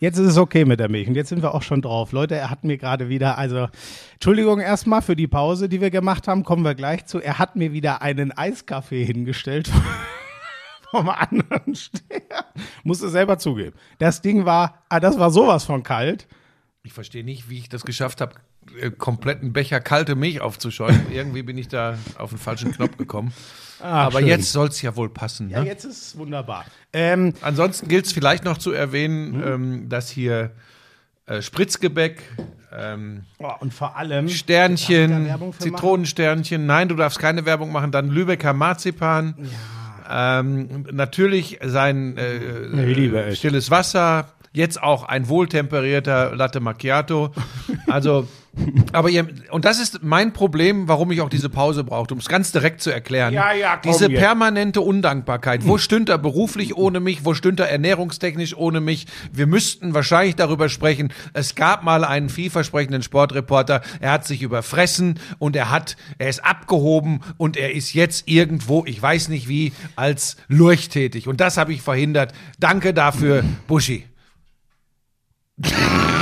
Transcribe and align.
Jetzt 0.00 0.16
ist 0.16 0.28
es 0.28 0.38
okay 0.38 0.64
mit 0.64 0.80
der 0.80 0.88
Milch 0.88 1.08
und 1.08 1.14
jetzt 1.14 1.28
sind 1.28 1.42
wir 1.42 1.54
auch 1.54 1.60
schon 1.60 1.82
drauf. 1.82 2.12
Leute, 2.12 2.34
er 2.34 2.48
hat 2.48 2.64
mir 2.64 2.78
gerade 2.78 3.10
wieder, 3.10 3.36
also 3.36 3.68
Entschuldigung 4.14 4.58
erstmal 4.58 5.02
für 5.02 5.14
die 5.14 5.26
Pause, 5.26 5.68
die 5.68 5.82
wir 5.82 5.90
gemacht 5.90 6.26
haben, 6.26 6.42
kommen 6.42 6.64
wir 6.64 6.74
gleich 6.74 7.04
zu. 7.04 7.20
Er 7.20 7.38
hat 7.38 7.54
mir 7.54 7.74
wieder 7.74 8.00
einen 8.00 8.32
Eiskaffee 8.32 9.04
hingestellt 9.04 9.70
vom 10.90 11.10
anderen 11.10 11.74
Steher. 11.74 12.46
Musste 12.82 13.10
selber 13.10 13.36
zugeben. 13.36 13.76
Das 13.98 14.22
Ding 14.22 14.46
war, 14.46 14.82
ah, 14.88 15.00
das 15.00 15.18
war 15.18 15.30
sowas 15.30 15.64
von 15.64 15.82
kalt. 15.82 16.26
Ich 16.82 16.94
verstehe 16.94 17.22
nicht, 17.22 17.50
wie 17.50 17.58
ich 17.58 17.68
das 17.68 17.84
geschafft 17.84 18.22
habe, 18.22 18.36
kompletten 18.98 19.52
Becher 19.52 19.80
kalte 19.80 20.14
Milch 20.14 20.40
aufzuschäumen. 20.40 21.06
Irgendwie 21.12 21.42
bin 21.42 21.58
ich 21.58 21.68
da 21.68 21.98
auf 22.18 22.30
den 22.30 22.38
falschen 22.38 22.72
Knopf 22.72 22.96
gekommen. 22.96 23.32
Ah, 23.82 24.04
Aber 24.06 24.18
schön. 24.20 24.28
jetzt 24.28 24.52
soll 24.52 24.68
es 24.68 24.80
ja 24.82 24.94
wohl 24.96 25.08
passen. 25.08 25.46
Ne? 25.48 25.54
Ja, 25.54 25.62
jetzt 25.62 25.84
ist 25.84 26.02
es 26.08 26.18
wunderbar. 26.18 26.64
Ähm, 26.92 27.32
Ansonsten 27.40 27.88
gilt 27.88 28.06
es 28.06 28.12
vielleicht 28.12 28.44
noch 28.44 28.58
zu 28.58 28.72
erwähnen, 28.72 29.32
Mhm. 29.38 29.42
ähm, 29.46 29.88
dass 29.88 30.10
hier 30.10 30.50
äh, 31.26 31.40
Spritzgebäck, 31.42 32.20
ähm, 32.76 33.22
oh, 33.38 33.50
und 33.60 33.72
vor 33.72 33.96
allem. 33.96 34.28
Sternchen? 34.28 35.28
Zitronensternchen. 35.58 36.66
Nein, 36.66 36.88
du 36.88 36.94
darfst 36.96 37.18
keine 37.18 37.44
Werbung 37.46 37.72
machen. 37.72 37.90
Dann 37.92 38.10
Lübecker 38.10 38.52
Marzipan. 38.52 39.34
Ähm, 40.08 40.86
natürlich 40.90 41.58
sein 41.64 42.16
äh, 42.16 43.28
es. 43.30 43.38
stilles 43.38 43.70
Wasser. 43.70 44.28
Jetzt 44.52 44.82
auch 44.82 45.04
ein 45.04 45.28
wohltemperierter 45.28 46.34
Latte 46.34 46.60
Macchiato. 46.60 47.32
Also, 47.86 48.28
aber 48.92 49.10
ihr, 49.10 49.28
und 49.50 49.64
das 49.64 49.78
ist 49.78 50.02
mein 50.02 50.32
Problem, 50.32 50.88
warum 50.88 51.12
ich 51.12 51.20
auch 51.20 51.28
diese 51.28 51.48
Pause 51.48 51.84
brauchte, 51.84 52.14
um 52.14 52.20
es 52.20 52.28
ganz 52.28 52.50
direkt 52.50 52.80
zu 52.80 52.90
erklären. 52.90 53.32
Ja, 53.32 53.52
ja, 53.52 53.76
komm 53.76 53.92
Diese 53.92 54.10
jetzt. 54.10 54.18
permanente 54.18 54.80
Undankbarkeit. 54.80 55.66
Wo 55.66 55.78
stünd 55.78 56.08
er 56.08 56.18
beruflich 56.18 56.76
ohne 56.76 57.00
mich? 57.00 57.24
Wo 57.24 57.34
stünd 57.34 57.60
er 57.60 57.70
ernährungstechnisch 57.70 58.56
ohne 58.56 58.80
mich? 58.80 59.06
Wir 59.32 59.46
müssten 59.46 59.94
wahrscheinlich 59.94 60.36
darüber 60.36 60.68
sprechen. 60.68 61.12
Es 61.32 61.54
gab 61.54 61.84
mal 61.84 62.04
einen 62.04 62.28
vielversprechenden 62.28 63.02
Sportreporter. 63.02 63.82
Er 64.00 64.12
hat 64.12 64.26
sich 64.26 64.42
überfressen 64.42 65.20
und 65.38 65.54
er 65.54 65.70
hat, 65.70 65.96
er 66.18 66.28
ist 66.28 66.44
abgehoben 66.44 67.20
und 67.36 67.56
er 67.56 67.72
ist 67.72 67.94
jetzt 67.94 68.28
irgendwo, 68.28 68.84
ich 68.84 69.00
weiß 69.00 69.28
nicht 69.28 69.48
wie, 69.48 69.72
als 69.94 70.36
Lurch 70.48 70.88
tätig. 70.88 71.28
Und 71.28 71.40
das 71.40 71.56
habe 71.56 71.72
ich 71.72 71.82
verhindert. 71.82 72.32
Danke 72.58 72.92
dafür, 72.94 73.44
Buschi. 73.68 74.06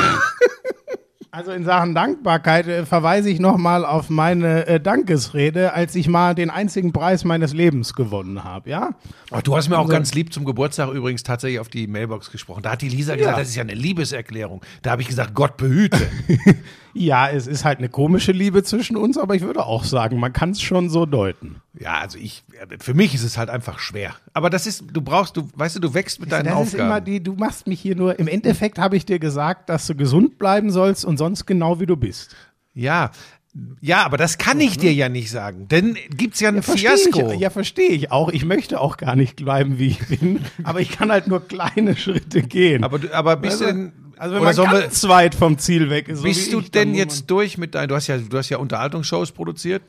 Also 1.39 1.53
in 1.53 1.63
Sachen 1.65 1.95
Dankbarkeit 1.95 2.67
äh, 2.67 2.85
verweise 2.85 3.31
ich 3.31 3.39
nochmal 3.39 3.85
auf 3.85 4.11
meine 4.11 4.67
äh, 4.67 4.81
Dankesrede, 4.81 5.73
als 5.73 5.95
ich 5.95 6.09
mal 6.09 6.35
den 6.35 6.51
einzigen 6.51 6.93
Preis 6.93 7.23
meines 7.23 7.55
Lebens 7.55 7.95
gewonnen 7.95 8.43
habe, 8.43 8.71
ja? 8.71 8.91
Oh, 9.31 9.39
du 9.41 9.57
hast 9.57 9.69
mir 9.69 9.77
auch 9.77 9.83
Also- 9.83 9.93
ganz 9.93 10.15
lieb 10.15 10.33
zum 10.33 10.45
Geburtstag 10.45 10.91
übrigens 10.93 11.23
tatsächlich 11.23 11.61
auf 11.61 11.69
die 11.69 11.87
Mailbox 11.87 12.33
gesprochen. 12.33 12.65
Da 12.65 12.73
hat 12.73 12.83
die 12.83 12.89
Lisa 12.89 13.15
gesagt, 13.15 13.39
das 13.39 13.51
ist 13.51 13.55
ja 13.55 13.63
eine 13.63 13.75
Liebeserklärung. 13.75 14.63
Da 14.83 14.91
habe 14.91 15.03
ich 15.03 15.07
gesagt, 15.07 15.33
Gott 15.33 15.57
behüte. 15.57 16.01
Ja, 16.95 17.29
es 17.29 17.47
ist 17.47 17.65
halt 17.65 17.79
eine 17.79 17.89
komische 17.89 18.33
Liebe 18.33 18.63
zwischen 18.63 18.97
uns, 18.97 19.19
aber 19.19 19.35
ich 19.35 19.43
würde 19.43 19.65
auch 19.65 19.85
sagen, 19.85 20.19
man 20.19 20.33
kann 20.33 20.51
es 20.51 20.61
schon 20.61 20.91
so 20.91 21.07
deuten. 21.07 21.57
Ja, 21.79 21.99
also 21.99 22.19
ich, 22.19 22.45
für 22.81 22.95
mich 22.95 23.15
ist 23.15 23.23
es 23.25 23.39
halt 23.39 23.51
einfach 23.51 23.79
schwer. 23.79 24.15
Aber 24.33 24.51
das 24.51 24.67
ist, 24.67 24.85
du 24.93 25.01
brauchst, 25.01 25.37
du, 25.37 25.49
weißt 25.55 25.77
du, 25.77 25.81
du 25.81 25.95
wächst 25.95 26.21
mit 26.21 26.33
deinen 26.33 26.47
das 26.47 26.69
ist 26.69 26.75
immer 26.75 26.85
Aufgaben. 26.85 27.05
die, 27.05 27.23
du 27.23 27.35
machst 27.35 27.67
mich 27.67 27.81
hier 27.81 27.97
nur, 27.97 28.19
im 28.19 28.29
Endeffekt 28.29 28.79
habe 28.79 28.97
ich 28.97 29.07
dir 29.07 29.19
gesagt, 29.19 29.69
dass 29.69 29.87
du 29.87 29.95
gesund 29.95 30.39
bleiben 30.39 30.71
sollst 30.71 31.05
und 31.05 31.17
sonst 31.19 31.47
genau 31.47 31.81
wie 31.81 31.87
du 31.87 31.97
bist. 31.97 32.35
ja. 32.75 33.11
Ja, 33.81 34.05
aber 34.05 34.19
das 34.19 34.39
kann 34.39 34.61
ich 34.61 34.79
dir 34.79 34.93
ja 34.93 35.09
nicht 35.09 35.31
sagen. 35.31 35.67
Denn 35.69 35.97
gibt's 36.11 36.39
ja 36.39 36.51
ein 36.51 36.63
Versteh 36.63 36.87
Fiasko. 36.87 37.33
Ich, 37.33 37.41
ja, 37.41 37.51
verstehe 37.51 37.89
ich 37.89 38.13
auch. 38.13 38.29
Ich 38.29 38.45
möchte 38.45 38.79
auch 38.81 38.99
gar 38.99 39.17
nicht 39.17 39.37
bleiben, 39.37 39.79
wie 39.79 39.89
ich 39.89 40.07
bin, 40.07 40.41
aber 40.63 40.81
ich 40.81 40.91
kann 40.91 41.11
halt 41.11 41.27
nur 41.27 41.41
kleine 41.49 41.97
Schritte 41.97 42.43
gehen. 42.43 42.85
aber, 42.85 43.01
aber 43.13 43.37
bist 43.37 43.61
du 43.61 43.65
denn, 43.65 43.93
also 44.19 44.35
wenn 44.35 44.41
oder 44.43 44.49
man 44.49 44.55
sollen 44.55 44.71
wir, 44.73 44.81
ganz 44.83 45.09
weit 45.09 45.35
vom 45.35 45.59
Ziel 45.59 45.91
weg 45.91 46.09
ist. 46.09 46.19
so 46.19 46.25
bist 46.25 46.53
du 46.53 46.61
ich, 46.61 46.71
denn 46.71 46.95
jetzt 46.95 47.31
durch 47.31 47.59
mit 47.59 47.75
deinen, 47.75 47.89
du 47.89 47.95
hast 47.95 48.07
ja, 48.07 48.19
du 48.19 48.37
hast 48.39 48.49
ja 48.51 48.59
Unterhaltungsshows 48.59 49.33
produziert. 49.33 49.83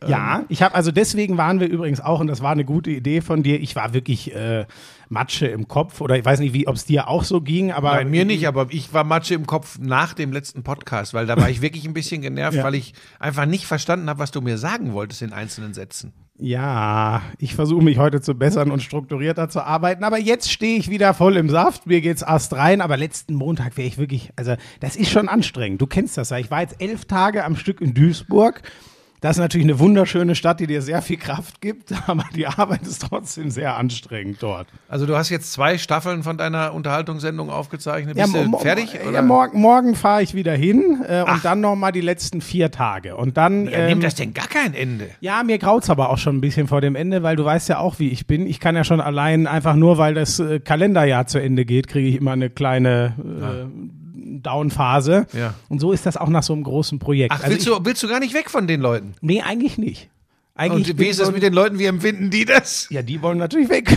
man- 0.00 0.10
Ja, 0.10 0.44
ich 0.48 0.62
habe 0.62 0.74
also 0.74 0.90
deswegen 0.92 1.36
waren 1.38 1.58
wir 1.60 1.68
übrigens 1.68 2.00
auch 2.00 2.20
und 2.20 2.26
das 2.26 2.42
war 2.42 2.52
eine 2.52 2.64
gute 2.64 2.90
Idee 2.90 3.20
von 3.22 3.42
dir. 3.42 3.60
Ich 3.60 3.74
war 3.76 3.94
wirklich 3.94 4.34
äh, 4.34 4.66
Matsche 5.08 5.46
im 5.46 5.68
Kopf 5.68 6.00
oder 6.00 6.18
ich 6.18 6.24
weiß 6.24 6.40
nicht, 6.40 6.52
wie 6.52 6.66
ob 6.68 6.74
es 6.76 6.84
dir 6.84 7.08
auch 7.08 7.24
so 7.24 7.40
ging, 7.40 7.70
aber 7.72 7.90
Bei 7.92 8.04
mir 8.04 8.24
nicht, 8.24 8.46
aber 8.46 8.66
ich 8.70 8.92
war 8.92 9.04
Matsche 9.04 9.34
im 9.34 9.46
Kopf 9.46 9.78
nach 9.80 10.12
dem 10.14 10.32
letzten 10.32 10.62
Podcast, 10.64 11.14
weil 11.14 11.26
da 11.26 11.36
war 11.36 11.48
ich 11.48 11.62
wirklich 11.62 11.86
ein 11.86 11.94
bisschen 11.94 12.20
genervt, 12.22 12.56
Ja. 12.58 12.64
weil 12.64 12.74
ich 12.74 12.92
einfach 13.20 13.46
nicht 13.46 13.66
verstanden 13.66 14.08
habe, 14.10 14.18
was 14.18 14.30
du 14.32 14.40
mir 14.40 14.58
sagen 14.58 14.92
wolltest 14.92 15.22
in 15.22 15.32
einzelnen 15.32 15.72
Sätzen. 15.74 16.12
Ja, 16.38 17.22
ich 17.38 17.54
versuche 17.54 17.82
mich 17.82 17.96
heute 17.96 18.20
zu 18.20 18.34
bessern 18.34 18.70
und 18.70 18.82
strukturierter 18.82 19.48
zu 19.48 19.62
arbeiten, 19.62 20.04
aber 20.04 20.18
jetzt 20.18 20.52
stehe 20.52 20.78
ich 20.78 20.90
wieder 20.90 21.14
voll 21.14 21.36
im 21.36 21.48
Saft. 21.48 21.86
Mir 21.86 22.02
geht's 22.02 22.20
erst 22.20 22.52
rein, 22.52 22.82
aber 22.82 22.98
letzten 22.98 23.34
Montag 23.34 23.78
wäre 23.78 23.88
ich 23.88 23.96
wirklich, 23.96 24.30
also 24.36 24.54
das 24.80 24.96
ist 24.96 25.10
schon 25.10 25.28
anstrengend. 25.28 25.80
Du 25.80 25.86
kennst 25.86 26.18
das 26.18 26.28
ja. 26.28 26.38
Ich 26.38 26.50
war 26.50 26.60
jetzt 26.60 26.76
elf 26.78 27.06
Tage 27.06 27.44
am 27.44 27.56
Stück 27.56 27.80
in 27.80 27.94
Duisburg. 27.94 28.60
Das 29.20 29.36
ist 29.36 29.40
natürlich 29.40 29.66
eine 29.66 29.78
wunderschöne 29.78 30.34
Stadt, 30.34 30.60
die 30.60 30.66
dir 30.66 30.82
sehr 30.82 31.00
viel 31.02 31.16
Kraft 31.16 31.60
gibt, 31.60 31.92
aber 32.08 32.24
die 32.34 32.46
Arbeit 32.46 32.82
ist 32.82 33.02
trotzdem 33.08 33.50
sehr 33.50 33.76
anstrengend 33.76 34.42
dort. 34.42 34.68
Also 34.88 35.06
du 35.06 35.16
hast 35.16 35.30
jetzt 35.30 35.52
zwei 35.52 35.78
Staffeln 35.78 36.22
von 36.22 36.36
deiner 36.38 36.74
Unterhaltungssendung 36.74 37.50
aufgezeichnet. 37.50 38.16
Bist 38.16 38.32
mo- 38.32 38.44
du 38.44 38.58
fertig? 38.58 38.94
Ja, 38.94 39.08
oder? 39.08 39.22
morgen 39.22 39.60
morgen 39.60 39.94
fahre 39.94 40.22
ich 40.22 40.34
wieder 40.34 40.52
hin 40.54 41.02
äh, 41.08 41.22
und 41.22 41.44
dann 41.44 41.60
noch 41.60 41.76
mal 41.76 41.92
die 41.92 42.00
letzten 42.02 42.40
vier 42.40 42.70
Tage. 42.70 43.16
Und 43.16 43.36
dann 43.36 43.66
Ja, 43.66 43.78
ähm, 43.78 43.86
nimmt 43.86 44.04
das 44.04 44.14
denn 44.14 44.34
gar 44.34 44.48
kein 44.48 44.74
Ende? 44.74 45.08
Ja, 45.20 45.42
mir 45.42 45.58
graut's 45.58 45.90
aber 45.90 46.10
auch 46.10 46.18
schon 46.18 46.36
ein 46.36 46.40
bisschen 46.40 46.68
vor 46.68 46.80
dem 46.80 46.94
Ende, 46.94 47.22
weil 47.22 47.36
du 47.36 47.44
weißt 47.44 47.68
ja 47.68 47.78
auch, 47.78 47.98
wie 47.98 48.10
ich 48.10 48.26
bin. 48.26 48.46
Ich 48.46 48.60
kann 48.60 48.76
ja 48.76 48.84
schon 48.84 49.00
allein 49.00 49.46
einfach 49.46 49.74
nur, 49.76 49.98
weil 49.98 50.14
das 50.14 50.38
äh, 50.40 50.60
Kalenderjahr 50.60 51.26
zu 51.26 51.38
Ende 51.38 51.64
geht, 51.64 51.88
kriege 51.88 52.08
ich 52.08 52.16
immer 52.16 52.32
eine 52.32 52.50
kleine 52.50 53.14
äh, 53.18 53.95
Downphase. 54.42 55.26
Ja. 55.32 55.54
Und 55.68 55.80
so 55.80 55.92
ist 55.92 56.06
das 56.06 56.16
auch 56.16 56.28
nach 56.28 56.42
so 56.42 56.52
einem 56.52 56.62
großen 56.64 56.98
Projekt. 56.98 57.32
Ach, 57.32 57.38
Also 57.42 57.50
willst, 57.50 57.66
ich, 57.66 57.72
du, 57.72 57.84
willst 57.84 58.02
du 58.02 58.08
gar 58.08 58.20
nicht 58.20 58.34
weg 58.34 58.50
von 58.50 58.66
den 58.66 58.80
Leuten? 58.80 59.14
nee, 59.20 59.42
eigentlich 59.42 59.78
nicht. 59.78 60.08
Eigentlich 60.56 60.90
Und 60.92 60.98
wie 60.98 61.06
ist 61.06 61.20
es 61.20 61.28
ein- 61.28 61.34
mit 61.34 61.42
den 61.42 61.52
Leuten, 61.52 61.78
wie 61.78 61.84
empfinden 61.84 62.30
die 62.30 62.44
das? 62.46 62.88
ja, 62.90 63.02
die 63.02 63.20
wollen 63.22 63.38
natürlich 63.38 63.68
weg. 63.68 63.96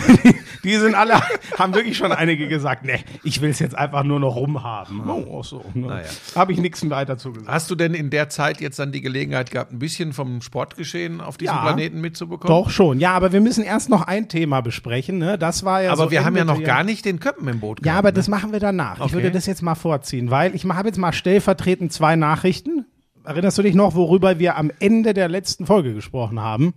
Die 0.62 0.76
sind 0.76 0.94
alle, 0.94 1.14
haben 1.58 1.72
wirklich 1.74 1.96
schon 1.96 2.12
einige 2.12 2.46
gesagt, 2.46 2.84
nee, 2.84 3.00
ich 3.24 3.40
will 3.40 3.48
es 3.48 3.60
jetzt 3.60 3.74
einfach 3.74 4.04
nur 4.04 4.20
noch 4.20 4.36
rumhaben. 4.36 5.00
Oh, 5.08 5.42
so. 5.42 5.64
Ne? 5.72 5.86
Naja. 5.86 6.06
Habe 6.34 6.52
ich 6.52 6.58
nichts 6.58 6.86
weiter 6.90 7.16
zu 7.16 7.32
gesagt. 7.32 7.50
Hast 7.50 7.70
du 7.70 7.74
denn 7.74 7.94
in 7.94 8.10
der 8.10 8.28
Zeit 8.28 8.60
jetzt 8.60 8.78
dann 8.78 8.92
die 8.92 9.00
Gelegenheit 9.00 9.50
gehabt, 9.50 9.72
ein 9.72 9.78
bisschen 9.78 10.12
vom 10.12 10.42
Sportgeschehen 10.42 11.22
auf 11.22 11.38
diesem 11.38 11.54
Ja. 11.54 11.62
Planeten 11.62 12.02
mitzubekommen? 12.02 12.54
Doch 12.54 12.68
schon. 12.68 13.00
Ja, 13.00 13.12
aber 13.14 13.32
wir 13.32 13.40
müssen 13.40 13.64
erst 13.64 13.88
noch 13.88 14.02
ein 14.02 14.28
Thema 14.28 14.60
besprechen. 14.60 15.16
Ne? 15.16 15.38
Das 15.38 15.64
war 15.64 15.80
ja 15.82 15.92
Aber 15.92 16.04
so 16.04 16.10
wir 16.10 16.26
haben 16.26 16.36
ja 16.36 16.44
noch 16.44 16.62
gar 16.62 16.84
nicht 16.84 17.06
den 17.06 17.20
Köppen 17.20 17.48
im 17.48 17.60
Boot 17.60 17.78
Ja, 17.78 17.84
gehabt, 17.84 17.98
aber 18.00 18.08
ne? 18.10 18.14
das 18.16 18.28
machen 18.28 18.52
wir 18.52 18.60
danach. 18.60 18.98
Ich 18.98 19.04
Okay. 19.04 19.12
würde 19.14 19.30
das 19.30 19.46
jetzt 19.46 19.62
mal 19.62 19.76
vorziehen, 19.76 20.30
weil 20.30 20.54
ich 20.54 20.66
habe 20.66 20.88
jetzt 20.88 20.98
mal 20.98 21.14
stellvertretend 21.14 21.90
zwei 21.90 22.16
Nachrichten. 22.16 22.84
Erinnerst 23.24 23.58
du 23.58 23.62
dich 23.62 23.74
noch, 23.74 23.94
worüber 23.94 24.38
wir 24.38 24.56
am 24.56 24.70
Ende 24.80 25.14
der 25.14 25.28
letzten 25.28 25.66
Folge 25.66 25.94
gesprochen 25.94 26.40
haben? 26.40 26.74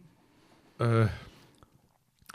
Äh, 0.80 1.06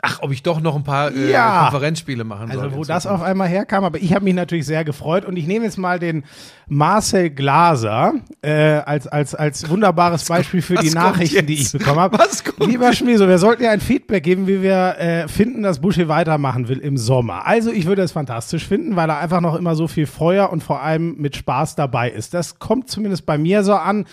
ach, 0.01 0.19
ob 0.21 0.31
ich 0.31 0.43
doch 0.43 0.61
noch 0.61 0.75
ein 0.75 0.83
paar 0.83 1.11
äh, 1.13 1.31
Ja. 1.31 1.63
Konferenzspiele 1.63 2.23
machen 2.23 2.51
soll. 2.51 2.61
Also, 2.63 2.75
wo 2.77 2.83
das 2.83 3.05
auf 3.05 3.21
einmal 3.21 3.47
herkam, 3.47 3.83
aber 3.83 3.97
ich 4.01 4.13
habe 4.13 4.23
mich 4.25 4.33
natürlich 4.33 4.65
sehr 4.65 4.83
gefreut 4.85 5.25
und 5.25 5.35
ich 5.35 5.45
nehme 5.45 5.65
jetzt 5.65 5.77
mal 5.77 5.99
den 5.99 6.23
Marcel 6.67 7.29
Glaser 7.29 8.13
äh, 8.41 8.53
als, 8.85 9.07
als, 9.07 9.35
als 9.35 9.69
wunderbares 9.69 10.25
Beispiel 10.29 10.61
für 10.61 10.75
die 10.75 10.91
Nachrichten, 10.91 11.45
die 11.45 11.55
ich 11.55 11.71
bekommen 11.71 11.99
habe. 11.99 12.17
Lieber 12.59 12.93
Schmieso, 12.93 13.27
wir 13.27 13.39
sollten 13.39 13.63
ja 13.63 13.71
ein 13.71 13.81
Feedback 13.81 14.23
geben, 14.23 14.47
wie 14.47 14.61
wir 14.61 14.95
äh, 14.99 15.27
finden, 15.27 15.63
dass 15.63 15.79
Buschi 15.79 16.07
weitermachen 16.07 16.67
will 16.69 16.79
im 16.79 16.97
Sommer. 16.97 17.45
Also 17.45 17.71
ich 17.71 17.85
würde 17.85 18.01
es 18.01 18.11
fantastisch 18.11 18.65
finden, 18.67 18.95
weil 18.95 19.09
er 19.09 19.19
einfach 19.19 19.41
noch 19.41 19.55
immer 19.55 19.75
so 19.75 19.87
viel 19.87 20.05
Feuer 20.05 20.51
und 20.51 20.63
vor 20.63 20.81
allem 20.81 21.15
mit 21.17 21.35
Spaß 21.35 21.75
dabei 21.75 22.09
ist. 22.09 22.33
Das 22.33 22.59
kommt 22.59 22.89
zumindest 22.89 23.25
bei 23.25 23.37
mir 23.37 23.63
so 23.63 23.73
an 23.73 24.05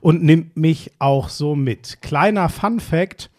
und 0.00 0.22
nimmt 0.22 0.56
mich 0.56 0.92
auch 0.98 1.28
so 1.28 1.54
mit. 1.54 2.00
Kleiner 2.00 2.48
Fun 2.48 2.80
Fact. 2.80 3.30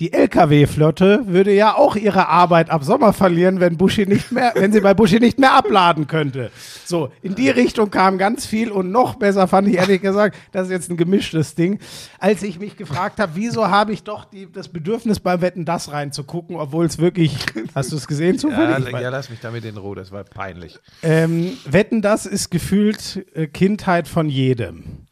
Die 0.00 0.12
LKW-Flotte 0.12 1.22
würde 1.26 1.52
ja 1.52 1.74
auch 1.74 1.96
ihre 1.96 2.28
Arbeit 2.28 2.70
ab 2.70 2.84
Sommer 2.84 3.12
verlieren, 3.12 3.58
wenn 3.58 3.76
Buschi 3.76 4.06
nicht 4.06 4.30
mehr, 4.30 4.52
wenn 4.54 4.72
sie 4.72 4.80
bei 4.80 4.94
Buschi 4.94 5.18
nicht 5.18 5.40
mehr 5.40 5.54
abladen 5.54 6.06
könnte. 6.06 6.52
So, 6.84 7.10
in 7.20 7.34
die 7.34 7.50
Richtung 7.50 7.90
kam 7.90 8.16
ganz 8.16 8.46
viel 8.46 8.70
und 8.70 8.92
noch 8.92 9.16
besser 9.16 9.48
fand 9.48 9.66
ich 9.66 9.74
ehrlich 9.74 10.00
gesagt, 10.00 10.36
das 10.52 10.66
ist 10.66 10.70
jetzt 10.70 10.90
ein 10.90 10.96
gemischtes 10.96 11.56
Ding, 11.56 11.80
als 12.20 12.44
ich 12.44 12.60
mich 12.60 12.76
gefragt 12.76 13.18
habe, 13.18 13.32
wieso 13.34 13.68
habe 13.68 13.92
ich 13.92 14.04
doch 14.04 14.24
die, 14.24 14.46
das 14.52 14.68
Bedürfnis 14.68 15.18
beim 15.18 15.40
Wetten 15.40 15.64
das 15.64 15.90
reinzugucken, 15.90 16.54
obwohl 16.54 16.86
es 16.86 16.98
wirklich, 16.98 17.36
hast 17.74 17.90
du 17.90 17.96
es 17.96 18.06
gesehen 18.06 18.34
Ja, 18.36 18.40
zufällig? 18.40 18.92
ja, 18.92 19.08
lass 19.08 19.30
mich 19.30 19.40
damit 19.40 19.64
in 19.64 19.76
Ruhe, 19.76 19.96
das 19.96 20.12
war 20.12 20.22
peinlich. 20.22 20.78
Ähm, 21.02 21.56
Wetten, 21.68 22.02
das 22.02 22.24
ist 22.24 22.50
gefühlt 22.50 23.26
äh, 23.34 23.48
Kindheit 23.48 24.06
von 24.06 24.28
jedem. 24.28 25.07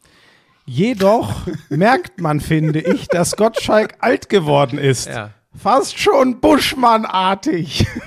Jedoch 0.67 1.47
merkt 1.69 2.21
man, 2.21 2.41
finde 2.41 2.81
ich, 2.81 3.07
dass 3.07 3.37
Gottschalk 3.37 3.95
alt 4.01 4.29
geworden 4.29 4.79
ist. 4.79 5.07
Ja. 5.07 5.31
Fast 5.57 5.99
schon 5.99 6.41
Buschmann-artig. 6.41 7.87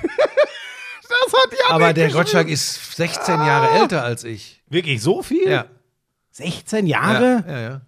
das 1.01 1.33
hat 1.33 1.51
ja 1.51 1.73
Aber 1.73 1.93
der 1.93 2.09
Gottschalk 2.11 2.49
ist 2.49 2.95
16 2.97 3.35
Jahre 3.35 3.79
älter 3.79 4.03
als 4.03 4.23
ich. 4.25 4.61
Wirklich 4.67 5.01
so 5.01 5.23
viel? 5.23 5.49
Ja. 5.49 5.65
16 6.31 6.85
Jahre? 6.85 7.43
Ja, 7.47 7.53
ja, 7.53 7.61
ja. 7.61 7.81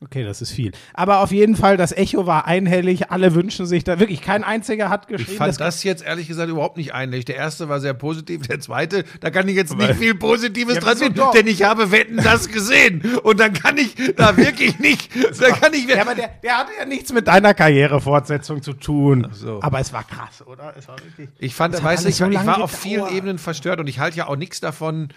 Okay, 0.00 0.22
das 0.22 0.40
ist 0.40 0.52
viel. 0.52 0.70
Aber 0.94 1.18
auf 1.24 1.32
jeden 1.32 1.56
Fall, 1.56 1.76
das 1.76 1.90
Echo 1.90 2.24
war 2.24 2.46
einhellig. 2.46 3.10
Alle 3.10 3.34
wünschen 3.34 3.66
sich 3.66 3.82
da 3.82 3.98
wirklich. 3.98 4.22
Kein 4.22 4.44
einziger 4.44 4.90
hat 4.90 5.08
geschrieben. 5.08 5.32
Ich 5.32 5.38
fand 5.38 5.58
das, 5.58 5.82
jetzt 5.82 6.04
ehrlich 6.04 6.28
gesagt 6.28 6.48
überhaupt 6.48 6.76
nicht 6.76 6.94
einhellig. 6.94 7.24
Der 7.24 7.34
erste 7.34 7.68
war 7.68 7.80
sehr 7.80 7.94
positiv, 7.94 8.46
der 8.46 8.60
zweite, 8.60 9.04
da 9.18 9.30
kann 9.30 9.48
ich 9.48 9.56
jetzt 9.56 9.76
nicht 9.76 9.94
viel 9.96 10.14
Positives 10.14 10.76
Ja, 10.76 10.80
dran 10.80 10.96
sehen, 10.98 11.14
doch? 11.14 11.32
denn 11.32 11.48
ich 11.48 11.64
habe 11.64 11.90
Wetten 11.90 12.18
das 12.18 12.48
gesehen. 12.48 13.02
Und 13.24 13.40
dann 13.40 13.52
kann 13.52 13.76
ich 13.76 13.96
da 14.16 14.36
wirklich 14.36 14.78
nicht, 14.78 15.10
da 15.40 15.50
kann 15.50 15.74
ich 15.74 15.88
ja, 15.88 16.00
aber 16.00 16.14
der, 16.14 16.30
der 16.44 16.58
hatte 16.58 16.70
ja 16.78 16.84
nichts 16.84 17.12
mit 17.12 17.26
deiner 17.26 17.52
Karrierefortsetzung 17.52 18.62
zu 18.62 18.74
tun. 18.74 19.26
so. 19.32 19.58
Aber 19.62 19.80
es 19.80 19.92
war 19.92 20.04
krass, 20.04 20.46
oder? 20.46 20.74
Es 20.78 20.86
war 20.86 20.96
wirklich. 21.02 21.28
Ich 21.40 21.56
fand, 21.56 21.82
weißt 21.82 22.04
du, 22.04 22.08
ich, 22.08 22.16
so 22.16 22.28
ich 22.28 22.46
war 22.46 22.62
auf 22.62 22.70
vielen 22.70 23.08
Ebenen 23.08 23.38
verstört 23.38 23.80
und 23.80 23.88
ich 23.88 23.98
halte 23.98 24.18
ja 24.18 24.28
auch 24.28 24.36
nichts 24.36 24.60
davon, 24.60 25.08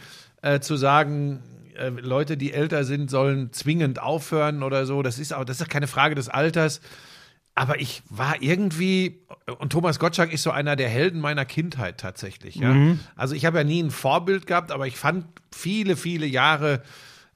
äh, 0.41 0.59
zu 0.59 0.75
sagen, 0.75 1.39
äh, 1.75 1.89
Leute, 1.89 2.37
die 2.37 2.53
älter 2.53 2.83
sind, 2.83 3.09
sollen 3.09 3.53
zwingend 3.53 4.01
aufhören 4.01 4.63
oder 4.63 4.85
so. 4.85 5.01
Das 5.01 5.19
ist 5.19 5.33
auch, 5.33 5.45
das 5.45 5.61
ist 5.61 5.69
keine 5.69 5.87
Frage 5.87 6.15
des 6.15 6.29
Alters. 6.29 6.81
Aber 7.53 7.81
ich 7.81 8.01
war 8.09 8.41
irgendwie, 8.41 9.25
und 9.59 9.71
Thomas 9.71 9.99
Gottschalk 9.99 10.31
ist 10.31 10.43
so 10.43 10.51
einer 10.51 10.75
der 10.75 10.87
Helden 10.87 11.19
meiner 11.19 11.43
Kindheit 11.45 11.99
tatsächlich. 11.99 12.55
Ja? 12.55 12.69
Mhm. 12.69 12.99
Also 13.15 13.35
ich 13.35 13.45
habe 13.45 13.57
ja 13.57 13.63
nie 13.63 13.83
ein 13.83 13.91
Vorbild 13.91 14.47
gehabt, 14.47 14.71
aber 14.71 14.87
ich 14.87 14.95
fand 14.95 15.25
viele, 15.53 15.97
viele 15.97 16.25
Jahre, 16.25 16.81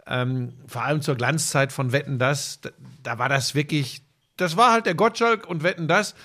ähm, 0.07 0.53
vor 0.67 0.83
allem 0.83 1.01
zur 1.01 1.15
Glanzzeit 1.15 1.73
von 1.73 1.91
Wetten 1.91 2.17
das, 2.17 2.61
da, 2.61 2.69
da 3.03 3.19
war 3.19 3.27
das 3.27 3.55
wirklich, 3.55 4.03
das 4.37 4.55
war 4.55 4.71
halt 4.71 4.85
der 4.85 4.95
Gottschalk 4.95 5.47
und 5.47 5.63
Wetten 5.63 5.87
das. 5.87 6.15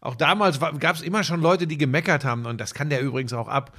Auch 0.00 0.14
damals 0.14 0.60
gab 0.60 0.96
es 0.96 1.02
immer 1.02 1.24
schon 1.24 1.40
Leute, 1.40 1.66
die 1.66 1.78
gemeckert 1.78 2.24
haben 2.24 2.46
und 2.46 2.60
das 2.60 2.74
kann 2.74 2.90
der 2.90 3.00
übrigens 3.00 3.32
auch 3.32 3.48
ab. 3.48 3.76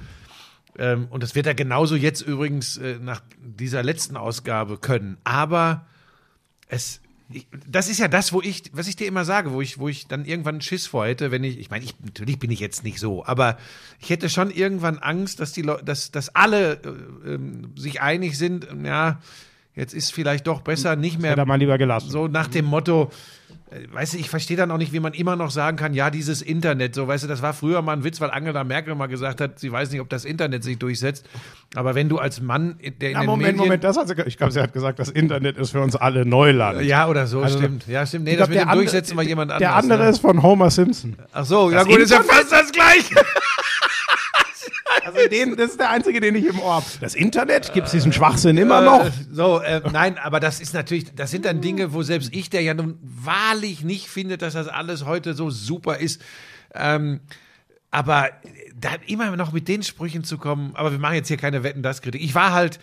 Ähm, 0.78 1.08
und 1.10 1.22
das 1.22 1.34
wird 1.34 1.46
er 1.46 1.54
genauso 1.54 1.96
jetzt 1.96 2.20
übrigens 2.22 2.76
äh, 2.76 2.98
nach 3.00 3.22
dieser 3.38 3.82
letzten 3.82 4.16
Ausgabe 4.16 4.78
können. 4.78 5.18
Aber 5.24 5.86
es, 6.68 7.00
ich, 7.32 7.46
das 7.68 7.88
ist 7.88 7.98
ja 7.98 8.08
das, 8.08 8.32
wo 8.32 8.40
ich, 8.40 8.64
was 8.72 8.88
ich 8.88 8.96
dir 8.96 9.06
immer 9.06 9.24
sage, 9.24 9.52
wo 9.52 9.60
ich, 9.60 9.78
wo 9.78 9.88
ich 9.88 10.06
dann 10.06 10.24
irgendwann 10.24 10.60
Schiss 10.60 10.86
vor 10.86 11.06
hätte, 11.06 11.30
wenn 11.30 11.44
ich, 11.44 11.58
ich 11.58 11.70
meine, 11.70 11.84
ich, 11.84 11.94
natürlich 12.02 12.38
bin 12.38 12.50
ich 12.50 12.60
jetzt 12.60 12.84
nicht 12.84 12.98
so, 12.98 13.24
aber 13.24 13.56
ich 14.00 14.10
hätte 14.10 14.28
schon 14.28 14.50
irgendwann 14.50 14.98
Angst, 14.98 15.40
dass 15.40 15.52
die 15.52 15.62
Leute, 15.62 15.84
dass, 15.84 16.10
dass 16.10 16.34
alle 16.34 16.74
äh, 16.74 17.34
ähm, 17.34 17.72
sich 17.76 18.00
einig 18.00 18.36
sind, 18.36 18.66
ja, 18.84 19.20
jetzt 19.74 19.94
ist 19.94 20.12
vielleicht 20.12 20.46
doch 20.46 20.62
besser, 20.62 20.96
nicht 20.96 21.20
mehr 21.20 21.32
Hätte 21.32 21.46
mal 21.46 21.56
lieber 21.56 21.78
gelassen. 21.78 22.10
so 22.10 22.28
nach 22.28 22.48
dem 22.48 22.64
Motto, 22.64 23.10
weißt 23.92 24.14
du, 24.14 24.18
ich 24.18 24.28
verstehe 24.28 24.56
dann 24.56 24.70
auch 24.70 24.78
nicht, 24.78 24.92
wie 24.92 25.00
man 25.00 25.12
immer 25.12 25.36
noch 25.36 25.50
sagen 25.50 25.76
kann, 25.76 25.94
ja, 25.94 26.10
dieses 26.10 26.42
Internet, 26.42 26.94
so, 26.94 27.06
weißt 27.06 27.24
du, 27.24 27.28
das 27.28 27.40
war 27.42 27.52
früher 27.52 27.82
mal 27.82 27.92
ein 27.92 28.02
Witz, 28.04 28.20
weil 28.20 28.30
Angela 28.30 28.64
Merkel 28.64 28.94
mal 28.94 29.06
gesagt 29.06 29.40
hat, 29.40 29.58
sie 29.60 29.70
weiß 29.70 29.90
nicht, 29.92 30.00
ob 30.00 30.08
das 30.08 30.24
Internet 30.24 30.64
sich 30.64 30.78
durchsetzt. 30.78 31.24
Aber 31.76 31.94
wenn 31.94 32.08
du 32.08 32.18
als 32.18 32.40
Mann, 32.40 32.76
der 33.00 33.10
in 33.10 33.14
Ja, 33.14 33.20
den 33.20 33.26
Moment, 33.26 33.46
Medien, 33.52 33.58
Moment, 33.58 33.84
das 33.84 33.96
hat 33.96 34.08
sie, 34.08 34.14
ich 34.26 34.36
glaube, 34.36 34.52
sie 34.52 34.60
hat 34.60 34.72
gesagt, 34.72 34.98
das 34.98 35.08
Internet 35.08 35.56
ist 35.56 35.70
für 35.70 35.80
uns 35.80 35.94
alle 35.94 36.26
Neuland. 36.26 36.82
ja, 36.82 37.06
oder 37.06 37.26
so, 37.26 37.42
Also, 37.42 37.58
stimmt. 37.58 37.86
Ja, 37.86 38.04
stimmt. 38.06 38.24
Nee, 38.24 38.36
das 38.36 38.48
mit 38.48 38.58
dem 38.58 38.62
andere- 38.62 38.78
Durchsetzen 38.78 39.16
war 39.16 39.22
jemand 39.24 39.52
anderes. 39.52 39.60
Der 39.72 39.76
andere 39.76 40.02
ne? 40.04 40.10
ist 40.10 40.18
von 40.20 40.42
Homer 40.42 40.70
Simpson. 40.70 41.16
Ach 41.32 41.44
so, 41.44 41.70
ja 41.70 41.78
Das 41.78 41.86
gut, 41.86 41.98
ist 41.98 42.10
ja 42.10 42.16
Internet- 42.18 42.40
fast 42.48 42.52
das 42.52 42.72
Gleiche. 42.72 43.14
Also 45.04 45.28
den, 45.28 45.56
das 45.56 45.72
ist 45.72 45.80
der 45.80 45.90
einzige, 45.90 46.20
den 46.20 46.34
ich 46.34 46.46
im 46.46 46.58
Ohr 46.60 46.76
habe. 46.76 46.86
Das 47.00 47.14
Internet, 47.14 47.72
gibt 47.72 47.86
es 47.86 47.92
diesen 47.92 48.12
Schwachsinn 48.12 48.56
immer 48.56 48.80
noch? 48.80 49.06
Äh, 49.06 49.10
so, 49.30 49.60
äh, 49.60 49.80
nein, 49.92 50.18
aber 50.18 50.40
das 50.40 50.60
ist 50.60 50.74
natürlich, 50.74 51.14
das 51.14 51.30
sind 51.30 51.44
dann 51.44 51.60
Dinge, 51.60 51.92
wo 51.92 52.02
selbst 52.02 52.34
ich, 52.34 52.50
der 52.50 52.62
ja 52.62 52.74
nun 52.74 52.98
wahrlich 53.02 53.82
nicht 53.82 54.08
findet, 54.08 54.42
dass 54.42 54.54
das 54.54 54.68
alles 54.68 55.04
heute 55.06 55.34
so 55.34 55.50
super 55.50 55.98
ist, 55.98 56.22
ähm, 56.74 57.20
aber 57.90 58.30
da 58.78 58.90
immer 59.06 59.36
noch 59.36 59.52
mit 59.52 59.68
den 59.68 59.82
Sprüchen 59.82 60.24
zu 60.24 60.38
kommen, 60.38 60.72
aber 60.74 60.92
wir 60.92 60.98
machen 60.98 61.14
jetzt 61.14 61.28
hier 61.28 61.36
keine 61.36 61.62
Wetten, 61.62 61.82
das 61.82 62.02
Kritik. 62.02 62.22
Ich 62.22 62.34
war 62.34 62.52
halt, 62.52 62.78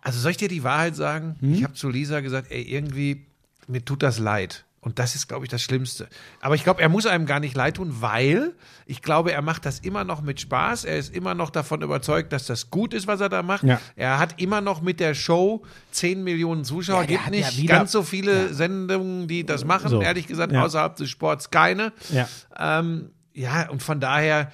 also 0.00 0.20
soll 0.20 0.30
ich 0.30 0.36
dir 0.36 0.48
die 0.48 0.64
Wahrheit 0.64 0.96
sagen? 0.96 1.36
Ich 1.40 1.64
habe 1.64 1.74
zu 1.74 1.88
Lisa 1.88 2.20
gesagt, 2.20 2.50
ey, 2.50 2.62
irgendwie, 2.62 3.26
mir 3.66 3.84
tut 3.84 4.02
das 4.02 4.18
leid. 4.18 4.64
Und 4.88 4.98
das 4.98 5.14
ist, 5.14 5.28
glaube 5.28 5.44
ich, 5.44 5.50
das 5.50 5.60
Schlimmste. 5.60 6.08
Aber 6.40 6.54
ich 6.54 6.64
glaube, 6.64 6.80
er 6.80 6.88
muss 6.88 7.04
einem 7.04 7.26
gar 7.26 7.40
nicht 7.40 7.54
leid 7.54 7.76
tun, 7.76 7.96
weil 8.00 8.54
ich 8.86 9.02
glaube, 9.02 9.32
er 9.32 9.42
macht 9.42 9.66
das 9.66 9.80
immer 9.80 10.02
noch 10.02 10.22
mit 10.22 10.40
Spaß. 10.40 10.86
Er 10.86 10.96
ist 10.96 11.14
immer 11.14 11.34
noch 11.34 11.50
davon 11.50 11.82
überzeugt, 11.82 12.32
dass 12.32 12.46
das 12.46 12.70
gut 12.70 12.94
ist, 12.94 13.06
was 13.06 13.20
er 13.20 13.28
da 13.28 13.42
macht. 13.42 13.64
Ja. 13.64 13.82
Er 13.96 14.18
hat 14.18 14.40
immer 14.40 14.62
noch 14.62 14.80
mit 14.80 14.98
der 14.98 15.12
Show 15.12 15.62
10 15.90 16.24
Millionen 16.24 16.64
Zuschauer. 16.64 17.02
Ja, 17.02 17.06
Gibt 17.06 17.24
ja 17.26 17.30
nicht 17.30 17.58
wieder- 17.58 17.74
ganz 17.76 17.92
so 17.92 18.02
viele 18.02 18.54
Sendungen, 18.54 19.28
die 19.28 19.44
das 19.44 19.66
machen. 19.66 19.90
So. 19.90 20.00
Ehrlich 20.00 20.26
gesagt, 20.26 20.52
Ja. 20.52 20.64
außerhalb 20.64 20.96
des 20.96 21.10
Sports 21.10 21.50
keine. 21.50 21.92
Ja. 22.08 22.26
Ähm, 22.58 23.10
ja, 23.34 23.68
und 23.68 23.82
von 23.82 24.00
daher, 24.00 24.50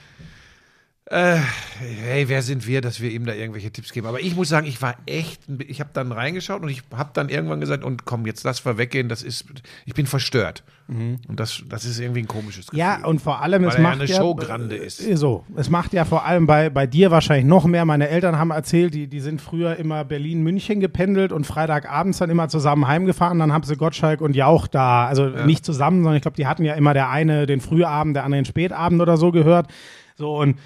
äh, 1.06 1.36
hey, 1.78 2.28
wer 2.30 2.40
sind 2.40 2.66
wir, 2.66 2.80
dass 2.80 3.00
wir 3.00 3.10
ihm 3.10 3.26
da 3.26 3.34
irgendwelche 3.34 3.70
Tipps 3.70 3.92
geben? 3.92 4.06
Aber 4.06 4.20
ich 4.20 4.34
muss 4.34 4.48
sagen, 4.48 4.66
ich 4.66 4.80
war 4.80 4.96
echt, 5.04 5.42
ich 5.66 5.80
habe 5.80 5.90
dann 5.92 6.12
reingeschaut 6.12 6.62
und 6.62 6.70
ich 6.70 6.82
habe 6.96 7.10
dann 7.12 7.28
irgendwann 7.28 7.60
gesagt, 7.60 7.84
und 7.84 8.06
komm, 8.06 8.24
jetzt 8.24 8.42
lass 8.44 8.64
wir 8.64 8.78
weggehen, 8.78 9.10
das 9.10 9.22
ist, 9.22 9.44
ich 9.84 9.92
bin 9.94 10.06
verstört. 10.06 10.64
Und 10.86 11.18
das, 11.28 11.62
das 11.68 11.86
ist 11.86 11.98
irgendwie 11.98 12.20
ein 12.20 12.28
komisches 12.28 12.66
Gefühl. 12.66 12.78
Ja, 12.78 13.04
und 13.06 13.20
vor 13.22 13.40
allem, 13.40 13.62
Weil 13.62 13.68
es 13.70 13.74
er 13.76 13.80
ja 13.82 13.88
macht 13.88 14.00
eine 14.00 14.10
ja, 14.10 14.16
Showgrande 14.16 14.76
ist. 14.76 15.00
äh, 15.06 15.16
So, 15.16 15.44
es 15.56 15.70
macht 15.70 15.94
ja 15.94 16.04
vor 16.04 16.26
allem 16.26 16.46
bei, 16.46 16.68
bei 16.68 16.86
dir 16.86 17.10
wahrscheinlich 17.10 17.46
noch 17.46 17.64
mehr. 17.64 17.86
Meine 17.86 18.08
Eltern 18.08 18.38
haben 18.38 18.50
erzählt, 18.50 18.92
die, 18.92 19.06
die 19.06 19.20
sind 19.20 19.40
früher 19.40 19.76
immer 19.76 20.04
Berlin-München 20.04 20.80
gependelt 20.80 21.32
und 21.32 21.46
Freitagabends 21.46 22.18
dann 22.18 22.28
immer 22.28 22.48
zusammen 22.48 22.86
heimgefahren. 22.86 23.38
Dann 23.38 23.50
haben 23.52 23.64
sie 23.64 23.76
Gottschalk 23.76 24.20
und 24.20 24.36
Jauch 24.36 24.66
da, 24.66 25.06
also 25.06 25.26
nicht 25.28 25.64
zusammen, 25.64 26.02
sondern 26.02 26.16
ich 26.16 26.22
glaube, 26.22 26.36
die 26.36 26.46
hatten 26.46 26.64
ja 26.64 26.74
immer 26.74 26.92
der 26.92 27.08
eine 27.08 27.46
den 27.46 27.60
Frühabend, 27.60 28.16
der 28.16 28.24
andere 28.24 28.40
den 28.42 28.46
Spätabend 28.46 29.00
oder 29.00 29.16
so 29.16 29.32
gehört. 29.32 29.68
So, 30.16 30.36
und 30.38 30.58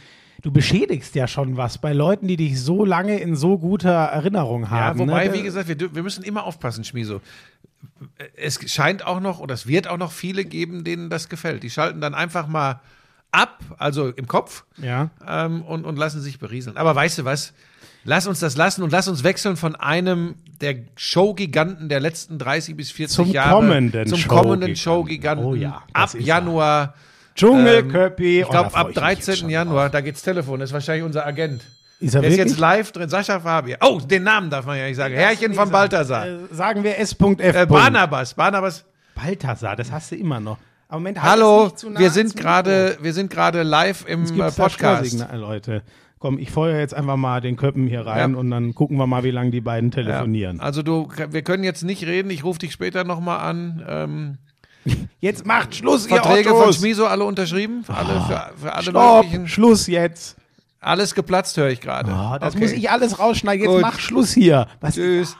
du 0.43 0.51
beschädigst 0.53 1.15
ja 1.15 1.27
schon 1.27 1.57
was 1.57 1.79
bei 1.79 1.93
Leuten, 1.93 2.29
die 2.29 2.37
dich 2.37 2.61
so 2.61 2.85
lange 2.85 3.19
in 3.19 3.37
so 3.37 3.59
guter 3.59 3.91
Erinnerung 3.91 4.63
Ja, 4.65 4.71
haben. 4.71 4.99
wobei, 5.01 5.29
ne? 5.29 5.35
wie 5.35 5.43
gesagt, 5.43 5.69
wir, 5.69 5.95
wir 5.95 6.03
müssen 6.03 6.23
immer 6.25 6.45
aufpassen, 6.45 6.85
Schmieso. 6.85 7.21
Es 8.37 8.59
scheint 8.71 9.07
auch 9.07 9.21
noch, 9.21 9.39
oder 9.41 9.55
es 9.55 9.67
wird 9.67 9.89
auch 9.89 9.99
noch 9.99 10.13
viele 10.13 10.45
geben, 10.45 10.85
denen 10.85 11.11
das 11.11 11.29
gefällt. 11.29 11.63
Die 11.63 11.71
schalten 11.71 12.01
dann 12.01 12.15
einfach 12.15 12.47
mal 12.49 12.81
ab, 13.31 13.59
also 13.79 14.09
im 14.09 14.27
Kopf, 14.27 14.65
Ja. 14.79 15.11
ähm, 15.27 15.63
und, 15.63 15.85
und 15.85 15.97
lassen 15.97 16.21
sich 16.21 16.39
berieseln. 16.39 16.77
Aber 16.77 16.95
weißt 16.95 17.19
du 17.19 17.25
was? 17.25 17.53
Lass 18.05 18.27
uns 18.27 18.39
das 18.41 18.57
lassen 18.57 18.83
und 18.83 18.91
lass 18.93 19.07
uns 19.09 19.23
wechseln 19.25 19.57
von 19.57 19.75
einem 19.77 20.37
der 20.61 20.77
Showgiganten 20.97 21.89
der 21.89 22.01
letzten 22.01 22.39
30 22.39 22.77
bis 22.77 22.91
40 22.91 23.17
Zum 23.17 23.31
Jahre 23.33 23.51
kommenden 23.57 24.07
zum 24.07 24.19
Showgiganten. 24.19 24.49
kommenden 24.49 24.77
Showgiganten 24.77 25.45
Oh 25.47 25.55
ja, 25.55 25.83
ab 25.93 26.15
Januar. 26.19 26.95
Dschungelköppi. 27.39 28.41
Ich 28.41 28.47
Oh, 28.47 28.51
glaube, 28.51 28.75
ab 28.75 28.89
ich 28.91 28.97
mich 28.97 29.05
jetzt 29.09 29.27
13. 29.29 29.37
schon 29.37 29.51
Januar, 29.51 29.91
da 29.91 30.01
geht's 30.01 30.23
Telefon, 30.23 30.61
das 30.61 30.71
ist 30.71 30.75
wahrscheinlich 30.75 31.05
unser 31.05 31.27
Agent. 31.27 31.63
Ist 32.01 32.15
er 32.15 32.21
Der 32.21 32.31
ist 32.31 32.37
wirklich? 32.37 32.53
jetzt 32.53 32.61
live 32.61 32.93
drin, 32.93 33.09
Sascha 33.09 33.41
Fabian. 33.41 33.79
Oh, 33.83 34.01
den 34.01 34.23
Namen 34.23 34.51
darf 34.51 34.67
man 34.67 34.79
ja 34.79 34.87
nicht 34.87 34.97
sagen. 34.97 35.15
Herrchen 35.15 35.55
von 35.55 35.71
Balthasar. 35.71 36.27
Äh, 36.29 36.39
sagen 36.53 36.85
wir 36.85 36.99
S.F. 36.99 37.41
Äh, 37.41 37.67
Barnabas, 37.67 38.35
Barnabas. 38.35 38.85
Balthasar, 39.15 39.75
das 39.75 39.91
hast 39.91 40.13
du 40.13 40.17
immer 40.17 40.39
noch. 40.39 40.59
Aber 40.89 41.01
Moment, 41.01 41.21
halt 41.23 41.33
Hallo, 41.33 41.73
nah 41.91 41.99
wir 42.01 42.11
sind 42.11 42.37
gerade, 42.37 42.97
wir 43.03 43.13
sind 43.13 43.31
gerade 43.31 43.63
live 43.63 44.05
im 44.07 44.25
äh, 44.41 44.51
Podcast. 44.53 45.27
Leute. 45.35 45.83
Komm, 46.21 46.39
ich 46.39 46.51
feuer 46.51 46.79
jetzt 46.79 46.95
einfach 46.95 47.17
mal 47.17 47.41
den 47.41 47.57
Köppen 47.57 47.87
hier 47.87 48.05
rein 48.07 48.33
Ja. 48.33 48.39
und 48.39 48.51
dann 48.51 48.75
gucken 48.75 48.97
wir 48.97 49.07
mal, 49.07 49.23
wie 49.23 49.31
lange 49.31 49.51
die 49.51 49.61
beiden 49.61 49.91
telefonieren. 49.91 50.57
Ja, 50.57 50.63
also 50.63 50.83
du, 50.83 51.09
wir 51.31 51.43
können 51.43 51.63
jetzt 51.63 51.83
nicht 51.85 52.05
reden. 52.07 52.31
Ich 52.31 52.43
rufe 52.43 52.59
dich 52.59 52.73
später 52.73 53.05
nochmal 53.05 53.39
an. 53.41 53.85
Ähm, 53.89 54.39
Jetzt 55.21 55.45
macht 55.47 55.75
Schluss, 55.75 56.07
Verträge 56.07 56.49
ihr 56.51 56.55
von 56.55 56.63
Ottos. 56.63 56.77
Schmiso 56.77 57.07
alle 57.07 57.25
unterschrieben, 57.25 57.85
für 57.85 57.95
alle, 57.95 58.21
für, 58.23 58.51
für 58.57 58.73
alle 58.73 58.83
Stopp, 58.85 59.25
möglichen. 59.25 59.49
Schluss 59.49 59.87
jetzt. 59.87 60.37
Alles 60.81 61.15
geplatzt, 61.15 61.57
höre 61.57 61.69
ich 61.71 61.81
gerade. 61.81 62.11
Ah, 62.13 62.39
das 62.39 62.55
Okay. 62.55 62.63
muss 62.65 62.73
ich 62.73 62.89
alles 62.91 63.19
rausschneiden. 63.19 63.65
Jetzt 63.65 63.73
Gut. 63.73 63.83
mach 63.83 63.99
Schluss 63.99 64.33
hier. 64.33 64.67
Was 64.81 64.95
Tschüss. 64.95 65.37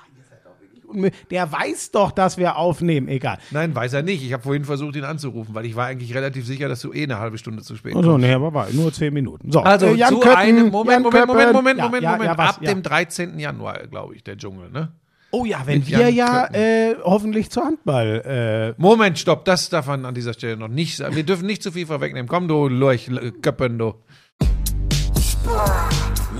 Der 1.31 1.53
weiß 1.53 1.91
doch, 1.91 2.13
dass 2.13 2.39
wir 2.39 2.57
aufnehmen. 2.57 3.09
Egal. 3.09 3.39
Nein, 3.51 3.75
weiß 3.75 3.93
er 3.93 4.03
nicht. 4.03 4.25
Ich 4.25 4.33
habe 4.33 4.43
vorhin 4.43 4.65
versucht, 4.65 4.97
ihn 4.97 5.05
anzurufen, 5.05 5.55
weil 5.55 5.67
ich 5.67 5.77
war 5.77 5.85
eigentlich 5.87 6.15
relativ 6.15 6.47
sicher, 6.47 6.67
dass 6.69 6.81
du 6.81 6.95
eh 6.95 7.03
eine 7.03 7.19
halbe 7.19 7.37
Stunde 7.37 7.63
zu 7.63 7.77
spät 7.77 7.95
Also, 7.95 8.13
kommst. 8.13 8.27
nee, 8.27 8.33
aber 8.33 8.55
war 8.55 8.69
nur 8.73 8.91
zehn 8.93 9.13
Minuten. 9.13 9.53
So, 9.53 9.61
Also 9.61 9.87
äh, 9.87 9.99
zu 10.07 10.19
Köppen, 10.19 10.37
einem 10.37 10.69
Moment, 10.71 11.03
Moment, 11.03 11.27
Moment, 11.27 11.27
Köppen. 11.43 11.53
Moment, 11.53 11.79
Ja, 11.79 11.85
Moment, 11.85 12.03
ja, 12.03 12.13
Moment. 12.13 12.31
Ja, 12.31 12.39
was, 12.39 12.57
Ab 12.57 12.63
dem 12.65 12.83
13. 12.83 13.39
Januar, 13.39 13.87
glaube 13.87 14.15
ich, 14.17 14.25
der 14.25 14.39
Dschungel, 14.39 14.71
ne? 14.71 14.89
Oh 15.31 15.45
ja, 15.45 15.61
wenn 15.67 15.87
wir 15.87 16.09
Jan 16.11 16.15
ja 16.15 16.47
äh, 16.55 16.97
hoffentlich 17.05 17.51
zu 17.51 17.61
Handball 17.63 18.75
äh, 18.77 18.81
Moment, 18.81 19.19
stopp, 19.19 19.45
das 19.45 19.69
darf 19.69 19.87
man 19.87 20.07
an 20.07 20.15
dieser 20.15 20.33
Stelle 20.33 20.57
noch 20.57 20.69
nicht 20.69 20.97
sagen. 20.97 21.15
Wir 21.17 21.23
dürfen 21.23 21.47
nicht 21.47 21.63
zu 21.63 21.71
viel 21.71 21.87
vorwegnehmen. 21.87 22.29
Komm, 22.29 22.49
du 22.49 22.67
Lurch, 22.69 23.09
L- 23.09 23.33
Köppen, 23.43 23.79
du. 23.79 23.95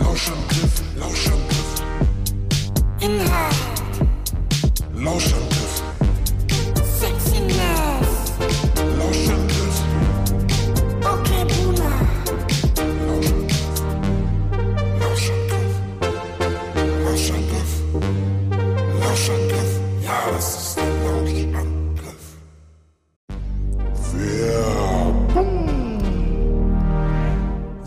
Lauschangriff, 0.01 0.83
Lauschangriff. 0.99 1.83
Inhalt, 3.01 3.55
Lauschangriff, 4.95 5.48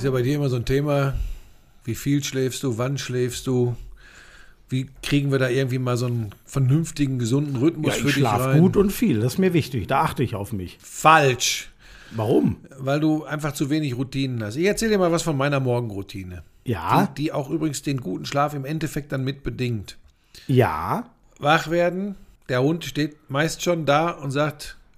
Ist 0.02 0.06
ja 0.06 0.12
bei 0.12 0.24
dir 0.24 0.34
immer 0.38 0.50
so 0.50 0.56
ein 0.56 0.66
Thema, 0.66 1.14
wie 1.84 1.94
viel 1.94 2.24
schläfst 2.24 2.64
du, 2.64 2.80
wann 2.80 2.98
schläfst 2.98 3.46
du, 3.46 3.76
Wie 4.68 4.90
kriegen 5.04 5.32
wir 5.32 5.38
da 5.38 5.48
irgendwie 5.48 5.78
mal 5.78 5.96
so 5.96 6.08
einen 6.08 6.32
vernünftigen, 6.44 7.20
gesunden 7.20 7.58
Rhythmus 7.58 7.98
Ja, 7.98 8.02
für 8.02 8.08
ich 8.08 8.16
dich 8.16 8.22
schlafe 8.24 8.46
rein? 8.46 8.60
gut 8.62 8.78
und 8.78 8.92
viel. 8.92 9.20
Das 9.20 9.34
ist 9.34 9.38
mir 9.38 9.54
wichtig. 9.54 9.86
Da 9.88 10.02
achte 10.02 10.24
ich 10.24 10.34
auf 10.34 10.54
mich. 10.54 10.80
Falsch. 10.82 11.70
Warum? 12.16 12.56
Weil 12.80 13.00
du 13.00 13.26
einfach 13.26 13.52
zu 13.54 13.70
wenig 13.70 13.96
Routinen 13.96 14.42
hast. 14.44 14.56
Ich 14.56 14.66
erzähle 14.66 14.94
dir 14.94 14.98
mal 14.98 15.12
was 15.12 15.22
von 15.22 15.38
meiner 15.38 15.60
Morgenroutine. 15.60 16.42
Ja, 16.66 17.06
Die, 17.16 17.24
die 17.26 17.32
auch 17.32 17.52
übrigens 17.52 17.84
den 17.84 18.02
guten 18.02 18.26
Schlaf 18.26 18.56
im 18.56 18.66
Endeffekt 18.66 19.12
dann 19.12 19.24
mit 19.24 19.44
bedingt. 19.44 19.98
ja. 20.48 21.06
Wach 21.38 21.70
werden, 21.70 22.16
der 22.50 22.64
Hund 22.64 22.86
steht 22.86 23.30
meist 23.30 23.62
schon 23.62 23.86
da 23.86 24.10
und 24.10 24.32
sagt, 24.32 24.78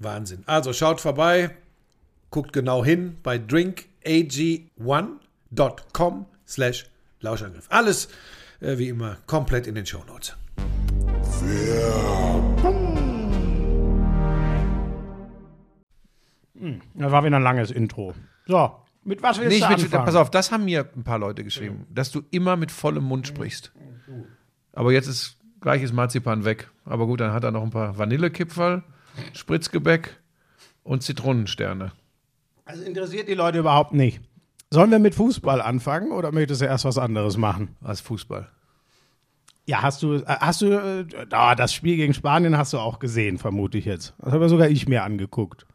Wahnsinn. 0.00 0.42
Also 0.46 0.72
schaut 0.72 1.00
vorbei, 1.00 1.50
guckt 2.30 2.52
genau 2.52 2.84
hin 2.84 3.18
bei 3.22 3.36
drinkag1.com 3.36 6.26
slash 6.46 6.86
Lauschangriff. 7.20 7.66
Alles 7.68 8.08
äh, 8.60 8.78
wie 8.78 8.88
immer 8.88 9.18
komplett 9.26 9.66
in 9.66 9.74
den 9.74 9.86
Shownotes. 9.86 10.36
Das 16.94 17.12
war 17.12 17.24
wieder 17.24 17.36
ein 17.36 17.42
langes 17.42 17.70
Intro. 17.70 18.14
So, 18.46 18.72
mit 19.04 19.22
was 19.22 19.38
willst 19.38 19.52
Nicht 19.52 19.64
du 19.64 19.68
mit, 19.70 19.84
anfangen? 19.84 20.04
pass 20.04 20.14
auf, 20.14 20.30
das 20.30 20.52
haben 20.52 20.64
mir 20.64 20.88
ein 20.94 21.04
paar 21.04 21.18
Leute 21.18 21.44
geschrieben, 21.44 21.86
dass 21.90 22.10
du 22.10 22.22
immer 22.30 22.56
mit 22.56 22.70
vollem 22.70 23.04
Mund 23.04 23.26
sprichst. 23.26 23.72
Aber 24.72 24.92
jetzt 24.92 25.06
ist 25.06 25.36
gleiches 25.60 25.92
Marzipan 25.92 26.44
weg. 26.44 26.70
Aber 26.84 27.06
gut, 27.06 27.20
dann 27.20 27.32
hat 27.32 27.44
er 27.44 27.50
noch 27.50 27.62
ein 27.62 27.70
paar 27.70 27.98
Vanillekipferl, 27.98 28.82
Spritzgebäck 29.32 30.16
und 30.82 31.02
Zitronensterne. 31.02 31.92
Also 32.64 32.82
interessiert 32.84 33.28
die 33.28 33.34
Leute 33.34 33.58
überhaupt 33.58 33.92
nicht. 33.92 34.20
Sollen 34.70 34.90
wir 34.90 35.00
mit 35.00 35.14
Fußball 35.14 35.60
anfangen 35.60 36.12
oder 36.12 36.30
möchtest 36.30 36.60
du 36.60 36.66
erst 36.66 36.84
was 36.84 36.98
anderes 36.98 37.36
machen? 37.36 37.76
Als 37.82 38.00
Fußball. 38.00 38.48
Ja, 39.66 39.82
hast 39.82 40.02
du, 40.02 40.14
äh, 40.14 40.24
hast 40.26 40.62
du, 40.62 41.06
ah, 41.30 41.54
das 41.54 41.72
Spiel 41.72 41.96
gegen 41.96 42.14
Spanien 42.14 42.56
hast 42.56 42.72
du 42.72 42.78
auch 42.78 42.98
gesehen, 42.98 43.38
vermute 43.38 43.78
ich 43.78 43.84
jetzt. 43.84 44.14
Das 44.18 44.32
habe 44.32 44.48
sogar 44.48 44.68
ich 44.68 44.88
mir 44.88 45.02
angeguckt. 45.02 45.66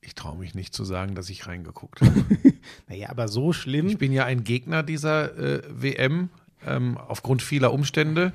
Ich 0.00 0.14
traue 0.14 0.36
mich 0.36 0.54
nicht 0.54 0.74
zu 0.74 0.84
sagen, 0.84 1.14
dass 1.14 1.30
ich 1.30 1.46
reingeguckt 1.46 2.00
habe. 2.00 2.24
Naja, 2.88 3.10
aber 3.10 3.28
so 3.28 3.52
schlimm. 3.52 3.88
Ich 3.88 3.98
bin 3.98 4.12
ja 4.12 4.24
ein 4.24 4.44
Gegner 4.44 4.82
dieser 4.82 5.36
äh, 5.38 5.62
WM 5.68 6.28
ähm, 6.66 6.98
aufgrund 6.98 7.42
vieler 7.42 7.72
Umstände. 7.72 8.32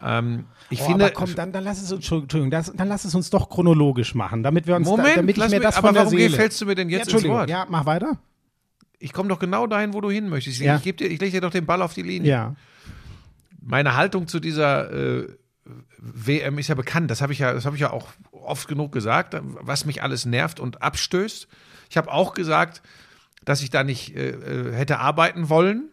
Ähm, 0.00 0.44
ich 0.70 0.80
oh, 0.82 0.86
finde, 0.86 1.06
aber 1.06 1.14
komm, 1.14 1.34
dann, 1.34 1.52
dann 1.52 1.64
lass 1.64 1.78
es 1.82 1.90
uns, 1.90 2.10
Entschuldigung, 2.10 2.50
das, 2.50 2.72
dann 2.74 2.88
lass 2.88 3.04
es 3.04 3.14
uns 3.14 3.30
doch 3.30 3.48
chronologisch 3.48 4.14
machen, 4.14 4.42
damit 4.42 4.66
wir 4.66 4.76
uns, 4.76 4.86
Moment, 4.86 5.08
da, 5.08 5.14
damit 5.16 5.36
ich 5.36 5.42
mir 5.42 5.50
mich- 5.50 5.60
das 5.60 5.76
aber 5.76 5.88
von 5.88 5.94
der 5.94 6.04
warum 6.04 6.16
Seele. 6.18 6.30
gefällst 6.30 6.60
du 6.60 6.66
mir 6.66 6.74
denn 6.76 6.88
ja, 6.88 6.98
jetzt 6.98 7.06
ins 7.08 7.14
Entschuldigung, 7.14 7.38
Wort? 7.38 7.50
ja, 7.50 7.66
mach 7.68 7.84
weiter. 7.86 8.18
ich 9.00 9.12
komme 9.12 9.28
doch 9.28 9.38
genau 9.38 9.66
dahin, 9.66 9.94
wo 9.94 10.00
du 10.00 10.10
hin 10.10 10.28
möchtest. 10.28 10.60
Ich, 10.60 10.66
Ja. 10.66 10.80
ich, 10.82 10.96
dir, 10.96 11.10
ich 11.10 11.20
lege 11.20 11.32
dir 11.32 11.40
doch 11.40 11.50
den 11.50 11.66
Ball 11.66 11.82
auf 11.82 11.94
die 11.94 12.02
Linie. 12.02 12.30
Ja. 12.30 12.56
Meine 13.60 13.96
Haltung 13.96 14.28
zu 14.28 14.40
dieser 14.40 14.90
äh, 14.92 15.26
WM 15.98 16.58
ist 16.58 16.68
ja 16.68 16.74
bekannt. 16.74 17.10
Das 17.10 17.20
habe 17.20 17.32
ich 17.32 17.40
ja, 17.40 17.52
das 17.52 17.66
habe 17.66 17.76
ich 17.76 17.82
ja 17.82 17.90
auch 17.90 18.08
oft 18.32 18.68
genug 18.68 18.92
gesagt, 18.92 19.36
was 19.42 19.84
mich 19.84 20.02
alles 20.02 20.24
nervt 20.26 20.60
und 20.60 20.80
abstößt. 20.82 21.48
Ich 21.90 21.96
habe 21.96 22.10
auch 22.12 22.34
gesagt, 22.34 22.82
dass 23.44 23.62
ich 23.62 23.70
da 23.70 23.84
nicht 23.84 24.14
äh, 24.16 24.30
äh, 24.30 24.72
hätte 24.74 25.00
arbeiten 25.00 25.48
wollen. 25.48 25.90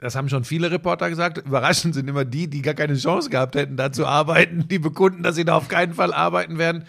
Das 0.00 0.14
haben 0.14 0.28
schon 0.28 0.44
viele 0.44 0.70
Reporter 0.70 1.08
gesagt. 1.08 1.38
Überraschend 1.38 1.94
sind 1.94 2.08
immer 2.08 2.24
die, 2.24 2.48
die 2.48 2.62
gar 2.62 2.74
keine 2.74 2.96
Chance 2.96 3.30
gehabt 3.30 3.56
hätten, 3.56 3.76
da 3.76 3.90
zu 3.90 4.06
arbeiten, 4.06 4.68
die 4.68 4.78
bekunden, 4.78 5.22
dass 5.22 5.34
sie 5.34 5.44
da 5.44 5.56
auf 5.56 5.68
keinen 5.68 5.94
Fall 5.94 6.12
arbeiten 6.12 6.58
werden. 6.58 6.84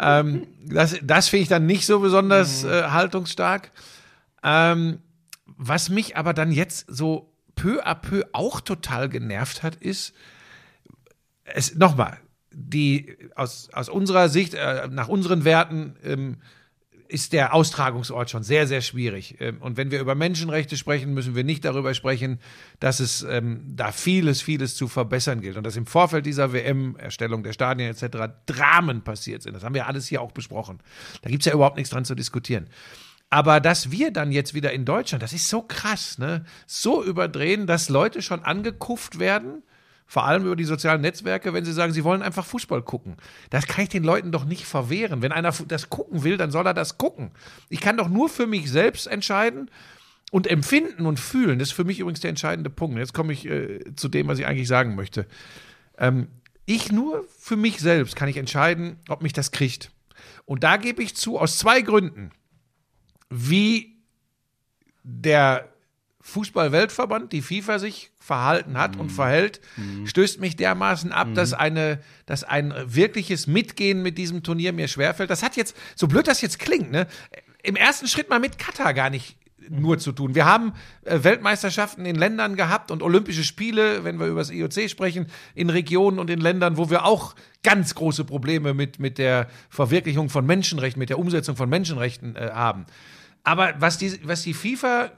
ähm, 0.00 0.46
das 0.64 0.98
das 1.02 1.28
finde 1.28 1.42
ich 1.42 1.48
dann 1.48 1.66
nicht 1.66 1.84
so 1.84 1.98
besonders 1.98 2.64
äh, 2.64 2.84
haltungsstark. 2.84 3.72
Ähm, 4.44 5.00
was 5.46 5.88
mich 5.88 6.16
aber 6.16 6.32
dann 6.32 6.52
jetzt 6.52 6.86
so 6.88 7.32
peu 7.56 7.84
à 7.84 7.94
peu 7.94 8.24
auch 8.32 8.60
total 8.60 9.08
genervt 9.08 9.64
hat, 9.64 9.74
ist, 9.74 10.14
es 11.44 11.74
nochmal, 11.74 12.18
die 12.52 13.16
aus, 13.34 13.68
aus 13.72 13.88
unserer 13.88 14.28
Sicht, 14.28 14.54
äh, 14.54 14.88
nach 14.90 15.08
unseren 15.08 15.44
Werten, 15.44 15.96
ähm, 16.04 16.36
ist 17.08 17.32
der 17.32 17.54
Austragungsort 17.54 18.28
schon 18.30 18.42
sehr, 18.42 18.66
sehr 18.66 18.82
schwierig. 18.82 19.36
Ähm, 19.40 19.58
Und 19.60 19.76
wenn 19.76 19.90
wir 19.90 20.00
über 20.00 20.14
Menschenrechte 20.14 20.76
sprechen, 20.76 21.14
müssen 21.14 21.34
wir 21.34 21.42
nicht 21.42 21.64
darüber 21.64 21.94
sprechen, 21.94 22.38
dass 22.80 23.00
es 23.00 23.22
ähm, 23.22 23.62
da 23.74 23.92
vieles, 23.92 24.42
vieles 24.42 24.76
zu 24.76 24.88
verbessern 24.88 25.40
gilt. 25.40 25.56
Und 25.56 25.64
dass 25.64 25.76
im 25.76 25.86
Vorfeld 25.86 26.26
dieser 26.26 26.52
WM, 26.52 26.96
Erstellung 26.96 27.42
der 27.42 27.54
Stadien 27.54 27.90
etc., 27.90 28.34
Dramen 28.46 29.02
passiert 29.02 29.42
sind. 29.42 29.54
Das 29.54 29.64
haben 29.64 29.74
wir 29.74 29.86
alles 29.86 30.06
hier 30.06 30.20
auch 30.20 30.32
besprochen. 30.32 30.80
Da 31.22 31.30
gibt's 31.30 31.46
ja 31.46 31.54
überhaupt 31.54 31.76
nichts 31.76 31.90
dran 31.90 32.04
zu 32.04 32.14
diskutieren. 32.14 32.68
Aber 33.30 33.60
dass 33.60 33.90
wir 33.90 34.10
dann 34.10 34.32
jetzt 34.32 34.54
wieder 34.54 34.72
in 34.72 34.84
Deutschland, 34.84 35.22
das 35.22 35.32
ist 35.32 35.48
so 35.48 35.62
krass, 35.62 36.18
ne? 36.18 36.44
So 36.66 37.04
überdrehen, 37.04 37.66
dass 37.66 37.88
Leute 37.88 38.22
schon 38.22 38.42
angekufft 38.42 39.18
werden, 39.18 39.62
vor 40.10 40.24
allem 40.24 40.46
über 40.46 40.56
die 40.56 40.64
sozialen 40.64 41.02
Netzwerke, 41.02 41.52
wenn 41.52 41.66
sie 41.66 41.72
sagen, 41.72 41.92
sie 41.92 42.02
wollen 42.02 42.22
einfach 42.22 42.46
Fußball 42.46 42.80
gucken. 42.80 43.18
Das 43.50 43.66
kann 43.66 43.84
ich 43.84 43.90
den 43.90 44.02
Leuten 44.02 44.32
doch 44.32 44.46
nicht 44.46 44.64
verwehren. 44.64 45.20
Wenn 45.20 45.32
einer 45.32 45.52
das 45.68 45.90
gucken 45.90 46.24
will, 46.24 46.38
dann 46.38 46.50
soll 46.50 46.66
er 46.66 46.72
das 46.72 46.96
gucken. 46.96 47.30
Ich 47.68 47.82
kann 47.82 47.98
doch 47.98 48.08
nur 48.08 48.30
für 48.30 48.46
mich 48.46 48.70
selbst 48.70 49.06
entscheiden 49.06 49.70
und 50.30 50.46
empfinden 50.46 51.04
und 51.04 51.20
fühlen. 51.20 51.58
Das 51.58 51.68
ist 51.68 51.74
für 51.74 51.84
mich 51.84 52.00
übrigens 52.00 52.20
der 52.20 52.30
entscheidende 52.30 52.70
Punkt. 52.70 52.98
Jetzt 52.98 53.12
komme 53.12 53.34
ich 53.34 53.44
äh, 53.46 53.80
zu 53.96 54.08
dem, 54.08 54.28
was 54.28 54.38
ich 54.38 54.46
eigentlich 54.46 54.66
sagen 54.66 54.94
möchte. 54.94 55.26
Ähm, 55.98 56.28
ich 56.64 56.90
nur 56.90 57.26
für 57.38 57.56
mich 57.56 57.78
selbst 57.78 58.16
kann 58.16 58.30
ich 58.30 58.38
entscheiden, 58.38 58.96
ob 59.08 59.22
mich 59.22 59.34
das 59.34 59.50
kriegt. 59.50 59.90
Und 60.46 60.64
da 60.64 60.78
gebe 60.78 61.02
ich 61.02 61.16
zu, 61.16 61.38
aus 61.38 61.58
zwei 61.58 61.82
Gründen, 61.82 62.30
wie 63.28 63.98
der 65.02 65.68
Fußball-Weltverband, 66.28 67.32
die 67.32 67.42
FIFA 67.42 67.78
sich 67.78 68.10
verhalten 68.18 68.78
hat 68.78 68.96
und 68.96 69.10
verhält, 69.10 69.60
stößt 70.04 70.40
mich 70.40 70.56
dermaßen 70.56 71.12
ab, 71.12 71.28
dass 71.34 71.54
eine, 71.54 72.00
dass 72.26 72.44
ein 72.44 72.74
wirkliches 72.86 73.46
Mitgehen 73.46 74.02
mit 74.02 74.18
diesem 74.18 74.42
Turnier 74.42 74.72
mir 74.72 74.88
schwerfällt. 74.88 75.30
Das 75.30 75.42
hat 75.42 75.56
jetzt, 75.56 75.76
so 75.96 76.06
blöd 76.06 76.28
das 76.28 76.42
jetzt 76.42 76.58
klingt, 76.58 76.90
ne, 76.90 77.06
im 77.62 77.76
ersten 77.76 78.06
Schritt 78.06 78.28
mal 78.28 78.38
mit 78.38 78.58
Katar 78.58 78.94
gar 78.94 79.10
nicht 79.10 79.36
nur 79.70 79.98
zu 79.98 80.12
tun. 80.12 80.34
Wir 80.34 80.46
haben 80.46 80.72
äh, 81.04 81.22
Weltmeisterschaften 81.22 82.06
in 82.06 82.16
Ländern 82.16 82.56
gehabt 82.56 82.90
und 82.90 83.02
Olympische 83.02 83.44
Spiele, 83.44 84.04
wenn 84.04 84.18
wir 84.18 84.26
über 84.26 84.40
das 84.40 84.50
IOC 84.50 84.88
sprechen, 84.88 85.26
in 85.54 85.70
Regionen 85.70 86.18
und 86.18 86.30
in 86.30 86.40
Ländern, 86.40 86.76
wo 86.76 86.90
wir 86.90 87.04
auch 87.04 87.34
ganz 87.62 87.94
große 87.94 88.24
Probleme 88.24 88.74
mit, 88.74 88.98
mit 88.98 89.18
der 89.18 89.48
Verwirklichung 89.68 90.30
von 90.30 90.46
Menschenrechten, 90.46 90.98
mit 90.98 91.10
der 91.10 91.18
Umsetzung 91.18 91.56
von 91.56 91.68
Menschenrechten 91.68 92.36
äh, 92.36 92.50
haben. 92.52 92.86
Aber 93.48 93.72
was 93.78 93.96
die, 93.96 94.20
was 94.28 94.42
die 94.42 94.52
FIFA, 94.52 95.10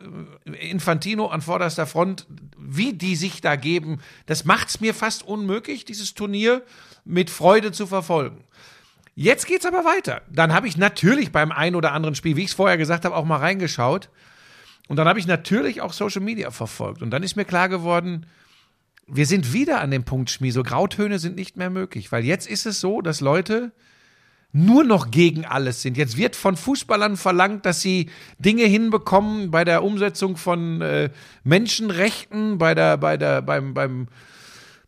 äh, 0.46 0.70
Infantino 0.70 1.26
an 1.26 1.40
vorderster 1.40 1.84
Front, 1.84 2.28
wie 2.56 2.92
die 2.92 3.16
sich 3.16 3.40
da 3.40 3.56
geben, 3.56 3.98
das 4.26 4.44
macht 4.44 4.68
es 4.68 4.80
mir 4.80 4.94
fast 4.94 5.24
unmöglich, 5.24 5.84
dieses 5.84 6.14
Turnier 6.14 6.62
mit 7.04 7.28
Freude 7.28 7.72
zu 7.72 7.88
verfolgen. 7.88 8.44
Jetzt 9.16 9.48
geht's 9.48 9.66
aber 9.66 9.84
weiter. 9.84 10.22
Dann 10.30 10.52
habe 10.52 10.68
ich 10.68 10.76
natürlich 10.76 11.32
beim 11.32 11.50
ein 11.50 11.74
oder 11.74 11.90
anderen 11.90 12.14
Spiel, 12.14 12.36
wie 12.36 12.44
ich 12.44 12.50
es 12.50 12.54
vorher 12.54 12.78
gesagt 12.78 13.04
habe, 13.04 13.16
auch 13.16 13.24
mal 13.24 13.38
reingeschaut. 13.38 14.10
Und 14.86 14.94
dann 14.94 15.08
habe 15.08 15.18
ich 15.18 15.26
natürlich 15.26 15.80
auch 15.80 15.92
Social 15.92 16.22
Media 16.22 16.52
verfolgt. 16.52 17.02
Und 17.02 17.10
dann 17.10 17.24
ist 17.24 17.34
mir 17.34 17.44
klar 17.44 17.68
geworden, 17.68 18.26
wir 19.08 19.26
sind 19.26 19.52
wieder 19.52 19.80
an 19.80 19.90
dem 19.90 20.04
Punkt, 20.04 20.30
Schmie, 20.30 20.52
so 20.52 20.62
Grautöne 20.62 21.18
sind 21.18 21.34
nicht 21.34 21.56
mehr 21.56 21.68
möglich. 21.68 22.12
Weil 22.12 22.24
jetzt 22.24 22.48
ist 22.48 22.64
es 22.64 22.78
so, 22.78 23.02
dass 23.02 23.20
Leute 23.20 23.72
nur 24.52 24.84
noch 24.84 25.10
gegen 25.10 25.44
alles 25.44 25.82
sind. 25.82 25.96
Jetzt 25.96 26.16
wird 26.16 26.34
von 26.34 26.56
Fußballern 26.56 27.16
verlangt, 27.16 27.66
dass 27.66 27.80
sie 27.80 28.10
Dinge 28.38 28.64
hinbekommen 28.64 29.50
bei 29.50 29.64
der 29.64 29.84
Umsetzung 29.84 30.36
von 30.36 30.80
äh, 30.80 31.10
Menschenrechten, 31.44 32.58
bei 32.58 32.74
der, 32.74 32.96
bei 32.96 33.16
der, 33.16 33.42
beim, 33.42 33.74
beim 33.74 34.08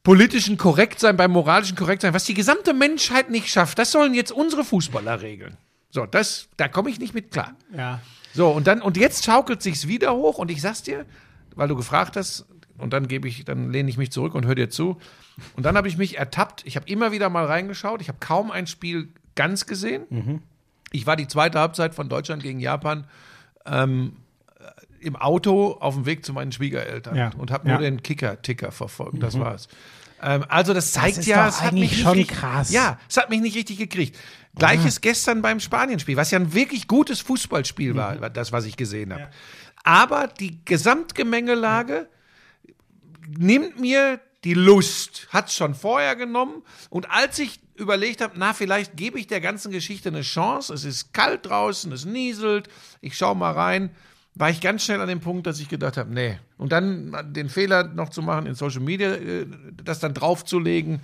politischen 0.02 0.56
Korrektsein, 0.56 1.16
beim 1.16 1.30
moralischen 1.30 1.76
Korrektsein, 1.76 2.12
was 2.12 2.24
die 2.24 2.34
gesamte 2.34 2.74
Menschheit 2.74 3.30
nicht 3.30 3.48
schafft. 3.48 3.78
Das 3.78 3.92
sollen 3.92 4.14
jetzt 4.14 4.32
unsere 4.32 4.64
Fußballer 4.64 5.22
regeln. 5.22 5.56
So, 5.90 6.06
das, 6.06 6.48
da 6.56 6.68
komme 6.68 6.90
ich 6.90 6.98
nicht 6.98 7.14
mit 7.14 7.30
klar. 7.30 7.54
Ja. 7.76 8.00
So, 8.34 8.48
und 8.48 8.66
dann, 8.66 8.82
und 8.82 8.96
jetzt 8.96 9.24
schaukelt 9.24 9.62
sich's 9.62 9.86
wieder 9.86 10.14
hoch 10.14 10.38
und 10.38 10.50
ich 10.50 10.60
sag's 10.60 10.82
dir, 10.82 11.04
weil 11.54 11.68
du 11.68 11.76
gefragt 11.76 12.16
hast, 12.16 12.46
und 12.78 12.92
dann 12.92 13.06
gebe 13.06 13.28
ich, 13.28 13.44
dann 13.44 13.70
lehne 13.70 13.88
ich 13.90 13.96
mich 13.96 14.10
zurück 14.10 14.34
und 14.34 14.44
höre 14.44 14.56
dir 14.56 14.70
zu. 14.70 14.98
Und 15.54 15.64
dann 15.64 15.76
habe 15.76 15.86
ich 15.86 15.98
mich 15.98 16.18
ertappt. 16.18 16.66
Ich 16.66 16.74
habe 16.74 16.88
immer 16.88 17.12
wieder 17.12 17.28
mal 17.28 17.44
reingeschaut. 17.44 18.00
Ich 18.00 18.08
habe 18.08 18.18
kaum 18.18 18.50
ein 18.50 18.66
Spiel 18.66 19.08
ganz 19.34 19.66
gesehen. 19.66 20.42
Ich 20.92 21.06
war 21.06 21.16
die 21.16 21.26
zweite 21.28 21.58
Halbzeit 21.58 21.94
von 21.94 22.08
Deutschland 22.08 22.42
gegen 22.42 22.60
Japan 22.60 23.06
ähm, 23.66 24.16
im 25.00 25.16
Auto 25.16 25.72
auf 25.80 25.94
dem 25.94 26.06
Weg 26.06 26.24
zu 26.24 26.32
meinen 26.32 26.52
Schwiegereltern 26.52 27.16
Ja. 27.16 27.30
und 27.36 27.50
habe 27.50 27.66
nur 27.68 27.76
Ja. 27.76 27.80
den 27.82 28.02
Kicker-Ticker 28.02 28.70
verfolgt. 28.72 29.22
Das 29.22 29.38
war's. 29.38 29.68
Ähm, 30.22 30.44
also 30.48 30.74
das 30.74 30.92
zeigt 30.92 31.18
ist 31.18 31.26
ja, 31.26 31.48
es 31.48 31.60
hat 31.60 31.72
mich 31.72 32.00
schon 32.02 32.12
richtig, 32.12 32.36
krass. 32.36 32.70
Ja, 32.70 32.98
es 33.08 33.16
hat 33.16 33.28
mich 33.30 33.40
nicht 33.40 33.56
richtig 33.56 33.78
gekriegt. 33.78 34.16
Gleiches 34.54 35.00
gestern 35.00 35.42
beim 35.42 35.58
Spanienspiel, 35.60 36.16
was 36.16 36.30
ja 36.30 36.38
ein 36.38 36.52
wirklich 36.54 36.86
gutes 36.86 37.20
Fußballspiel 37.20 37.96
war, 37.96 38.14
Mhm. 38.16 38.32
das, 38.34 38.52
was 38.52 38.64
ich 38.66 38.76
gesehen 38.76 39.12
habe. 39.12 39.28
Aber 39.82 40.28
die 40.28 40.64
Gesamtgemengelage 40.64 42.08
nimmt 43.36 43.80
mir 43.80 44.20
die 44.44 44.54
Lust, 44.54 45.28
hat 45.30 45.48
es 45.48 45.54
schon 45.54 45.74
vorher 45.74 46.16
genommen. 46.16 46.62
Und 46.90 47.10
als 47.10 47.38
ich 47.38 47.60
überlegt 47.74 48.20
habe, 48.20 48.34
na, 48.36 48.52
vielleicht 48.52 48.96
gebe 48.96 49.18
ich 49.18 49.26
der 49.26 49.40
ganzen 49.40 49.72
Geschichte 49.72 50.08
eine 50.08 50.22
Chance, 50.22 50.72
es 50.74 50.84
ist 50.84 51.12
kalt 51.12 51.46
draußen, 51.46 51.90
es 51.92 52.04
nieselt, 52.04 52.68
ich 53.00 53.16
schaue 53.16 53.34
mal 53.34 53.52
rein, 53.52 53.90
war 54.34 54.50
ich 54.50 54.60
ganz 54.60 54.84
schnell 54.84 55.00
an 55.00 55.08
dem 55.08 55.20
Punkt, 55.20 55.46
dass 55.46 55.60
ich 55.60 55.68
gedacht 55.68 55.96
habe, 55.96 56.12
nee. 56.12 56.38
Und 56.56 56.72
dann 56.72 57.32
den 57.32 57.48
Fehler 57.48 57.84
noch 57.84 58.08
zu 58.08 58.22
machen, 58.22 58.46
in 58.46 58.54
Social 58.54 58.80
Media 58.80 59.14
äh, 59.14 59.46
das 59.82 60.00
dann 60.00 60.14
draufzulegen. 60.14 61.00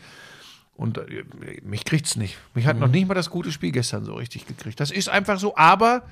Und 0.77 0.99
äh, 0.99 1.25
mich 1.63 1.85
kriegt's 1.85 2.17
nicht. 2.17 2.39
Mich 2.55 2.67
hat 2.67 2.79
noch 2.79 2.89
nicht 2.89 3.07
mal 3.07 3.15
das 3.15 3.31
gute 3.31 3.53
Spiel 3.53 3.73
gestern 3.73 4.05
so 4.05 4.15
richtig 4.15 4.47
gekriegt. 4.47 4.81
Das 4.81 4.91
ist 4.91 5.09
einfach 5.09 5.39
so, 5.39 5.57
aber 5.57 6.05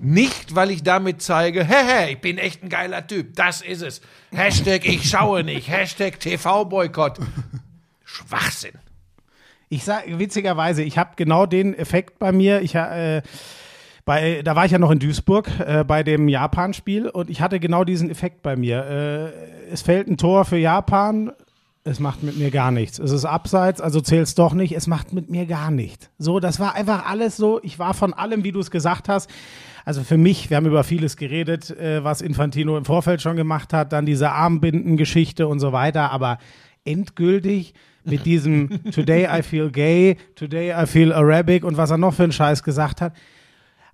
nicht, 0.00 0.54
weil 0.54 0.70
ich 0.70 0.82
damit 0.82 1.22
zeige, 1.22 1.64
hey, 1.64 1.84
hey, 1.84 2.12
ich 2.12 2.20
bin 2.20 2.36
echt 2.36 2.62
ein 2.62 2.68
geiler 2.68 3.06
Typ. 3.06 3.34
Das 3.36 3.62
ist 3.62 3.82
es. 3.82 4.00
Hashtag 4.32 4.84
ich 4.84 5.08
schaue 5.08 5.44
nicht. 5.44 5.68
Hashtag 5.68 6.20
TV-Boykott. 6.20 7.20
Schwachsinn. 8.04 8.72
Ich 9.72 9.84
sage 9.84 10.18
witzigerweise, 10.18 10.82
ich 10.82 10.98
habe 10.98 11.10
genau 11.14 11.46
den 11.46 11.74
Effekt 11.74 12.18
bei 12.18 12.32
mir. 12.32 12.60
Ich 12.60 12.74
äh, 12.74 13.22
bei, 14.04 14.42
da 14.42 14.56
war 14.56 14.64
ich 14.64 14.72
ja 14.72 14.80
noch 14.80 14.90
in 14.90 14.98
Duisburg 14.98 15.48
äh, 15.60 15.84
bei 15.84 16.02
dem 16.02 16.26
Japan-Spiel 16.26 17.08
und 17.08 17.30
ich 17.30 17.40
hatte 17.40 17.60
genau 17.60 17.84
diesen 17.84 18.10
Effekt 18.10 18.42
bei 18.42 18.56
mir. 18.56 18.84
Äh, 18.84 19.72
es 19.72 19.82
fällt 19.82 20.08
ein 20.08 20.16
Tor 20.16 20.44
für 20.44 20.56
Japan. 20.56 21.30
Es 21.84 22.00
macht 22.00 22.24
mit 22.24 22.36
mir 22.36 22.50
gar 22.50 22.72
nichts. 22.72 22.98
Es 22.98 23.12
ist 23.12 23.24
abseits, 23.24 23.80
also 23.80 24.00
zählt's 24.00 24.34
doch 24.34 24.54
nicht. 24.54 24.72
Es 24.72 24.88
macht 24.88 25.12
mit 25.12 25.30
mir 25.30 25.46
gar 25.46 25.70
nichts. 25.70 26.10
So, 26.18 26.40
das 26.40 26.58
war 26.58 26.74
einfach 26.74 27.06
alles 27.06 27.36
so. 27.36 27.60
Ich 27.62 27.78
war 27.78 27.94
von 27.94 28.12
allem, 28.12 28.42
wie 28.42 28.50
du 28.50 28.58
es 28.58 28.72
gesagt 28.72 29.08
hast. 29.08 29.30
Also 29.84 30.02
für 30.02 30.18
mich, 30.18 30.50
wir 30.50 30.56
haben 30.56 30.66
über 30.66 30.82
vieles 30.82 31.16
geredet, 31.16 31.70
äh, 31.70 32.02
was 32.02 32.22
Infantino 32.22 32.76
im 32.76 32.84
Vorfeld 32.84 33.22
schon 33.22 33.36
gemacht 33.36 33.72
hat, 33.72 33.92
dann 33.92 34.04
diese 34.04 34.32
Armbindengeschichte 34.32 35.46
und 35.46 35.60
so 35.60 35.70
weiter. 35.70 36.10
Aber 36.10 36.38
endgültig 36.84 37.74
mit 38.10 38.26
diesem 38.26 38.82
Today 38.92 39.26
I 39.38 39.42
feel 39.42 39.70
gay, 39.70 40.16
Today 40.34 40.72
I 40.72 40.86
feel 40.86 41.12
Arabic 41.12 41.64
und 41.64 41.76
was 41.76 41.90
er 41.90 41.98
noch 41.98 42.14
für 42.14 42.24
einen 42.24 42.32
Scheiß 42.32 42.62
gesagt 42.62 43.00
hat. 43.00 43.12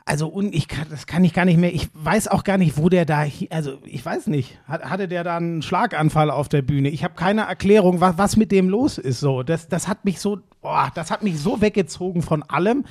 Also 0.09 0.29
und 0.29 0.55
ich 0.55 0.69
kann, 0.69 0.87
das 0.89 1.07
kann 1.09 1.25
ich 1.25 1.33
gar 1.35 1.45
nicht 1.45 1.59
mehr. 1.59 1.75
Ich 1.75 1.89
weiß 1.95 2.29
auch 2.29 2.45
gar 2.45 2.59
nicht, 2.59 2.77
wo 2.77 2.89
der 2.89 3.05
da, 3.05 3.25
also 3.51 3.79
ich 3.85 4.07
weiß 4.07 4.29
nicht. 4.29 4.57
Hat, 4.69 4.85
hatte 4.85 5.09
der 5.09 5.25
da 5.25 5.37
einen 5.37 5.63
Schlaganfall 5.63 6.31
auf 6.31 6.49
der 6.49 6.63
Bühne? 6.63 6.91
Ich 6.91 7.03
habe 7.03 7.15
keine 7.15 7.41
Erklärung, 7.43 8.01
was, 8.01 8.17
was 8.17 8.37
mit 8.37 8.53
dem 8.53 8.69
los 8.69 8.99
ist. 8.99 9.19
So, 9.19 9.43
das, 9.43 9.67
das 9.67 9.89
hat 9.89 10.05
mich 10.05 10.21
so, 10.21 10.39
boah, 10.63 10.93
das 10.95 11.11
hat 11.11 11.25
mich 11.25 11.41
so 11.41 11.61
weggezogen 11.61 12.23
von 12.23 12.45
allem. 12.45 12.85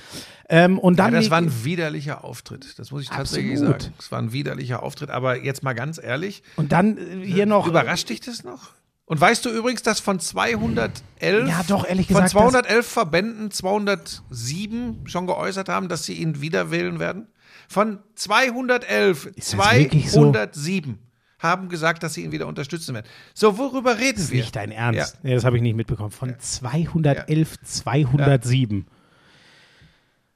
Ähm, 0.49 0.77
und 0.77 0.97
Ja, 0.97 1.05
dann 1.05 1.13
das 1.13 1.23
leg- 1.23 1.31
war 1.31 1.37
ein 1.37 1.63
widerlicher 1.63 2.25
Auftritt. 2.25 2.77
Das 2.79 2.91
muss 2.91 3.03
ich 3.03 3.09
tatsächlich 3.09 3.53
Absolut. 3.53 3.81
sagen. 3.83 3.93
Es 3.97 4.11
war 4.11 4.19
ein 4.21 4.33
widerlicher 4.33 4.83
Auftritt. 4.83 5.09
Aber 5.09 5.41
jetzt 5.41 5.63
mal 5.63 5.71
ganz 5.73 5.97
ehrlich, 6.03 6.43
und 6.57 6.73
dann 6.73 6.97
äh, 6.97 7.25
hier 7.25 7.45
noch. 7.45 7.65
überrascht 7.65 8.09
dich 8.09 8.19
das 8.19 8.43
noch? 8.43 8.71
Und 9.07 9.21
weißt 9.21 9.45
du 9.45 9.49
übrigens, 9.49 9.83
dass 9.83 9.99
von 9.99 10.19
211, 10.19 11.47
Ja, 11.47 11.61
doch, 11.67 11.87
ehrlich 11.87 12.07
von 12.07 12.15
gesagt, 12.15 12.31
211 12.31 12.87
Verbänden 12.87 13.51
207 13.51 15.03
schon 15.05 15.27
geäußert 15.27 15.69
haben, 15.69 15.89
dass 15.89 16.05
sie 16.05 16.13
ihn 16.13 16.41
wieder 16.41 16.71
wählen 16.71 16.99
werden? 16.99 17.27
Von 17.67 17.99
211, 18.15 19.27
Ist 19.35 19.53
das 19.53 19.75
wirklich 19.75 20.11
so? 20.11 20.31
207 20.31 20.99
haben 21.39 21.69
gesagt, 21.69 22.01
dass 22.01 22.15
sie 22.15 22.23
ihn 22.23 22.31
wieder 22.31 22.47
unterstützen 22.47 22.95
werden. 22.95 23.05
So, 23.33 23.57
worüber 23.59 23.99
reden 23.99 24.19
ist 24.19 24.31
wir? 24.31 24.41
nicht 24.41 24.55
dein 24.55 24.71
Ernst. 24.71 25.13
Ja. 25.15 25.19
Nee, 25.21 25.35
das 25.35 25.45
habe 25.45 25.57
ich 25.57 25.61
nicht 25.61 25.75
mitbekommen. 25.75 26.11
Von 26.11 26.33
211, 26.39 27.61
207. 27.61 28.87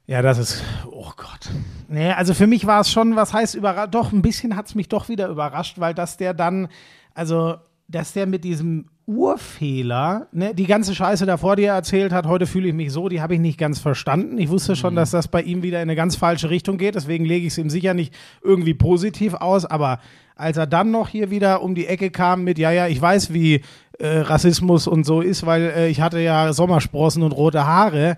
Ja, 0.06 0.22
das 0.22 0.38
ist, 0.38 0.62
oh 0.90 1.10
Gott. 1.16 1.50
Nee, 1.88 2.12
also 2.12 2.34
für 2.34 2.46
mich 2.46 2.66
war 2.66 2.80
es 2.80 2.90
schon, 2.90 3.16
was 3.16 3.32
heißt 3.32 3.54
überrascht, 3.54 3.94
doch, 3.94 4.12
ein 4.12 4.22
bisschen 4.22 4.56
hat 4.56 4.66
es 4.66 4.74
mich 4.74 4.88
doch 4.88 5.08
wieder 5.08 5.28
überrascht, 5.28 5.78
weil 5.78 5.94
dass 5.94 6.16
der 6.16 6.34
dann, 6.34 6.68
also, 7.14 7.58
dass 7.90 8.12
der 8.12 8.26
mit 8.26 8.44
diesem 8.44 8.86
Urfehler, 9.06 10.28
ne, 10.32 10.54
die 10.54 10.66
ganze 10.66 10.94
Scheiße 10.94 11.26
davor, 11.26 11.56
die 11.56 11.64
er 11.64 11.74
erzählt 11.74 12.12
hat, 12.12 12.26
heute 12.26 12.46
fühle 12.46 12.68
ich 12.68 12.74
mich 12.74 12.92
so, 12.92 13.08
die 13.08 13.20
habe 13.20 13.34
ich 13.34 13.40
nicht 13.40 13.58
ganz 13.58 13.80
verstanden. 13.80 14.38
Ich 14.38 14.48
wusste 14.48 14.76
schon, 14.76 14.94
dass 14.94 15.10
das 15.10 15.26
bei 15.26 15.42
ihm 15.42 15.62
wieder 15.62 15.78
in 15.78 15.88
eine 15.88 15.96
ganz 15.96 16.14
falsche 16.14 16.50
Richtung 16.50 16.78
geht, 16.78 16.94
deswegen 16.94 17.24
lege 17.24 17.46
ich 17.46 17.52
es 17.52 17.58
ihm 17.58 17.70
sicher 17.70 17.92
nicht 17.92 18.14
irgendwie 18.42 18.74
positiv 18.74 19.34
aus, 19.34 19.64
aber 19.64 19.98
als 20.36 20.56
er 20.56 20.66
dann 20.66 20.90
noch 20.90 21.08
hier 21.08 21.30
wieder 21.30 21.62
um 21.62 21.74
die 21.74 21.86
Ecke 21.86 22.10
kam 22.10 22.44
mit, 22.44 22.58
ja, 22.58 22.70
ja, 22.70 22.86
ich 22.86 23.02
weiß, 23.02 23.32
wie 23.34 23.62
äh, 23.98 24.18
Rassismus 24.18 24.86
und 24.86 25.04
so 25.04 25.20
ist, 25.20 25.44
weil 25.44 25.62
äh, 25.62 25.88
ich 25.88 26.00
hatte 26.00 26.20
ja 26.20 26.52
Sommersprossen 26.52 27.22
und 27.22 27.32
rote 27.32 27.66
Haare, 27.66 28.16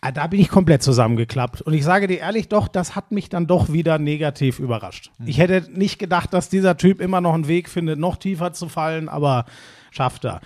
Ah, 0.00 0.12
Da 0.12 0.26
bin 0.28 0.40
ich 0.40 0.48
komplett 0.48 0.82
zusammengeklappt. 0.82 1.62
Und 1.62 1.74
ich 1.74 1.84
sage 1.84 2.06
dir 2.06 2.18
ehrlich, 2.18 2.48
doch, 2.48 2.68
das 2.68 2.94
hat 2.94 3.10
mich 3.10 3.28
dann 3.28 3.46
doch 3.46 3.72
wieder 3.72 3.98
negativ 3.98 4.58
überrascht. 4.60 5.10
Ich 5.24 5.38
hätte 5.38 5.68
nicht 5.72 5.98
gedacht, 5.98 6.32
dass 6.32 6.48
dieser 6.48 6.76
Typ 6.76 7.00
immer 7.00 7.20
noch 7.20 7.34
einen 7.34 7.48
Weg 7.48 7.68
findet, 7.68 7.98
noch 7.98 8.16
tiefer 8.16 8.52
zu 8.52 8.68
fallen, 8.68 9.08
aber 9.08 9.44
schafft 9.90 10.24
er. 10.24 10.40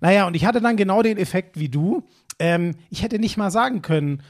Naja, 0.00 0.26
und 0.26 0.34
ich 0.34 0.44
hatte 0.44 0.60
dann 0.60 0.76
genau 0.76 1.02
den 1.02 1.18
Effekt 1.18 1.58
wie 1.58 1.68
du. 1.68 2.02
Ähm, 2.38 2.74
ich 2.90 3.02
hätte 3.02 3.18
nicht 3.18 3.36
mal 3.36 3.50
sagen 3.50 3.80
können, 3.80 4.22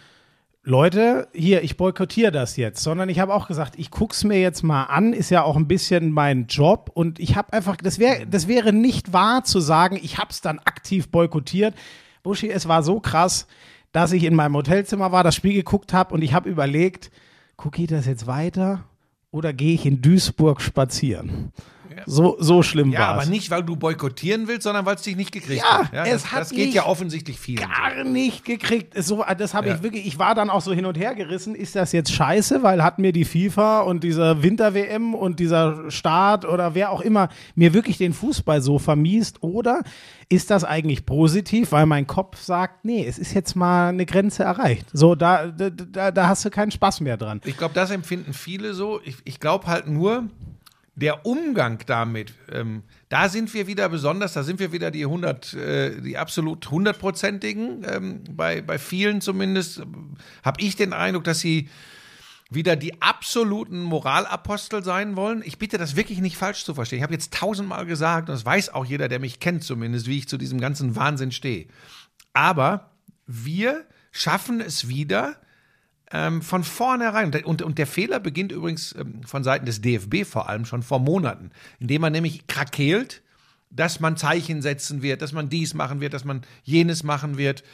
Leute, 0.62 1.28
hier, 1.32 1.62
ich 1.62 1.76
boykottiere 1.76 2.32
das 2.32 2.56
jetzt, 2.56 2.82
sondern 2.82 3.08
ich 3.08 3.20
habe 3.20 3.32
auch 3.32 3.46
gesagt, 3.46 3.74
ich 3.78 3.92
guck's 3.92 4.24
mir 4.24 4.40
jetzt 4.40 4.64
mal 4.64 4.82
an, 4.84 5.12
ist 5.12 5.30
ja 5.30 5.44
auch 5.44 5.56
ein 5.56 5.68
bisschen 5.68 6.10
mein 6.10 6.48
Job 6.48 6.90
und 6.92 7.20
ich 7.20 7.36
habe 7.36 7.52
einfach, 7.52 7.76
das 7.76 8.00
wäre, 8.00 8.26
das 8.26 8.48
wäre 8.48 8.72
nicht 8.72 9.12
wahr 9.12 9.44
zu 9.44 9.60
sagen, 9.60 9.96
ich 10.02 10.18
habe 10.18 10.30
es 10.30 10.40
dann 10.40 10.58
aktiv 10.58 11.08
boykottiert. 11.08 11.72
Buschi, 12.24 12.50
es 12.50 12.66
war 12.66 12.82
so 12.82 12.98
krass, 12.98 13.46
dass 13.92 14.12
ich 14.12 14.24
in 14.24 14.34
meinem 14.34 14.56
Hotelzimmer 14.56 15.12
war, 15.12 15.24
das 15.24 15.34
Spiel 15.34 15.54
geguckt 15.54 15.92
habe 15.92 16.14
und 16.14 16.22
ich 16.22 16.34
habe 16.34 16.48
überlegt, 16.48 17.10
gucke 17.56 17.82
ich 17.82 17.88
das 17.88 18.06
jetzt 18.06 18.26
weiter 18.26 18.84
oder 19.30 19.52
gehe 19.52 19.74
ich 19.74 19.86
in 19.86 20.02
Duisburg 20.02 20.60
spazieren? 20.60 21.52
So, 22.06 22.36
so 22.40 22.62
schlimm 22.62 22.90
Ja, 22.92 23.00
war 23.00 23.08
aber 23.08 23.22
es. 23.22 23.28
nicht, 23.28 23.50
weil 23.50 23.62
du 23.62 23.76
boykottieren 23.76 24.48
willst, 24.48 24.62
sondern 24.64 24.86
weil 24.86 24.96
es 24.96 25.02
dich 25.02 25.16
nicht 25.16 25.32
gekriegt 25.32 25.62
Ja, 25.62 25.78
hat. 25.84 25.92
Ja, 25.92 26.04
es 26.04 26.22
das, 26.22 26.32
hat 26.32 26.40
das 26.40 26.50
geht 26.50 26.72
ja 26.74 26.86
offensichtlich 26.86 27.38
viel. 27.38 27.56
gar 27.56 28.04
nicht 28.04 28.44
gekriegt. 28.44 28.94
So, 29.02 29.24
das 29.38 29.54
habe 29.54 29.68
Ja. 29.68 29.74
ich 29.76 29.82
wirklich, 29.82 30.06
ich 30.06 30.18
war 30.18 30.34
dann 30.34 30.50
auch 30.50 30.60
so 30.60 30.72
hin 30.72 30.86
und 30.86 30.96
her 30.98 31.14
gerissen. 31.14 31.54
Ist 31.54 31.74
das 31.76 31.92
jetzt 31.92 32.12
scheiße, 32.12 32.62
weil 32.62 32.82
hat 32.82 32.98
mir 32.98 33.12
die 33.12 33.24
FIFA 33.24 33.80
und 33.80 34.04
dieser 34.04 34.42
Winter-WM 34.42 35.14
und 35.14 35.40
dieser 35.40 35.90
Start 35.90 36.44
oder 36.44 36.74
wer 36.74 36.90
auch 36.90 37.00
immer 37.00 37.28
mir 37.54 37.74
wirklich 37.74 37.98
den 37.98 38.12
Fußball 38.12 38.60
so 38.62 38.78
vermiest? 38.78 39.42
Oder 39.42 39.82
ist 40.28 40.50
das 40.50 40.64
eigentlich 40.64 41.06
positiv, 41.06 41.72
weil 41.72 41.86
mein 41.86 42.06
Kopf 42.06 42.40
sagt, 42.40 42.84
nee, 42.84 43.04
es 43.06 43.18
ist 43.18 43.32
jetzt 43.34 43.54
mal 43.54 43.88
eine 43.90 44.06
Grenze 44.06 44.42
erreicht. 44.42 44.86
So, 44.92 45.14
da, 45.14 45.46
da, 45.46 45.70
da, 45.70 46.10
da 46.10 46.28
hast 46.28 46.44
du 46.44 46.50
keinen 46.50 46.70
Spaß 46.70 47.00
mehr 47.00 47.16
dran. 47.16 47.40
Ich 47.44 47.56
glaube, 47.56 47.74
das 47.74 47.90
empfinden 47.90 48.32
viele 48.32 48.74
so. 48.74 49.00
Ich, 49.04 49.16
ich 49.24 49.38
glaube 49.40 49.66
halt 49.68 49.86
nur, 49.86 50.24
der 50.96 51.26
Umgang 51.26 51.78
damit, 51.86 52.32
ähm, 52.50 52.82
da 53.10 53.28
sind 53.28 53.52
wir 53.52 53.66
wieder 53.66 53.88
besonders, 53.90 54.32
da 54.32 54.42
sind 54.42 54.58
wir 54.58 54.72
wieder 54.72 54.90
die 54.90 55.04
100, 55.04 55.52
äh, 55.52 56.00
die 56.00 56.16
absolut 56.16 56.70
hundertprozentigen, 56.70 57.84
ähm, 57.86 58.24
bei, 58.30 58.62
bei 58.62 58.78
vielen 58.78 59.20
zumindest, 59.20 59.82
habe 60.42 60.60
ich 60.62 60.74
den 60.74 60.94
Eindruck, 60.94 61.24
dass 61.24 61.40
sie 61.40 61.68
wieder 62.48 62.76
die 62.76 63.02
absoluten 63.02 63.82
Moralapostel 63.82 64.82
sein 64.82 65.16
wollen. 65.16 65.42
Ich 65.44 65.58
bitte 65.58 65.76
das 65.76 65.96
wirklich 65.96 66.20
nicht 66.20 66.38
falsch 66.38 66.64
zu 66.64 66.74
verstehen. 66.74 66.98
Ich 66.98 67.02
habe 67.02 67.12
jetzt 67.12 67.34
tausendmal 67.34 67.84
gesagt, 67.84 68.30
und 68.30 68.34
das 68.34 68.46
weiß 68.46 68.70
auch 68.70 68.86
jeder, 68.86 69.08
der 69.08 69.18
mich 69.18 69.38
kennt 69.38 69.64
zumindest, 69.64 70.06
wie 70.06 70.18
ich 70.18 70.28
zu 70.28 70.38
diesem 70.38 70.60
ganzen 70.60 70.96
Wahnsinn 70.96 71.32
stehe. 71.32 71.66
Aber 72.32 72.90
wir 73.26 73.84
schaffen 74.12 74.62
es 74.62 74.88
wieder 74.88 75.36
ähm, 76.12 76.42
von 76.42 76.64
vornherein. 76.64 77.34
Und, 77.44 77.62
und, 77.62 77.78
der 77.78 77.86
Fehler 77.86 78.20
beginnt 78.20 78.52
übrigens 78.52 78.94
ähm, 78.98 79.22
von 79.24 79.44
Seiten 79.44 79.66
des 79.66 79.80
DFB 79.80 80.24
vor 80.24 80.48
allem 80.48 80.64
schon 80.64 80.82
vor 80.82 80.98
Monaten, 80.98 81.50
indem 81.80 82.02
man 82.02 82.12
nämlich 82.12 82.46
krakeelt, 82.46 83.22
dass 83.70 84.00
man 84.00 84.16
Zeichen 84.16 84.62
setzen 84.62 85.02
wird, 85.02 85.22
dass 85.22 85.32
man 85.32 85.48
dies 85.48 85.74
machen 85.74 86.00
wird, 86.00 86.14
dass 86.14 86.24
man 86.24 86.42
jenes 86.62 87.02
machen 87.02 87.36
wird. 87.36 87.64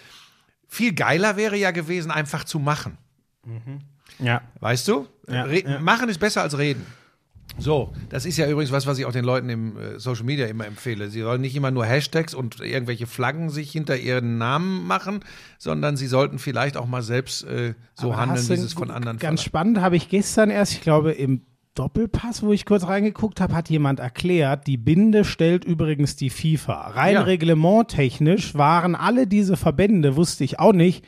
Viel 0.67 0.95
geiler 0.95 1.37
wäre 1.37 1.57
ja 1.57 1.71
gewesen, 1.71 2.11
einfach 2.11 2.45
zu 2.45 2.59
machen. 2.59 2.97
Ja. 4.19 4.43
Weißt 4.61 4.89
du? 4.89 5.07
Ja, 5.29 5.47
ja. 5.47 5.81
Machen 5.81 6.09
ist 6.09 6.19
besser 6.19 6.43
als 6.43 6.57
reden. 6.57 6.87
So, 7.59 7.93
das 8.09 8.25
ist 8.25 8.39
ja 8.39 8.49
übrigens 8.49 8.73
was, 8.73 8.87
was 8.87 8.99
ich 8.99 9.05
auch 9.05 9.13
den 9.13 9.25
Leuten 9.25 9.49
im 9.49 9.77
äh, 9.77 9.99
Social 9.99 10.25
Media 10.25 10.47
immer 10.47 10.67
empfehle. 10.67 11.09
Sie 11.11 11.21
sollen 11.21 11.41
nicht 11.41 11.55
immer 11.55 11.71
nur 11.71 11.85
Hashtags 11.85 12.35
und 12.35 12.61
irgendwelche 12.61 13.07
Flaggen 13.07 13.51
sich 13.51 13.71
hinter 13.71 13.97
ihren 13.97 14.39
Namen 14.39 14.87
machen, 14.87 15.21
sondern 15.59 15.97
sie 15.97 16.07
sollten 16.07 16.39
vielleicht 16.39 16.77
auch 16.77 16.87
mal 16.87 17.03
selbst 17.03 17.45
äh, 17.45 17.75
so 17.95 18.13
Aber 18.13 18.23
handeln, 18.23 18.49
wie 18.49 18.57
sie 18.57 18.65
es 18.65 18.73
von 18.73 18.91
anderen 18.91 19.19
Ganz 19.19 19.21
verlangen. 19.21 19.39
spannend 19.39 19.81
habe 19.81 19.97
ich 19.97 20.09
gestern 20.09 20.51
erst, 20.51 20.73
ich 20.73 20.81
glaube, 20.81 21.13
im 21.13 21.43
Doppelpass, 21.75 22.43
wo 22.43 22.53
ich 22.53 22.67
kurz 22.67 22.87
reingeguckt 22.87 23.41
habe, 23.41 23.55
hat 23.55 23.71
jemand 23.71 23.99
erklärt, 23.99 24.67
die 24.67 24.77
Binde 24.77 25.25
stellt 25.25 25.65
übrigens 25.65 26.17
die 26.17 26.29
FIFA. 26.29 26.89
Rein 26.89 27.15
Ja. 27.15 27.23
reglementtechnisch 27.23 28.55
waren 28.55 28.95
alle 28.95 29.27
diese 29.27 29.57
Verbände, 29.57 30.15
wusste 30.17 30.45
ich 30.45 30.59
auch 30.59 30.75
nicht, 30.75 31.03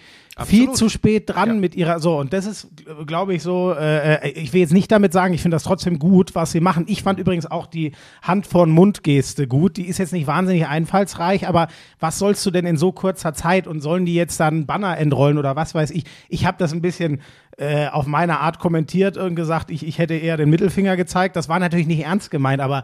viel 0.46 0.62
Absolut. 0.62 0.76
zu 0.76 0.88
spät 0.88 1.30
dran 1.30 1.48
Ja. 1.48 1.54
mit 1.54 1.76
ihrer, 1.76 2.00
so, 2.00 2.18
und 2.18 2.32
das 2.32 2.44
ist, 2.46 2.68
glaube 3.06 3.34
ich, 3.34 3.42
so, 3.44 3.72
äh, 3.72 4.14
äh, 4.16 4.30
ich 4.30 4.52
will 4.52 4.62
jetzt 4.62 4.72
nicht 4.72 4.90
damit 4.90 5.12
sagen, 5.12 5.32
ich 5.32 5.40
finde 5.42 5.54
das 5.54 5.62
trotzdem 5.62 6.00
gut, 6.00 6.34
was 6.34 6.50
sie 6.50 6.58
machen. 6.58 6.86
Ich 6.88 7.04
fand 7.04 7.20
übrigens 7.20 7.46
auch 7.48 7.66
die 7.68 7.92
Hand 8.20 8.44
vor 8.48 8.66
den 8.66 8.74
Mund 8.74 9.04
Geste 9.04 9.46
gut. 9.46 9.76
Die 9.76 9.86
ist 9.86 9.98
jetzt 9.98 10.12
nicht 10.12 10.26
wahnsinnig 10.26 10.66
einfallsreich, 10.66 11.46
aber 11.46 11.68
was 12.00 12.18
sollst 12.18 12.44
du 12.46 12.50
denn 12.50 12.66
in 12.66 12.76
so 12.76 12.90
kurzer 12.90 13.32
Zeit 13.32 13.68
und 13.68 13.80
sollen 13.80 14.06
die 14.06 14.14
jetzt 14.14 14.40
dann 14.40 14.66
Banner 14.66 14.98
entrollen 14.98 15.38
oder 15.38 15.54
was 15.54 15.72
weiß 15.72 15.92
ich? 15.92 16.02
Ich 16.28 16.46
habe 16.46 16.56
das 16.58 16.72
ein 16.72 16.82
bisschen 16.82 17.20
äh, 17.56 17.88
auf 17.88 18.06
meine 18.06 18.40
Art 18.40 18.58
kommentiert 18.58 19.16
und 19.16 19.36
gesagt, 19.36 19.70
ich, 19.70 19.86
ich 19.86 19.98
hätte 19.98 20.14
eher 20.14 20.36
den 20.36 20.50
Mittelfinger 20.50 20.96
gezeigt. 20.96 21.36
Das 21.36 21.48
war 21.48 21.58
natürlich 21.58 21.86
nicht 21.86 22.04
ernst 22.04 22.30
gemeint, 22.30 22.60
aber 22.60 22.82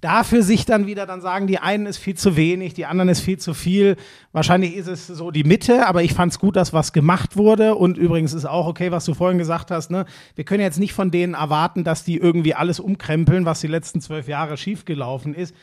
dafür 0.00 0.42
sich 0.42 0.64
dann 0.64 0.86
wieder 0.86 1.06
dann 1.06 1.20
sagen, 1.20 1.46
die 1.46 1.58
einen 1.58 1.86
ist 1.86 1.98
viel 1.98 2.14
zu 2.14 2.36
wenig, 2.36 2.74
die 2.74 2.86
anderen 2.86 3.08
ist 3.08 3.20
viel 3.20 3.38
zu 3.38 3.54
viel. 3.54 3.96
Wahrscheinlich 4.32 4.74
ist 4.74 4.86
es 4.86 5.06
so 5.06 5.30
die 5.30 5.44
Mitte, 5.44 5.86
aber 5.86 6.02
ich 6.02 6.14
fand 6.14 6.32
es 6.32 6.38
gut, 6.38 6.56
dass 6.56 6.72
was 6.72 6.92
gemacht 6.92 7.36
wurde. 7.36 7.74
Und 7.74 7.98
übrigens 7.98 8.32
ist 8.32 8.44
auch 8.44 8.66
okay, 8.66 8.90
was 8.92 9.04
du 9.04 9.14
vorhin 9.14 9.38
gesagt 9.38 9.70
hast. 9.70 9.90
Ne? 9.90 10.06
Wir 10.34 10.44
können 10.44 10.62
jetzt 10.62 10.78
nicht 10.78 10.92
von 10.92 11.10
denen 11.10 11.34
erwarten, 11.34 11.84
dass 11.84 12.04
die 12.04 12.16
irgendwie 12.16 12.54
alles 12.54 12.80
umkrempeln, 12.80 13.44
was 13.44 13.60
die 13.60 13.66
letzten 13.66 14.00
zwölf 14.00 14.28
Jahre 14.28 14.56
schiefgelaufen 14.56 15.34
ist. 15.34 15.54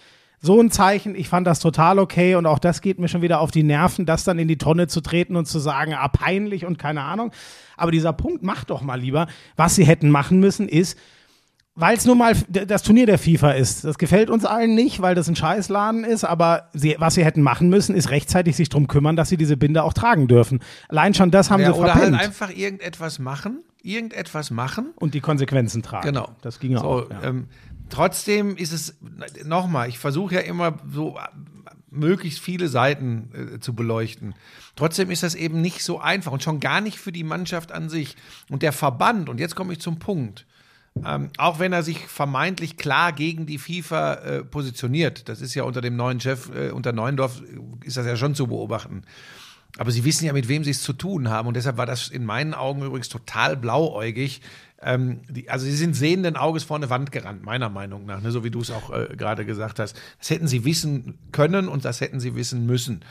So 0.45 0.59
ein 0.59 0.71
Zeichen, 0.71 1.15
ich 1.15 1.29
fand 1.29 1.47
das 1.47 1.59
total 1.61 1.99
okay 1.99 2.35
und 2.35 2.45
auch 2.45 2.59
das 2.59 2.81
geht 2.81 2.99
mir 2.99 3.07
schon 3.07 3.21
wieder 3.21 3.39
auf 3.39 3.49
die 3.49 3.63
Nerven, 3.63 4.05
das 4.05 4.25
dann 4.25 4.37
in 4.39 4.49
die 4.49 4.57
Tonne 4.57 4.87
zu 4.87 4.99
treten 4.99 5.37
und 5.37 5.45
zu 5.45 5.57
sagen, 5.57 5.93
ah, 5.93 6.09
peinlich 6.09 6.65
und 6.65 6.77
keine 6.77 7.01
Ahnung. 7.01 7.31
Aber 7.77 7.91
dieser 7.91 8.11
Punkt, 8.11 8.43
macht 8.43 8.69
doch 8.69 8.81
mal 8.81 8.99
lieber. 8.99 9.27
Was 9.55 9.75
sie 9.75 9.85
hätten 9.85 10.09
machen 10.09 10.41
müssen, 10.41 10.67
ist, 10.67 10.97
weil 11.75 11.95
es 11.95 12.05
nun 12.05 12.17
mal 12.17 12.35
das 12.49 12.83
Turnier 12.83 13.05
der 13.05 13.17
FIFA 13.17 13.51
ist. 13.51 13.85
Das 13.85 13.97
gefällt 13.97 14.29
uns 14.29 14.43
allen 14.43 14.75
nicht, 14.75 15.01
weil 15.01 15.15
das 15.15 15.29
ein 15.29 15.37
Scheißladen 15.37 16.03
ist, 16.03 16.25
aber 16.25 16.67
sie, 16.73 16.97
was 16.99 17.15
sie 17.15 17.23
hätten 17.23 17.41
machen 17.41 17.69
müssen, 17.69 17.95
ist 17.95 18.09
rechtzeitig 18.09 18.57
sich 18.57 18.67
drum 18.67 18.89
kümmern, 18.89 19.15
dass 19.15 19.29
sie 19.29 19.37
diese 19.37 19.55
Binde 19.55 19.81
auch 19.81 19.93
tragen 19.93 20.27
dürfen. 20.27 20.59
Allein 20.89 21.13
schon 21.13 21.31
das 21.31 21.51
haben 21.51 21.61
Ja, 21.61 21.73
sie 21.73 21.79
oder 21.79 21.93
verpennt. 21.93 22.17
halt 22.17 22.27
einfach 22.27 22.49
irgendetwas 22.49 23.17
machen, 23.17 23.63
irgendetwas 23.81 24.51
machen 24.51 24.91
und 24.97 25.13
die 25.13 25.21
Konsequenzen 25.21 25.81
tragen. 25.83 26.05
Genau. 26.05 26.29
Das 26.41 26.59
ging 26.59 26.77
so, 26.77 26.83
auch. 26.83 27.09
Ja. 27.09 27.23
Ähm, 27.29 27.47
trotzdem 27.93 28.57
ist 28.57 28.71
es, 28.71 28.97
nochmal, 29.45 29.87
ich 29.87 29.99
versuche 29.99 30.35
ja 30.35 30.41
immer 30.41 30.79
so 30.91 31.19
möglichst 31.91 32.39
viele 32.39 32.67
Seiten 32.67 33.29
äh, 33.55 33.59
zu 33.59 33.75
beleuchten. 33.75 34.33
Trotzdem 34.75 35.11
ist 35.11 35.21
das 35.21 35.35
eben 35.35 35.61
nicht 35.61 35.83
so 35.83 35.99
einfach 35.99 36.31
und 36.31 36.41
schon 36.41 36.59
gar 36.59 36.81
nicht 36.81 36.97
für 36.97 37.11
die 37.11 37.23
Mannschaft 37.23 37.71
an 37.71 37.89
sich. 37.89 38.15
Und 38.49 38.63
der 38.63 38.73
Verband, 38.73 39.29
und 39.29 39.39
jetzt 39.39 39.55
komme 39.55 39.73
ich 39.73 39.79
zum 39.79 39.99
Punkt, 39.99 40.47
ähm, 41.05 41.29
auch 41.37 41.59
wenn 41.59 41.71
er 41.71 41.83
sich 41.83 41.99
vermeintlich 41.99 42.77
klar 42.77 43.13
gegen 43.13 43.45
die 43.45 43.59
FIFA 43.59 44.13
äh, 44.13 44.43
positioniert, 44.43 45.29
das 45.29 45.41
ist 45.41 45.53
ja 45.53 45.63
unter 45.63 45.81
dem 45.81 45.95
neuen 45.95 46.19
Chef, 46.19 46.49
äh, 46.53 46.71
unter 46.71 46.93
Neuendorf, 46.93 47.41
äh, 47.41 47.85
ist 47.85 47.97
das 47.97 48.07
ja 48.07 48.15
schon 48.15 48.33
zu 48.33 48.47
beobachten. 48.47 49.03
Aber 49.77 49.91
sie 49.91 50.03
wissen 50.03 50.25
ja, 50.25 50.33
mit 50.33 50.47
wem 50.47 50.63
sie 50.63 50.71
es 50.71 50.83
zu 50.83 50.93
tun 50.93 51.29
haben. 51.29 51.47
Und 51.47 51.55
deshalb 51.55 51.77
war 51.77 51.87
das 51.87 52.07
in 52.09 52.25
meinen 52.25 52.53
Augen 52.53 52.83
übrigens 52.83 53.09
total 53.09 53.57
blauäugig. 53.57 54.41
Ähm, 54.83 55.21
die, 55.29 55.49
also 55.49 55.65
sie 55.65 55.75
sind 55.75 55.95
sehenden 55.95 56.35
Auges 56.35 56.63
vor 56.63 56.77
eine 56.77 56.89
Wand 56.89 57.11
gerannt, 57.11 57.43
meiner 57.43 57.69
Meinung 57.69 58.05
nach, 58.05 58.21
ne? 58.21 58.31
so 58.31 58.43
wie 58.43 58.51
du 58.51 58.61
es 58.61 58.71
auch 58.71 58.91
äh, 58.91 59.15
gerade 59.15 59.45
gesagt 59.45 59.79
hast. 59.79 59.95
Das 60.19 60.29
hätten 60.29 60.47
sie 60.47 60.65
wissen 60.65 61.17
können 61.31 61.67
und 61.67 61.85
das 61.85 62.01
hätten 62.01 62.19
sie 62.19 62.35
wissen 62.35 62.65
müssen. 62.65 63.03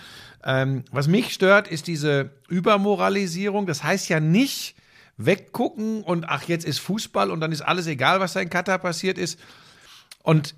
Ähm, 0.45 0.85
was 0.91 1.09
mich 1.09 1.33
stört, 1.33 1.69
ist 1.69 1.87
diese 1.87 2.31
Übermoralisierung. 2.49 3.67
Das 3.67 3.83
heißt 3.83 4.09
ja 4.09 4.21
nicht 4.21 4.77
weggucken 5.17 6.03
und 6.03 6.29
ach, 6.29 6.45
jetzt 6.45 6.65
ist 6.65 6.79
Fußball 6.79 7.31
und 7.31 7.41
dann 7.41 7.53
ist 7.53 7.63
alles 7.63 7.87
egal, 7.87 8.21
was 8.21 8.33
da 8.33 8.41
in 8.41 8.51
Katar 8.51 8.79
passiert 8.79 9.19
ist. 9.19 9.39
Und 10.23 10.55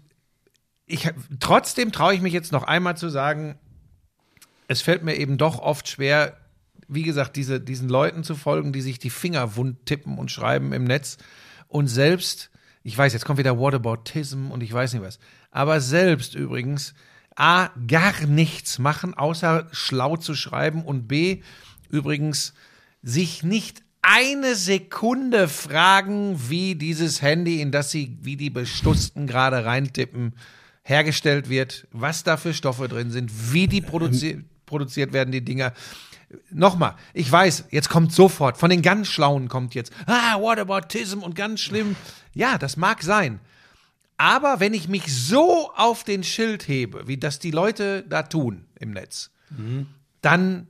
ich, 0.87 1.11
trotzdem 1.41 1.93
traue 1.93 2.15
ich 2.15 2.21
mich 2.21 2.33
jetzt 2.33 2.53
noch 2.53 2.63
einmal 2.65 2.97
zu 2.97 3.09
sagen, 3.09 3.59
es 4.69 4.83
fällt 4.83 5.03
mir 5.03 5.17
eben 5.17 5.39
doch 5.39 5.59
oft 5.59 5.89
schwer, 5.89 6.37
wie 6.89 7.03
gesagt, 7.03 7.37
diese, 7.37 7.61
diesen 7.61 7.89
Leuten 7.89 8.25
zu 8.25 8.35
folgen, 8.35 8.73
die 8.73 8.81
sich 8.81 8.99
die 8.99 9.11
Finger 9.11 9.57
wund 9.57 9.87
tippen 9.87 10.19
und 10.19 10.31
schreiben 10.31 10.73
im 10.73 10.85
Netz 10.85 11.19
und 11.69 11.89
selbst, 11.89 12.51
ich 12.83 12.97
weiß, 12.97 13.13
jetzt 13.13 13.25
kommt 13.25 13.39
wieder 13.39 13.59
Whataboutism 13.59 14.51
und 14.51 14.63
ich 14.63 14.73
weiß 14.73 14.93
nicht 14.93 15.03
was, 15.03 15.19
aber 15.51 15.81
selbst 15.81 16.35
übrigens 16.35 16.95
A, 17.37 17.71
gar 17.89 18.27
nichts 18.27 18.79
machen, 18.79 19.15
außer 19.15 19.69
schlau 19.73 20.17
zu 20.17 20.35
schreiben 20.35 20.85
und 20.85 21.09
B, 21.09 21.43
übrigens, 21.91 22.55
sich 23.03 23.43
nicht 23.43 23.83
eine 24.03 24.55
Sekunde 24.55 25.49
fragen, 25.49 26.39
wie 26.49 26.75
dieses 26.75 27.23
Handy, 27.23 27.61
in 27.61 27.73
das 27.73 27.91
sie 27.91 28.19
wie 28.21 28.37
die 28.37 28.51
Bestussten 28.51 29.27
gerade 29.27 29.65
reintippen, 29.65 30.35
hergestellt 30.83 31.49
wird, 31.49 31.89
was 31.91 32.23
da 32.23 32.37
für 32.37 32.53
Stoffe 32.53 32.89
drin 32.89 33.11
sind, 33.11 33.53
wie 33.53 33.67
die 33.67 33.81
produzi 33.81 34.45
produziert 34.67 35.13
werden, 35.13 35.33
die 35.33 35.45
Dinger. 35.45 35.73
Nochmal, 36.51 36.95
ich 37.13 37.31
weiß, 37.31 37.65
jetzt 37.71 37.89
kommt 37.89 38.13
sofort, 38.13 38.57
von 38.59 38.71
den 38.71 38.83
ganz 38.83 39.09
Schlauen 39.09 39.49
kommt 39.49 39.75
jetzt, 39.75 39.93
ah, 40.07 40.41
Whataboutism 40.41 41.21
und 41.21 41.35
ganz 41.35 41.61
schlimm. 41.61 41.97
Ja, 42.33 42.59
das 42.59 42.77
mag 42.77 43.03
sein. 43.03 43.41
Aber 44.17 44.61
wenn 44.61 44.75
ich 44.75 44.89
mich 44.89 45.13
so 45.13 45.71
auf 45.75 46.05
den 46.05 46.23
Schild 46.23 46.69
hebe, 46.69 47.09
wie 47.09 47.17
das 47.17 47.41
die 47.41 47.51
Leute 47.51 48.05
da 48.09 48.23
tun 48.23 48.65
im 48.79 48.93
Netz, 48.93 49.31
dann 50.21 50.69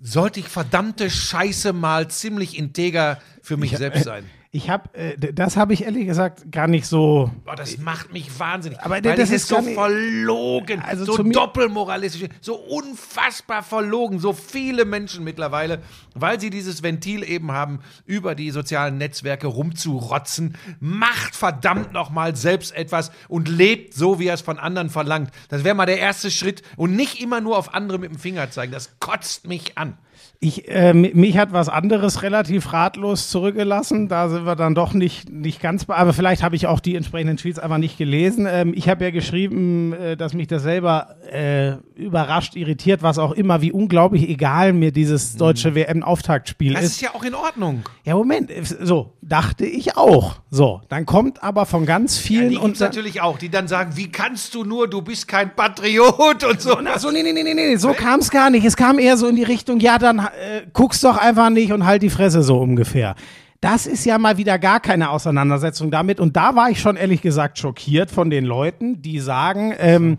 sollte 0.00 0.40
ich 0.40 0.48
verdammte 0.48 1.10
Scheiße 1.10 1.72
mal 1.72 2.08
ziemlich 2.08 2.58
integer 2.58 3.20
für 3.42 3.56
mich 3.56 3.76
selbst 3.76 4.04
sein. 4.04 4.28
Ich 4.56 4.70
habe, 4.70 4.88
äh, 4.94 5.32
das 5.32 5.56
habe 5.56 5.72
ich 5.72 5.82
ehrlich 5.82 6.06
gesagt 6.06 6.52
gar 6.52 6.68
nicht 6.68 6.86
so. 6.86 7.28
Boah, 7.44 7.56
das 7.56 7.76
macht 7.78 8.12
mich 8.12 8.38
wahnsinnig. 8.38 8.78
Aber 8.82 8.94
weil 8.94 9.02
das 9.02 9.30
ist 9.30 9.48
so 9.48 9.58
nicht- 9.60 9.74
verlogen, 9.74 10.80
Also 10.80 11.04
so 11.06 11.24
doppelmoralistisch, 11.24 12.28
so 12.40 12.54
unfassbar 12.54 13.64
verlogen. 13.64 14.20
So 14.20 14.32
viele 14.32 14.84
Menschen 14.84 15.24
mittlerweile, 15.24 15.82
weil 16.14 16.38
sie 16.38 16.50
dieses 16.50 16.84
Ventil 16.84 17.24
eben 17.24 17.50
haben, 17.50 17.80
über 18.06 18.36
die 18.36 18.52
sozialen 18.52 18.96
Netzwerke 18.96 19.48
rumzurotzen. 19.48 20.56
Macht 20.78 21.34
verdammt 21.34 21.92
nochmal 21.92 22.36
selbst 22.36 22.76
etwas 22.76 23.10
und 23.26 23.48
lebt 23.48 23.92
so, 23.94 24.20
wie 24.20 24.28
er 24.28 24.34
es 24.34 24.40
von 24.42 24.60
anderen 24.60 24.88
verlangt. 24.88 25.32
Das 25.48 25.64
wäre 25.64 25.74
mal 25.74 25.86
der 25.86 25.98
erste 25.98 26.30
Schritt 26.30 26.62
und 26.76 26.94
nicht 26.94 27.20
immer 27.20 27.40
nur 27.40 27.58
auf 27.58 27.74
andere 27.74 27.98
mit 27.98 28.12
dem 28.12 28.20
Finger 28.20 28.48
zeigen. 28.52 28.70
Das 28.70 29.00
kotzt 29.00 29.48
mich 29.48 29.76
an. 29.76 29.98
Ich, 30.40 30.68
äh, 30.68 30.92
mi- 30.92 31.12
mich 31.14 31.38
hat 31.38 31.52
was 31.52 31.68
anderes 31.70 32.22
relativ 32.22 32.72
ratlos 32.72 33.30
zurückgelassen. 33.30 34.08
Da 34.08 34.28
sind 34.28 34.44
wir 34.44 34.56
dann 34.56 34.74
doch 34.74 34.92
nicht, 34.92 35.30
nicht 35.30 35.60
ganz, 35.60 35.88
aber 35.88 36.12
vielleicht 36.12 36.42
habe 36.42 36.54
ich 36.54 36.66
auch 36.66 36.80
die 36.80 36.96
entsprechenden 36.96 37.38
Tweets 37.38 37.58
einfach 37.58 37.78
nicht 37.78 37.96
gelesen. 37.96 38.46
Ähm, 38.50 38.74
ich 38.76 38.88
habe 38.90 39.04
ja 39.04 39.10
geschrieben, 39.10 39.94
äh, 39.94 40.16
dass 40.18 40.34
mich 40.34 40.46
das 40.46 40.62
selber 40.62 41.16
äh, 41.32 41.76
überrascht, 41.94 42.56
irritiert, 42.56 43.02
was 43.02 43.18
auch 43.18 43.32
immer, 43.32 43.62
wie 43.62 43.72
unglaublich 43.72 44.28
egal 44.28 44.72
mir 44.74 44.92
dieses 44.92 45.36
deutsche 45.36 45.74
WM-Auftaktspiel 45.74 46.72
Mhm. 46.72 46.74
Das 46.74 46.84
ist. 46.84 46.92
ist 46.96 47.00
ja 47.00 47.14
auch 47.14 47.24
in 47.24 47.34
Ordnung. 47.34 47.82
Ja, 48.04 48.14
Moment, 48.14 48.50
äh, 48.50 48.62
so, 48.64 49.14
dachte 49.22 49.64
ich 49.64 49.96
auch. 49.96 50.40
So, 50.50 50.82
dann 50.90 51.06
kommt 51.06 51.42
aber 51.42 51.64
von 51.64 51.86
ganz 51.86 52.18
Ja, 52.18 52.26
vielen 52.26 52.50
die 52.50 52.56
und 52.58 52.78
natürlich 52.80 53.20
auch, 53.22 53.38
die 53.38 53.48
dann 53.48 53.66
sagen, 53.68 53.92
wie 53.96 54.10
kannst 54.10 54.54
du 54.54 54.64
nur, 54.64 54.88
du 54.88 55.00
bist 55.00 55.26
kein 55.26 55.54
Patriot 55.56 56.44
und 56.44 56.60
so. 56.60 56.76
Ach 56.84 56.98
so, 56.98 57.10
nee, 57.10 57.22
nee, 57.22 57.32
nee, 57.32 57.42
nee, 57.42 57.54
nee, 57.54 57.76
so 57.76 57.92
kam 57.94 58.20
es 58.20 58.30
gar 58.30 58.50
nicht. 58.50 58.64
Es 58.64 58.76
kam 58.76 58.98
eher 58.98 59.16
so 59.16 59.26
in 59.26 59.36
die 59.36 59.42
Richtung, 59.42 59.80
ja, 59.80 59.98
dann 59.98 60.23
äh, 60.26 60.62
guck's 60.72 61.00
doch 61.00 61.16
einfach 61.16 61.50
nicht 61.50 61.72
und 61.72 61.86
halt 61.86 62.02
die 62.02 62.10
Fresse 62.10 62.42
so 62.42 62.58
ungefähr. 62.58 63.14
Das 63.60 63.86
ist 63.86 64.04
ja 64.04 64.18
mal 64.18 64.36
wieder 64.36 64.58
gar 64.58 64.80
keine 64.80 65.10
Auseinandersetzung 65.10 65.90
damit. 65.90 66.20
Und 66.20 66.36
da 66.36 66.54
war 66.54 66.70
ich 66.70 66.80
schon 66.80 66.96
ehrlich 66.96 67.22
gesagt 67.22 67.58
schockiert 67.58 68.10
von 68.10 68.28
den 68.28 68.44
Leuten, 68.44 69.00
die 69.00 69.20
sagen, 69.20 69.74
ähm, 69.78 70.18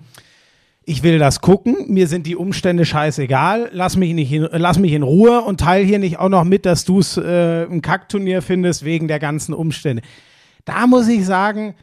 ich 0.85 1.03
will 1.03 1.19
das 1.19 1.41
gucken, 1.41 1.85
mir 1.87 2.07
sind 2.07 2.27
die 2.27 2.35
Umstände 2.35 2.85
scheißegal, 2.85 3.69
lass 3.71 3.97
mich, 3.97 4.13
nicht 4.13 4.31
in, 4.31 4.47
lass 4.51 4.79
mich 4.79 4.93
in 4.93 5.03
Ruhe 5.03 5.41
und 5.41 5.59
teil 5.59 5.83
hier 5.83 5.99
nicht 5.99 6.19
auch 6.19 6.29
noch 6.29 6.43
mit, 6.43 6.65
dass 6.65 6.85
du 6.85 6.99
es 6.99 7.17
äh, 7.17 7.65
ein 7.65 7.81
Kackturnier 7.81 8.41
findest 8.41 8.85
wegen 8.85 9.07
der 9.07 9.19
ganzen 9.19 9.53
Umstände. 9.53 10.03
Da 10.63 10.87
muss 10.87 11.07
ich 11.07 11.25
sagen, 11.25 11.75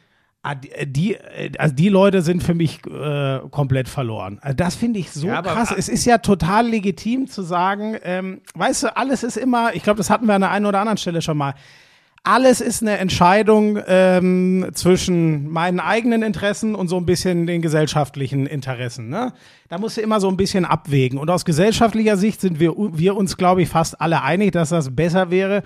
die, 0.55 0.71
die, 0.85 1.13
äh, 1.15 1.51
also 1.57 1.73
die 1.73 1.89
Leute 1.89 2.21
sind 2.21 2.43
für 2.43 2.53
mich 2.53 2.79
äh, 2.85 3.39
komplett 3.49 3.87
verloren. 3.87 4.39
Also 4.41 4.55
das 4.57 4.75
finde 4.75 4.99
ich 4.99 5.11
so 5.11 5.27
Ja, 5.27 5.37
aber- 5.39 5.51
krass. 5.53 5.73
Es 5.75 5.87
ist 5.87 6.05
ja 6.05 6.17
total 6.17 6.67
legitim 6.67 7.27
zu 7.27 7.41
sagen, 7.43 7.95
ähm, 8.03 8.41
weißt 8.55 8.83
du, 8.83 8.97
alles 8.97 9.23
ist 9.23 9.37
immer, 9.37 9.73
ich 9.73 9.83
glaube, 9.83 9.97
das 9.97 10.09
hatten 10.09 10.25
wir 10.27 10.33
an 10.35 10.41
der 10.41 10.51
einen 10.51 10.65
oder 10.65 10.79
anderen 10.79 10.97
Stelle 10.97 11.21
schon 11.21 11.37
mal. 11.37 11.53
Alles 12.25 12.61
ist 12.61 12.81
eine 12.81 12.97
Entscheidung 12.99 13.79
ähm, 13.85 14.69
zwischen 14.73 15.49
meinen 15.49 15.81
eigenen 15.81 16.23
Interessen 16.23 16.73
und 16.73 16.87
so 16.87 16.95
ein 16.95 17.05
bisschen 17.05 17.47
den 17.47 17.61
gesellschaftlichen 17.61 18.45
Interessen. 18.45 19.09
Ne? 19.09 19.33
Da 19.67 19.77
musst 19.77 19.97
du 19.97 20.01
immer 20.01 20.21
so 20.21 20.29
ein 20.29 20.37
bisschen 20.37 20.63
abwägen. 20.63 21.19
Und 21.19 21.29
aus 21.29 21.43
gesellschaftlicher 21.43 22.15
Sicht 22.15 22.39
sind 22.39 22.61
wir, 22.61 22.73
wir 22.77 23.17
uns, 23.17 23.35
glaube 23.35 23.61
ich, 23.61 23.67
fast 23.67 23.99
alle 23.99 24.21
einig, 24.21 24.53
dass 24.53 24.69
das 24.69 24.95
besser 24.95 25.31
wäre, 25.31 25.63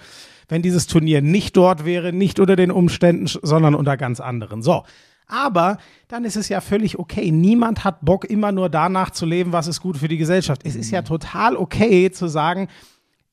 wenn 0.47 0.61
dieses 0.61 0.87
Turnier 0.87 1.21
nicht 1.21 1.57
dort 1.57 1.85
wäre, 1.85 2.13
nicht 2.13 2.39
unter 2.39 2.55
den 2.55 2.71
Umständen, 2.71 3.27
sondern 3.27 3.75
unter 3.75 3.97
ganz 3.97 4.19
anderen. 4.19 4.61
So. 4.61 4.83
Aber 5.27 5.77
dann 6.07 6.23
ist 6.23 6.37
es 6.37 6.47
ja 6.47 6.61
völlig 6.61 6.97
okay. 6.97 7.31
Niemand 7.31 7.83
hat 7.83 8.05
Bock, 8.05 8.25
immer 8.25 8.53
nur 8.53 8.69
danach 8.69 9.09
zu 9.09 9.25
leben, 9.25 9.51
was 9.51 9.67
ist 9.67 9.81
gut 9.81 9.97
für 9.97 10.07
die 10.07 10.17
Gesellschaft. 10.17 10.61
Es 10.63 10.75
ist 10.75 10.89
ja 10.89 11.01
total 11.01 11.57
okay 11.57 12.11
zu 12.11 12.27
sagen, 12.27 12.69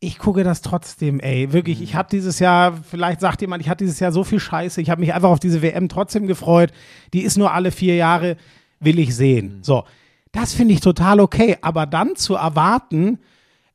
ich 0.00 0.18
gucke 0.18 0.44
das 0.44 0.60
trotzdem, 0.60 1.20
ey. 1.20 1.52
Wirklich, 1.52 1.80
ich 1.80 1.94
hatte 1.94 2.16
dieses 2.16 2.38
Jahr, 2.38 2.76
vielleicht 2.76 3.20
sagt 3.20 3.40
jemand, 3.40 3.62
ich 3.62 3.68
hatte 3.68 3.84
dieses 3.84 4.00
Jahr 4.00 4.12
so 4.12 4.24
viel 4.24 4.40
Scheiße. 4.40 4.80
Ich 4.80 4.90
habe 4.90 5.00
mich 5.00 5.14
einfach 5.14 5.30
auf 5.30 5.40
diese 5.40 5.62
WM 5.62 5.88
trotzdem 5.88 6.26
gefreut. 6.26 6.72
Die 7.12 7.22
ist 7.22 7.38
nur 7.38 7.52
alle 7.52 7.70
vier 7.70 7.94
Jahre, 7.94 8.36
will 8.80 8.98
ich 8.98 9.14
sehen. 9.14 9.60
So, 9.62 9.84
das 10.32 10.52
finde 10.52 10.74
ich 10.74 10.80
total 10.80 11.20
okay. 11.20 11.56
Aber 11.62 11.86
dann 11.86 12.16
zu 12.16 12.34
erwarten, 12.34 13.18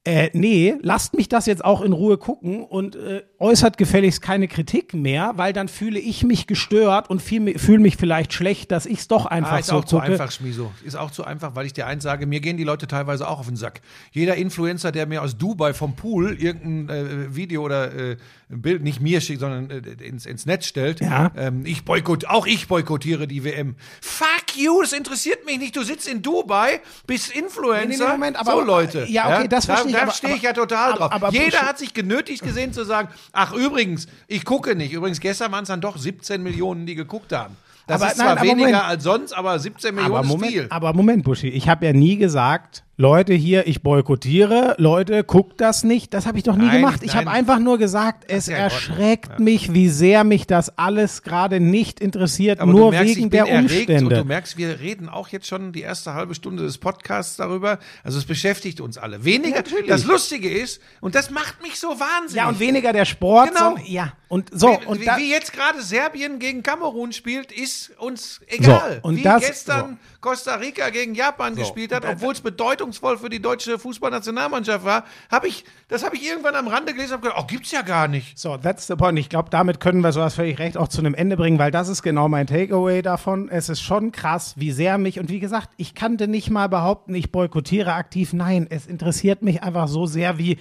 äh, 0.09 0.29
nee, 0.33 0.75
lasst 0.81 1.13
mich 1.13 1.29
das 1.29 1.45
jetzt 1.45 1.63
auch 1.63 1.81
in 1.81 1.93
Ruhe 1.93 2.17
gucken 2.17 2.63
und 2.63 2.95
äh, 2.95 3.21
äußert 3.37 3.77
gefälligst 3.77 4.21
keine 4.21 4.47
Kritik 4.47 4.93
mehr, 4.93 5.33
weil 5.35 5.53
dann 5.53 5.67
fühle 5.67 5.99
ich 5.99 6.23
mich 6.23 6.47
gestört 6.47 7.09
und 7.09 7.21
fühle 7.21 7.79
mich 7.79 7.97
vielleicht 7.97 8.33
schlecht, 8.33 8.71
dass 8.71 8.85
ich 8.87 8.99
es 8.99 9.07
doch 9.07 9.25
einfach 9.27 9.51
Ah, 9.53 9.59
ist 9.59 9.67
so 9.67 9.75
auch 9.77 9.85
zu 9.85 9.99
einfach, 9.99 10.31
Schmiso. 10.31 10.71
Ist 10.83 10.95
auch 10.95 11.11
zu 11.11 11.23
einfach, 11.23 11.55
weil 11.55 11.65
ich 11.67 11.73
dir 11.73 11.85
eins 11.85 12.03
sage, 12.03 12.25
mir 12.25 12.39
gehen 12.39 12.57
die 12.57 12.63
Leute 12.63 12.87
teilweise 12.87 13.27
auch 13.27 13.39
auf 13.39 13.47
den 13.47 13.55
Sack. 13.55 13.81
Jeder 14.11 14.35
Influencer, 14.35 14.91
der 14.91 15.05
mir 15.05 15.21
aus 15.21 15.37
Dubai 15.37 15.73
vom 15.73 15.95
Pool 15.95 16.33
irgendein 16.41 16.89
äh, 16.89 17.35
Video 17.35 17.63
oder 17.63 17.93
äh, 17.93 18.17
ein 18.51 18.61
Bild 18.63 18.81
nicht 18.83 18.99
mir 19.01 19.21
schickt, 19.21 19.41
sondern 19.41 19.69
äh, 19.69 20.03
ins, 20.03 20.25
ins 20.25 20.45
Netz 20.47 20.65
stellt, 20.65 21.01
Ja. 21.01 21.31
ähm, 21.37 21.61
ich 21.65 21.85
boykott, 21.85 22.25
auch 22.25 22.47
ich 22.47 22.67
boykottiere 22.67 23.27
die 23.27 23.43
WM. 23.43 23.75
Fuck 24.01 24.57
you, 24.57 24.81
das 24.81 24.93
interessiert 24.93 25.45
mich 25.45 25.59
nicht. 25.59 25.75
Du 25.75 25.83
sitzt 25.83 26.07
in 26.07 26.21
Dubai, 26.23 26.81
bist 27.05 27.31
Influencer. 27.31 27.87
Nee, 27.87 27.97
nee, 27.97 28.11
Moment, 28.11 28.39
aber- 28.39 28.51
so 28.53 28.61
Leute. 28.61 29.05
ja, 29.07 29.37
okay, 29.39 29.47
das 29.47 29.67
da, 29.67 29.73
verstehe 29.75 29.91
ich, 29.91 29.97
Da 29.99 30.03
aber- 30.03 30.11
stehe 30.13 30.33
ich 30.35 30.39
aber- 30.39 30.47
ja 30.47 30.53
total 30.53 30.93
drauf. 30.93 31.11
aber- 31.11 31.27
aber- 31.27 31.31
Jeder 31.37 31.61
hat 31.61 31.77
sich 31.77 31.93
genötigt 31.93 32.43
gesehen 32.43 32.73
zu 32.73 32.83
sagen, 32.85 33.09
ach 33.31 33.53
übrigens, 33.53 34.07
ich 34.27 34.45
gucke 34.45 34.75
nicht. 34.75 34.91
Übrigens, 34.93 35.19
gestern 35.19 35.51
waren 35.51 35.63
es 35.63 35.67
dann 35.69 35.81
doch 35.81 35.97
17 35.97 36.41
Millionen, 36.43 36.85
die 36.85 36.95
geguckt 36.95 37.31
haben. 37.33 37.55
Das 37.87 38.01
Aber 38.01 38.11
ist 38.11 38.17
zwar 38.17 38.29
aber 38.31 38.41
weniger 38.41 38.67
Moment. 38.67 38.83
als 38.83 39.03
sonst, 39.03 39.33
aber 39.33 39.57
17 39.57 39.95
Millionen 39.95 40.15
aber 40.15 40.23
ist 40.23 40.29
Moment, 40.29 40.51
viel. 40.51 40.67
aber 40.69 40.93
Moment, 40.93 41.23
Buschi, 41.23 41.47
ich 41.49 41.67
habe 41.67 41.85
ja 41.87 41.93
nie 41.93 42.17
gesagt, 42.17 42.83
Leute 43.01 43.33
hier, 43.33 43.65
ich 43.65 43.81
boykottiere, 43.81 44.75
Leute, 44.77 45.23
guckt 45.23 45.61
das 45.61 45.85
nicht. 45.85 46.13
Das 46.13 46.25
habe 46.25 46.37
ich 46.37 46.43
doch 46.43 46.57
nie 46.57 46.65
Nein, 46.65 46.81
gemacht. 46.81 46.99
Ich 47.01 47.15
habe 47.15 47.31
einfach 47.31 47.57
nur 47.57 47.77
gesagt, 47.77 48.25
es 48.29 48.47
ja 48.47 48.57
erschreckt 48.57 49.39
mich, 49.39 49.73
wie 49.73 49.87
sehr 49.87 50.25
mich 50.25 50.47
das 50.47 50.77
alles 50.77 51.23
gerade 51.23 51.61
nicht 51.61 52.01
interessiert, 52.01 52.59
Aber 52.59 52.73
nur 52.73 52.91
merkst, 52.91 53.15
wegen 53.15 53.29
der 53.29 53.47
Umstände. 53.47 54.03
Und 54.03 54.09
du 54.09 54.25
merkst, 54.25 54.57
wir 54.57 54.81
reden 54.81 55.07
auch 55.07 55.29
jetzt 55.29 55.47
schon 55.47 55.71
die 55.71 55.79
erste 55.79 56.13
halbe 56.13 56.35
Stunde 56.35 56.63
des 56.63 56.77
Podcasts 56.77 57.37
darüber. 57.37 57.79
Also 58.03 58.17
es 58.17 58.25
beschäftigt 58.25 58.81
uns 58.81 58.97
alle. 58.97 59.23
Weniger. 59.23 59.55
Natürlich. 59.55 59.87
das 59.87 60.03
Lustige 60.03 60.49
ist, 60.51 60.81
und 60.99 61.15
das 61.15 61.29
macht 61.29 61.61
mich 61.63 61.79
so 61.79 61.87
wahnsinnig. 61.87 62.35
ja, 62.35 62.49
und 62.49 62.59
weniger 62.59 62.91
der 62.91 63.05
Sport. 63.05 63.47
Genau. 63.51 63.59
sondern- 63.75 63.85
ja, 63.87 64.11
und 64.27 64.49
so. 64.51 64.77
wie, 64.81 64.85
und 64.85 64.99
wie, 64.99 65.05
wie 65.05 65.31
jetzt 65.31 65.53
gerade 65.53 65.81
Serbien 65.81 66.37
gegen 66.39 66.63
Kamerun 66.63 67.13
spielt, 67.13 67.53
ist 67.53 67.97
uns 67.97 68.41
egal. 68.47 68.99
So, 69.01 69.07
und 69.07 69.15
wie 69.15 69.21
das- 69.23 69.41
gestern 69.47 69.97
Costa 70.21 70.55
Rica 70.55 70.89
gegen 70.89 71.15
Japan 71.15 71.55
gespielt 71.55 71.93
hat, 71.93 72.03
obwohl 72.05 72.33
es 72.33 72.41
bedeutungsvoll 72.41 73.17
für 73.17 73.29
die 73.29 73.41
deutsche 73.41 73.79
Fußballnationalmannschaft 73.79 74.83
war, 74.83 75.05
habe 75.31 75.47
ich, 75.47 75.63
das 75.87 76.03
habe 76.03 76.17
ich 76.17 76.25
irgendwann 76.27 76.55
am 76.55 76.67
Rande 76.67 76.93
gelesen 76.93 77.15
und 77.15 77.21
gedacht, 77.21 77.39
oh, 77.41 77.45
gibt's 77.47 77.71
ja 77.71 77.81
gar 77.81 78.07
nicht. 78.07 78.37
So, 78.37 78.57
that's 78.57 78.87
the 78.87 78.95
point. 78.95 79.17
Ich 79.17 79.29
glaube, 79.29 79.49
damit 79.49 79.79
können 79.79 80.01
wir, 80.01 80.11
so 80.11 80.21
hast 80.21 80.35
völlig 80.35 80.59
recht, 80.59 80.77
auch 80.77 80.89
zu 80.89 80.99
einem 80.99 81.13
Ende 81.13 81.37
bringen, 81.37 81.57
weil 81.57 81.71
das 81.71 81.87
ist 81.87 82.03
genau 82.03 82.27
mein 82.27 82.47
Takeaway 82.47 83.01
davon. 83.01 83.49
Es 83.49 83.69
ist 83.69 83.81
schon 83.81 84.11
krass, 84.11 84.55
wie 84.57 84.71
sehr 84.71 84.97
mich, 84.97 85.19
und 85.19 85.29
wie 85.29 85.39
gesagt, 85.39 85.69
ich 85.77 85.95
kannte 85.95 86.27
nicht 86.27 86.49
mal 86.49 86.67
behaupten, 86.67 87.15
ich 87.15 87.31
boykottiere 87.31 87.93
aktiv. 87.93 88.33
Nein, 88.33 88.67
es 88.69 88.87
interessiert 88.87 89.41
mich 89.41 89.63
einfach 89.63 89.87
so 89.87 90.05
sehr 90.05 90.37
wie, 90.37 90.57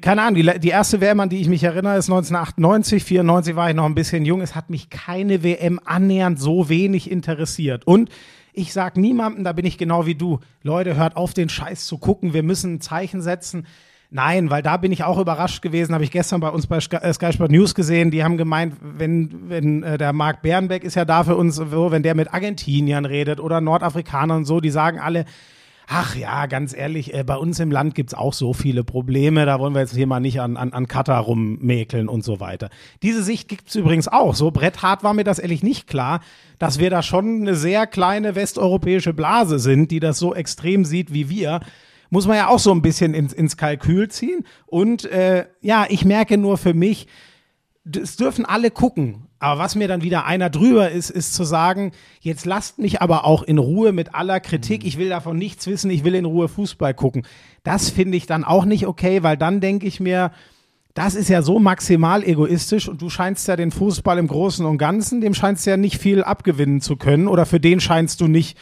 keine 0.00 0.22
Ahnung, 0.22 0.34
die, 0.34 0.60
die 0.60 0.68
erste 0.68 1.00
WM, 1.00 1.20
an 1.20 1.28
die 1.28 1.40
ich 1.40 1.48
mich 1.48 1.64
erinnere, 1.64 1.96
ist 1.96 2.08
1998, 2.08 3.04
94 3.04 3.56
war 3.56 3.70
ich 3.70 3.76
noch 3.76 3.86
ein 3.86 3.94
bisschen 3.94 4.24
jung. 4.24 4.40
Es 4.40 4.54
hat 4.54 4.70
mich 4.70 4.90
keine 4.90 5.42
WM 5.42 5.80
annähernd 5.84 6.38
so 6.38 6.68
wenig 6.68 7.10
interessiert. 7.10 7.86
Und 7.86 8.10
ich 8.52 8.72
sag 8.72 8.96
niemandem, 8.96 9.44
da 9.44 9.52
bin 9.52 9.64
ich 9.66 9.78
genau 9.78 10.06
wie 10.06 10.14
du, 10.14 10.40
Leute, 10.62 10.96
hört 10.96 11.16
auf, 11.16 11.34
den 11.34 11.48
Scheiß 11.48 11.86
zu 11.86 11.98
gucken, 11.98 12.34
wir 12.34 12.42
müssen 12.42 12.74
ein 12.74 12.80
Zeichen 12.80 13.22
setzen. 13.22 13.66
Nein, 14.10 14.48
weil 14.50 14.62
da 14.62 14.78
bin 14.78 14.90
ich 14.90 15.04
auch 15.04 15.18
überrascht 15.18 15.60
gewesen, 15.60 15.92
habe 15.92 16.02
ich 16.02 16.10
gestern 16.10 16.40
bei 16.40 16.48
uns 16.48 16.66
bei 16.66 16.80
Sky 16.80 16.96
äh, 16.96 17.12
Sky 17.12 17.32
Sport 17.32 17.50
News 17.50 17.74
gesehen, 17.74 18.10
die 18.10 18.24
haben 18.24 18.38
gemeint, 18.38 18.74
wenn, 18.80 19.50
wenn 19.50 19.82
äh, 19.82 19.98
der 19.98 20.14
Marc 20.14 20.40
Bernbeck 20.40 20.82
ist 20.82 20.94
ja 20.94 21.04
da 21.04 21.24
für 21.24 21.36
uns 21.36 21.60
wenn 21.60 22.02
der 22.02 22.14
mit 22.14 22.32
Argentiniern 22.32 23.04
redet 23.04 23.38
oder 23.38 23.60
Nordafrikanern 23.60 24.38
und 24.38 24.44
so, 24.46 24.60
die 24.60 24.70
sagen 24.70 24.98
alle, 24.98 25.26
Ach 25.90 26.14
ja, 26.14 26.44
ganz 26.44 26.76
ehrlich, 26.76 27.14
äh, 27.14 27.24
bei 27.24 27.36
uns 27.36 27.58
im 27.60 27.70
Land 27.70 27.94
gibt's 27.94 28.12
auch 28.12 28.34
so 28.34 28.52
viele 28.52 28.84
Probleme, 28.84 29.46
da 29.46 29.58
wollen 29.58 29.72
wir 29.72 29.80
jetzt 29.80 29.94
hier 29.94 30.06
mal 30.06 30.20
nicht 30.20 30.38
an, 30.38 30.58
an, 30.58 30.74
an 30.74 30.86
Katar 30.86 31.22
rummäkeln 31.22 32.10
und 32.10 32.22
so 32.22 32.40
weiter. 32.40 32.68
Diese 33.02 33.22
Sicht 33.22 33.48
gibt's 33.48 33.74
übrigens 33.74 34.06
auch. 34.06 34.34
So 34.34 34.50
bretthart 34.50 35.02
war 35.02 35.14
mir 35.14 35.24
das 35.24 35.38
ehrlich 35.38 35.62
nicht 35.62 35.86
klar, 35.86 36.20
dass 36.58 36.78
wir 36.78 36.90
da 36.90 37.02
schon 37.02 37.40
eine 37.40 37.54
sehr 37.54 37.86
kleine 37.86 38.34
westeuropäische 38.34 39.14
Blase 39.14 39.58
sind, 39.58 39.90
die 39.90 39.98
das 39.98 40.18
so 40.18 40.34
extrem 40.34 40.84
sieht 40.84 41.14
wie 41.14 41.30
wir. 41.30 41.60
Muss 42.10 42.26
man 42.26 42.36
ja 42.36 42.48
auch 42.48 42.58
so 42.58 42.70
ein 42.70 42.82
bisschen 42.82 43.14
ins, 43.14 43.32
ins 43.32 43.56
Kalkül 43.56 44.10
ziehen. 44.10 44.44
Und 44.66 45.06
äh, 45.06 45.46
ja, 45.62 45.86
ich 45.88 46.04
merke 46.04 46.36
nur 46.36 46.58
für 46.58 46.74
mich, 46.74 47.06
es 47.96 48.16
dürfen 48.16 48.44
alle 48.44 48.70
gucken. 48.70 49.27
Aber 49.40 49.60
was 49.60 49.76
mir 49.76 49.86
dann 49.86 50.02
wieder 50.02 50.24
einer 50.24 50.50
drüber 50.50 50.90
ist, 50.90 51.10
ist 51.10 51.34
zu 51.34 51.44
sagen, 51.44 51.92
jetzt 52.20 52.44
lasst 52.44 52.78
mich 52.78 53.00
aber 53.00 53.24
auch 53.24 53.42
in 53.42 53.58
Ruhe 53.58 53.92
mit 53.92 54.14
aller 54.14 54.40
Kritik. 54.40 54.84
Ich 54.84 54.98
will 54.98 55.08
davon 55.08 55.38
nichts 55.38 55.66
wissen, 55.66 55.90
ich 55.90 56.02
will 56.02 56.16
in 56.16 56.24
Ruhe 56.24 56.48
Fußball 56.48 56.92
gucken. 56.94 57.22
Das 57.62 57.90
finde 57.90 58.16
ich 58.16 58.26
dann 58.26 58.42
auch 58.42 58.64
nicht 58.64 58.86
okay, 58.86 59.22
weil 59.22 59.36
dann 59.36 59.60
denke 59.60 59.86
ich 59.86 60.00
mir, 60.00 60.32
das 60.94 61.14
ist 61.14 61.28
ja 61.28 61.42
so 61.42 61.60
maximal 61.60 62.24
egoistisch 62.24 62.88
und 62.88 63.00
du 63.00 63.08
scheinst 63.08 63.46
ja 63.46 63.54
den 63.54 63.70
Fußball 63.70 64.18
im 64.18 64.26
Großen 64.26 64.66
und 64.66 64.78
Ganzen, 64.78 65.20
dem 65.20 65.34
scheinst 65.34 65.64
du 65.64 65.70
ja 65.70 65.76
nicht 65.76 65.98
viel 65.98 66.24
abgewinnen 66.24 66.80
zu 66.80 66.96
können 66.96 67.28
oder 67.28 67.46
für 67.46 67.60
den 67.60 67.78
scheinst 67.78 68.20
du 68.20 68.26
nicht 68.26 68.58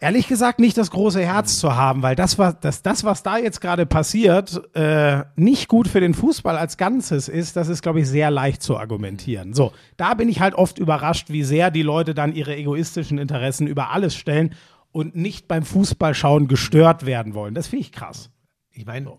ehrlich 0.00 0.28
gesagt 0.28 0.60
nicht 0.60 0.78
das 0.78 0.90
große 0.90 1.20
Herz 1.20 1.58
zu 1.58 1.76
haben, 1.76 2.02
weil 2.02 2.16
das, 2.16 2.38
was, 2.38 2.58
das, 2.60 2.82
das, 2.82 3.04
was 3.04 3.22
da 3.22 3.38
jetzt 3.38 3.60
gerade 3.60 3.86
passiert, 3.86 4.62
äh, 4.74 5.24
nicht 5.36 5.68
gut 5.68 5.88
für 5.88 6.00
den 6.00 6.14
Fußball 6.14 6.56
als 6.56 6.76
Ganzes 6.76 7.28
ist, 7.28 7.56
das 7.56 7.68
ist, 7.68 7.82
glaube 7.82 8.00
ich, 8.00 8.08
sehr 8.08 8.30
leicht 8.30 8.62
zu 8.62 8.78
argumentieren. 8.78 9.54
So, 9.54 9.72
da 9.96 10.14
bin 10.14 10.28
ich 10.28 10.40
halt 10.40 10.54
oft 10.54 10.78
überrascht, 10.78 11.30
wie 11.30 11.42
sehr 11.42 11.70
die 11.70 11.82
Leute 11.82 12.14
dann 12.14 12.32
ihre 12.32 12.56
egoistischen 12.56 13.18
Interessen 13.18 13.66
über 13.66 13.90
alles 13.90 14.14
stellen 14.14 14.54
und 14.92 15.16
nicht 15.16 15.48
beim 15.48 15.64
Fußballschauen 15.64 16.48
gestört 16.48 17.04
werden 17.04 17.34
wollen. 17.34 17.54
Das 17.54 17.66
finde 17.66 17.82
ich 17.82 17.92
krass. 17.92 18.30
Ich 18.72 18.86
meine, 18.86 19.12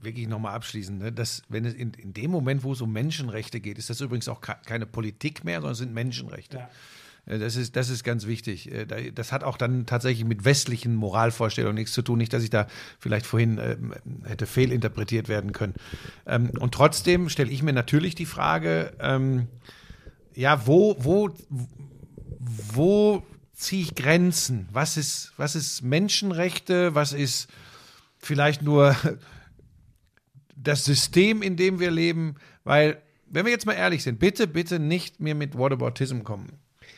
wirklich 0.00 0.26
nochmal 0.26 0.54
abschließend, 0.54 0.98
ne, 1.00 1.12
dass, 1.12 1.42
wenn 1.48 1.64
es 1.64 1.74
in, 1.74 1.92
in 1.94 2.12
dem 2.12 2.30
Moment, 2.30 2.64
wo 2.64 2.72
es 2.72 2.80
um 2.80 2.92
Menschenrechte 2.92 3.60
geht, 3.60 3.78
ist 3.78 3.90
das 3.90 4.00
übrigens 4.00 4.28
auch 4.28 4.40
ke- 4.40 4.56
keine 4.64 4.86
Politik 4.86 5.44
mehr, 5.44 5.56
sondern 5.56 5.72
es 5.72 5.78
sind 5.78 5.94
Menschenrechte. 5.94 6.58
Äh, 6.58 6.62
Das 7.24 7.54
ist, 7.54 7.76
das 7.76 7.88
ist 7.88 8.02
ganz 8.02 8.26
wichtig. 8.26 8.70
Äh, 8.72 8.84
da- 8.84 8.96
Das 9.14 9.30
hat 9.30 9.44
auch 9.44 9.56
dann 9.56 9.86
tatsächlich 9.86 10.24
mit 10.24 10.44
westlichen 10.44 10.96
Moralvorstellungen 10.96 11.76
nichts 11.76 11.92
zu 11.92 12.02
tun. 12.02 12.18
Nicht, 12.18 12.32
dass 12.32 12.42
ich 12.42 12.50
da 12.50 12.66
vielleicht 12.98 13.26
vorhin 13.26 13.58
ähm, 13.58 13.94
hätte 14.24 14.46
fehlinterpretiert 14.46 15.28
werden 15.28 15.52
können. 15.52 15.74
Ähm, 16.26 16.50
und 16.58 16.74
trotzdem 16.74 17.28
stelle 17.28 17.50
ich 17.50 17.62
mir 17.62 17.72
natürlich 17.72 18.14
die 18.16 18.26
Frage, 18.26 18.92
ähm, 18.98 19.46
ja, 20.34 20.66
wo, 20.66 20.96
wo, 20.98 21.30
wo 22.40 23.22
ziehe 23.54 23.82
ich 23.82 23.94
Grenzen? 23.94 24.68
Was 24.72 24.96
ist, 24.96 25.32
was 25.36 25.54
ist 25.54 25.82
Menschenrechte? 25.82 26.96
Was 26.96 27.12
ist 27.12 27.48
vielleicht 28.18 28.62
nur 28.62 28.96
das 30.56 30.84
System, 30.84 31.42
in 31.42 31.56
dem 31.56 31.78
wir 31.78 31.92
leben? 31.92 32.34
Weil, 32.64 33.00
wenn 33.30 33.44
wir 33.44 33.52
jetzt 33.52 33.66
mal 33.66 33.74
ehrlich 33.74 34.02
sind, 34.02 34.18
bitte, 34.18 34.46
bitte 34.48 34.78
nicht 34.80 35.20
mir 35.20 35.36
mit 35.36 35.56
Whataboutism 35.56 36.22
kommen. 36.22 36.52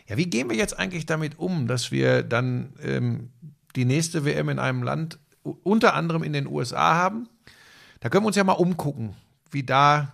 Ja, 0.07 0.17
wie 0.17 0.27
gehen 0.27 0.51
wir 0.51 0.57
jetzt 0.57 0.79
eigentlich 0.79 1.07
damit 1.07 1.39
um, 1.39 1.67
dass 1.67 1.91
wir 1.91 2.23
dann 2.23 2.75
ähm, 2.83 3.31
die 3.75 3.85
nächste 3.85 4.25
WM 4.25 4.49
in 4.49 4.59
einem 4.59 4.83
Land, 4.83 5.19
unter 5.43 5.95
anderem 5.95 6.23
in 6.23 6.33
den 6.33 6.47
USA 6.47 6.95
haben? 6.95 7.29
Da 8.01 8.11
können 8.11 8.25
wir 8.25 8.29
uns 8.29 8.37
ja 8.37 8.45
mal 8.45 8.53
umgucken, 8.53 9.15
wie 9.51 9.63
da 9.63 10.13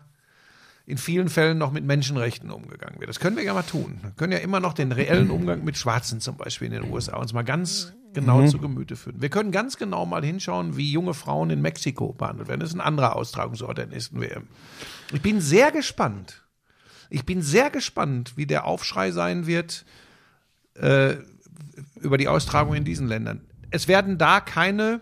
in 0.87 0.99
vielen 0.99 1.29
Fällen 1.29 1.59
noch 1.59 1.73
mit 1.73 1.85
Menschenrechten 1.85 2.51
umgegangen 2.51 2.99
wird. 3.01 3.09
Das 3.09 3.21
können 3.21 3.37
wir 3.37 3.45
ja 3.45 3.55
mal 3.55 3.63
tun. 3.63 3.99
Wir 4.03 4.11
können 4.13 4.33
ja 4.33 4.39
immer 4.39 4.61
noch 4.61 4.73
den 4.73 4.93
reellen 4.93 5.31
Umgang 5.31 5.65
mit 5.65 5.77
Schwarzen 5.77 6.21
zum 6.21 6.37
Beispiel 6.37 6.67
in 6.67 6.83
den 6.83 6.93
USA 6.93 7.17
uns 7.17 7.33
mal 7.33 7.43
ganz 7.43 7.93
genau 8.13 8.47
zu 8.47 8.59
Gemüte 8.59 8.97
führen. 8.97 9.21
Wir 9.23 9.29
können 9.29 9.53
ganz 9.53 9.77
genau 9.77 10.05
mal 10.05 10.25
hinschauen, 10.25 10.77
wie 10.77 10.91
junge 10.91 11.15
Frauen 11.15 11.51
in 11.51 11.61
Mexiko 11.61 12.13
behandelt 12.13 12.49
werden. 12.49 12.61
Das 12.61 12.71
ist 12.71 12.75
ein 12.75 12.81
anderer 12.81 13.17
Austragungsort 13.17 13.79
der 13.79 13.87
nächsten 13.87 14.21
WM. 14.21 14.49
Ich 15.13 15.23
bin 15.23 15.41
sehr 15.41 15.71
gespannt, 15.71 16.43
Ich 17.11 17.25
bin 17.25 17.43
sehr 17.43 17.71
gespannt, 17.71 18.33
wie 18.37 18.47
der 18.47 18.65
Aufschrei 18.65 19.11
sein 19.11 19.47
wird 19.47 19.85
äh, 20.75 21.17
über 22.01 22.17
die 22.17 22.29
Austragung 22.29 22.75
in 22.75 22.85
diesen 22.85 23.09
Ländern. 23.09 23.43
Es 23.71 23.89
werden 23.89 24.17
da 24.17 24.41
keine 24.41 25.01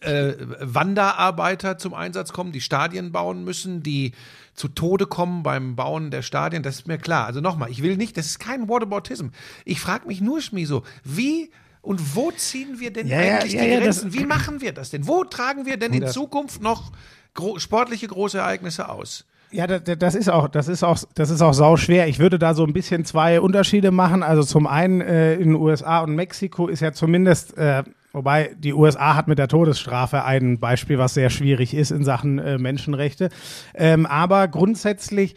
äh, 0.00 0.34
Wanderarbeiter 0.60 1.78
zum 1.78 1.94
Einsatz 1.94 2.32
kommen, 2.32 2.52
die 2.52 2.60
Stadien 2.60 3.12
bauen 3.12 3.44
müssen, 3.44 3.82
die 3.82 4.12
zu 4.54 4.68
Tode 4.68 5.06
kommen 5.06 5.42
beim 5.42 5.76
Bauen 5.76 6.10
der 6.10 6.22
Stadien, 6.22 6.62
das 6.62 6.76
ist 6.76 6.88
mir 6.88 6.98
klar. 6.98 7.26
Also 7.26 7.40
nochmal, 7.40 7.70
ich 7.70 7.82
will 7.82 7.96
nicht, 7.96 8.16
das 8.16 8.26
ist 8.26 8.38
kein 8.38 8.68
Whataboutism. 8.68 9.28
Ich 9.64 9.80
frage 9.80 10.06
mich 10.06 10.20
nur, 10.20 10.40
Schmiso, 10.40 10.84
wie 11.04 11.50
und 11.80 12.16
wo 12.16 12.30
ziehen 12.32 12.80
wir 12.80 12.92
denn 12.92 13.06
Ja, 13.06 13.18
eigentlich 13.18 13.54
ja, 13.54 13.62
die 13.62 13.68
ja, 13.68 13.80
Grenzen? 13.80 14.12
wie 14.12 14.24
machen 14.24 14.60
wir 14.60 14.72
das 14.72 14.90
denn? 14.90 15.06
Wo 15.06 15.24
tragen 15.24 15.64
wir 15.64 15.76
denn 15.76 15.92
in 15.92 16.06
Zukunft 16.08 16.60
noch 16.60 16.92
gro 17.34 17.58
sportliche 17.58 18.08
große 18.08 18.38
Ereignisse 18.38 18.88
aus? 18.88 19.24
Ja, 19.50 19.66
das, 19.66 20.14
ist 20.14 20.28
auch, 20.28 20.48
das 20.48 20.68
ist 20.68 20.82
auch, 20.82 20.98
das 21.14 21.30
ist 21.30 21.40
auch 21.40 21.54
sau 21.54 21.76
schwer. 21.76 22.06
Ich 22.06 22.18
würde 22.18 22.38
da 22.38 22.52
so 22.52 22.64
ein 22.64 22.74
bisschen 22.74 23.04
zwei 23.04 23.40
Unterschiede 23.40 23.90
machen. 23.90 24.22
Also 24.22 24.42
zum 24.42 24.66
einen 24.66 25.00
äh, 25.00 25.34
in 25.34 25.50
den 25.50 25.54
USA 25.54 26.00
und 26.00 26.14
Mexiko 26.14 26.68
ist 26.68 26.80
ja 26.80 26.92
zumindest, 26.92 27.56
äh, 27.56 27.82
wobei 28.12 28.54
die 28.58 28.74
USA 28.74 29.14
hat 29.14 29.26
mit 29.26 29.38
der 29.38 29.48
Todesstrafe 29.48 30.24
ein 30.24 30.58
Beispiel, 30.58 30.98
was 30.98 31.14
sehr 31.14 31.30
schwierig 31.30 31.72
ist 31.72 31.90
in 31.90 32.04
Sachen 32.04 32.38
äh, 32.38 32.58
Menschenrechte. 32.58 33.30
Ähm, 33.74 34.04
aber 34.04 34.48
grundsätzlich 34.48 35.34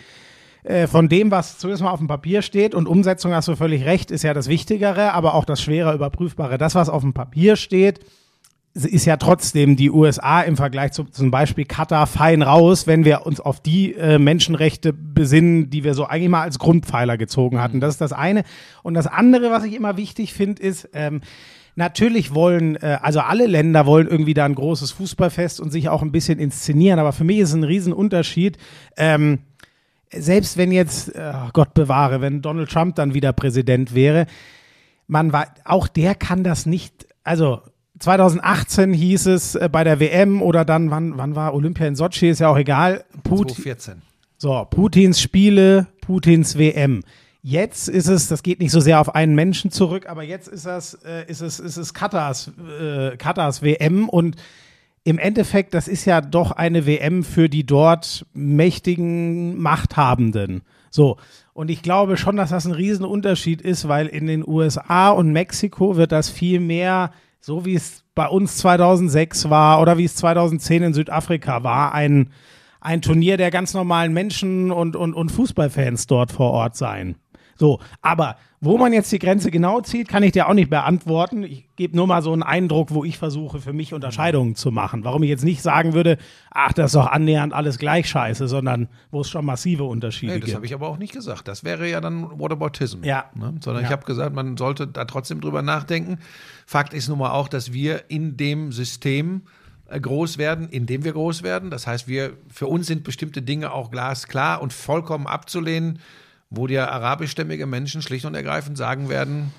äh, 0.64 0.88
von 0.88 1.08
dem, 1.08 1.32
was 1.32 1.58
zumindest 1.58 1.84
mal 1.84 1.92
auf 1.92 2.00
dem 2.00 2.08
Papier 2.08 2.42
steht 2.42 2.76
und 2.76 2.88
Umsetzung 2.88 3.34
hast 3.34 3.48
du 3.48 3.56
völlig 3.56 3.86
recht, 3.86 4.12
ist 4.12 4.24
ja 4.24 4.34
das 4.34 4.50
Wichtigere, 4.50 5.14
aber 5.14 5.36
auch 5.36 5.46
das 5.46 5.62
schwerer 5.62 5.94
überprüfbare. 5.94 6.58
Das, 6.58 6.76
was 6.76 6.90
auf 6.90 7.02
dem 7.02 7.14
Papier 7.14 7.56
steht, 7.56 8.02
ist 8.74 9.06
ja 9.06 9.18
trotzdem 9.18 9.76
die 9.76 9.92
USA 9.92 10.42
im 10.42 10.56
Vergleich 10.56 10.94
zu 10.94 11.04
zum 11.04 11.30
Beispiel 11.30 11.66
Katar 11.66 12.08
fein 12.08 12.42
raus, 12.42 12.88
wenn 12.88 13.04
wir 13.04 13.26
uns 13.26 13.40
auf 13.42 13.60
die 13.60 13.94
äh, 13.96 14.18
Menschenrechte 14.18 14.94
besinnen, 14.94 15.70
die 15.70 15.84
wir 15.84 15.94
so 15.94 16.06
eigentlich 16.06 16.30
mal 16.30 16.44
als 16.44 16.58
Grundpfeiler 16.58 17.18
gezogen 17.18 17.62
hatten. 17.62 17.82
Das 17.82 17.96
ist 17.96 18.02
das 18.02 18.14
eine. 18.14 18.44
Und 18.82 18.94
das 18.94 19.08
andere, 19.08 19.52
was 19.52 19.66
ich 19.66 19.74
immer 19.74 19.98
wichtig 19.98 20.34
finde, 20.34 20.62
ist, 20.64 20.90
ähm, 20.94 21.22
natürlich 21.76 22.34
wollen, 22.34 22.78
äh, 22.78 22.98
also 23.02 23.20
alle 23.20 23.46
Länder 23.46 23.86
wollen 23.86 24.08
irgendwie 24.08 24.34
da 24.34 24.46
ein 24.46 24.56
großes 24.56 24.92
Fußballfest 24.92 25.60
und 25.60 25.72
sich 25.72 25.90
auch 25.90 26.02
ein 26.02 26.14
bisschen 26.14 26.40
inszenieren. 26.40 27.00
Aber 27.00 27.12
für 27.12 27.26
mich 27.26 27.40
ist 27.40 27.50
es 27.50 27.56
ein 27.56 27.64
Riesenunterschied. 27.66 28.58
Ähm, 28.96 29.40
selbst 30.14 30.58
wenn 30.58 30.72
jetzt, 30.72 31.14
äh, 31.16 31.34
Gott 31.52 31.74
bewahre, 31.74 32.22
wenn 32.22 32.42
Donald 32.42 32.70
Trump 32.70 32.96
dann 32.96 33.14
wieder 33.14 33.34
Präsident 33.34 33.94
wäre, 33.94 34.28
man 35.08 35.34
war, 35.34 35.48
auch 35.66 35.90
der 35.90 36.16
kann 36.16 36.44
das 36.44 36.66
nicht, 36.66 37.06
also 37.24 37.62
2018 38.02 38.94
hieß 38.94 39.28
es 39.28 39.56
äh, 39.56 39.70
bei 39.72 39.84
der 39.84 40.00
WM 40.00 40.42
oder 40.42 40.66
dann, 40.66 40.92
wann, 40.92 41.18
wann 41.18 41.36
war 41.36 41.54
Olympia 41.54 41.88
in 41.88 41.96
Sochi, 41.96 42.30
ist 42.30 42.40
ja 42.40 42.50
auch 42.50 42.58
egal. 42.58 43.06
Put, 43.24 43.52
2014. 43.52 44.02
so, 44.38 44.66
Putins 44.70 45.22
Spiele, 45.22 45.88
Putins 46.02 46.58
WM. 46.58 47.04
Jetzt 47.44 47.88
ist 47.88 48.08
es, 48.08 48.28
das 48.28 48.44
geht 48.44 48.60
nicht 48.60 48.72
so 48.72 48.80
sehr 48.80 49.00
auf 49.00 49.16
einen 49.16 49.34
Menschen 49.36 49.72
zurück, 49.72 50.08
aber 50.08 50.24
jetzt 50.24 50.48
ist 50.48 50.66
das, 50.66 50.96
äh, 51.06 51.26
ist 51.28 51.42
es, 51.42 51.60
ist 51.60 51.78
es 51.78 51.94
Katars, 51.94 52.52
äh, 52.80 53.18
Katars 53.18 53.62
WM 53.62 54.10
und 54.10 54.36
im 55.04 55.18
Endeffekt, 55.18 55.74
das 55.74 55.88
ist 55.88 56.06
ja 56.06 56.22
doch 56.22 56.52
eine 56.52 56.86
WM 56.86 57.24
für 57.24 57.50
die 57.50 57.66
dort 57.66 58.26
mächtigen 58.34 59.60
Machthabenden. 59.60 60.62
So. 60.92 61.18
Und 61.54 61.72
ich 61.72 61.82
glaube 61.82 62.18
schon, 62.18 62.36
dass 62.36 62.52
das 62.52 62.66
ein 62.66 62.74
Riesenunterschied 62.74 63.62
ist, 63.62 63.88
weil 63.88 64.08
in 64.08 64.28
den 64.28 64.48
USA 64.48 65.10
und 65.10 65.32
Mexiko 65.32 65.98
wird 65.98 66.12
das 66.12 66.30
viel 66.30 66.60
mehr, 66.60 67.12
so 67.42 67.66
wie 67.66 67.76
es 67.76 68.06
bei 68.14 68.28
uns 68.28 68.58
2006 68.58 69.50
war 69.50 69.82
oder 69.82 69.98
wie 69.98 70.06
es 70.06 70.16
2010 70.16 70.84
in 70.84 70.94
Südafrika 70.94 71.64
war, 71.64 71.94
ein, 71.94 72.30
ein 72.80 73.02
Turnier 73.02 73.38
der 73.38 73.52
ganz 73.52 73.74
normalen 73.74 74.14
Menschen 74.14 74.72
und, 74.72 74.96
und, 74.96 75.14
und 75.14 75.32
Fußballfans 75.32 76.08
dort 76.08 76.32
vor 76.32 76.52
Ort 76.52 76.78
sein. 76.78 77.16
So, 77.56 77.80
aber 78.02 78.38
wo 78.64 78.78
man 78.78 78.94
jetzt 78.94 79.12
die 79.12 79.18
Grenze 79.18 79.50
genau 79.50 79.82
zieht, 79.82 80.08
kann 80.08 80.22
ich 80.22 80.34
dir 80.34 80.48
auch 80.48 80.54
nicht 80.54 80.70
beantworten. 80.70 81.42
Ich 81.44 81.68
gebe 81.76 81.96
nur 81.98 82.06
mal 82.06 82.22
so 82.22 82.32
einen 82.32 82.44
Eindruck, 82.44 82.92
wo 82.92 83.04
ich 83.04 83.18
versuche, 83.18 83.60
für 83.60 83.74
mich 83.74 83.92
Unterscheidungen 83.92 84.54
zu 84.56 84.72
machen. 84.72 85.04
Warum 85.04 85.24
ich 85.24 85.30
jetzt 85.30 85.44
nicht 85.44 85.64
sagen 85.64 85.94
würde, 85.94 86.20
ach, 86.52 86.72
das 86.72 86.92
ist 86.92 86.96
doch 86.96 87.08
annähernd 87.08 87.54
alles 87.54 87.80
gleich 87.80 88.08
scheiße, 88.08 88.48
sondern 88.48 88.88
wo 89.10 89.22
es 89.22 89.32
schon 89.32 89.46
massive 89.46 89.84
Unterschiede 89.86 90.34
Nee, 90.34 90.40
das 90.42 90.46
gibt. 90.46 90.56
habe 90.58 90.66
ich 90.68 90.74
aber 90.76 90.88
auch 90.90 91.00
nicht 91.00 91.12
gesagt. 91.12 91.48
Das 91.48 91.64
wäre 91.64 91.90
ja 91.90 92.02
dann 92.02 92.40
Whataboutism. 92.40 93.04
Ja. 93.04 93.26
Ne? 93.34 93.56
Sondern 93.62 93.82
Ja. 93.84 93.90
ich 93.90 93.92
habe 93.92 94.06
gesagt, 94.06 94.36
man 94.36 94.56
sollte 94.58 94.86
da 94.86 95.06
trotzdem 95.06 95.42
drüber 95.42 95.64
nachdenken. 95.64 96.20
Fakt 96.68 96.94
ist 96.94 97.10
nun 97.10 97.18
mal 97.18 97.32
auch, 97.32 97.48
dass 97.48 97.74
wir 97.74 98.04
in 98.12 98.38
dem 98.38 98.72
System 98.72 99.42
äh, 99.88 100.00
groß 100.00 100.38
werden, 100.38 100.70
in 100.70 100.86
dem 100.86 101.04
wir 101.04 101.14
groß 101.14 101.42
werden. 101.42 101.72
Das 101.72 101.88
heißt, 101.88 102.08
wir, 102.08 102.34
für 102.48 102.68
uns 102.68 102.86
sind 102.86 103.04
bestimmte 103.04 103.42
Dinge 103.42 103.72
auch 103.74 103.90
glasklar 103.90 104.62
und 104.62 104.72
vollkommen 104.72 105.26
abzulehnen, 105.26 105.98
wo 106.52 106.68
dir 106.68 106.92
arabischstämmige 106.92 107.66
Menschen 107.66 108.02
schlicht 108.04 108.26
und 108.26 108.36
ergreifend 108.36 108.78
sagen 108.78 109.10
werden, 109.10 109.52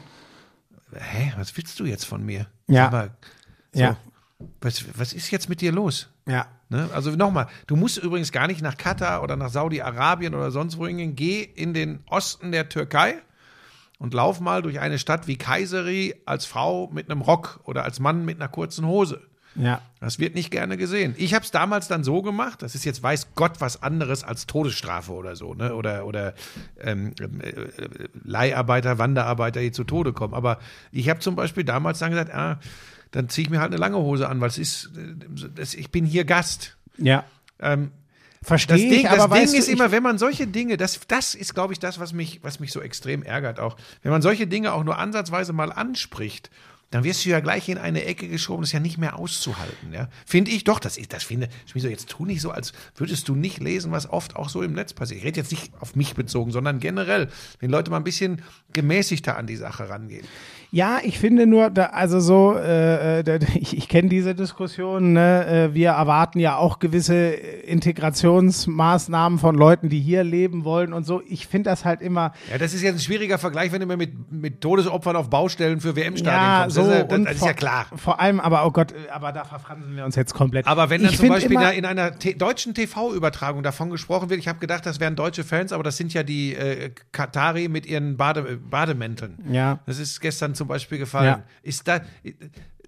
hä, 0.95 1.33
was 1.37 1.57
willst 1.57 1.81
du 1.81 1.85
jetzt 1.85 2.05
von 2.05 2.25
mir? 2.25 2.47
Ja. 2.69 2.91
Mal, 2.91 3.11
so, 3.73 3.81
Ja. 3.81 3.97
was, 4.61 4.85
was 4.97 5.13
ist 5.13 5.31
jetzt 5.31 5.49
mit 5.49 5.61
dir 5.63 5.73
los? 5.73 6.09
Ja. 6.27 6.47
Ne? 6.69 6.89
Also 6.95 7.11
nochmal, 7.13 7.49
du 7.67 7.77
musst 7.77 7.99
übrigens 7.99 8.31
gar 8.31 8.47
nicht 8.47 8.63
nach 8.63 8.77
Katar 8.77 9.23
oder 9.23 9.37
nach 9.37 9.49
Saudi-Arabien 9.51 10.35
oder 10.35 10.51
sonst 10.51 10.79
wo 10.79 10.87
hingehen. 10.87 11.17
Geh 11.17 11.43
in 11.43 11.75
den 11.75 12.01
Osten 12.07 12.53
der 12.53 12.69
Türkei 12.69 13.17
und 13.99 14.15
lauf 14.15 14.41
mal 14.41 14.63
durch 14.63 14.79
eine 14.81 14.99
Stadt 14.99 15.27
wie 15.27 15.37
Kayseri 15.37 16.15
als 16.27 16.45
Frau 16.45 16.89
mit 16.93 17.11
einem 17.11 17.23
Rock 17.23 17.61
oder 17.65 17.85
als 17.85 18.01
Mann 18.01 18.25
mit 18.25 18.37
einer 18.39 18.49
kurzen 18.49 18.87
Hose. 18.87 19.21
Ja. 19.55 19.83
Das 20.01 20.19
wird 20.19 20.35
nicht 20.35 20.51
gerne 20.51 20.77
gesehen. 20.77 21.15
Ich 21.19 21.35
habe 21.35 21.45
es 21.45 21.51
damals 21.51 21.89
dann 21.89 22.05
so 22.05 22.23
gemacht, 22.23 22.63
das 22.63 22.75
ist 22.75 22.85
jetzt 22.85 23.03
weiß 23.03 23.35
Gott 23.35 23.61
was 23.61 23.83
anderes 23.83 24.25
als 24.25 24.47
Todesstrafe 24.47 25.13
oder 25.13 25.37
so, 25.37 25.55
ne? 25.55 25.75
Oder, 25.75 26.07
oder 26.07 26.35
ähm, 26.81 27.15
äh, 27.19 27.53
Leiharbeiter, 28.25 28.99
Wanderarbeiter, 28.99 29.61
die 29.61 29.73
zu 29.73 29.85
Tode 29.85 30.13
kommen. 30.13 30.35
Aber 30.35 30.59
ich 30.91 31.09
habe 31.09 31.21
zum 31.21 31.37
Beispiel 31.37 31.65
damals 31.65 31.99
dann 31.99 32.11
gesagt, 32.11 32.33
ah, 32.35 32.59
dann 33.11 33.29
ziehe 33.29 33.45
ich 33.45 33.51
mir 33.51 33.61
halt 33.61 33.71
eine 33.73 33.79
lange 33.79 33.99
Hose 33.99 34.29
an, 34.29 34.41
weil 34.41 34.49
es 34.49 34.59
ist, 34.59 34.91
äh, 34.97 35.49
das, 35.55 35.75
ich 35.75 35.91
bin 35.91 36.05
hier 36.05 36.25
Gast. 36.25 36.77
Ja. 36.99 37.25
Ähm, 37.61 37.93
Verstehe 38.45 38.77
das 38.77 38.83
Ding, 38.83 39.01
ich, 39.01 39.09
aber 39.09 39.37
das 39.37 39.53
Ding 39.53 39.53
du, 39.53 39.59
ist 39.59 39.69
immer, 39.69 39.93
wenn 39.93 40.03
man 40.03 40.19
solche 40.19 40.49
Dinge, 40.49 40.77
das, 40.77 40.99
das 41.07 41.37
ist, 41.37 41.55
glaube 41.55 41.75
ich, 41.75 41.79
das, 41.79 42.01
was 42.01 42.13
mich, 42.13 42.41
was 42.43 42.59
mich 42.59 42.73
so 42.73 42.81
extrem 42.81 43.23
ärgert 43.23 43.61
auch. 43.61 43.77
Wenn 44.03 44.11
man 44.11 44.21
solche 44.21 44.49
Dinge 44.49 44.73
auch 44.73 44.83
nur 44.83 44.99
ansatzweise 44.99 45.53
mal 45.53 45.71
anspricht, 45.71 46.51
dann 46.93 47.05
wirst 47.05 47.25
du 47.25 47.31
ja 47.31 47.41
gleich 47.41 47.71
in 47.71 47.79
eine 47.79 48.05
Ecke 48.05 48.29
geschoben, 48.29 48.61
das 48.61 48.69
ist 48.69 48.75
ja 48.75 48.81
nicht 48.81 48.99
mehr 48.99 49.19
auszuhalten. 49.19 49.95
Ja? 49.95 50.09
Finde 50.27 50.51
ich 50.51 50.65
doch, 50.65 50.79
das, 50.79 50.99
das 51.09 51.25
finde 51.25 51.49
ich 51.75 51.83
jetzt 51.83 52.11
tu 52.11 52.27
nicht 52.27 52.43
so, 52.43 52.51
als 52.51 52.75
würdest 52.97 53.29
du 53.29 53.35
nicht 53.35 53.61
lesen, 53.61 53.93
was 53.93 54.09
oft 54.11 54.37
auch 54.37 54.51
so 54.51 54.63
im 54.63 54.75
Netz 54.75 54.93
passiert. 54.93 55.21
Ich 55.21 55.25
rede 55.25 55.41
jetzt 55.41 55.51
nicht 55.51 55.73
auf 55.81 55.97
mich 55.97 56.15
bezogen, 56.15 56.53
sondern 56.53 56.81
generell, 56.81 57.29
wenn 57.61 57.71
Leute 57.71 57.91
mal 57.91 57.97
ein 57.97 58.05
bisschen 58.05 58.43
gemäßigter 58.75 59.39
an 59.39 59.47
die 59.47 59.57
Sache 59.57 59.89
rangehen. 59.89 60.27
Ja, 60.75 61.01
ich 61.05 61.19
finde 61.19 61.47
nur, 61.47 61.69
da, 61.69 61.89
also 61.89 62.19
so, 62.19 62.57
äh, 62.57 63.19
äh, 63.19 63.23
da- 63.23 63.35
ich, 63.55 63.77
ich 63.77 63.89
kenne 63.91 64.09
diese 64.09 64.35
Diskussion, 64.35 65.13
ne? 65.13 65.47
äh, 65.71 65.75
wir 65.75 65.91
erwarten 65.91 66.39
ja 66.41 66.57
auch 66.57 66.79
gewisse 66.79 67.15
Integrationsmaßnahmen 68.23 69.39
von 69.39 69.55
Leuten, 69.55 69.91
die 69.91 70.01
hier 70.01 70.25
leben 70.25 70.65
wollen 70.65 70.95
und 70.95 71.05
so. 71.05 71.23
Ich 71.29 71.47
finde 71.47 71.69
das 71.71 71.85
halt 71.85 72.01
immer, 72.01 72.33
Ja, 72.51 72.57
das 72.57 72.73
ist 72.73 72.81
jetzt 72.83 72.95
ein 72.97 73.01
schwieriger 73.01 73.37
Vergleich, 73.37 73.71
wenn 73.73 73.81
du 73.81 73.87
mir 73.87 73.99
mit, 73.99 74.33
mit 74.33 74.61
Todesopfern 74.63 75.15
auf 75.15 75.29
Baustellen 75.29 75.81
für 75.83 75.95
WM-Stadien 75.95 76.43
ja, 76.43 76.61
kommst. 76.63 76.77
so, 76.77 76.83
das 76.83 76.89
ist, 76.91 76.97
ja, 76.99 77.05
das, 77.05 77.23
das 77.25 77.33
ist 77.35 77.39
vor, 77.41 77.49
ja 77.49 77.55
klar. 77.55 77.87
Vor 77.95 78.21
allem, 78.21 78.41
aber, 78.41 78.65
oh 78.67 78.71
Gott, 78.71 78.93
äh, 78.93 79.11
aber 79.13 79.33
da 79.33 79.45
verfransen 79.45 79.95
wir 79.95 80.07
uns 80.07 80.17
jetzt 80.17 80.33
komplett. 80.33 80.67
Aber 80.67 80.89
wenn 80.89 81.03
dann 81.03 81.13
Ich 81.13 81.19
zum 81.19 81.29
Beispiel 81.29 81.53
immer- 81.53 81.75
in 81.75 81.85
einer 81.85 82.19
te 82.19 82.35
deutschen 82.35 82.73
TV-Übertragung 82.73 83.63
davon 83.63 83.91
gesprochen 83.91 84.31
wird, 84.31 84.41
ich 84.41 84.49
habe 84.49 84.59
gedacht, 84.59 84.87
das 84.87 85.01
wären 85.01 85.17
deutsche 85.17 85.45
Fans, 85.45 85.73
aber 85.73 85.83
das 85.83 85.99
sind 85.99 86.15
ja 86.15 86.23
die 86.23 86.55
äh, 86.55 86.91
Katari 87.13 87.69
mit 87.69 87.85
ihren 87.85 88.17
Bade 88.17 88.59
Bademänteln. 88.71 89.39
Ja. 89.51 89.81
Das 89.85 89.99
ist 89.99 90.21
gestern 90.21 90.55
zum 90.63 90.69
Beispiel 90.69 90.99
gefallen. 90.99 91.27
Ja. 91.27 91.43
Ist 91.65 91.89
da, 91.89 92.03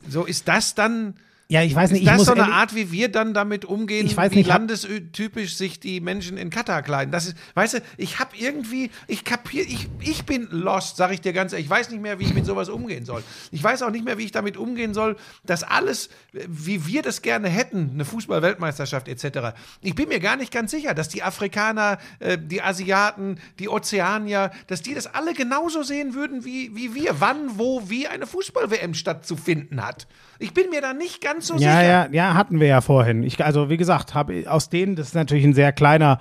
so 0.08 0.24
ist 0.24 0.46
das 0.46 0.76
dann. 0.76 1.14
Ja, 1.46 1.62
ich 1.62 1.74
weiß 1.74 1.90
nicht, 1.90 2.02
Ist 2.04 2.10
ich 2.10 2.16
das 2.16 2.24
so 2.24 2.32
eine 2.32 2.52
Art, 2.54 2.74
wie 2.74 2.90
wir 2.90 3.10
dann 3.10 3.34
damit 3.34 3.66
umgehen, 3.66 4.06
Ich 4.06 4.16
weiß 4.16 4.32
wie 4.32 4.36
nicht, 4.36 4.50
hab- 4.50 4.60
landestypisch 4.60 5.56
sich 5.56 5.78
die 5.78 6.00
Menschen 6.00 6.38
in 6.38 6.48
Katar 6.48 6.82
kleiden? 6.82 7.12
Das 7.12 7.26
ist, 7.26 7.36
weißt 7.54 7.74
du, 7.74 7.78
ich 7.98 8.18
habe 8.18 8.30
irgendwie, 8.34 8.90
ich 9.08 9.24
kapiere, 9.24 9.66
ich, 9.66 9.86
ich 10.00 10.24
bin 10.24 10.48
lost, 10.50 10.96
sage 10.96 11.12
ich 11.12 11.20
dir 11.20 11.34
ganz 11.34 11.52
ehrlich. 11.52 11.66
Ich 11.66 11.70
weiß 11.70 11.90
nicht 11.90 12.00
mehr, 12.00 12.18
wie 12.18 12.24
ich 12.24 12.32
mit 12.34 12.46
sowas 12.46 12.70
umgehen 12.70 13.04
soll. 13.04 13.22
Ich 13.50 13.62
weiß 13.62 13.82
auch 13.82 13.90
nicht 13.90 14.06
mehr, 14.06 14.16
wie 14.16 14.24
ich 14.24 14.32
damit 14.32 14.56
umgehen 14.56 14.94
soll, 14.94 15.16
dass 15.44 15.62
alles, 15.64 16.08
wie 16.32 16.86
wir 16.86 17.02
das 17.02 17.20
gerne 17.20 17.48
hätten, 17.50 17.90
eine 17.92 18.06
Fußball-Weltmeisterschaft 18.06 19.06
etc. 19.08 19.54
Ich 19.82 19.94
bin 19.94 20.08
mir 20.08 20.20
gar 20.20 20.36
nicht 20.36 20.50
ganz 20.50 20.70
sicher, 20.70 20.94
dass 20.94 21.10
die 21.10 21.22
Afrikaner, 21.22 21.98
äh, 22.20 22.38
die 22.38 22.62
Asiaten, 22.62 23.38
die 23.58 23.68
Ozeanier, 23.68 24.50
dass 24.66 24.80
die 24.80 24.94
das 24.94 25.06
alle 25.12 25.34
genauso 25.34 25.82
sehen 25.82 26.14
würden 26.14 26.46
wie, 26.46 26.74
wie 26.74 26.94
wir. 26.94 27.20
Wann, 27.20 27.58
wo, 27.58 27.90
wie 27.90 28.08
eine 28.08 28.26
Fußball-WM 28.26 28.94
stattzufinden 28.94 29.84
hat. 29.84 30.06
Ich 30.38 30.52
bin 30.54 30.70
mir 30.70 30.80
da 30.80 30.92
nicht 30.92 31.20
ganz 31.20 31.46
so 31.46 31.54
Ja, 31.54 31.58
sicher. 31.78 31.82
ja, 31.84 32.08
ja, 32.12 32.34
hatten 32.34 32.60
wir 32.60 32.66
ja 32.68 32.80
vorhin. 32.80 33.22
Ich, 33.22 33.44
also 33.44 33.70
wie 33.70 33.76
gesagt, 33.76 34.14
habe 34.14 34.44
aus 34.46 34.68
denen, 34.68 34.96
das 34.96 35.08
ist 35.08 35.14
natürlich 35.14 35.44
ein 35.44 35.54
sehr 35.54 35.72
kleiner 35.72 36.18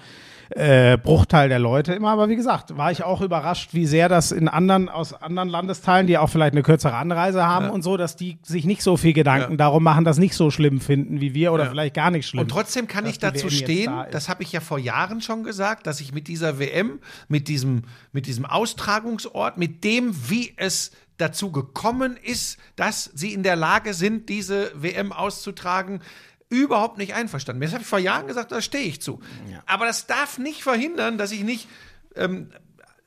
äh, 0.50 0.98
Bruchteil 0.98 1.50
der 1.50 1.58
Leute 1.58 1.94
immer. 1.94 2.12
Aber 2.12 2.30
wie 2.30 2.36
gesagt, 2.36 2.78
war 2.78 2.92
ich 2.92 3.04
auch 3.04 3.22
überrascht, 3.22 3.70
wie 3.74 3.88
sehr 3.88 4.08
das 4.10 4.32
in 4.32 4.48
anderen, 4.48 4.88
aus 4.88 5.14
anderen 5.14 5.50
Landesteilen, 5.50 6.06
die 6.06 6.18
auch 6.18 6.28
vielleicht 6.30 6.54
eine 6.54 6.62
kürzere 6.62 6.94
Anreise 6.96 7.44
haben 7.44 7.70
und 7.72 7.82
so, 7.82 7.98
dass 7.98 8.16
die 8.16 8.38
sich 8.44 8.66
nicht 8.66 8.84
so 8.84 8.96
viel 8.96 9.14
Gedanken 9.14 9.54
Ja. 9.54 9.58
darum 9.58 9.82
machen, 9.84 10.04
das 10.06 10.20
nicht 10.20 10.36
so 10.36 10.52
schlimm 10.52 10.80
finden 10.80 11.22
wie 11.22 11.34
wir 11.34 11.54
oder 11.54 11.64
Ja. 11.64 11.70
vielleicht 11.72 11.96
gar 11.96 12.12
nicht 12.12 12.28
schlimm. 12.28 12.42
Und 12.42 12.50
trotzdem 12.52 12.88
kann 12.88 13.08
ich 13.08 13.18
dazu 13.18 13.50
stehen, 13.50 13.86
da 13.92 14.06
das 14.12 14.30
habe 14.30 14.44
ich 14.44 14.52
ja 14.52 14.60
vor 14.60 14.78
Jahren 14.78 15.22
schon 15.22 15.44
gesagt, 15.44 15.88
dass 15.88 16.00
ich 16.02 16.14
mit 16.14 16.28
dieser 16.28 16.60
WM, 16.60 17.00
mit 17.30 17.48
diesem, 17.48 17.84
mit 18.12 18.28
diesem 18.28 18.46
Austragungsort, 18.46 19.58
mit 19.58 19.84
dem, 19.84 20.14
wie 20.30 20.54
es 20.58 20.92
dazu 21.24 21.52
gekommen 21.52 22.18
ist, 22.22 22.58
dass 22.76 23.10
sie 23.14 23.34
in 23.34 23.44
der 23.44 23.56
Lage 23.56 23.94
sind, 23.94 24.30
diese 24.30 24.72
WM 24.76 25.12
auszutragen, 25.12 26.02
überhaupt 26.50 26.98
nicht 26.98 27.16
einverstanden. 27.16 27.62
Das 27.62 27.72
habe 27.72 27.82
ich 27.82 27.88
vor 27.88 28.00
Jahren 28.00 28.28
gesagt, 28.28 28.52
da 28.52 28.62
stehe 28.62 28.84
ich 28.84 29.02
zu. 29.02 29.22
Aber 29.66 29.86
das 29.86 30.06
darf 30.06 30.38
nicht 30.38 30.62
verhindern, 30.62 31.18
dass 31.18 31.32
ich 31.32 31.44
nicht 31.44 31.68
ähm, 32.16 32.50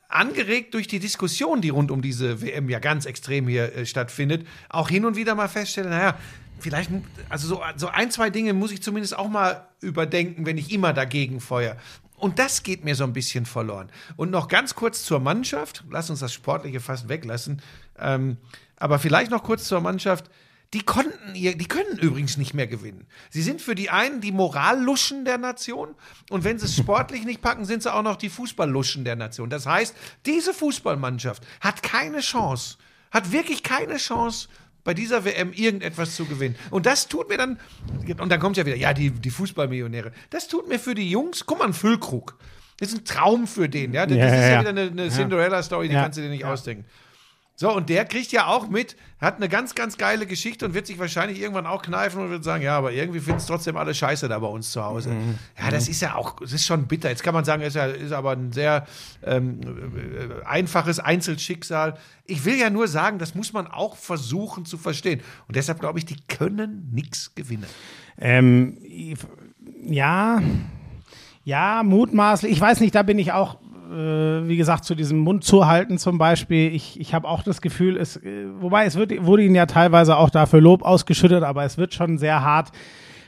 angeregt 0.09 0.73
durch 0.73 0.87
die 0.87 0.99
Diskussion, 0.99 1.61
die 1.61 1.69
rund 1.69 1.91
um 1.91 2.01
diese 2.01 2.41
WM 2.41 2.69
ja 2.69 2.79
ganz 2.79 3.05
extrem 3.05 3.47
hier 3.47 3.73
äh, 3.75 3.85
stattfindet, 3.85 4.47
auch 4.69 4.89
hin 4.89 5.05
und 5.05 5.15
wieder 5.15 5.35
mal 5.35 5.47
feststelle, 5.47 5.89
naja, 5.89 6.17
vielleicht, 6.59 6.89
also 7.29 7.47
so, 7.47 7.61
so 7.75 7.87
ein, 7.87 8.11
zwei 8.11 8.29
Dinge 8.29 8.53
muss 8.53 8.71
ich 8.71 8.81
zumindest 8.81 9.17
auch 9.17 9.29
mal 9.29 9.67
überdenken, 9.79 10.45
wenn 10.45 10.57
ich 10.57 10.71
immer 10.71 10.93
dagegen 10.93 11.39
feuer. 11.39 11.77
Und 12.17 12.39
das 12.39 12.63
geht 12.63 12.83
mir 12.83 12.95
so 12.95 13.03
ein 13.03 13.13
bisschen 13.13 13.45
verloren. 13.45 13.91
Und 14.15 14.31
noch 14.31 14.47
ganz 14.47 14.73
kurz 14.73 15.03
zur 15.03 15.19
Mannschaft, 15.19 15.83
lass 15.89 16.09
uns 16.09 16.19
das 16.19 16.33
Sportliche 16.33 16.79
fast 16.79 17.09
weglassen, 17.09 17.61
ähm, 17.99 18.37
aber 18.77 18.99
vielleicht 18.99 19.31
noch 19.31 19.43
kurz 19.43 19.65
zur 19.65 19.81
Mannschaft. 19.81 20.29
Die 20.73 20.81
konnten 20.81 21.33
ihr, 21.33 21.57
die 21.57 21.67
können 21.67 21.97
übrigens 21.97 22.35
nicht 22.35 22.53
mehr 22.53 22.67
gewinnen. 22.67 23.07
Sie 23.29 23.41
sind 23.41 23.61
für 23.61 23.73
die 23.73 23.89
einen 23.89 24.19
die 24.19 24.33
Moralluschen 24.33 25.23
der 25.23 25.37
Nation 25.37 25.95
und 26.29 26.43
wenn 26.43 26.59
sie 26.59 26.65
es 26.65 26.75
sportlich 26.75 27.23
nicht 27.23 27.41
packen, 27.41 27.63
sind 27.63 27.83
sie 27.83 27.93
auch 27.93 28.03
noch 28.03 28.17
die 28.17 28.27
Fußballluschen 28.29 29.05
der 29.05 29.15
Nation. 29.15 29.49
Das 29.49 29.65
heißt, 29.65 29.95
diese 30.25 30.53
Fußballmannschaft 30.53 31.41
hat 31.61 31.83
keine 31.83 32.19
Chance, 32.19 32.77
hat 33.11 33.31
wirklich 33.31 33.63
keine 33.63 33.95
Chance, 33.95 34.49
bei 34.87 34.93
dieser 34.93 35.25
WM 35.25 35.51
irgendetwas 35.51 36.15
zu 36.15 36.23
gewinnen. 36.23 36.55
Und 36.69 36.85
das 36.85 37.09
tut 37.09 37.27
mir 37.27 37.37
dann, 37.37 37.59
und 38.19 38.29
dann 38.29 38.39
kommt 38.39 38.55
ja 38.55 38.65
wieder, 38.65 38.77
ja, 38.77 38.93
die, 38.93 39.09
die 39.11 39.29
Fußballmillionäre. 39.29 40.13
Das 40.29 40.47
tut 40.47 40.69
mir 40.69 40.79
für 40.79 40.95
die 40.95 41.09
Jungs, 41.09 41.45
guck 41.45 41.59
mal, 41.59 41.65
ein 41.65 41.73
Füllkrug. 41.73 42.37
Das 42.79 42.93
ist 42.93 42.99
ein 42.99 43.03
Traum 43.03 43.47
für 43.47 43.67
den, 43.67 43.93
ja. 43.93 44.05
Das 44.05 44.17
Ja, 44.17 44.25
ist 44.27 44.31
ja, 44.31 44.49
ja, 44.49 44.59
wieder 44.61 44.69
eine, 44.69 44.81
eine 44.83 45.09
Cinderella-Story, 45.09 45.89
die 45.89 45.95
kannst 45.95 46.17
du 46.17 46.21
dir 46.21 46.29
nicht 46.29 46.45
ausdenken. 46.45 46.85
So, 47.59 47.73
und 47.73 47.89
der 47.89 48.05
kriegt 48.05 48.31
ja 48.31 48.45
auch 48.45 48.69
mit, 48.69 48.95
hat 49.19 49.37
eine 49.37 49.49
ganz, 49.49 49.73
ganz 49.73 49.97
geile 49.97 50.27
Geschichte 50.27 50.63
und 50.63 50.75
wird 50.75 50.85
sich 50.85 50.99
wahrscheinlich 50.99 51.41
irgendwann 51.41 51.65
auch 51.65 51.81
kneifen 51.81 52.21
und 52.21 52.29
wird 52.29 52.43
sagen, 52.43 52.63
ja, 52.63 52.77
aber 52.77 52.91
irgendwie 52.91 53.19
finden 53.19 53.39
es 53.39 53.47
trotzdem 53.47 53.77
alle 53.77 53.95
scheiße 53.95 54.29
da 54.29 54.37
bei 54.37 54.45
uns 54.45 54.71
zu 54.71 54.85
Hause. 54.85 55.09
Mhm. 55.09 55.39
Ja, 55.59 55.71
das 55.71 55.89
ist 55.89 55.99
ja 56.03 56.13
auch, 56.13 56.39
das 56.39 56.53
ist 56.53 56.67
schon 56.67 56.85
bitter. 56.85 57.09
Jetzt 57.09 57.23
kann 57.23 57.33
man 57.33 57.45
sagen, 57.45 57.63
ist 57.63 57.75
ja 57.75 57.87
ist 57.87 58.11
aber 58.11 58.33
ein 58.33 58.51
sehr 58.51 58.85
ähm, 59.23 59.59
äh, 59.61 60.45
einfaches 60.45 60.99
Einzelschicksal. 60.99 61.97
Ich 62.25 62.45
will 62.45 62.59
ja 62.59 62.69
nur 62.69 62.87
sagen, 62.87 63.17
das 63.17 63.33
muss 63.33 63.53
man 63.53 63.65
auch 63.65 63.97
versuchen 63.97 64.65
zu 64.65 64.77
verstehen. 64.77 65.21
Und 65.47 65.55
deshalb 65.55 65.79
glaube 65.79 65.97
ich, 65.97 66.05
die 66.05 66.17
können 66.27 66.91
nichts 66.93 67.33
gewinnen. 67.33 67.65
Ähm, 68.19 68.77
ja, 69.83 70.43
ja, 71.43 71.81
mutmaßlich. 71.81 72.51
Ich 72.51 72.61
weiß 72.61 72.81
nicht, 72.81 72.93
da 72.93 73.01
bin 73.01 73.17
ich 73.17 73.31
auch, 73.31 73.57
äh, 73.91 74.47
wie 74.47 74.57
gesagt, 74.57 74.85
zu 74.85 74.95
diesem 74.95 75.19
Mund 75.19 75.43
zuhalten 75.43 75.97
zum 75.97 76.17
Beispiel. 76.17 76.73
Ich, 76.73 76.99
ich 76.99 77.13
habe 77.13 77.27
auch 77.27 77.43
das 77.43 77.61
Gefühl, 77.61 77.97
es, 77.97 78.17
äh, 78.17 78.45
wobei 78.59 78.85
es 78.85 78.95
wird, 78.95 79.25
wurde 79.25 79.43
ihnen 79.43 79.55
ja 79.55 79.65
teilweise 79.65 80.17
auch 80.17 80.29
dafür 80.29 80.61
Lob 80.61 80.83
ausgeschüttet, 80.83 81.43
aber 81.43 81.63
es 81.63 81.77
wird 81.77 81.93
schon 81.93 82.17
sehr 82.17 82.43
hart. 82.43 82.71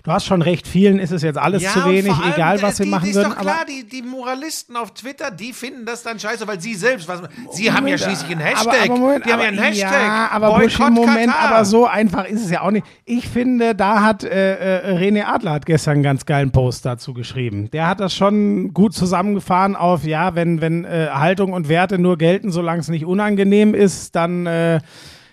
Du 0.04 0.12
hast 0.12 0.26
schon 0.26 0.41
recht, 0.41 0.68
vielen 0.68 1.00
ist 1.00 1.12
es 1.12 1.22
jetzt 1.22 1.38
alles 1.38 1.64
zu 1.64 1.80
und 1.80 1.91
wenig, 1.91 2.14
allem, 2.14 2.34
egal 2.34 2.62
was 2.62 2.74
äh, 2.74 2.78
sie 2.78 2.84
die, 2.84 2.89
machen 2.89 3.04
die 3.04 3.10
ist 3.10 3.16
würden. 3.18 3.32
doch 3.32 3.38
klar, 3.38 3.56
aber 3.62 3.66
die, 3.66 3.84
die 3.88 4.02
Moralisten 4.02 4.76
auf 4.76 4.93
Twitter, 4.93 5.32
die 5.32 5.54
finden 5.54 5.86
das 5.86 6.04
dann 6.04 6.20
scheiße, 6.20 6.47
weil 6.47 6.60
sie 6.60 6.76
selbst, 6.76 7.08
was, 7.08 7.22
sie 7.52 7.72
haben 7.72 7.88
ja 7.88 7.97
schließlich 7.97 8.32
einen 8.32 8.41
Hashtag. 8.41 8.68
Aber, 8.68 8.93
aber 8.93 9.00
Moment, 9.00 9.26
die 9.26 9.32
haben 9.32 9.39
aber, 9.39 9.43
ja 9.43 9.50
einen 9.50 9.60
Hashtag. 9.60 9.91
Ja, 9.91 10.30
aber 10.32 10.50
Boykott 10.52 10.91
Moment, 10.91 11.32
Katar. 11.32 11.52
aber 11.52 11.66
so 11.66 11.86
einfach 11.86 12.26
ist 12.26 12.45
es 12.45 12.52
ja 12.52 12.62
auch 12.62 12.72
nicht. 12.72 12.86
Ich 13.06 13.28
finde, 13.28 13.76
da 13.76 14.02
hat 14.02 14.24
äh, 14.24 14.93
äh, 14.93 14.97
René 14.97 15.26
Adler 15.26 15.52
hat 15.52 15.66
gestern 15.66 15.95
einen 15.95 16.04
ganz 16.04 16.26
geilen 16.26 16.52
Post 16.52 16.86
dazu 16.86 17.14
geschrieben. 17.14 17.70
Der 17.72 17.88
hat 17.88 18.00
das 18.00 18.14
schon 18.16 18.74
gut 18.74 18.93
zusammengefahren 18.93 19.76
auf, 19.76 20.06
ja, 20.06 20.36
wenn, 20.36 20.62
wenn 20.62 20.86
äh, 20.86 21.10
Haltung 21.12 21.54
und 21.54 21.70
Werte 21.70 22.00
nur 22.00 22.18
gelten, 22.18 22.52
solange 22.52 22.80
es 22.80 22.88
nicht 22.88 23.06
unangenehm 23.06 23.74
ist, 23.74 24.16
dann 24.16 24.45
äh, 24.45 24.80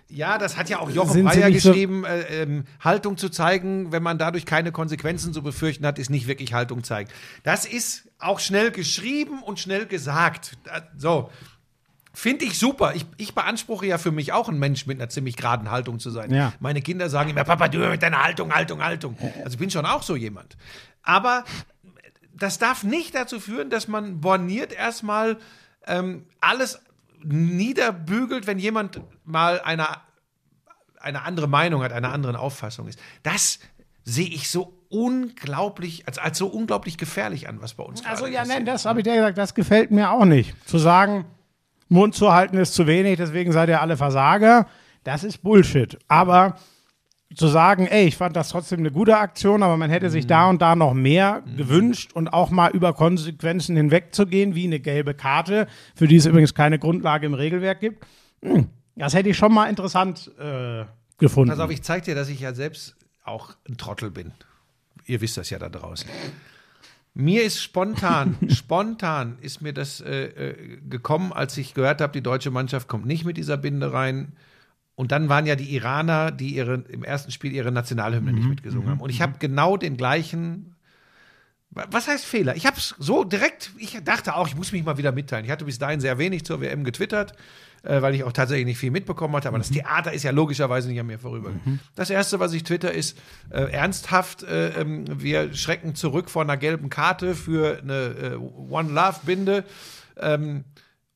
Ja, 0.09 0.39
das 0.39 0.57
hat 0.57 0.69
ja 0.69 0.79
auch 0.79 0.89
Jochen 0.91 1.13
Sind 1.13 1.25
Breyer 1.27 1.49
nicht 1.51 1.63
so- 1.63 1.71
geschrieben. 1.71 2.05
Äh, 2.05 2.43
ähm, 2.43 2.65
Haltung 2.81 3.17
zu 3.17 3.29
zeigen, 3.29 3.91
wenn 3.91 4.03
man 4.05 4.19
dadurch 4.19 4.47
keine 4.47 4.71
Konsequenzen 4.71 5.33
zu 5.33 5.43
befürchten 5.43 5.85
hat, 5.85 5.99
ist 5.99 6.11
nicht 6.11 6.27
wirklich 6.29 6.53
Haltung 6.55 6.85
zeigen. 6.85 7.11
Das 7.43 7.65
ist 7.67 8.09
auch 8.19 8.39
schnell 8.39 8.71
geschrieben 8.71 9.43
und 9.43 9.59
schnell 9.59 9.87
gesagt. 9.87 10.53
Da- 10.65 10.83
So. 10.97 11.31
Finde 12.15 12.47
ich 12.47 12.59
super. 12.59 12.95
Ich, 12.95 13.05
ich 13.19 13.35
beanspruche 13.35 13.85
ja 13.85 13.99
für 13.99 14.11
mich 14.11 14.33
auch 14.33 14.49
ein 14.49 14.59
Mensch 14.59 14.87
mit 14.87 14.99
einer 14.99 15.11
ziemlich 15.11 15.37
geraden 15.37 15.71
Haltung 15.71 15.99
zu 15.99 16.11
sein. 16.11 16.33
Ja. 16.33 16.55
Meine 16.61 16.81
Kinder 16.81 17.11
sagen 17.11 17.29
immer, 17.29 17.45
Papa, 17.45 17.69
du 17.69 17.79
mit 17.91 18.03
deiner 18.03 18.25
Haltung, 18.25 18.55
Haltung, 18.55 18.83
Haltung. 18.83 19.19
Also 19.45 19.51
ich 19.51 19.59
bin 19.59 19.71
schon 19.71 19.85
auch 19.85 20.03
so 20.03 20.17
jemand. 20.17 20.57
Aber 21.03 21.45
das 22.33 22.59
darf 22.59 22.85
nicht 22.85 23.15
dazu 23.15 23.39
führen, 23.39 23.69
dass 23.69 23.87
man 23.87 24.21
borniert 24.23 24.73
erstmal 24.73 25.37
ähm, 25.87 26.25
alles 26.41 26.81
niederbügelt, 27.33 28.47
wenn 28.47 28.59
jemand 28.59 29.01
mal 29.25 29.61
eine, 29.61 29.87
eine 31.01 31.23
andere 31.23 31.49
Meinung 31.49 31.83
hat, 31.83 31.93
einer 31.93 32.13
anderen 32.13 32.37
Auffassung 32.37 32.89
ist. 32.89 32.99
Das 33.23 33.59
sehe 34.05 34.29
ich 34.29 34.51
so 34.51 34.73
unglaublich, 34.89 36.07
als, 36.07 36.19
als 36.19 36.39
so 36.39 36.47
unglaublich 36.47 36.97
gefährlich 36.97 37.49
an, 37.49 37.61
was 37.61 37.75
bei 37.75 37.83
uns 37.83 38.05
Also 38.05 38.23
gerade 38.23 38.35
ja, 38.35 38.41
passiert. 38.41 38.59
nein, 38.59 38.67
das 38.67 38.87
habe 38.87 39.01
ich 39.01 39.05
dir 39.05 39.15
gesagt, 39.17 39.39
das 39.39 39.55
gefällt 39.55 39.91
mir 39.91 40.11
auch 40.11 40.25
nicht. 40.25 40.55
Zu 40.69 40.79
sagen, 40.79 41.25
Mund 41.89 42.15
zu 42.15 42.33
halten 42.33 42.57
ist 42.57 42.75
zu 42.75 42.87
wenig, 42.87 43.17
deswegen 43.17 43.53
seid 43.53 43.69
ihr 43.69 43.81
alle 43.81 43.97
Versager, 43.97 44.67
das 45.05 45.25
ist 45.25 45.43
Bullshit. 45.43 45.99
Aber 46.09 46.57
zu 47.35 47.49
sagen, 47.49 47.87
ey, 47.87 48.07
ich 48.07 48.17
fand 48.17 48.37
das 48.37 48.51
trotzdem 48.51 48.79
eine 48.81 48.91
gute 48.91 49.17
Aktion, 49.17 49.63
aber 49.63 49.77
man 49.77 49.91
hätte 49.91 50.11
sich 50.11 50.27
da 50.27 50.49
und 50.49 50.63
da 50.63 50.77
noch 50.77 50.95
mehr 50.95 51.43
gewünscht 51.57 52.13
und 52.13 52.29
auch 52.29 52.51
mal 52.51 52.71
über 52.71 52.93
Konsequenzen 52.93 53.77
hinwegzugehen, 53.77 54.55
wie 54.55 54.65
eine 54.65 54.81
gelbe 54.81 55.13
Karte, 55.13 55.67
für 55.95 56.07
die 56.07 56.17
es 56.17 56.27
übrigens 56.27 56.55
keine 56.55 56.79
Grundlage 56.79 57.27
im 57.27 57.35
Regelwerk 57.35 57.81
gibt. 57.81 58.07
Hm, 58.43 58.69
Das 58.95 59.15
hätte 59.15 59.29
ich 59.29 59.37
schon 59.37 59.53
mal 59.53 59.69
interessant 59.69 60.31
äh, 60.39 60.85
gefunden. 61.19 61.51
Pass 61.51 61.61
auf, 61.61 61.71
ich 61.71 61.83
zeig 61.83 62.05
dir, 62.05 62.15
dass 62.15 62.29
ich 62.29 62.41
ja 62.41 62.55
selbst 62.55 62.95
auch 63.25 63.55
ein 63.69 63.77
Trottel 63.77 64.11
bin. 64.11 64.33
Ihr 65.05 65.21
wisst 65.21 65.37
das 65.37 65.51
ja 65.51 65.59
da 65.59 65.69
draußen. 65.69 66.09
Mir 67.15 67.43
ist 67.45 67.63
spontan, 67.63 68.37
spontan 68.49 69.39
ist 69.41 69.63
mir 69.63 69.73
das 69.73 70.01
äh, 70.01 70.27
äh, 70.27 70.77
gekommen, 70.89 71.33
als 71.33 71.57
ich 71.57 71.75
gehört 71.75 72.01
habe, 72.01 72.13
die 72.13 72.23
deutsche 72.23 72.51
Mannschaft 72.51 72.89
kommt 72.89 73.07
nicht 73.07 73.25
mit 73.25 73.37
dieser 73.37 73.57
Binde 73.57 73.93
rein. 73.93 74.33
Und 74.97 75.13
dann 75.13 75.29
waren 75.29 75.45
ja 75.45 75.57
die 75.57 75.75
Iraner, 75.75 76.33
die 76.33 76.57
ihre, 76.57 76.77
im 76.89 77.05
ersten 77.05 77.31
Spiel 77.31 77.53
ihre 77.53 77.71
Nationalhymne 77.71 78.33
nicht 78.33 78.49
mitgesungen 78.49 78.89
haben. 78.89 79.01
Und 79.01 79.11
ich 79.11 79.21
habe 79.21 79.35
genau 79.39 79.77
den 79.77 79.97
gleichen. 79.99 80.75
Was 81.71 82.09
heißt 82.09 82.25
Fehler? 82.25 82.57
Ich 82.57 82.65
habe 82.65 82.79
es 82.79 82.95
so 82.99 83.23
direkt, 83.23 83.71
ich 83.77 83.99
dachte 84.03 84.35
auch, 84.35 84.49
ich 84.49 84.57
muss 84.57 84.73
mich 84.73 84.83
mal 84.83 84.97
wieder 84.97 85.13
mitteilen. 85.13 85.45
Ich 85.45 85.51
hatte 85.51 85.67
bis 85.67 85.79
dahin 85.79 86.01
sehr 86.01 86.17
wenig 86.17 86.47
zur 86.47 86.63
WM 86.63 86.85
getwittert, 86.85 87.35
äh, 87.83 88.01
weil 88.01 88.15
ich 88.15 88.25
auch 88.25 88.33
tatsächlich 88.33 88.65
nicht 88.65 88.79
viel 88.79 88.91
mitbekommen 88.91 89.37
hatte. 89.37 89.49
Aber 89.49 89.59
das 89.59 89.69
Theater 89.71 90.15
ist 90.15 90.23
ja 90.23 90.31
logischerweise 90.31 90.89
nicht 90.89 90.99
an 90.99 91.07
mir 91.07 91.19
vorübergegangen. 91.19 91.81
Das 91.95 92.09
Erste, 92.09 92.41
was 92.41 92.55
ich 92.55 92.65
twitter, 92.65 92.91
ist 92.91 93.19
äh, 93.51 93.71
ernsthaft, 93.71 94.45
äh, 94.45 94.81
ähm, 94.81 95.05
wir 95.21 95.53
schrecken 95.53 95.95
zurück 95.95 96.31
vor 96.31 96.41
einer 96.41 96.57
gelben 96.57 96.89
Karte 96.89 97.35
für 97.35 97.81
eine 97.83 97.95
äh, 97.95 98.37
One 98.37 98.91
Love-Binde. 98.95 99.65
Ähm, 100.19 100.65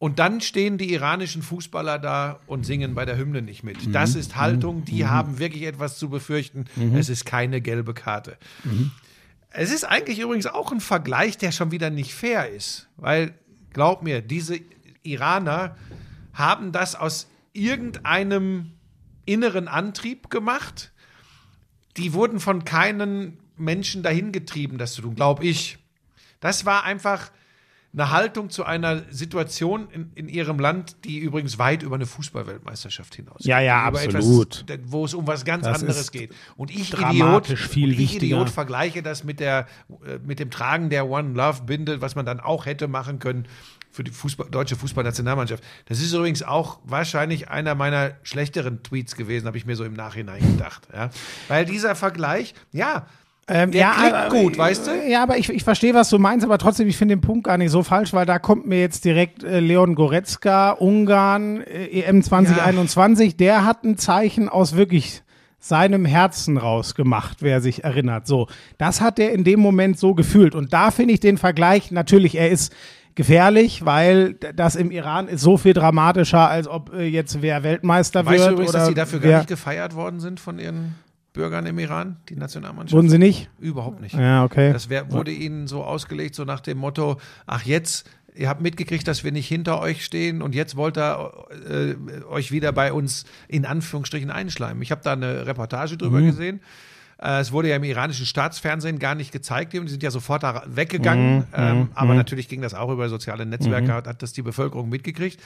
und 0.00 0.18
dann 0.18 0.40
stehen 0.40 0.78
die 0.78 0.94
iranischen 0.94 1.42
Fußballer 1.42 1.98
da 1.98 2.40
und 2.46 2.64
singen 2.64 2.94
bei 2.94 3.04
der 3.04 3.18
Hymne 3.18 3.42
nicht 3.42 3.62
mit. 3.62 3.94
Das 3.94 4.14
ist 4.14 4.34
Haltung, 4.34 4.86
die 4.86 5.04
haben 5.04 5.38
wirklich 5.38 5.64
etwas 5.64 5.98
zu 5.98 6.08
befürchten. 6.08 6.64
Es 6.94 7.10
ist 7.10 7.26
keine 7.26 7.60
gelbe 7.60 7.92
Karte. 7.92 8.38
Es 9.50 9.70
ist 9.70 9.84
eigentlich 9.84 10.18
übrigens 10.18 10.46
auch 10.46 10.72
ein 10.72 10.80
Vergleich, 10.80 11.36
der 11.36 11.52
schon 11.52 11.70
wieder 11.70 11.90
nicht 11.90 12.14
fair 12.14 12.48
ist. 12.48 12.88
Weil, 12.96 13.34
glaub 13.74 14.02
mir, 14.02 14.22
diese 14.22 14.58
Iraner 15.02 15.76
haben 16.32 16.72
das 16.72 16.94
aus 16.94 17.28
irgendeinem 17.52 18.72
inneren 19.26 19.68
Antrieb 19.68 20.30
gemacht. 20.30 20.92
Die 21.98 22.14
wurden 22.14 22.40
von 22.40 22.64
keinen 22.64 23.36
Menschen 23.58 24.02
dahin 24.02 24.32
getrieben, 24.32 24.78
das 24.78 24.94
zu 24.94 25.02
tun, 25.02 25.14
glaube 25.14 25.44
ich. 25.44 25.76
Das 26.40 26.64
war 26.64 26.84
einfach 26.84 27.30
eine 27.92 28.10
Haltung 28.10 28.50
zu 28.50 28.64
einer 28.64 29.02
Situation 29.10 29.88
in, 29.90 30.12
in 30.14 30.28
ihrem 30.28 30.60
Land, 30.60 31.04
die 31.04 31.18
übrigens 31.18 31.58
weit 31.58 31.82
über 31.82 31.96
eine 31.96 32.06
Fußballweltmeisterschaft 32.06 33.16
hinausgeht. 33.16 33.46
Ja, 33.46 33.60
ja, 33.60 33.88
Über 33.88 34.00
absolut. 34.00 34.70
Etwas, 34.70 34.92
wo 34.92 35.04
es 35.04 35.14
um 35.14 35.26
was 35.26 35.44
ganz 35.44 35.64
Das 35.64 35.80
anderes 35.80 36.12
geht. 36.12 36.32
Und 36.56 36.70
ich 36.70 36.92
Idiot, 36.92 37.48
viel 37.48 37.92
ich 37.92 37.98
wichtiger. 37.98 38.36
Idiot 38.36 38.50
vergleiche 38.50 39.02
das 39.02 39.24
mit 39.24 39.40
der 39.40 39.66
äh, 40.06 40.18
mit 40.24 40.38
dem 40.38 40.50
Tragen 40.50 40.88
der 40.90 41.08
One 41.08 41.34
Love 41.34 41.62
Binde, 41.62 42.00
was 42.00 42.14
man 42.14 42.24
dann 42.24 42.38
auch 42.38 42.66
hätte 42.66 42.86
machen 42.86 43.18
können 43.18 43.46
für 43.90 44.04
die 44.04 44.12
Fußball, 44.12 44.48
deutsche 44.50 44.76
Fußballnationalmannschaft. 44.76 45.64
Das 45.86 46.00
ist 46.00 46.12
übrigens 46.12 46.44
auch 46.44 46.78
wahrscheinlich 46.84 47.48
einer 47.48 47.74
meiner 47.74 48.12
schlechteren 48.22 48.84
Tweets 48.84 49.16
gewesen, 49.16 49.46
habe 49.46 49.58
ich 49.58 49.66
mir 49.66 49.74
so 49.74 49.84
im 49.84 49.94
Nachhinein 49.94 50.40
gedacht. 50.40 50.86
Ja? 50.94 51.10
Weil 51.48 51.64
dieser 51.64 51.96
Vergleich, 51.96 52.54
ja, 52.70 53.06
Ähm, 53.50 53.72
Der 53.72 53.90
klingt 53.90 54.30
gut, 54.30 54.58
weißt 54.58 54.86
du? 54.86 55.08
Ja, 55.08 55.22
aber 55.24 55.36
ich, 55.36 55.48
ich 55.50 55.64
verstehe, 55.64 55.92
was 55.92 56.08
du 56.08 56.18
meinst, 56.18 56.44
aber 56.46 56.56
trotzdem, 56.56 56.86
ich 56.86 56.96
finde 56.96 57.16
den 57.16 57.20
Punkt 57.20 57.44
gar 57.44 57.58
nicht 57.58 57.70
so 57.70 57.82
falsch, 57.82 58.12
weil 58.12 58.24
da 58.24 58.38
kommt 58.38 58.66
mir 58.66 58.78
jetzt 58.78 59.04
direkt 59.04 59.42
äh, 59.42 59.58
Leon 59.58 59.96
Goretzka, 59.96 60.70
Ungarn, 60.70 61.62
äh, 61.62 62.02
EM 62.02 62.22
2021, 62.22 63.36
der 63.36 63.64
hat 63.64 63.82
ein 63.84 63.98
Zeichen 63.98 64.48
aus 64.48 64.76
wirklich 64.76 65.22
seinem 65.58 66.04
Herzen 66.06 66.56
rausgemacht, 66.56 67.38
wer 67.42 67.60
sich 67.60 67.84
erinnert. 67.84 68.26
So, 68.26 68.46
das 68.78 69.00
hat 69.00 69.18
er 69.18 69.32
in 69.32 69.44
dem 69.44 69.60
Moment 69.60 69.98
so 69.98 70.14
gefühlt. 70.14 70.54
Und 70.54 70.72
da 70.72 70.90
finde 70.90 71.12
ich 71.14 71.20
den 71.20 71.36
Vergleich, 71.36 71.90
natürlich, 71.90 72.36
er 72.36 72.50
ist 72.50 72.72
gefährlich, 73.14 73.84
weil 73.84 74.34
das 74.34 74.76
im 74.76 74.90
Iran 74.90 75.28
ist 75.28 75.42
so 75.42 75.56
viel 75.58 75.74
dramatischer, 75.74 76.48
als 76.48 76.66
ob 76.68 76.94
äh, 76.94 77.02
jetzt 77.04 77.42
wer 77.42 77.62
Weltmeister 77.62 78.24
Weißt 78.24 78.38
wird. 78.38 78.48
du 78.48 78.52
übrigens, 78.54 78.70
oder 78.70 78.78
dass 78.78 78.88
die 78.88 78.94
dafür 78.94 79.18
gar 79.18 79.38
nicht 79.38 79.48
gefeiert 79.48 79.94
worden 79.94 80.20
sind 80.20 80.40
von 80.40 80.58
ihren 80.58 80.94
Bürgern 81.32 81.66
im 81.66 81.78
Iran, 81.78 82.16
die 82.28 82.36
Nationalmannschaft? 82.36 82.94
Wurden 82.94 83.08
sie 83.08 83.18
nicht? 83.18 83.48
Überhaupt 83.58 84.00
nicht. 84.00 84.14
Ja, 84.14 84.44
okay. 84.44 84.72
Das 84.72 84.88
wär, 84.88 85.12
wurde 85.12 85.30
ihnen 85.30 85.66
so 85.68 85.84
ausgelegt, 85.84 86.34
so 86.34 86.44
nach 86.44 86.60
dem 86.60 86.78
Motto, 86.78 87.18
ach 87.46 87.64
jetzt, 87.64 88.08
ihr 88.34 88.48
habt 88.48 88.60
mitgekriegt, 88.60 89.06
dass 89.06 89.22
wir 89.22 89.32
nicht 89.32 89.46
hinter 89.48 89.80
euch 89.80 90.04
stehen 90.04 90.42
und 90.42 90.54
jetzt 90.54 90.76
wollt 90.76 90.98
ihr 90.98 91.32
äh, 91.68 92.24
euch 92.24 92.50
wieder 92.50 92.72
bei 92.72 92.92
uns 92.92 93.24
in 93.48 93.64
Anführungsstrichen 93.64 94.30
einschleimen. 94.30 94.82
Ich 94.82 94.90
habe 94.90 95.02
da 95.04 95.12
eine 95.12 95.46
Reportage 95.46 95.96
drüber 95.96 96.20
gesehen. 96.20 96.60
Äh, 97.22 97.40
Es 97.40 97.52
wurde 97.52 97.68
ja 97.68 97.76
im 97.76 97.84
iranischen 97.84 98.26
Staatsfernsehen 98.26 98.98
gar 98.98 99.14
nicht 99.14 99.30
gezeigt, 99.30 99.72
die 99.72 99.86
sind 99.86 100.02
ja 100.02 100.10
sofort 100.10 100.42
da 100.42 100.64
weggegangen. 100.66 101.44
ähm, 101.54 101.90
aber 101.94 102.14
natürlich 102.14 102.48
ging 102.48 102.60
das 102.62 102.74
auch 102.74 102.90
über 102.90 103.08
soziale 103.08 103.46
Netzwerke, 103.46 103.92
hat, 103.92 104.06
hat 104.06 104.22
das 104.22 104.32
die 104.32 104.42
Bevölkerung 104.42 104.88
mitgekriegt. 104.88 105.40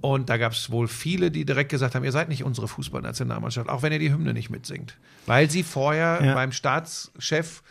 Und 0.00 0.28
da 0.28 0.36
gab 0.36 0.52
es 0.52 0.70
wohl 0.70 0.86
viele, 0.86 1.30
die 1.30 1.44
direkt 1.46 1.70
gesagt 1.70 1.94
haben, 1.94 2.04
ihr 2.04 2.12
seid 2.12 2.28
nicht 2.28 2.44
unsere 2.44 2.68
Fußballnationalmannschaft, 2.68 3.68
auch 3.70 3.82
wenn 3.82 3.92
ihr 3.92 3.98
die 3.98 4.12
Hymne 4.12 4.34
nicht 4.34 4.50
mitsingt. 4.50 4.98
Weil 5.26 5.50
sie 5.50 5.62
vorher 5.62 6.20
Ja. 6.22 6.34
beim 6.34 6.52
Staatschef 6.52 7.62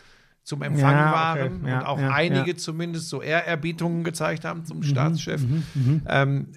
zum 0.42 0.62
Empfang 0.62 0.96
Ja, 0.96 1.30
okay. 1.30 1.40
waren 1.40 1.66
Ja, 1.66 1.78
und 1.78 1.86
auch 1.86 1.98
einige 1.98 2.56
zumindest 2.56 3.08
so 3.08 3.22
Ehrerbietungen 3.22 4.02
gezeigt 4.04 4.44
haben 4.44 4.60
Mhm, 4.60 4.66
zum 4.66 4.82
Staatschef. 4.82 5.42
Ähm, 6.06 6.48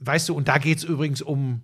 weißt 0.00 0.28
du, 0.28 0.34
und 0.34 0.46
da 0.48 0.58
geht 0.58 0.78
es 0.78 0.84
übrigens 0.84 1.22
um, 1.22 1.62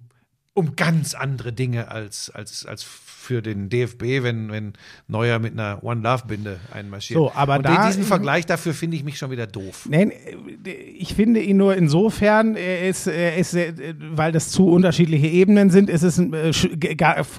um 0.55 0.75
ganz 0.75 1.15
andere 1.15 1.53
Dinge 1.53 1.89
als, 1.91 2.31
als, 2.31 2.65
als 2.67 2.83
für 3.21 3.43
den 3.43 3.69
DFB, 3.69 4.23
wenn, 4.23 4.51
wenn 4.51 4.73
Neuer 5.07 5.39
mit 5.39 5.53
einer 5.53 5.85
One 5.85 6.01
Love 6.01 6.23
Binde 6.27 6.59
einmarschiert. 6.73 7.19
So, 7.19 7.31
aber 7.35 7.57
und 7.57 7.67
da- 7.67 7.87
diesen 7.87 8.03
Vergleich 8.03 8.47
dafür 8.47 8.73
finde 8.73 8.97
ich 8.97 9.05
mich 9.05 9.19
schon 9.19 9.31
wieder 9.31 9.47
doof. 9.47 9.87
Nein, 9.91 10.11
äh, 10.11 10.73
ich 10.73 11.15
finde 11.15 11.41
ihn 11.41 11.59
nur 11.59 11.77
insofern, 11.77 12.57
er 12.57 12.89
ist, 12.89 13.07
er 13.07 13.37
ist, 13.37 13.53
äh, 13.55 13.75
weil 14.13 14.33
das 14.33 14.49
zu 14.49 14.69
unterschiedliche 14.71 15.27
Ebenen 15.27 15.69
sind, 15.69 15.91
ist 15.91 16.03
es 16.03 16.17
ein, 16.17 16.33
äh, 16.33 16.51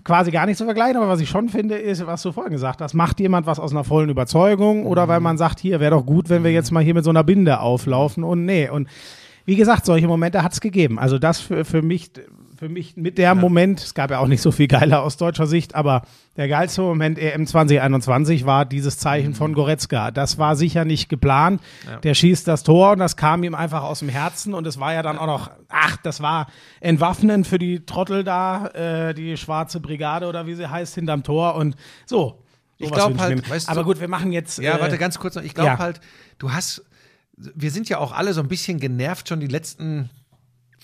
quasi 0.03 0.29
gar 0.29 0.45
nicht 0.45 0.57
zu 0.57 0.65
vergleichen. 0.65 0.97
Aber 0.97 1.07
was 1.09 1.19
ich 1.19 1.29
schon 1.29 1.49
finde, 1.49 1.75
ist, 1.77 2.05
was 2.05 2.21
du 2.21 2.31
vorhin 2.31 2.53
gesagt 2.53 2.79
hast, 2.81 2.93
macht 2.93 3.19
jemand 3.19 3.47
was 3.47 3.59
aus 3.59 3.71
einer 3.71 3.83
vollen 3.83 4.09
Überzeugung 4.09 4.85
oder 4.85 5.07
weil 5.07 5.19
man 5.19 5.37
sagt, 5.39 5.59
hier 5.59 5.79
wäre 5.79 5.91
doch 5.95 6.05
gut, 6.05 6.29
wenn 6.29 6.43
wir 6.43 6.51
jetzt 6.51 6.71
mal 6.71 6.83
hier 6.83 6.93
mit 6.93 7.03
so 7.03 7.09
einer 7.09 7.23
Binde 7.23 7.59
auflaufen 7.59 8.23
und 8.23 8.45
nee. 8.45 8.69
Und 8.69 8.87
wie 9.45 9.55
gesagt, 9.55 9.85
solche 9.87 10.07
Momente 10.07 10.43
hat 10.43 10.53
es 10.53 10.61
gegeben. 10.61 10.99
Also 10.99 11.17
das 11.17 11.39
für, 11.39 11.65
für 11.65 11.81
mich, 11.81 12.11
für 12.61 12.69
mich 12.69 12.95
mit 12.95 13.17
der 13.17 13.33
Moment, 13.33 13.81
es 13.81 13.95
gab 13.95 14.11
ja 14.11 14.19
auch 14.19 14.27
nicht 14.27 14.43
so 14.43 14.51
viel 14.51 14.67
geiler 14.67 15.01
aus 15.01 15.17
deutscher 15.17 15.47
Sicht, 15.47 15.73
aber 15.73 16.03
der 16.37 16.47
geilste 16.47 16.83
Moment 16.83 17.17
EM 17.17 17.47
2021 17.47 18.45
war 18.45 18.65
dieses 18.65 18.99
Zeichen 18.99 19.33
von 19.33 19.55
Goretzka. 19.55 20.11
Das 20.11 20.37
war 20.37 20.55
sicher 20.55 20.85
nicht 20.85 21.09
geplant. 21.09 21.59
Der 22.03 22.13
schießt 22.13 22.47
das 22.47 22.61
Tor 22.61 22.91
und 22.91 22.99
das 22.99 23.17
kam 23.17 23.41
ihm 23.41 23.55
einfach 23.55 23.81
aus 23.81 23.97
dem 23.97 24.09
Herzen 24.09 24.53
und 24.53 24.67
es 24.67 24.79
war 24.79 24.93
ja 24.93 25.01
dann 25.01 25.17
auch 25.17 25.25
noch, 25.25 25.49
ach, 25.69 25.97
das 26.03 26.21
war 26.21 26.45
entwaffnen 26.81 27.45
für 27.45 27.57
die 27.57 27.83
Trottel 27.83 28.23
da, 28.23 28.67
äh, 28.67 29.15
die 29.15 29.37
schwarze 29.37 29.79
Brigade 29.79 30.27
oder 30.27 30.45
wie 30.45 30.53
sie 30.53 30.69
heißt, 30.69 30.93
hinterm 30.93 31.23
Tor 31.23 31.55
und 31.55 31.75
so. 32.05 32.43
Ich 32.77 32.89
Sowas 32.89 32.95
glaub 32.99 33.09
wünsch 33.09 33.21
halt, 33.21 33.49
weißt 33.49 33.67
du- 33.69 33.71
aber 33.71 33.83
gut, 33.83 33.99
wir 33.99 34.07
machen 34.07 34.31
jetzt. 34.31 34.59
Ja, 34.59 34.77
äh, 34.77 34.81
warte 34.81 34.99
ganz 34.99 35.17
kurz 35.17 35.33
noch. 35.33 35.41
Ich 35.43 35.55
glaube 35.55 35.71
ja. 35.71 35.79
halt, 35.79 35.99
du 36.37 36.51
hast, 36.53 36.85
wir 37.35 37.71
sind 37.71 37.89
ja 37.89 37.97
auch 37.97 38.11
alle 38.11 38.33
so 38.33 38.41
ein 38.41 38.47
bisschen 38.47 38.79
genervt 38.79 39.29
schon 39.29 39.39
die 39.39 39.47
letzten 39.47 40.11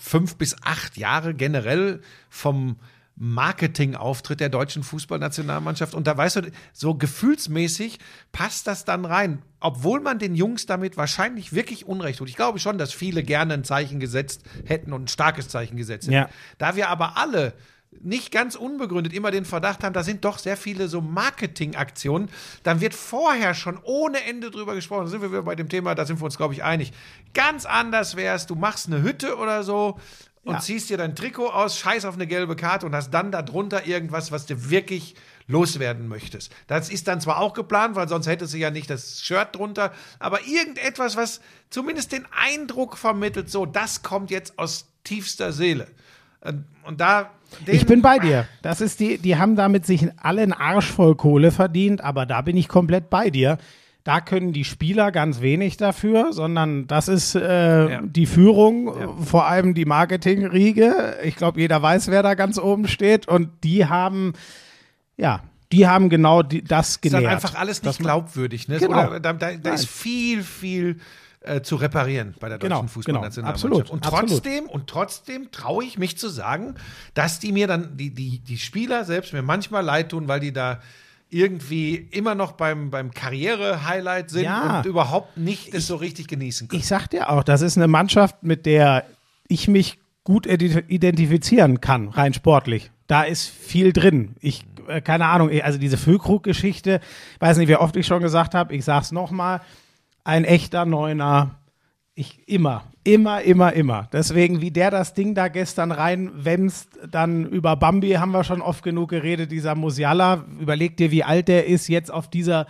fünf 0.08 0.38
bis 0.38 0.56
acht 0.64 0.98
Jahre 0.98 1.34
generell 1.34 2.02
vom 2.30 2.78
Marketingauftritt 3.20 4.40
der 4.40 4.50
deutschen 4.50 4.84
Fußballnationalmannschaft. 4.84 5.96
Und 5.96 6.06
da 6.06 6.16
weißt 6.16 6.36
du, 6.36 6.42
so 6.72 6.94
gefühlsmäßig 6.94 7.98
passt 8.32 8.68
das 8.68 8.86
dann 8.86 9.06
rein. 9.06 9.42
Obwohl 9.60 10.02
man 10.02 10.20
den 10.20 10.36
Jungs 10.36 10.68
damit 10.68 10.98
wahrscheinlich 10.98 11.52
wirklich 11.52 11.88
Unrecht 11.88 12.20
tut. 12.20 12.30
Ich 12.30 12.36
glaube 12.36 12.60
schon, 12.60 12.78
dass 12.78 12.94
viele 12.94 13.24
gerne 13.24 13.56
ein 13.56 13.64
Zeichen 13.64 14.00
gesetzt 14.00 14.44
hätten 14.66 14.94
und 14.94 15.06
ein 15.06 15.08
starkes 15.08 15.50
Zeichen 15.50 15.78
gesetzt 15.78 16.06
hätten. 16.06 16.14
Ja. 16.14 16.30
Da 16.60 16.76
wir 16.76 16.90
aber 16.90 17.18
alle 17.18 17.54
nicht 18.00 18.32
ganz 18.32 18.56
unbegründet 18.56 19.14
immer 19.14 19.32
den 19.32 19.46
Verdacht 19.46 19.84
haben, 19.84 19.94
da 19.94 20.04
sind 20.04 20.24
doch 20.26 20.38
sehr 20.40 20.58
viele 20.58 20.88
so 20.88 21.02
Marketingaktionen, 21.02 22.30
dann 22.64 22.82
wird 22.82 22.94
vorher 22.94 23.54
schon 23.54 23.80
ohne 23.84 24.24
Ende 24.24 24.52
drüber 24.52 24.76
gesprochen. 24.76 25.06
Da 25.06 25.08
sind 25.10 25.22
wir 25.22 25.32
wieder 25.32 25.44
bei 25.44 25.56
dem 25.56 25.70
Thema, 25.70 25.96
da 25.96 26.06
sind 26.06 26.20
wir 26.20 26.26
uns, 26.26 26.38
glaube 26.38 26.54
ich, 26.54 26.64
einig. 26.64 26.92
Ganz 27.34 27.66
anders 27.66 28.16
wär's, 28.16 28.46
du 28.46 28.56
machst 28.56 28.88
eine 28.88 29.02
Hütte 29.02 29.38
oder 29.38 29.64
so 29.64 30.00
und 30.44 30.56
Ja. 30.56 30.60
ziehst 30.60 30.90
dir 30.90 30.98
dein 30.98 31.16
Trikot 31.16 31.48
aus, 31.48 31.78
scheiß 31.80 32.06
auf 32.06 32.16
eine 32.16 32.28
gelbe 32.28 32.56
Karte 32.56 32.86
und 32.86 32.94
hast 32.96 33.12
dann 33.12 33.32
darunter 33.32 33.86
irgendwas, 33.88 34.32
was 34.32 34.46
du 34.46 34.70
wirklich 34.70 35.16
loswerden 35.48 36.08
möchtest. 36.08 36.52
Das 36.68 36.90
ist 36.90 37.08
dann 37.08 37.22
zwar 37.22 37.40
auch 37.40 37.54
geplant, 37.54 37.96
weil 37.96 38.10
sonst 38.10 38.28
hättest 38.28 38.54
du 38.54 38.58
ja 38.58 38.70
nicht 38.70 38.90
das 38.90 39.22
Shirt 39.22 39.56
drunter, 39.56 39.94
aber 40.20 40.46
irgendetwas, 40.46 41.16
was 41.16 41.42
zumindest 41.70 42.12
den 42.12 42.26
Eindruck 42.32 42.98
vermittelt, 42.98 43.50
so, 43.50 43.66
das 43.66 44.04
kommt 44.04 44.30
jetzt 44.30 44.60
aus 44.60 44.88
tiefster 45.06 45.54
Seele. 45.54 45.88
Und, 46.42 46.66
und 46.84 47.00
da. 47.02 47.32
Den, 47.66 47.76
Ich 47.76 47.86
bin 47.86 48.02
bei 48.02 48.20
dir. 48.20 48.46
Das 48.62 48.82
ist 48.82 49.00
die, 49.00 49.18
die 49.18 49.38
haben 49.38 49.56
damit 49.56 49.86
sich 49.86 50.08
alle 50.18 50.42
einen 50.42 50.54
Arsch 50.54 50.92
voll 50.92 51.16
Kohle 51.16 51.52
verdient, 51.52 52.02
aber 52.02 52.26
da 52.26 52.42
bin 52.42 52.58
ich 52.58 52.68
komplett 52.68 53.10
bei 53.10 53.30
dir. 53.30 53.58
Da 54.04 54.22
können 54.22 54.54
die 54.54 54.64
Spieler 54.64 55.12
ganz 55.12 55.42
wenig 55.42 55.76
dafür, 55.76 56.32
sondern 56.32 56.88
das 56.88 57.10
ist 57.10 57.36
äh, 57.36 57.90
Ja. 57.92 58.02
die 58.02 58.26
Führung, 58.26 58.88
äh, 58.88 59.08
vor 59.26 59.48
allem 59.48 59.74
die 59.74 59.84
Marketingriege. 59.84 61.18
Ich 61.24 61.36
glaube, 61.36 61.60
jeder 61.60 61.82
weiß, 61.82 62.08
wer 62.10 62.24
da 62.24 62.34
ganz 62.34 62.58
oben 62.58 62.88
steht. 62.88 63.28
Und 63.28 63.50
die 63.66 63.86
haben, 63.86 64.32
ja, 65.18 65.42
die 65.74 65.88
haben 65.88 66.10
genau 66.10 66.42
die, 66.42 66.64
das 66.64 66.98
ist 67.02 67.14
dann 67.14 67.26
einfach 67.26 67.56
alles 67.56 67.84
nicht 67.84 68.00
glaubwürdig. 68.00 68.70
Ne? 68.70 68.78
Genau. 68.78 69.08
Oder, 69.08 69.20
da 69.20 69.34
da, 69.34 69.52
da 69.54 69.74
ist 69.74 69.90
viel, 69.90 70.42
viel 70.42 71.00
äh, 71.42 71.62
zu 71.62 71.76
reparieren 71.76 72.36
bei 72.40 72.50
der 72.50 72.58
deutschen 72.58 72.70
Genau, 72.78 72.88
Fußballnationalmannschaft. 72.88 73.64
genau, 73.64 73.78
absolut, 73.80 73.90
und 73.92 74.06
absolut. 74.06 74.30
trotzdem, 74.44 74.66
und 74.66 74.88
trotzdem 74.88 75.52
traue 75.52 75.84
ich 75.86 75.98
mich 75.98 76.18
zu 76.18 76.30
sagen, 76.30 76.76
dass 77.14 77.40
die 77.40 77.52
mir 77.52 77.68
dann, 77.68 77.96
die, 77.98 78.14
die, 78.14 78.40
die 78.40 78.58
Spieler 78.58 79.06
selbst 79.06 79.34
mir 79.34 79.42
manchmal 79.42 79.84
leid 79.84 80.10
tun, 80.10 80.28
weil 80.28 80.40
die 80.40 80.52
da 80.54 80.80
irgendwie 81.30 81.96
immer 81.96 82.36
noch 82.36 82.54
beim, 82.54 82.90
beim 82.90 83.12
Karriere-Highlight 83.12 84.30
sind 84.30 84.44
Ja. 84.46 84.78
und 84.80 84.86
überhaupt 84.86 85.38
nicht 85.38 85.74
das 85.74 85.88
so 85.88 85.96
richtig 85.98 86.28
genießen 86.28 86.68
können. 86.70 86.80
Ich 86.80 86.88
sag 86.88 87.08
dir 87.08 87.30
auch, 87.30 87.44
das 87.44 87.62
ist 87.62 87.78
eine 87.78 87.88
Mannschaft, 87.88 88.44
mit 88.44 88.66
der 88.66 89.06
ich 89.48 89.68
mich 89.68 90.00
gut 90.24 90.46
ide- 90.48 90.84
identifizieren 90.88 91.82
kann, 91.82 92.10
rein 92.10 92.34
sportlich. 92.34 92.92
Da 93.08 93.24
ist 93.24 93.46
viel 93.48 93.94
drin. 93.94 94.36
Ich, 94.40 94.66
äh, 94.88 95.02
keine 95.02 95.26
Ahnung, 95.26 95.50
also 95.62 95.78
diese 95.80 95.98
Füllkrug-Geschichte, 95.98 97.00
weiß 97.40 97.58
nicht, 97.58 97.68
wie 97.68 97.76
oft 97.76 97.96
ich 97.96 98.06
schon 98.08 98.22
gesagt 98.22 98.54
habe, 98.54 98.74
ich 98.76 98.84
sag's 98.86 99.12
nochmal, 99.12 99.62
ein 100.28 100.44
echter 100.44 100.86
Neuner. 100.86 101.56
Ich 102.14 102.48
immer, 102.48 102.84
immer, 103.04 103.42
immer, 103.42 103.72
immer. 103.74 104.10
Deswegen, 104.12 104.60
wie 104.60 104.72
der 104.72 104.92
das 104.92 105.14
Ding 105.14 105.36
da 105.36 105.48
gestern 105.48 105.92
reinwemst, 105.92 106.90
dann 107.10 107.46
über 107.46 107.76
Bambi 107.78 108.12
haben 108.14 108.32
wir 108.32 108.44
schon 108.44 108.62
oft 108.62 108.84
genug 108.84 109.10
geredet, 109.10 109.52
dieser 109.52 109.76
Musiala. 109.76 110.44
Überleg 110.60 110.98
dir, 110.98 111.12
wie 111.12 111.24
alt 111.24 111.48
der 111.48 111.68
ist 111.68 111.88
jetzt 111.88 112.12
auf 112.12 112.30
dieser 112.30 112.66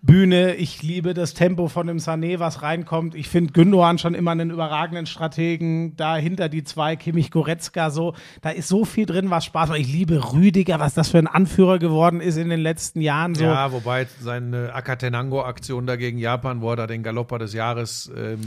Bühne. 0.00 0.54
Ich 0.54 0.82
liebe 0.82 1.12
das 1.12 1.34
Tempo 1.34 1.68
von 1.68 1.86
dem 1.86 1.98
Sané, 1.98 2.38
was 2.38 2.62
reinkommt. 2.62 3.14
Ich 3.14 3.28
finde 3.28 3.52
Gündogan 3.52 3.98
schon 3.98 4.14
immer 4.14 4.30
einen 4.30 4.50
überragenden 4.50 5.06
Strategen. 5.06 5.96
Dahinter 5.96 6.48
die 6.48 6.62
zwei, 6.62 6.96
Kimmich 6.96 7.30
Goretzka, 7.30 7.90
so. 7.90 8.14
Da 8.40 8.50
ist 8.50 8.68
so 8.68 8.84
viel 8.84 9.06
drin, 9.06 9.30
was 9.30 9.44
Spaß 9.44 9.70
macht. 9.70 9.80
Ich 9.80 9.92
liebe 9.92 10.32
Rüdiger, 10.32 10.78
was 10.78 10.94
das 10.94 11.08
für 11.08 11.18
ein 11.18 11.26
Anführer 11.26 11.78
geworden 11.78 12.20
ist 12.20 12.36
in 12.36 12.48
den 12.48 12.60
letzten 12.60 13.00
Jahren. 13.00 13.34
So. 13.34 13.44
Ja, 13.44 13.72
wobei 13.72 14.06
seine 14.20 14.72
Akatenango-Aktion 14.72 15.86
da 15.86 15.96
gegen 15.96 16.18
Japan, 16.18 16.60
wo 16.60 16.70
er 16.70 16.76
da 16.76 16.86
den 16.86 17.02
Galopper 17.02 17.38
des 17.38 17.52
Jahres. 17.52 18.10
Ähm, 18.16 18.40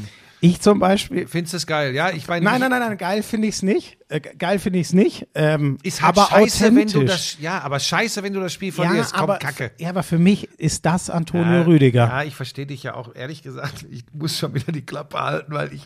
Ich 0.43 0.59
zum 0.59 0.79
Beispiel, 0.79 1.27
findest 1.27 1.53
du 1.53 1.57
es 1.57 1.67
geil? 1.67 1.93
Ja, 1.93 2.09
ich 2.09 2.27
meine. 2.27 2.43
Nein, 2.43 2.59
nein, 2.61 2.71
nein, 2.71 2.79
nein, 2.79 2.97
geil 2.97 3.21
finde 3.21 3.47
ich 3.47 3.55
es 3.55 3.61
nicht. 3.61 3.97
Äh, 4.09 4.19
ge- 4.21 4.35
geil 4.35 4.57
finde 4.57 4.79
ich 4.79 4.87
es 4.87 4.93
nicht. 4.93 5.27
Ähm, 5.35 5.77
Ist 5.83 6.01
halt 6.01 6.17
aber 6.17 6.27
scheiße, 6.29 6.75
wenn 6.75 6.87
du 6.87 7.03
das. 7.03 7.37
Ja, 7.39 7.59
aber 7.61 7.79
scheiße, 7.79 8.23
wenn 8.23 8.33
du 8.33 8.39
das 8.39 8.51
Spiel 8.51 8.69
ja, 8.69 8.83
verlierst. 8.83 9.13
Komm, 9.13 9.21
aber, 9.21 9.37
Kacke. 9.37 9.71
ja, 9.77 9.89
aber 9.89 10.01
für 10.01 10.17
mich 10.17 10.49
ist 10.57 10.83
das 10.85 11.11
Antonio 11.11 11.45
Ja, 11.59 11.61
Rüdiger. 11.61 12.07
Ja, 12.07 12.23
ich 12.23 12.35
verstehe 12.35 12.65
dich 12.65 12.81
ja 12.83 12.95
auch, 12.95 13.13
ehrlich 13.15 13.43
gesagt. 13.43 13.85
Ich 13.91 14.03
muss 14.13 14.37
schon 14.39 14.53
wieder 14.55 14.71
die 14.71 14.81
Klappe 14.85 15.19
halten, 15.19 15.53
weil 15.53 15.71
ich. 15.73 15.83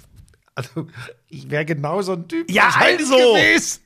Also, 0.55 0.87
ich 1.27 1.49
wäre 1.49 1.65
genau 1.65 2.01
so 2.01 2.13
ein 2.13 2.27
Typ. 2.29 2.49
Ja, 2.49 2.69
also. 2.79 3.13
Gewesen. 3.13 3.81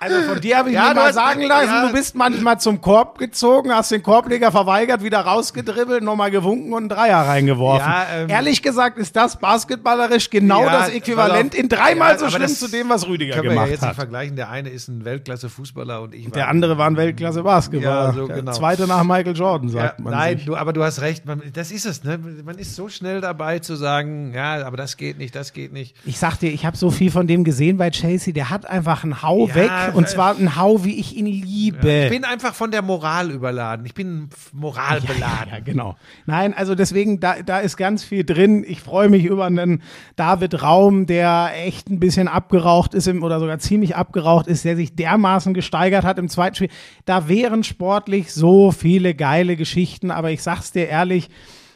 Also 0.00 0.20
von 0.22 0.40
dir 0.40 0.58
habe 0.58 0.68
ich 0.70 0.74
Ja, 0.74 0.88
mir 0.88 0.94
mal 0.94 1.12
sagen 1.12 1.42
lassen, 1.42 1.66
ja. 1.68 1.86
du 1.86 1.92
bist 1.92 2.14
manchmal 2.14 2.58
zum 2.60 2.80
Korb 2.80 3.18
gezogen, 3.18 3.72
hast 3.72 3.90
den 3.90 4.02
Korbleger 4.02 4.50
verweigert, 4.52 5.02
wieder 5.02 5.20
rausgedribbelt, 5.20 6.02
nochmal 6.02 6.30
gewunken 6.30 6.72
und 6.72 6.82
einen 6.84 6.88
Dreier 6.88 7.18
reingeworfen. 7.26 7.86
Ja, 7.86 8.06
ähm, 8.14 8.28
Ehrlich 8.28 8.62
gesagt 8.62 8.98
ist 8.98 9.14
das 9.16 9.36
basketballerisch 9.38 10.30
genau 10.30 10.64
das 10.64 10.90
Äquivalent 10.90 11.54
auf. 11.54 11.58
in 11.60 11.68
dreimal 11.68 12.18
so 12.18 12.28
schlimm 12.28 12.48
zu 12.48 12.68
dem, 12.68 12.88
was 12.88 13.06
Rüdiger 13.06 13.34
Können 13.34 13.44
wir 13.44 13.50
ja 13.50 13.54
gemacht 13.54 13.70
jetzt 13.70 13.80
nicht 13.80 13.88
hat. 13.88 13.96
vergleichen. 13.96 14.36
Der 14.36 14.50
eine 14.50 14.68
ist 14.70 14.88
ein 14.88 15.04
Weltklasse-Fußballer 15.04 16.02
und 16.02 16.14
ich 16.14 16.24
war 16.26 16.32
Der 16.32 16.48
andere 16.48 16.76
war 16.78 16.86
ein 16.86 16.96
Weltklasse 16.96 17.42
Basketballer. 17.42 18.06
Ja, 18.08 18.12
so 18.12 18.26
Der 18.26 18.36
genau. 18.36 18.52
Zweite 18.52 18.86
nach 18.86 19.04
Michael 19.04 19.36
Jordan, 19.36 19.68
sagt 19.68 20.00
man 20.00 20.12
nein, 20.12 20.36
sich. 20.38 20.46
du, 20.46 20.56
aber 20.56 20.72
du 20.72 20.82
hast 20.82 21.00
recht. 21.00 21.24
Man, 21.26 21.42
das 21.52 21.70
ist 21.70 21.86
es. 21.86 22.04
Ne? 22.04 22.18
Man 22.44 22.58
ist 22.58 22.74
so 22.76 22.88
schnell 22.88 23.20
dabei 23.20 23.58
zu 23.58 23.74
sagen, 23.76 24.32
ja, 24.34 24.66
aber 24.66 24.76
das 24.76 24.96
geht 24.96 25.18
nicht, 25.18 25.34
das 25.34 25.52
geht 25.52 25.72
nicht. 25.72 25.94
Ich 26.04 26.18
sag 26.18 26.36
dir, 26.38 26.50
ich 26.52 26.64
habe 26.66 26.76
so 26.76 26.90
viel 26.90 27.10
von 27.10 27.26
dem 27.26 27.44
gesehen 27.44 27.76
bei 27.76 27.90
Chelsea. 27.90 28.32
Der 28.32 28.50
hat 28.50 28.66
einfach 28.66 29.04
einen 29.04 29.22
Hau 29.22 29.46
Ja, 29.48 29.54
und 29.94 30.08
zwar 30.08 30.36
einen 30.36 30.56
Hau, 30.56 30.84
wie 30.84 30.98
ich 30.98 31.16
ihn 31.16 31.26
liebe. 31.26 32.04
Ich 32.04 32.10
bin 32.10 32.24
einfach 32.24 32.54
von 32.54 32.70
der 32.70 32.82
Moral 32.82 33.30
überladen. 33.30 33.86
Ich 33.86 33.94
bin 33.94 34.28
moralbeladen. 34.52 35.52
Ja, 35.52 35.60
genau. 35.60 35.96
Nein, 36.26 36.54
also 36.54 36.74
deswegen, 36.74 37.20
da, 37.20 37.42
da 37.42 37.60
ist 37.60 37.76
ganz 37.76 38.04
viel 38.04 38.24
drin. 38.24 38.64
Ich 38.66 38.80
freue 38.80 39.08
mich 39.08 39.24
über 39.24 39.46
einen 39.46 39.82
David 40.16 40.62
Raum, 40.62 41.06
der 41.06 41.52
echt 41.64 41.90
ein 41.90 42.00
bisschen 42.00 42.28
abgeraucht 42.28 42.94
ist 42.94 43.06
im, 43.06 43.22
oder 43.22 43.40
sogar 43.40 43.58
ziemlich 43.58 43.96
abgeraucht 43.96 44.46
ist, 44.46 44.64
der 44.64 44.76
sich 44.76 44.94
dermaßen 44.94 45.54
gesteigert 45.54 46.04
hat 46.04 46.18
im 46.18 46.28
zweiten 46.28 46.56
Spiel. 46.56 46.70
Da 47.04 47.28
wären 47.28 47.64
sportlich 47.64 48.32
so 48.32 48.70
viele 48.70 49.14
geile 49.14 49.56
Geschichten, 49.56 50.10
aber 50.10 50.30
ich 50.30 50.42
sag's 50.42 50.72
dir 50.72 50.88
ehrlich, 50.88 51.30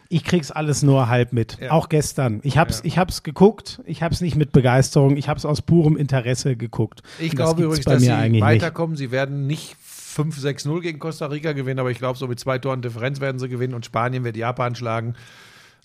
ich 0.08 0.24
krieg's 0.24 0.50
alles 0.50 0.82
nur 0.82 1.08
halb 1.08 1.32
mit. 1.32 1.58
Ja. 1.60 1.72
Auch 1.72 1.88
gestern. 1.88 2.40
Ich 2.42 2.56
hab's, 2.56 2.80
ich 2.84 2.96
hab's 2.98 3.22
geguckt, 3.22 3.80
ich 3.84 4.02
hab's 4.02 4.20
nicht 4.20 4.36
mit 4.36 4.52
Begeisterung, 4.52 5.16
ich 5.16 5.28
hab's 5.28 5.44
aus 5.44 5.60
purem 5.60 5.96
Interesse 5.96 6.56
geguckt. 6.56 7.02
Ich 7.18 7.30
Und 7.30 7.36
glaube 7.36 7.62
übrigens, 7.64 7.84
bei 7.84 7.92
dass 7.92 8.00
mir 8.00 8.06
sie 8.06 8.12
eigentlich 8.12 8.42
nicht. 8.42 8.42
weiterkommen. 8.42 8.96
Sie 8.96 9.10
werden 9.10 9.46
nicht 9.46 9.76
5-6-0 10.16 10.80
gegen 10.80 10.98
Costa 10.98 11.26
Rica 11.26 11.52
gewinnen, 11.52 11.78
aber 11.78 11.90
ich 11.90 11.98
glaube, 11.98 12.18
so 12.18 12.26
mit 12.26 12.40
zwei 12.40 12.58
Toren 12.58 12.80
Differenz 12.80 13.20
werden 13.20 13.38
sie 13.38 13.48
gewinnen 13.48 13.74
und 13.74 13.84
Spanien 13.84 14.24
wird 14.24 14.36
Japan 14.36 14.74
schlagen. 14.74 15.14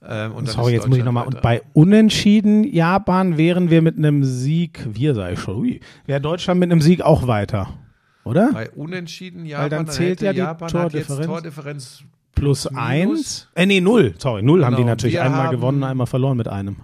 Ähm, 0.06 0.34
Sorry, 0.46 0.74
jetzt 0.74 0.88
muss 0.88 0.98
ich 0.98 1.04
nochmal. 1.04 1.28
Und 1.28 1.42
bei 1.42 1.62
Unentschieden 1.74 2.64
Japan 2.64 3.38
wären 3.38 3.70
wir 3.70 3.82
mit 3.82 3.98
einem 3.98 4.24
Sieg, 4.24 4.86
wir 4.92 5.16
ich 5.30 5.40
schon, 5.40 5.58
ui, 5.58 5.80
wäre 6.06 6.20
Deutschland 6.20 6.60
mit 6.60 6.72
einem 6.72 6.82
Sieg 6.82 7.02
auch 7.02 7.28
weiter, 7.28 7.78
oder? 8.26 8.52
Bei 8.54 8.70
Unentschieden 8.72 9.46
Japan, 9.46 9.70
dann 9.70 9.88
zählt 9.88 10.22
ja 10.22 10.34
die 10.34 10.40
Japan 10.40 10.68
hat 10.74 10.94
jetzt 10.94 11.08
Tordifferenz. 11.08 11.26
Tordifferenz 11.26 12.04
Plus 12.36 12.70
minus. 12.72 12.78
eins. 12.84 13.48
Äh, 13.56 13.66
nee, 13.66 13.80
null. 13.82 14.16
Sorry, 14.18 14.42
null 14.44 14.64
haben 14.66 14.72
die 14.76 14.78
Genau, 14.82 14.90
natürlich 14.90 15.14
wir 15.16 15.24
einmal 15.24 15.50
gewonnen, 15.50 15.84
einmal 15.84 16.08
verloren 16.08 16.38
mit 16.38 16.48
einem. 16.48 16.78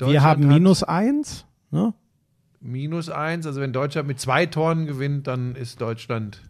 äh, 0.00 0.06
wir 0.06 0.22
haben 0.22 0.46
minus 0.48 0.82
eins. 0.82 1.44
Ne? 1.70 1.94
minus 2.60 3.08
eins. 3.08 3.46
Also 3.46 3.60
wenn 3.60 3.72
Deutschland 3.72 4.08
mit 4.08 4.18
zwei 4.20 4.46
Toren 4.46 4.86
gewinnt, 4.86 5.26
dann 5.28 5.54
ist 5.54 5.80
Deutschland 5.80 6.42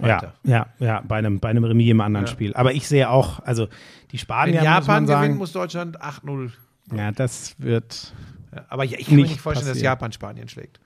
Ja, 0.00 0.06
weiter. 0.08 0.34
ja, 0.44 0.66
ja, 0.78 1.02
bei 1.06 1.16
einem, 1.16 1.40
bei 1.40 1.48
einem 1.50 1.64
Remis 1.64 1.90
im 1.90 2.00
anderen 2.00 2.26
Ja. 2.26 2.32
Spiel. 2.32 2.54
Aber 2.54 2.72
ich 2.72 2.88
sehe 2.88 3.10
auch, 3.10 3.40
also 3.40 3.66
die 3.66 4.12
Wenn 4.12 4.18
Spanier, 4.18 4.54
muss 4.60 4.64
Japan 4.64 4.86
man 4.86 5.06
sagen, 5.06 5.22
gewinnt, 5.24 5.38
muss 5.38 5.52
Deutschland 5.52 6.00
8-0. 6.00 6.50
ja, 6.96 7.12
das 7.12 7.54
wird, 7.58 8.14
Ja, 8.14 8.35
aber 8.68 8.84
ich 8.84 8.92
kann 9.06 9.16
mir 9.16 9.22
Nicht 9.22 9.40
vorstellen, 9.40 9.66
dass 9.66 9.76
passieren. 9.76 9.92
Japan 9.92 10.12
Spanien 10.12 10.48
schlägt. 10.48 10.80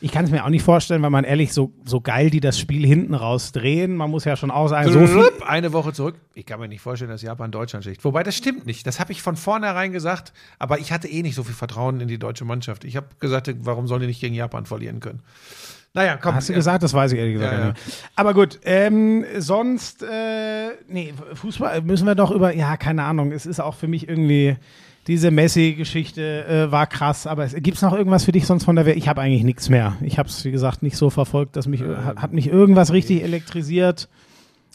ich 0.00 0.12
kann 0.12 0.24
es 0.24 0.30
mir 0.30 0.44
auch 0.44 0.48
nicht 0.48 0.62
vorstellen, 0.62 1.02
weil 1.02 1.10
man 1.10 1.24
ehrlich, 1.24 1.52
so, 1.52 1.72
so 1.84 2.00
geil 2.00 2.30
die 2.30 2.40
das 2.40 2.58
Spiel 2.58 2.86
hinten 2.86 3.14
raus 3.14 3.52
drehen, 3.52 3.96
man 3.96 4.10
muss 4.10 4.24
ja 4.24 4.36
schon 4.36 4.50
auch 4.50 4.68
sagen, 4.68 4.92
so 4.92 5.06
viel, 5.06 5.30
Eine 5.46 5.72
Woche 5.72 5.92
zurück. 5.92 6.16
Ich 6.34 6.46
kann 6.46 6.60
mir 6.60 6.68
nicht 6.68 6.80
vorstellen, 6.80 7.10
dass 7.10 7.22
Japan 7.22 7.50
Deutschland 7.50 7.84
schlägt. 7.84 8.04
Wobei, 8.04 8.22
das 8.22 8.36
stimmt 8.36 8.66
nicht. 8.66 8.86
Das 8.86 9.00
habe 9.00 9.12
ich 9.12 9.22
von 9.22 9.36
vornherein 9.36 9.92
gesagt. 9.92 10.32
Aber 10.58 10.78
ich 10.78 10.92
hatte 10.92 11.08
eh 11.08 11.22
nicht 11.22 11.34
so 11.34 11.44
viel 11.44 11.54
Vertrauen 11.54 12.00
in 12.00 12.08
die 12.08 12.18
deutsche 12.18 12.44
Mannschaft. 12.44 12.84
Ich 12.84 12.96
habe 12.96 13.06
gesagt, 13.20 13.50
warum 13.60 13.86
sollen 13.86 14.02
die 14.02 14.06
nicht 14.06 14.20
gegen 14.20 14.34
Japan 14.34 14.66
verlieren 14.66 15.00
können? 15.00 15.22
Naja, 15.94 16.18
komm. 16.20 16.34
Hast 16.34 16.50
du 16.50 16.52
gesagt? 16.52 16.82
Das 16.82 16.92
weiß 16.92 17.12
ich 17.12 17.18
ehrlich 17.18 17.34
gesagt 17.36 17.52
Ja, 17.54 17.58
ja. 17.58 17.68
nicht. 17.68 17.80
Aber 18.16 18.34
gut, 18.34 18.60
ähm, 18.64 19.24
sonst, 19.38 20.02
äh, 20.02 20.72
nee, 20.88 21.14
Fußball 21.32 21.80
müssen 21.80 22.06
wir 22.06 22.14
doch 22.14 22.30
über, 22.30 22.54
ja, 22.54 22.76
keine 22.76 23.04
Ahnung, 23.04 23.32
es 23.32 23.46
ist 23.46 23.60
auch 23.60 23.74
für 23.74 23.88
mich 23.88 24.06
irgendwie, 24.06 24.58
diese 25.06 25.30
Messi-Geschichte 25.30 26.46
äh, 26.46 26.72
war 26.72 26.86
krass, 26.86 27.26
aber 27.26 27.46
gibt 27.46 27.76
es 27.76 27.82
noch 27.82 27.92
irgendwas 27.92 28.24
für 28.24 28.32
dich 28.32 28.46
sonst 28.46 28.64
von 28.64 28.76
der 28.76 28.86
Welt? 28.86 28.96
Ich 28.96 29.08
habe 29.08 29.20
eigentlich 29.20 29.44
nichts 29.44 29.68
mehr. 29.68 29.96
Ich 30.00 30.18
habe 30.18 30.28
es, 30.28 30.44
wie 30.44 30.50
gesagt, 30.50 30.82
nicht 30.82 30.96
so 30.96 31.10
verfolgt, 31.10 31.56
dass 31.56 31.68
mich, 31.68 31.82
hat, 31.82 32.16
hat 32.16 32.32
mich 32.32 32.48
irgendwas 32.48 32.92
richtig 32.92 33.22
elektrisiert. 33.22 34.08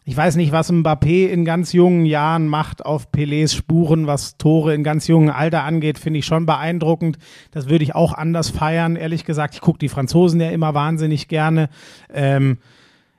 Ich 0.03 0.17
weiß 0.17 0.35
nicht, 0.35 0.51
was 0.51 0.71
Mbappé 0.71 1.27
in 1.27 1.45
ganz 1.45 1.73
jungen 1.73 2.07
Jahren 2.07 2.47
macht 2.47 2.83
auf 2.83 3.09
Pelés 3.11 3.53
Spuren, 3.53 4.07
was 4.07 4.35
Tore 4.37 4.73
in 4.73 4.83
ganz 4.83 5.07
jungen 5.07 5.29
Alter 5.29 5.63
angeht, 5.63 5.99
finde 5.99 6.19
ich 6.19 6.25
schon 6.25 6.47
beeindruckend. 6.47 7.19
Das 7.51 7.69
würde 7.69 7.83
ich 7.83 7.93
auch 7.93 8.13
anders 8.13 8.49
feiern, 8.49 8.95
ehrlich 8.95 9.25
gesagt. 9.25 9.53
Ich 9.53 9.61
gucke 9.61 9.77
die 9.77 9.89
Franzosen 9.89 10.41
ja 10.41 10.49
immer 10.49 10.73
wahnsinnig 10.73 11.27
gerne. 11.27 11.69
Ähm, 12.11 12.57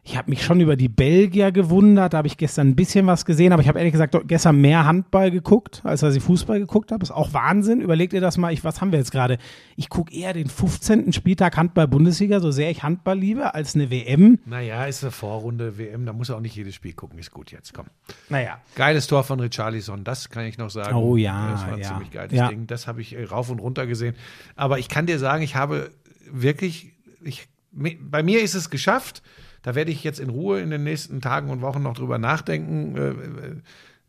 ich 0.04 0.16
habe 0.16 0.30
mich 0.30 0.42
schon 0.44 0.60
über 0.60 0.74
die 0.74 0.88
Belgier 0.88 1.52
gewundert. 1.52 2.12
Da 2.12 2.18
habe 2.18 2.26
ich 2.26 2.36
gestern 2.36 2.70
ein 2.70 2.74
bisschen 2.74 3.06
was 3.06 3.24
gesehen, 3.24 3.52
aber 3.52 3.62
ich 3.62 3.68
habe 3.68 3.78
ehrlich 3.78 3.92
gesagt 3.92 4.16
gestern 4.26 4.60
mehr 4.60 4.84
Handball 4.84 5.30
geguckt, 5.30 5.80
als 5.84 6.00
dass 6.00 6.16
ich 6.16 6.22
Fußball 6.24 6.58
geguckt 6.58 6.90
habe. 6.90 7.04
Ist 7.04 7.12
auch 7.12 7.32
Wahnsinn. 7.32 7.80
Überlegt 7.80 8.12
ihr 8.12 8.20
das 8.20 8.36
mal. 8.36 8.52
Ich, 8.52 8.64
was 8.64 8.80
haben 8.80 8.90
wir 8.90 8.98
jetzt 8.98 9.12
gerade? 9.12 9.38
Ich 9.76 9.88
gucke 9.88 10.12
eher 10.12 10.32
den 10.32 10.48
15. 10.48 11.12
Spieltag 11.12 11.56
Handball-Bundesliga, 11.56 12.40
so 12.40 12.50
sehr 12.50 12.68
ich 12.72 12.82
Handball 12.82 13.16
liebe, 13.16 13.54
als 13.54 13.76
eine 13.76 13.90
WM. 13.92 14.40
Naja, 14.44 14.86
ist 14.86 15.04
eine 15.04 15.12
Vorrunde 15.12 15.78
WM. 15.78 16.04
Da 16.04 16.12
muss 16.12 16.30
er 16.30 16.36
auch 16.36 16.40
nicht 16.40 16.56
jedes 16.56 16.74
Spiel 16.74 16.94
gucken. 16.94 17.20
Ist 17.20 17.30
gut 17.30 17.52
jetzt. 17.52 17.72
Komm. 17.72 17.86
Naja. 18.28 18.60
Geiles 18.74 19.06
Tor 19.06 19.22
von 19.22 19.38
Richarlison, 19.38 20.02
das 20.02 20.30
kann 20.30 20.46
ich 20.46 20.58
noch 20.58 20.70
sagen. 20.70 20.96
Oh 20.96 21.16
ja, 21.16 21.52
Das 21.52 21.60
war 21.62 21.74
ein 21.74 21.78
ja. 21.78 21.88
ziemlich 21.88 22.10
geiles 22.10 22.32
Ja. 22.32 22.48
Ding. 22.48 22.66
Das 22.66 22.88
habe 22.88 23.00
ich 23.02 23.14
äh, 23.16 23.22
rauf 23.22 23.50
und 23.50 23.60
runter 23.60 23.86
gesehen. 23.86 24.16
Aber 24.56 24.80
ich 24.80 24.88
kann 24.88 25.06
dir 25.06 25.20
sagen, 25.20 25.44
ich 25.44 25.54
habe 25.54 25.92
wirklich, 26.28 26.90
ich, 27.22 27.46
bei 27.70 28.24
mir 28.24 28.42
ist 28.42 28.54
es 28.54 28.68
geschafft. 28.68 29.22
Da 29.62 29.74
werde 29.74 29.90
ich 29.92 30.02
jetzt 30.04 30.18
in 30.20 30.28
Ruhe 30.30 30.60
in 30.60 30.70
den 30.70 30.82
nächsten 30.84 31.20
Tagen 31.20 31.50
und 31.50 31.60
Wochen 31.60 31.82
noch 31.82 31.94
drüber 31.94 32.18
nachdenken. 32.18 32.96
Äh, 32.96 33.08
äh, 33.10 33.56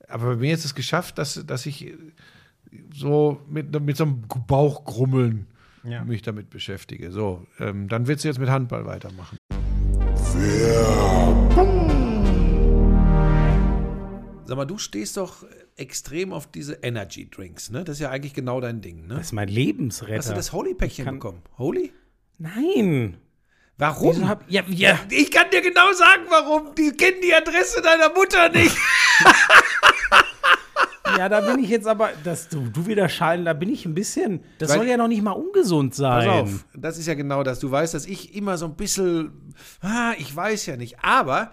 Aber 0.08 0.32
bei 0.32 0.36
mir 0.38 0.54
ist 0.54 0.66
es 0.66 0.76
geschafft, 0.76 1.18
dass, 1.18 1.44
dass 1.46 1.66
ich 1.66 1.94
so 2.94 3.40
mit, 3.50 3.80
mit 3.82 3.98
so 3.98 4.04
einem 4.06 4.24
Bauchgrummeln 4.48 5.46
Ja. 5.84 6.04
mich 6.04 6.22
damit 6.24 6.50
beschäftige. 6.50 7.12
So, 7.12 7.46
ähm, 7.60 7.88
dann 7.88 8.08
willst 8.08 8.24
du 8.24 8.30
jetzt 8.30 8.40
mit 8.40 8.50
Handball 8.50 8.86
weitermachen. 8.86 9.38
Sag 14.46 14.58
mal, 14.58 14.66
du 14.66 14.78
stehst 14.78 15.18
doch 15.18 15.46
extrem 15.78 16.34
auf 16.34 16.48
diese 16.52 16.74
Energy 16.82 17.30
Drinks, 17.30 17.70
ne? 17.72 17.84
Das 17.84 17.98
ist 17.98 18.02
ja 18.02 18.10
eigentlich 18.10 18.34
genau 18.34 18.60
dein 18.60 18.82
Ding, 18.82 19.08
ne? 19.08 19.16
Das 19.16 19.28
ist 19.28 19.32
mein 19.34 19.48
Lebensretter. 19.48 20.18
Hast 20.18 20.30
du 20.30 20.34
das 20.36 20.52
Holy-Päckchen 20.52 21.06
bekommen? 21.06 21.42
Holy? 21.58 21.92
Nein. 22.40 23.18
Warum? 23.84 24.30
Hab, 24.30 24.46
ja, 24.48 24.64
ja. 24.70 24.98
ich 25.10 25.30
kann 25.30 25.50
dir 25.52 25.62
genau 25.62 25.92
sagen, 25.92 26.24
warum. 26.30 26.74
Die 26.76 26.92
kennen 26.92 27.18
die 27.22 27.34
Adresse 27.34 27.82
deiner 27.82 28.14
Mutter 28.14 28.48
nicht. 28.48 28.74
ja, 31.18 31.28
da 31.28 31.42
bin 31.42 31.62
ich 31.62 31.70
jetzt 31.70 31.86
aber, 31.86 32.12
dass 32.24 32.48
du, 32.48 32.62
du 32.62 32.86
wieder 32.86 33.10
scheiden, 33.10 33.44
da 33.44 33.52
bin 33.52 33.68
ich 33.68 33.86
ein 33.86 33.94
bisschen, 33.94 34.42
das 34.58 34.70
Weil- 34.70 34.78
soll 34.78 34.88
ja 34.88 34.96
noch 34.96 35.10
nicht 35.10 35.22
mal 35.22 35.32
ungesund 35.32 35.96
sein. 35.96 36.28
Pass 36.28 36.42
auf, 36.42 36.66
das 36.74 36.98
ist 36.98 37.08
ja 37.08 37.14
genau 37.14 37.44
das. 37.44 37.60
Du 37.60 37.70
weißt, 37.70 37.94
dass 37.94 38.06
ich 38.06 38.36
immer 38.36 38.58
so 38.58 38.68
ein 38.68 38.76
bisschen, 38.76 39.54
ah, 39.82 40.14
ich 40.18 40.34
weiß 40.34 40.66
ja 40.68 40.78
nicht. 40.78 41.04
Aber 41.04 41.52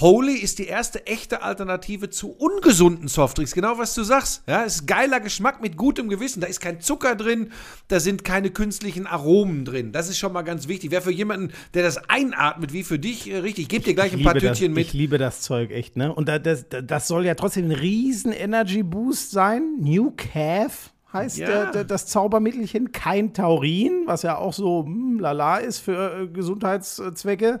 Holy 0.00 0.34
ist 0.34 0.58
die 0.58 0.66
erste 0.66 1.06
echte 1.06 1.42
Alternative 1.42 2.10
zu 2.10 2.30
ungesunden 2.30 3.08
Softdrinks. 3.08 3.52
Genau 3.52 3.78
was 3.78 3.94
du 3.94 4.02
sagst. 4.04 4.42
Ja, 4.46 4.64
es 4.64 4.76
ist 4.76 4.86
geiler 4.86 5.20
Geschmack 5.20 5.60
mit 5.60 5.76
gutem 5.76 6.08
Gewissen. 6.08 6.40
Da 6.40 6.46
ist 6.46 6.60
kein 6.60 6.80
Zucker 6.80 7.16
drin, 7.16 7.50
da 7.88 7.98
sind 7.98 8.24
keine 8.24 8.50
künstlichen 8.50 9.06
Aromen 9.06 9.64
drin. 9.64 9.92
Das 9.92 10.08
ist 10.08 10.18
schon 10.18 10.32
mal 10.32 10.42
ganz 10.42 10.68
wichtig. 10.68 10.90
Wäre 10.90 11.02
für 11.02 11.12
jemanden, 11.12 11.52
der 11.74 11.82
das 11.82 12.08
einatmet, 12.08 12.72
wie 12.72 12.84
für 12.84 12.98
dich, 12.98 13.30
äh, 13.30 13.38
richtig. 13.38 13.64
Ich 13.64 13.68
gebe 13.68 13.84
dir 13.84 13.94
gleich 13.94 14.12
ein 14.12 14.22
paar 14.22 14.34
das, 14.34 14.42
Tütchen 14.42 14.72
mit. 14.72 14.86
Ich 14.86 14.92
liebe 14.92 15.18
das 15.18 15.40
Zeug 15.40 15.70
echt, 15.70 15.96
ne? 15.96 16.14
Und 16.14 16.28
da, 16.28 16.38
das, 16.38 16.66
das 16.68 17.08
soll 17.08 17.26
ja 17.26 17.34
trotzdem 17.34 17.66
ein 17.66 17.72
riesen 17.72 18.32
Energy 18.32 18.82
Boost 18.82 19.32
sein. 19.32 19.78
New 19.80 20.12
Calf 20.16 20.92
heißt 21.12 21.38
Ja. 21.38 21.46
der, 21.46 21.72
der, 21.72 21.84
das 21.84 22.06
Zaubermittelchen. 22.06 22.92
Kein 22.92 23.32
Taurin, 23.32 24.02
was 24.06 24.22
ja 24.22 24.36
auch 24.36 24.52
so 24.52 24.84
hm, 24.84 25.18
lala 25.18 25.56
ist 25.58 25.78
für 25.80 26.22
äh, 26.22 26.26
Gesundheitszwecke. 26.28 27.60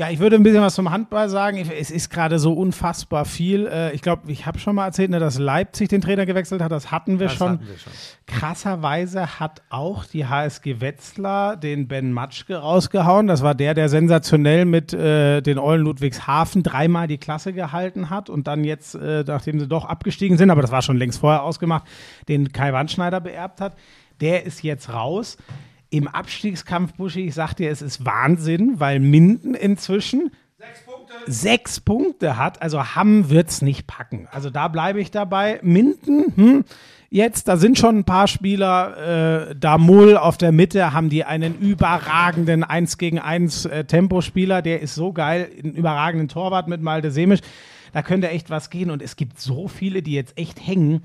Ja, 0.00 0.08
ich 0.08 0.18
würde 0.18 0.36
ein 0.36 0.42
bisschen 0.42 0.62
was 0.62 0.76
zum 0.76 0.90
Handball 0.90 1.28
sagen. 1.28 1.58
Es 1.78 1.90
ist 1.90 2.08
gerade 2.08 2.38
so 2.38 2.54
unfassbar 2.54 3.26
viel. 3.26 3.66
Äh, 3.66 3.92
Ich 3.94 4.00
glaube, 4.00 4.32
ich 4.32 4.46
habe 4.46 4.58
schon 4.58 4.74
mal 4.74 4.86
erzählt, 4.86 5.10
ne, 5.10 5.18
dass 5.18 5.38
Leipzig 5.38 5.90
den 5.90 6.00
Trainer 6.00 6.24
gewechselt 6.24 6.62
hat. 6.62 6.72
Das 6.72 6.90
hatten 6.90 7.20
wir, 7.20 7.28
schon. 7.28 7.50
hatten 7.50 7.68
wir 7.68 7.76
schon. 7.76 7.92
Krasserweise 8.26 9.38
hat 9.38 9.60
auch 9.68 10.06
die 10.06 10.24
HSG 10.24 10.80
Wetzlar 10.80 11.54
den 11.58 11.86
Ben 11.86 12.14
Matschke 12.14 12.56
rausgehauen. 12.56 13.26
Das 13.26 13.42
war 13.42 13.54
der, 13.54 13.74
der 13.74 13.90
sensationell 13.90 14.64
mit 14.64 14.94
äh, 14.94 15.42
den 15.42 15.58
Eulen 15.58 15.82
Ludwigshafen 15.82 16.62
dreimal 16.62 17.06
die 17.06 17.18
Klasse 17.18 17.52
gehalten 17.52 18.08
hat 18.08 18.30
und 18.30 18.46
dann 18.46 18.64
jetzt, 18.64 18.94
äh, 18.94 19.22
nachdem 19.26 19.60
sie 19.60 19.68
doch 19.68 19.84
abgestiegen 19.84 20.38
sind, 20.38 20.48
aber 20.48 20.62
das 20.62 20.72
war 20.72 20.80
schon 20.80 20.96
längst 20.96 21.20
vorher 21.20 21.42
ausgemacht, 21.42 21.84
den 22.26 22.52
Kai 22.52 22.72
Wandschneider 22.72 23.20
beerbt 23.20 23.60
hat. 23.60 23.76
Der 24.22 24.46
ist 24.46 24.62
jetzt 24.62 24.90
raus. 24.94 25.36
Im 25.90 26.08
Abstiegskampf, 26.08 26.94
Buschi, 26.94 27.26
ich 27.26 27.34
sag 27.34 27.54
dir, 27.54 27.70
es 27.70 27.82
ist 27.82 28.04
Wahnsinn, 28.04 28.78
weil 28.78 29.00
Minden 29.00 29.54
inzwischen 29.54 30.30
sechs 31.26 31.80
Punkte 31.80 32.36
hat. 32.36 32.62
Also 32.62 32.94
Hamm 32.94 33.30
wird's 33.30 33.62
nicht 33.62 33.86
packen. 33.86 34.28
Also 34.30 34.50
da 34.50 34.68
bleibe 34.68 35.00
ich 35.00 35.10
dabei. 35.10 35.58
Minden, 35.62 36.32
hm, 36.34 36.64
jetzt, 37.10 37.48
da 37.48 37.56
sind 37.56 37.78
schon 37.78 37.98
ein 37.98 38.04
paar 38.04 38.28
Spieler. 38.28 39.48
Äh, 39.50 39.56
Damul 39.56 40.16
auf 40.16 40.38
der 40.38 40.52
Mitte 40.52 40.92
haben 40.92 41.08
die 41.08 41.24
einen 41.24 41.58
überragenden 41.58 42.64
1 42.64 42.98
gegen 42.98 43.18
1 43.18 43.66
äh, 43.66 43.84
Tempospieler. 43.84 44.62
Der 44.62 44.80
ist 44.80 44.94
so 44.94 45.12
geil. 45.12 45.50
Einen 45.62 45.74
überragenden 45.74 46.28
Torwart 46.28 46.68
mit 46.68 46.82
Malte 46.82 47.10
Semisch. 47.10 47.40
Da 47.92 48.02
könnte 48.02 48.28
echt 48.28 48.50
was 48.50 48.70
gehen. 48.70 48.90
Und 48.90 49.02
es 49.02 49.16
gibt 49.16 49.40
so 49.40 49.68
viele, 49.68 50.02
die 50.02 50.12
jetzt 50.12 50.38
echt 50.38 50.64
hängen. 50.64 51.02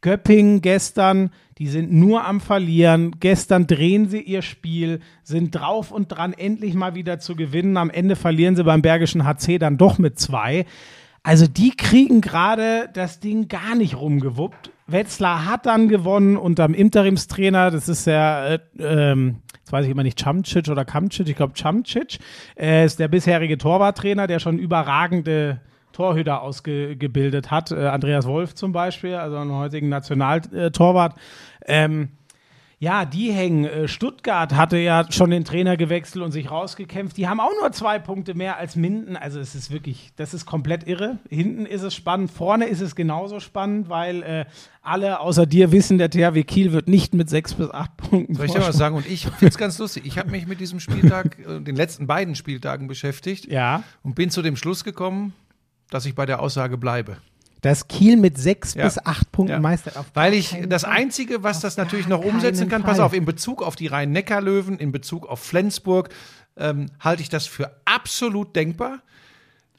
Göppingen 0.00 0.60
gestern, 0.60 1.30
die 1.58 1.68
sind 1.68 1.92
nur 1.92 2.24
am 2.24 2.40
Verlieren. 2.40 3.16
Gestern 3.20 3.66
drehen 3.66 4.08
sie 4.08 4.20
ihr 4.20 4.42
Spiel, 4.42 5.00
sind 5.22 5.54
drauf 5.54 5.90
und 5.90 6.08
dran, 6.08 6.32
endlich 6.32 6.74
mal 6.74 6.94
wieder 6.94 7.18
zu 7.18 7.34
gewinnen. 7.34 7.76
Am 7.76 7.90
Ende 7.90 8.16
verlieren 8.16 8.56
sie 8.56 8.64
beim 8.64 8.82
Bergischen 8.82 9.24
HC 9.24 9.58
dann 9.58 9.78
doch 9.78 9.98
mit 9.98 10.18
zwei. 10.18 10.66
Also 11.22 11.46
die 11.46 11.70
kriegen 11.70 12.20
gerade 12.20 12.88
das 12.92 13.18
Ding 13.18 13.48
gar 13.48 13.74
nicht 13.74 13.96
rumgewuppt. 13.96 14.70
Wetzlar 14.86 15.46
hat 15.46 15.66
dann 15.66 15.88
gewonnen 15.88 16.36
unterm 16.36 16.72
Interimstrainer, 16.72 17.72
das 17.72 17.88
ist 17.88 18.06
der, 18.06 18.60
äh, 18.78 18.82
ähm, 19.12 19.38
jetzt 19.58 19.72
weiß 19.72 19.84
ich 19.86 19.90
immer 19.90 20.04
nicht, 20.04 20.18
Camcic 20.22 20.68
oder 20.68 20.84
Kamcic, 20.84 21.28
ich 21.28 21.34
glaube 21.34 21.54
Camcic, 21.60 22.18
äh, 22.56 22.84
ist 22.84 23.00
der 23.00 23.08
bisherige 23.08 23.58
Torwarttrainer, 23.58 24.28
der 24.28 24.38
schon 24.38 24.58
überragende 24.58 25.60
Torhüter 25.96 26.42
ausgebildet 26.42 27.50
hat. 27.50 27.72
Äh, 27.72 27.86
Andreas 27.86 28.26
Wolf 28.26 28.54
zum 28.54 28.72
Beispiel, 28.72 29.14
also 29.14 29.36
einen 29.38 29.52
heutigen 29.52 29.88
Nationaltorwart. 29.88 31.14
Ähm, 31.64 32.10
ja, 32.78 33.06
die 33.06 33.32
hängen. 33.32 33.64
Äh, 33.64 33.88
Stuttgart 33.88 34.54
hatte 34.54 34.76
ja 34.76 35.10
schon 35.10 35.30
den 35.30 35.44
Trainer 35.44 35.78
gewechselt 35.78 36.22
und 36.22 36.32
sich 36.32 36.50
rausgekämpft. 36.50 37.16
Die 37.16 37.26
haben 37.26 37.40
auch 37.40 37.52
nur 37.58 37.72
zwei 37.72 37.98
Punkte 37.98 38.34
mehr 38.34 38.58
als 38.58 38.76
Minden. 38.76 39.16
Also 39.16 39.40
es 39.40 39.54
ist 39.54 39.70
wirklich, 39.70 40.12
das 40.16 40.34
ist 40.34 40.44
komplett 40.44 40.86
irre. 40.86 41.18
Hinten 41.30 41.64
ist 41.64 41.80
es 41.80 41.94
spannend, 41.94 42.30
vorne 42.30 42.66
ist 42.66 42.82
es 42.82 42.94
genauso 42.94 43.40
spannend, 43.40 43.88
weil 43.88 44.22
äh, 44.22 44.44
alle 44.82 45.20
außer 45.20 45.46
dir 45.46 45.72
wissen, 45.72 45.96
der 45.96 46.10
THW 46.10 46.42
Kiel 46.44 46.72
wird 46.72 46.86
nicht 46.86 47.14
mit 47.14 47.30
sechs 47.30 47.54
bis 47.54 47.70
acht 47.70 47.96
Punkten. 47.96 48.34
Soll 48.34 48.44
ich 48.44 48.52
dir 48.52 48.60
was 48.60 48.76
sagen? 48.76 48.94
Und 48.94 49.06
ich 49.06 49.22
finde 49.22 49.46
es 49.46 49.56
ganz 49.56 49.78
lustig. 49.78 50.04
Ich 50.04 50.18
habe 50.18 50.30
mich 50.30 50.46
mit 50.46 50.60
diesem 50.60 50.78
Spieltag, 50.78 51.38
äh, 51.48 51.60
den 51.60 51.76
letzten 51.76 52.06
beiden 52.06 52.34
Spieltagen 52.34 52.88
beschäftigt 52.88 53.50
Ja, 53.50 53.84
und 54.02 54.14
bin 54.16 54.28
zu 54.28 54.42
dem 54.42 54.56
Schluss 54.56 54.84
gekommen, 54.84 55.32
dass 55.90 56.06
ich 56.06 56.14
bei 56.14 56.26
der 56.26 56.40
Aussage 56.40 56.76
bleibe. 56.78 57.16
dass 57.62 57.88
Kiel 57.88 58.16
mit 58.16 58.38
sechs 58.38 58.74
Ja. 58.74 58.84
bis 58.84 58.98
acht 59.04 59.32
Punkten 59.32 59.54
Ja. 59.54 59.58
Meister 59.60 59.98
auf 59.98 60.06
Weil 60.14 60.34
ich, 60.34 60.56
das. 60.68 60.84
Einzige, 60.84 61.42
was 61.42 61.58
das 61.60 61.76
natürlich 61.76 62.06
noch 62.06 62.22
umsetzen 62.24 62.68
kann, 62.68 62.82
pass 62.84 62.98
Fall. 62.98 63.06
auf, 63.06 63.12
in 63.12 63.24
Bezug 63.24 63.60
auf 63.62 63.74
die 63.74 63.88
Rhein-Neckar-Löwen, 63.88 64.78
in 64.78 64.92
Bezug 64.92 65.26
auf 65.26 65.40
Flensburg, 65.40 66.10
ähm, 66.56 66.86
halte 67.00 67.22
ich 67.22 67.28
das 67.28 67.46
für 67.46 67.72
absolut 67.84 68.54
denkbar. 68.54 69.00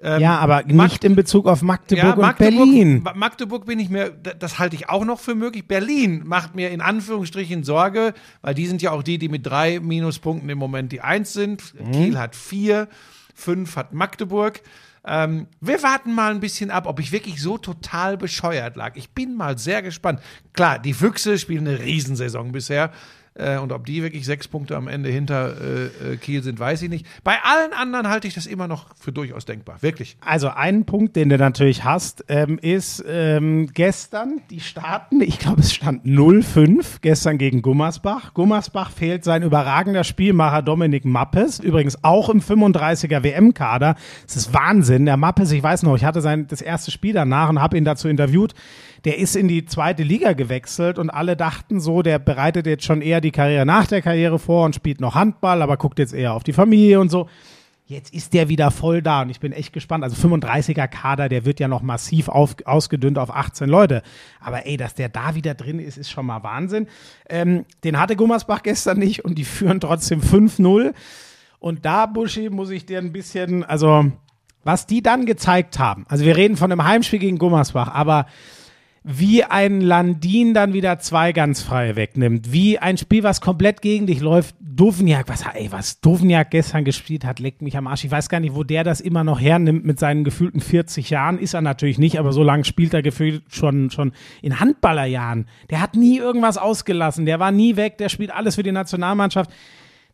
ja, 0.04 0.38
aber 0.38 0.64
nicht 0.64 1.04
in 1.04 1.16
Bezug 1.16 1.48
auf 1.48 1.62
Magdeburg, 1.64 2.18
und 2.18 2.22
Magdeburg, 2.22 2.38
Berlin. 2.58 3.02
Ma- 3.04 3.14
Magdeburg 3.16 3.66
bin 3.66 3.80
ich 3.80 3.90
mir, 3.90 4.10
das 4.12 4.60
halte 4.60 4.76
ich 4.76 4.90
auch 4.90 5.06
noch 5.06 5.20
für 5.20 5.34
möglich. 5.34 5.68
Berlin 5.68 6.22
macht 6.26 6.54
mir 6.56 6.70
in 6.72 6.82
Anführungsstrichen 6.82 7.64
Sorge, 7.64 8.14
weil 8.42 8.54
die 8.54 8.68
sind 8.68 8.82
ja 8.84 8.92
auch 8.92 9.02
die, 9.02 9.18
die 9.18 9.28
mit 9.30 9.46
drei 9.48 9.80
Minuspunkten 9.80 10.50
im 10.50 10.58
Moment 10.60 10.92
die 10.92 11.02
Eins 11.02 11.34
sind. 11.34 11.74
Mhm. 11.80 11.92
Kiel 11.94 12.18
hat 12.20 12.36
vier, 12.36 12.90
fünf 13.34 13.76
hat 13.76 13.94
Magdeburg. 13.94 14.62
Ähm, 15.08 15.48
wir 15.62 15.82
warten 15.84 16.14
mal 16.14 16.32
ein 16.32 16.42
bisschen 16.42 16.70
ab, 16.70 16.86
ob 16.86 17.00
ich 17.00 17.12
wirklich 17.12 17.42
so 17.42 17.58
total 17.58 18.18
bescheuert 18.18 18.76
lag. 18.76 18.96
Ich 18.96 19.12
bin 19.12 19.36
mal 19.36 19.58
sehr 19.58 19.82
gespannt. 19.82 20.20
Klar, 20.54 20.80
die 20.80 20.94
Füchse 20.94 21.40
spielen 21.40 21.68
eine 21.68 21.80
Riesensaison 21.80 22.52
bisher. 22.52 22.92
Äh, 23.38 23.58
und 23.58 23.72
ob 23.72 23.86
die 23.86 24.02
wirklich 24.02 24.26
sechs 24.26 24.48
Punkte 24.48 24.76
am 24.76 24.88
Ende 24.88 25.10
hinter 25.10 25.56
äh, 25.62 26.14
äh, 26.14 26.18
Kiel 26.18 26.44
sind, 26.44 26.60
weiß 26.60 26.82
ich 26.82 26.90
nicht. 26.90 27.06
Bei 27.24 27.38
allen 27.44 27.74
anderen 27.74 28.10
halte 28.10 28.28
ich 28.28 28.34
das 28.34 28.46
immer 28.48 28.68
noch 28.68 28.88
für 29.00 29.12
durchaus 29.12 29.46
denkbar. 29.46 29.78
Wirklich. 29.82 30.18
Also 30.22 30.50
einen 30.50 30.86
Punkt, 30.86 31.16
den 31.16 31.30
du 31.30 31.38
natürlich 31.38 31.84
hast, 31.84 32.26
ähm, 32.28 32.58
ist 32.60 33.04
ähm, 33.08 33.70
gestern 33.74 34.42
die 34.50 34.60
starten, 34.60 35.22
ich 35.22 35.40
glaube 35.40 35.62
es 35.62 35.74
stand 35.74 36.06
0-5 36.06 36.98
gestern 37.02 37.38
gegen 37.38 37.62
Gummersbach. 37.62 38.34
Gummersbach 38.34 38.92
fehlt 38.92 39.24
sein 39.24 39.44
überragender 39.44 40.04
Spielmacher 40.04 40.62
Dominik 40.62 41.06
Mappes, 41.06 41.60
übrigens 41.60 42.04
auch 42.04 42.30
im 42.30 42.42
35er 42.42 43.24
WM-Kader. 43.24 43.96
Es 44.28 44.36
ist 44.36 44.54
Wahnsinn. 44.54 45.06
Der 45.06 45.18
Mappes, 45.18 45.52
ich 45.52 45.62
weiß 45.62 45.84
noch, 45.84 45.96
ich 45.96 46.06
hatte 46.06 46.22
sein 46.22 46.48
das 46.48 46.62
erste 46.62 46.92
Spiel 46.92 47.14
danach 47.14 47.50
und 47.50 47.62
habe 47.62 47.78
ihn 47.78 47.86
dazu 47.86 48.08
interviewt. 48.08 48.54
Der 49.08 49.20
ist 49.20 49.38
in 49.38 49.48
die 49.48 49.64
zweite 49.64 50.04
Liga 50.04 50.34
gewechselt 50.34 51.00
und 51.00 51.10
alle 51.10 51.38
dachten 51.38 51.80
so, 51.80 52.02
der 52.02 52.20
bereitet 52.20 52.66
jetzt 52.68 52.84
schon 52.84 53.02
eher 53.02 53.22
die 53.22 53.32
Karriere 53.32 53.66
nach 53.66 53.88
der 53.88 54.02
Karriere 54.02 54.38
vor 54.38 54.66
und 54.66 54.76
spielt 54.76 55.00
noch 55.00 55.16
Handball, 55.16 55.62
aber 55.62 55.78
guckt 55.78 55.98
jetzt 55.98 56.14
eher 56.14 56.34
auf 56.34 56.44
die 56.44 56.52
Familie 56.52 57.00
und 57.00 57.10
so. 57.10 57.30
Jetzt 57.86 58.14
ist 58.14 58.34
der 58.34 58.50
wieder 58.50 58.70
voll 58.70 59.02
da 59.02 59.22
und 59.22 59.30
ich 59.30 59.40
bin 59.40 59.54
echt 59.54 59.72
gespannt. 59.72 60.04
Also 60.04 60.28
35er 60.28 60.90
Kader, 60.90 61.30
der 61.30 61.46
wird 61.46 61.62
ja 61.62 61.70
noch 61.70 61.82
massiv 61.82 62.28
auf, 62.28 62.58
ausgedünnt 62.66 63.18
auf 63.18 63.34
18 63.34 63.70
Leute. 63.70 64.04
Aber 64.42 64.66
ey, 64.66 64.76
dass 64.76 64.94
der 64.94 65.08
da 65.08 65.36
wieder 65.36 65.54
drin 65.54 65.80
ist, 65.80 65.98
ist 65.98 66.12
schon 66.12 66.26
mal 66.26 66.44
Wahnsinn. 66.44 66.88
Ähm, 67.30 67.64
den 67.86 68.02
hatte 68.02 68.18
Gummersbach 68.18 68.62
gestern 68.62 69.00
nicht 69.00 69.24
und 69.24 69.36
die 69.36 69.46
führen 69.46 69.80
trotzdem 69.80 70.20
5-0. 70.20 70.94
Und 71.60 71.86
da, 71.86 72.08
Buschi, 72.08 72.50
muss 72.50 72.72
ich 72.72 72.86
dir 72.86 72.98
ein 73.00 73.14
bisschen, 73.14 73.64
also 73.64 74.12
was 74.66 74.86
die 74.86 75.02
dann 75.02 75.26
gezeigt 75.26 75.80
haben. 75.80 76.06
Also 76.10 76.26
wir 76.26 76.36
reden 76.36 76.58
von 76.58 76.74
einem 76.74 76.84
Heimspiel 76.84 77.20
gegen 77.20 77.38
Gummersbach, 77.38 77.88
aber 77.88 78.26
wie 79.10 79.46
ein 79.46 79.80
Landin 79.80 80.54
dann 80.54 80.74
wieder 80.74 81.00
zwei 81.00 81.32
ganz 81.32 81.62
freie 81.62 81.96
wegnimmt, 81.96 82.52
wie 82.52 82.78
ein 82.78 82.98
Spiel, 82.98 83.24
was 83.24 83.40
komplett 83.40 83.82
gegen 83.82 84.06
dich 84.06 84.20
läuft. 84.20 84.54
Dovniak, 84.60 85.30
was, 85.30 85.46
ey, 85.54 85.72
was 85.72 86.02
Dovniak 86.02 86.52
gestern 86.52 86.84
gespielt 86.84 87.24
hat, 87.24 87.40
leckt 87.40 87.62
mich 87.62 87.78
am 87.78 87.88
Arsch. 87.88 88.04
Ich 88.04 88.12
weiß 88.12 88.28
gar 88.28 88.42
nicht, 88.42 88.54
wo 88.54 88.66
der 88.66 88.84
das 88.84 89.00
immer 89.00 89.24
noch 89.24 89.40
hernimmt 89.40 89.86
mit 89.86 89.98
seinen 89.98 90.26
gefühlten 90.26 90.60
40 90.60 91.10
Jahren. 91.10 91.40
Ist 91.40 91.54
er 91.54 91.62
natürlich 91.62 91.98
nicht, 91.98 92.20
aber 92.20 92.34
so 92.34 92.44
lange 92.44 92.66
spielt 92.66 92.94
er 92.94 93.02
gefühlt 93.02 93.44
schon, 93.50 93.92
schon 93.92 94.12
in 94.42 94.60
Handballerjahren. 94.60 95.48
Der 95.70 95.80
hat 95.80 95.96
nie 95.96 96.18
irgendwas 96.18 96.58
ausgelassen, 96.58 97.26
der 97.26 97.40
war 97.40 97.52
nie 97.52 97.78
weg, 97.78 97.98
der 97.98 98.10
spielt 98.10 98.32
alles 98.32 98.56
für 98.56 98.64
die 98.64 98.74
Nationalmannschaft. 98.74 99.50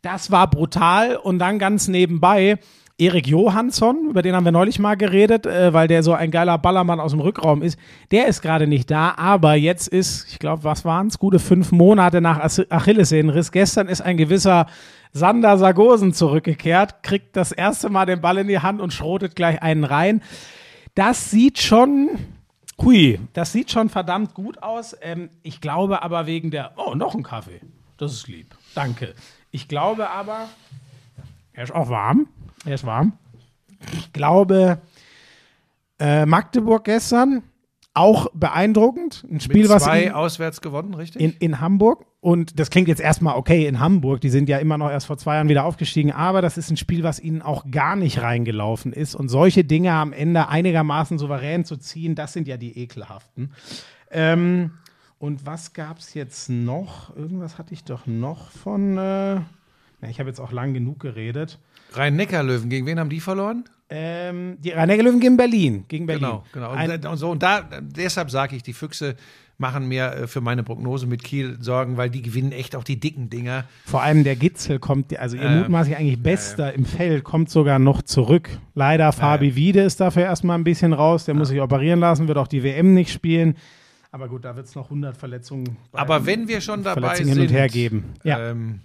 Das 0.03 0.29
war 0.29 0.47
brutal 0.49 1.15
und 1.15 1.39
dann 1.39 1.57
ganz 1.57 1.87
nebenbei 1.87 2.59
Erik 2.99 3.25
Johansson, 3.27 4.09
über 4.09 4.21
den 4.21 4.35
haben 4.35 4.45
wir 4.45 4.51
neulich 4.51 4.77
mal 4.77 4.95
geredet, 4.95 5.45
äh, 5.47 5.73
weil 5.73 5.87
der 5.87 6.03
so 6.03 6.13
ein 6.13 6.29
geiler 6.29 6.57
Ballermann 6.59 6.99
aus 6.99 7.11
dem 7.11 7.19
Rückraum 7.21 7.63
ist. 7.63 7.79
Der 8.11 8.27
ist 8.27 8.41
gerade 8.41 8.67
nicht 8.67 8.91
da, 8.91 9.15
aber 9.17 9.55
jetzt 9.55 9.87
ist, 9.87 10.27
ich 10.31 10.37
glaube, 10.37 10.63
was 10.63 10.85
waren 10.85 11.07
es, 11.07 11.17
gute 11.17 11.39
fünf 11.39 11.71
Monate 11.71 12.21
nach 12.21 12.39
Ach- 12.39 12.65
Achillessehnenriss. 12.69 13.51
Gestern 13.51 13.87
ist 13.87 14.01
ein 14.01 14.17
gewisser 14.17 14.67
Sander 15.11 15.57
Sargosen 15.57 16.13
zurückgekehrt, 16.13 17.01
kriegt 17.01 17.35
das 17.35 17.51
erste 17.51 17.89
Mal 17.89 18.05
den 18.05 18.21
Ball 18.21 18.37
in 18.37 18.47
die 18.47 18.59
Hand 18.59 18.79
und 18.79 18.93
schrotet 18.93 19.35
gleich 19.35 19.61
einen 19.63 19.83
rein. 19.85 20.21
Das 20.93 21.31
sieht 21.31 21.57
schon, 21.59 22.09
hui, 22.79 23.19
das 23.33 23.51
sieht 23.51 23.71
schon 23.71 23.89
verdammt 23.89 24.35
gut 24.35 24.61
aus. 24.61 24.95
Ähm, 25.01 25.29
ich 25.41 25.61
glaube 25.61 26.03
aber 26.03 26.27
wegen 26.27 26.51
der, 26.51 26.73
oh, 26.77 26.93
noch 26.93 27.15
ein 27.15 27.23
Kaffee. 27.23 27.59
Das 27.97 28.11
ist 28.13 28.27
lieb. 28.27 28.47
Danke. 28.75 29.15
Ich 29.49 29.67
glaube 29.67 30.09
aber, 30.11 30.47
er 31.53 31.63
ist 31.63 31.73
auch 31.73 31.89
warm. 31.89 32.27
Er 32.65 32.75
ist 32.75 32.85
warm. 32.85 33.13
Ich 33.93 34.13
glaube, 34.13 34.81
äh, 35.99 36.25
Magdeburg 36.25 36.85
gestern 36.85 37.43
auch 37.93 38.27
beeindruckend. 38.33 39.25
Ein 39.29 39.39
Spiel, 39.39 39.63
Mit 39.63 39.69
was 39.69 39.83
zwei 39.83 40.13
auswärts 40.13 40.61
gewonnen, 40.61 40.93
richtig? 40.93 41.21
in, 41.21 41.33
in 41.39 41.59
Hamburg. 41.59 42.05
Und 42.21 42.57
das 42.59 42.69
klingt 42.69 42.87
jetzt 42.87 43.01
erstmal 43.01 43.35
okay 43.35 43.67
in 43.67 43.79
Hamburg. 43.79 44.21
Die 44.21 44.29
sind 44.29 44.47
ja 44.47 44.57
immer 44.57 44.77
noch 44.77 44.89
erst 44.89 45.07
vor 45.07 45.17
zwei 45.17 45.35
Jahren 45.35 45.49
wieder 45.49 45.65
aufgestiegen. 45.65 46.11
Aber 46.11 46.41
das 46.41 46.57
ist 46.57 46.71
ein 46.71 46.77
Spiel, 46.77 47.03
was 47.03 47.19
ihnen 47.19 47.41
auch 47.41 47.69
gar 47.69 47.95
nicht 47.95 48.21
reingelaufen 48.21 48.93
ist. 48.93 49.13
Und 49.13 49.27
solche 49.27 49.65
Dinge 49.65 49.91
am 49.91 50.13
Ende 50.13 50.47
einigermaßen 50.47 51.17
souverän 51.17 51.65
zu 51.65 51.77
ziehen, 51.77 52.15
das 52.15 52.33
sind 52.33 52.47
ja 52.47 52.57
die 52.57 52.79
ekelhaften. 52.79 53.51
Ähm, 54.09 54.71
und 55.19 55.45
was 55.45 55.73
gab 55.73 55.99
es 55.99 56.13
jetzt 56.13 56.49
noch? 56.49 57.15
Irgendwas 57.15 57.57
hatte 57.57 57.73
ich 57.73 57.83
doch 57.83 58.07
noch 58.07 58.49
von. 58.51 58.97
Äh, 58.97 59.41
na, 60.01 60.09
ich 60.09 60.19
habe 60.19 60.29
jetzt 60.29 60.39
auch 60.39 60.51
lang 60.51 60.73
genug 60.73 60.99
geredet. 60.99 61.59
Rhein-Neckar-Löwen, 61.93 62.69
gegen 62.69 62.85
wen 62.85 62.99
haben 62.99 63.09
die 63.09 63.19
verloren? 63.19 63.65
Ähm, 63.89 64.57
die 64.59 64.71
rhein 64.71 64.89
löwen 64.89 65.19
gegen 65.19 65.37
Berlin. 65.37 65.85
Gegen 65.87 66.07
Berlin. 66.07 66.23
Genau, 66.23 66.43
genau. 66.51 66.71
Und, 66.71 66.77
Ein, 66.77 67.05
und 67.05 67.17
so, 67.17 67.29
und 67.29 67.43
da, 67.43 67.61
deshalb 67.81 68.31
sage 68.31 68.55
ich, 68.55 68.63
die 68.63 68.73
Füchse 68.73 69.15
machen 69.59 69.87
mir 69.87 70.05
äh, 70.13 70.27
für 70.27 70.41
meine 70.41 70.63
Prognose 70.63 71.05
mit 71.05 71.23
Kiel 71.23 71.57
Sorgen, 71.61 71.95
weil 71.95 72.09
die 72.09 72.23
gewinnen 72.23 72.51
echt 72.51 72.75
auch 72.75 72.83
die 72.83 72.99
dicken 72.99 73.29
Dinger. 73.29 73.65
Vor 73.85 74.01
allem 74.01 74.23
der 74.23 74.35
Gitzel 74.35 74.79
kommt, 74.79 75.15
also 75.19 75.35
ihr 75.37 75.43
Ja, 75.43 75.51
ja. 75.51 75.59
mutmaßlich 75.59 75.95
eigentlich 75.95 76.21
Bester 76.23 76.73
im 76.73 76.85
Feld, 76.85 77.23
kommt 77.23 77.51
sogar 77.51 77.77
noch 77.77 78.01
zurück. 78.01 78.49
Leider 78.73 79.11
Fabi 79.11 79.55
Wiede 79.55 79.81
ist 79.81 79.99
dafür 79.99 80.23
erstmal 80.23 80.57
ein 80.57 80.63
bisschen 80.63 80.93
raus. 80.93 81.25
Der 81.25 81.35
muss 81.35 81.49
sich 81.49 81.61
operieren 81.61 81.99
lassen, 81.99 82.27
wird 82.27 82.39
auch 82.39 82.47
die 82.47 82.63
WM 82.63 82.95
nicht 82.95 83.11
spielen. 83.11 83.55
Aber 84.11 84.27
gut, 84.27 84.43
da 84.43 84.55
wird 84.55 84.65
es 84.65 84.75
noch 84.75 84.85
100 84.85 85.17
Verletzungen 85.17 85.77
Aber 85.91 86.25
wenn 86.25 86.47
wir 86.47 86.61
schon 86.61 86.83
dabei 86.83 87.15
sind, 87.15 87.29
hin 87.29 87.39
und 87.41 87.51
her 87.51 87.67
geben. 87.67 88.13
Ja. 88.23 88.49
ähm, 88.49 88.79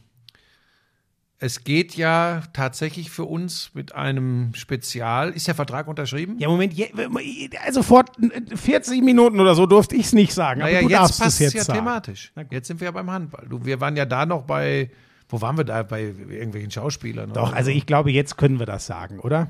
es 1.40 1.62
geht 1.62 1.94
ja 1.94 2.42
tatsächlich 2.52 3.10
für 3.10 3.24
uns 3.24 3.70
mit 3.72 3.94
einem 3.94 4.54
Spezial. 4.54 5.30
Ist 5.30 5.46
der 5.46 5.54
Vertrag 5.54 5.86
unterschrieben? 5.86 6.36
ja, 6.38 6.48
Moment, 6.48 6.72
je, 6.72 6.90
also 7.64 7.82
vor 7.82 8.04
40 8.54 9.02
Minuten 9.02 9.38
oder 9.38 9.54
so 9.54 9.66
durfte 9.66 9.94
ich 9.94 10.06
es 10.06 10.12
nicht 10.12 10.34
sagen. 10.34 10.60
naja, 10.60 10.78
aber 10.78 10.88
du 10.88 10.90
jetzt 10.90 11.00
darfst 11.00 11.14
es 11.14 11.18
passt 11.20 11.40
jetzt 11.40 11.54
ja 11.54 11.64
sagen. 11.64 11.78
thematisch. 11.78 12.32
Jetzt 12.50 12.66
sind 12.66 12.80
wir 12.80 12.86
ja 12.86 12.90
beim 12.90 13.10
Handball. 13.10 13.46
Du, 13.48 13.64
wir 13.64 13.80
waren 13.80 13.96
ja 13.96 14.04
da 14.04 14.26
noch 14.26 14.42
bei, 14.42 14.90
wo 15.28 15.40
waren 15.40 15.56
wir 15.56 15.64
da? 15.64 15.84
Bei 15.84 16.02
irgendwelchen 16.02 16.72
Schauspielern. 16.72 17.32
Doch, 17.32 17.52
also 17.52 17.70
so. 17.70 17.76
ich 17.76 17.86
glaube, 17.86 18.10
jetzt 18.10 18.36
können 18.36 18.58
wir 18.58 18.66
das 18.66 18.86
sagen, 18.86 19.20
oder? 19.20 19.48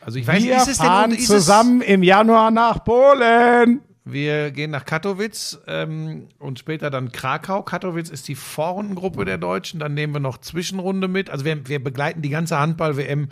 also 0.00 0.18
ich 0.18 0.26
weiß 0.26 0.42
wir 0.42 0.54
nicht, 0.54 0.62
ist 0.62 0.68
es 0.68 0.78
fahren 0.78 1.10
denn 1.10 1.18
ist 1.18 1.26
zusammen 1.26 1.82
im 1.82 2.02
Januar 2.02 2.50
nach 2.50 2.82
Polen. 2.82 3.82
Wir 4.10 4.50
gehen 4.50 4.70
nach 4.70 4.84
Katowice 4.86 5.60
ähm, 5.66 6.28
und 6.38 6.58
später 6.58 6.88
dann 6.88 7.12
Krakau. 7.12 7.62
Katowice 7.62 8.08
ist 8.08 8.26
die 8.28 8.34
Vorrundengruppe 8.34 9.24
der 9.24 9.36
Deutschen. 9.36 9.80
Dann 9.80 9.94
nehmen 9.94 10.14
wir 10.14 10.20
noch 10.20 10.38
Zwischenrunde 10.38 11.08
mit. 11.08 11.28
Also 11.28 11.44
wir, 11.44 11.68
wir 11.68 11.82
begleiten 11.82 12.22
die 12.22 12.30
ganze 12.30 12.58
Handball-WM 12.58 13.28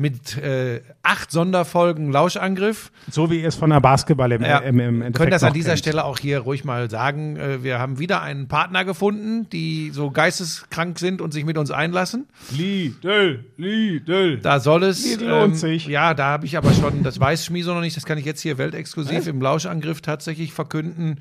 mit 0.00 0.38
äh, 0.38 0.80
acht 1.02 1.32
Sonderfolgen 1.32 2.12
Lauschangriff. 2.12 2.92
So 3.10 3.32
wie 3.32 3.40
ihr 3.40 3.48
es 3.48 3.56
von 3.56 3.70
der 3.70 3.80
Basketball 3.80 4.30
im, 4.30 4.42
Ja, 4.42 4.58
im, 4.58 4.78
im 4.78 4.88
Endeffekt 5.02 5.16
können 5.16 5.30
das 5.32 5.42
an 5.42 5.52
dieser 5.52 5.70
kennt. 5.70 5.80
Stelle 5.80 6.04
auch 6.04 6.18
hier 6.20 6.38
ruhig 6.38 6.64
mal 6.64 6.88
sagen. 6.88 7.36
Äh, 7.36 7.64
Wir 7.64 7.80
haben 7.80 7.98
wieder 7.98 8.22
einen 8.22 8.46
Partner 8.46 8.84
gefunden, 8.84 9.50
die 9.50 9.90
so 9.90 10.12
geisteskrank 10.12 11.00
sind 11.00 11.20
und 11.20 11.32
sich 11.32 11.44
mit 11.44 11.58
uns 11.58 11.72
einlassen. 11.72 12.28
Lidl, 12.56 13.44
Lidl. 13.56 14.38
Da 14.38 14.60
soll 14.60 14.84
es. 14.84 15.04
ähm, 15.04 15.10
Lidl 15.18 15.30
lohnt 15.30 15.56
sich. 15.58 15.86
Ja, 15.88 16.14
da 16.14 16.26
habe 16.26 16.46
ich 16.46 16.56
aber 16.56 16.72
schon, 16.72 17.02
das 17.02 17.18
weiß 17.18 17.44
Schmieso 17.44 17.74
noch 17.74 17.80
nicht, 17.80 17.96
das 17.96 18.06
kann 18.06 18.18
ich 18.18 18.24
jetzt 18.24 18.40
hier 18.40 18.56
weltexklusiv 18.56 19.26
im 19.26 19.42
Lauschangriff 19.42 20.00
tatsächlich 20.00 20.52
verkünden. 20.52 21.16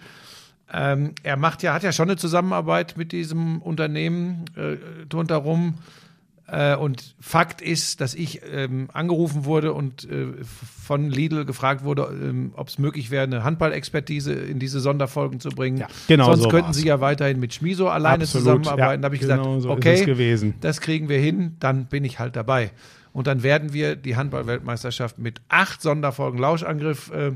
Ähm, 0.72 1.14
er 1.24 1.36
macht 1.38 1.64
ja, 1.64 1.74
hat 1.74 1.82
ja 1.82 1.92
schon 1.92 2.10
eine 2.10 2.18
Zusammenarbeit 2.18 2.96
mit 2.96 3.12
diesem 3.12 3.60
Unternehmen 3.60 4.46
äh, 4.56 4.78
rundherum. 5.12 5.76
Äh, 6.50 6.76
und 6.76 7.16
Fakt 7.20 7.62
ist, 7.62 8.00
dass 8.00 8.14
ich 8.14 8.42
ähm, 8.50 8.90
angerufen 8.94 9.44
wurde 9.44 9.74
und 9.74 10.10
äh, 10.10 10.28
von 10.44 11.10
Lidl 11.10 11.44
gefragt 11.44 11.84
wurde, 11.84 12.04
ähm, 12.04 12.54
ob 12.56 12.70
es 12.70 12.80
möglich 12.80 13.12
wäre, 13.12 13.24
eine 13.24 13.44
Handballexpertise 13.44 14.32
in 14.32 14.58
diese 14.58 14.80
Sonderfolgen 14.80 15.42
zu 15.42 15.50
bringen. 15.50 15.78
Ja, 15.78 15.88
genau 16.08 16.28
Sonst 16.28 16.44
so 16.44 16.50
könnten 16.50 16.68
war's. 16.68 16.78
sie 16.78 16.88
ja 16.88 17.02
weiterhin 17.02 17.40
mit 17.42 17.54
Schmiso 17.54 17.90
alleine 17.90 18.24
Absolut, 18.24 18.64
zusammenarbeiten. 18.64 18.80
ja, 18.80 18.98
da 18.98 19.06
habe 19.06 19.16
ich 19.16 19.22
genau 19.22 19.56
gesagt, 19.56 19.62
so 19.64 19.70
okay, 19.72 20.54
das 20.62 20.80
kriegen 20.80 21.10
wir 21.10 21.20
hin, 21.20 21.58
dann 21.60 21.86
bin 21.86 22.06
ich 22.06 22.20
halt 22.20 22.38
dabei. 22.38 22.72
Und 23.12 23.28
dann 23.28 23.44
werden 23.44 23.74
wir 23.74 23.96
die 23.96 24.16
Handball-Weltmeisterschaft 24.16 25.18
mit 25.18 25.42
acht 25.50 25.82
Sonderfolgen 25.82 26.40
Lauschangriff 26.40 27.12
äh, 27.12 27.32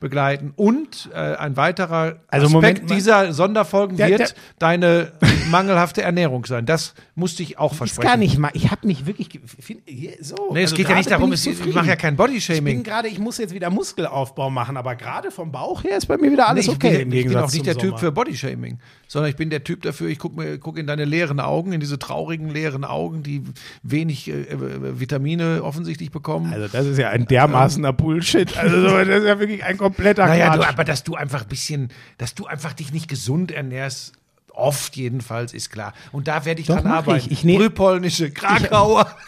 begleiten. 0.00 0.52
Und 0.56 1.10
äh, 1.12 1.16
ein 1.18 1.56
weiterer 1.56 2.16
Also 2.28 2.46
Aspekt 2.46 2.52
Moment 2.52 2.90
dieser 2.90 3.32
Sonderfolgen 3.32 3.96
Der- 3.96 4.08
wird 4.10 4.20
der- 4.20 4.28
deine 4.58 5.12
mangelhafte 5.50 6.02
Ernährung 6.02 6.44
sein. 6.46 6.66
Das 6.66 6.94
musste 7.14 7.42
ich 7.42 7.58
auch 7.58 7.72
Ist 7.72 7.78
versprechen. 7.78 8.08
gar 8.08 8.16
nicht 8.16 8.38
mal. 8.38 8.50
Ich 8.54 8.70
habe 8.70 8.86
mich 8.86 9.06
wirklich. 9.06 9.28
so. 10.20 10.36
Nee, 10.52 10.62
es 10.62 10.70
Also 10.72 10.76
geht 10.76 10.88
ja 10.88 10.96
nicht 10.96 11.10
darum, 11.10 11.32
ich 11.32 11.46
ich 11.46 11.74
mache 11.74 11.88
ja 11.88 11.96
kein 11.96 12.14
Ich 12.14 12.18
bin 12.18 12.26
Bodyshaming. 12.26 12.82
gerade, 12.82 13.08
ich 13.08 13.18
muss 13.18 13.38
jetzt 13.38 13.54
wieder 13.54 13.70
Muskelaufbau 13.70 14.50
machen, 14.50 14.76
aber 14.76 14.94
gerade 14.96 15.30
vom 15.30 15.50
Bauch 15.52 15.84
her 15.84 15.96
ist 15.96 16.06
bei 16.06 16.16
mir 16.16 16.30
wieder 16.32 16.48
alles 16.48 16.66
Nee, 16.66 16.72
ich, 16.72 16.76
okay. 16.76 16.90
bin, 16.90 17.00
im 17.00 17.08
ich 17.08 17.10
bin 17.10 17.18
Gegensatz 17.22 17.50
auch 17.50 17.52
nicht 17.54 17.66
der 17.66 17.74
Sommer. 17.74 17.84
Typ 17.90 17.98
für 17.98 18.12
Bodyshaming, 18.12 18.78
sondern 19.06 19.30
ich 19.30 19.36
bin 19.36 19.50
der 19.50 19.64
Typ 19.64 19.82
dafür, 19.82 20.08
ich 20.08 20.18
gucke 20.18 20.58
guck 20.58 20.78
in 20.78 20.86
deine 20.86 21.04
leeren 21.04 21.40
Augen, 21.40 21.72
in 21.72 21.80
diese 21.80 21.98
traurigen 21.98 22.50
leeren 22.50 22.84
Augen, 22.84 23.22
die 23.22 23.42
wenig 23.82 24.28
äh, 24.28 24.42
äh, 24.42 25.00
Vitamine 25.00 25.62
offensichtlich 25.62 26.10
bekommen. 26.10 26.52
Also 26.52 26.68
das 26.68 26.86
ist 26.86 26.98
ja 26.98 27.08
ein 27.10 27.26
dermaßener 27.26 27.92
Bullshit. 27.92 28.56
Also 28.56 28.80
so, 28.80 28.96
das 28.98 29.08
ist 29.08 29.24
ja 29.26 29.38
wirklich 29.38 29.64
ein 29.64 29.78
kompletter 29.88 30.26
Naja, 30.26 30.56
du, 30.56 30.62
aber 30.62 30.84
dass 30.84 31.04
du 31.04 31.14
einfach 31.14 31.42
ein 31.42 31.48
bisschen, 31.48 31.88
dass 32.18 32.34
du 32.34 32.46
einfach 32.46 32.72
dich 32.72 32.92
nicht 32.92 33.08
gesund 33.08 33.50
ernährst, 33.50 34.12
oft 34.52 34.96
jedenfalls, 34.96 35.54
ist 35.54 35.70
klar. 35.70 35.94
Und 36.12 36.28
da 36.28 36.44
werde 36.44 36.60
ich 36.60 36.66
Doch, 36.66 36.80
dran 36.80 36.86
arbeiten. 36.92 37.30
ich. 37.30 37.44
Ich 37.44 37.56
Brühpolnische, 37.56 38.30
Krakauer. 38.30 39.06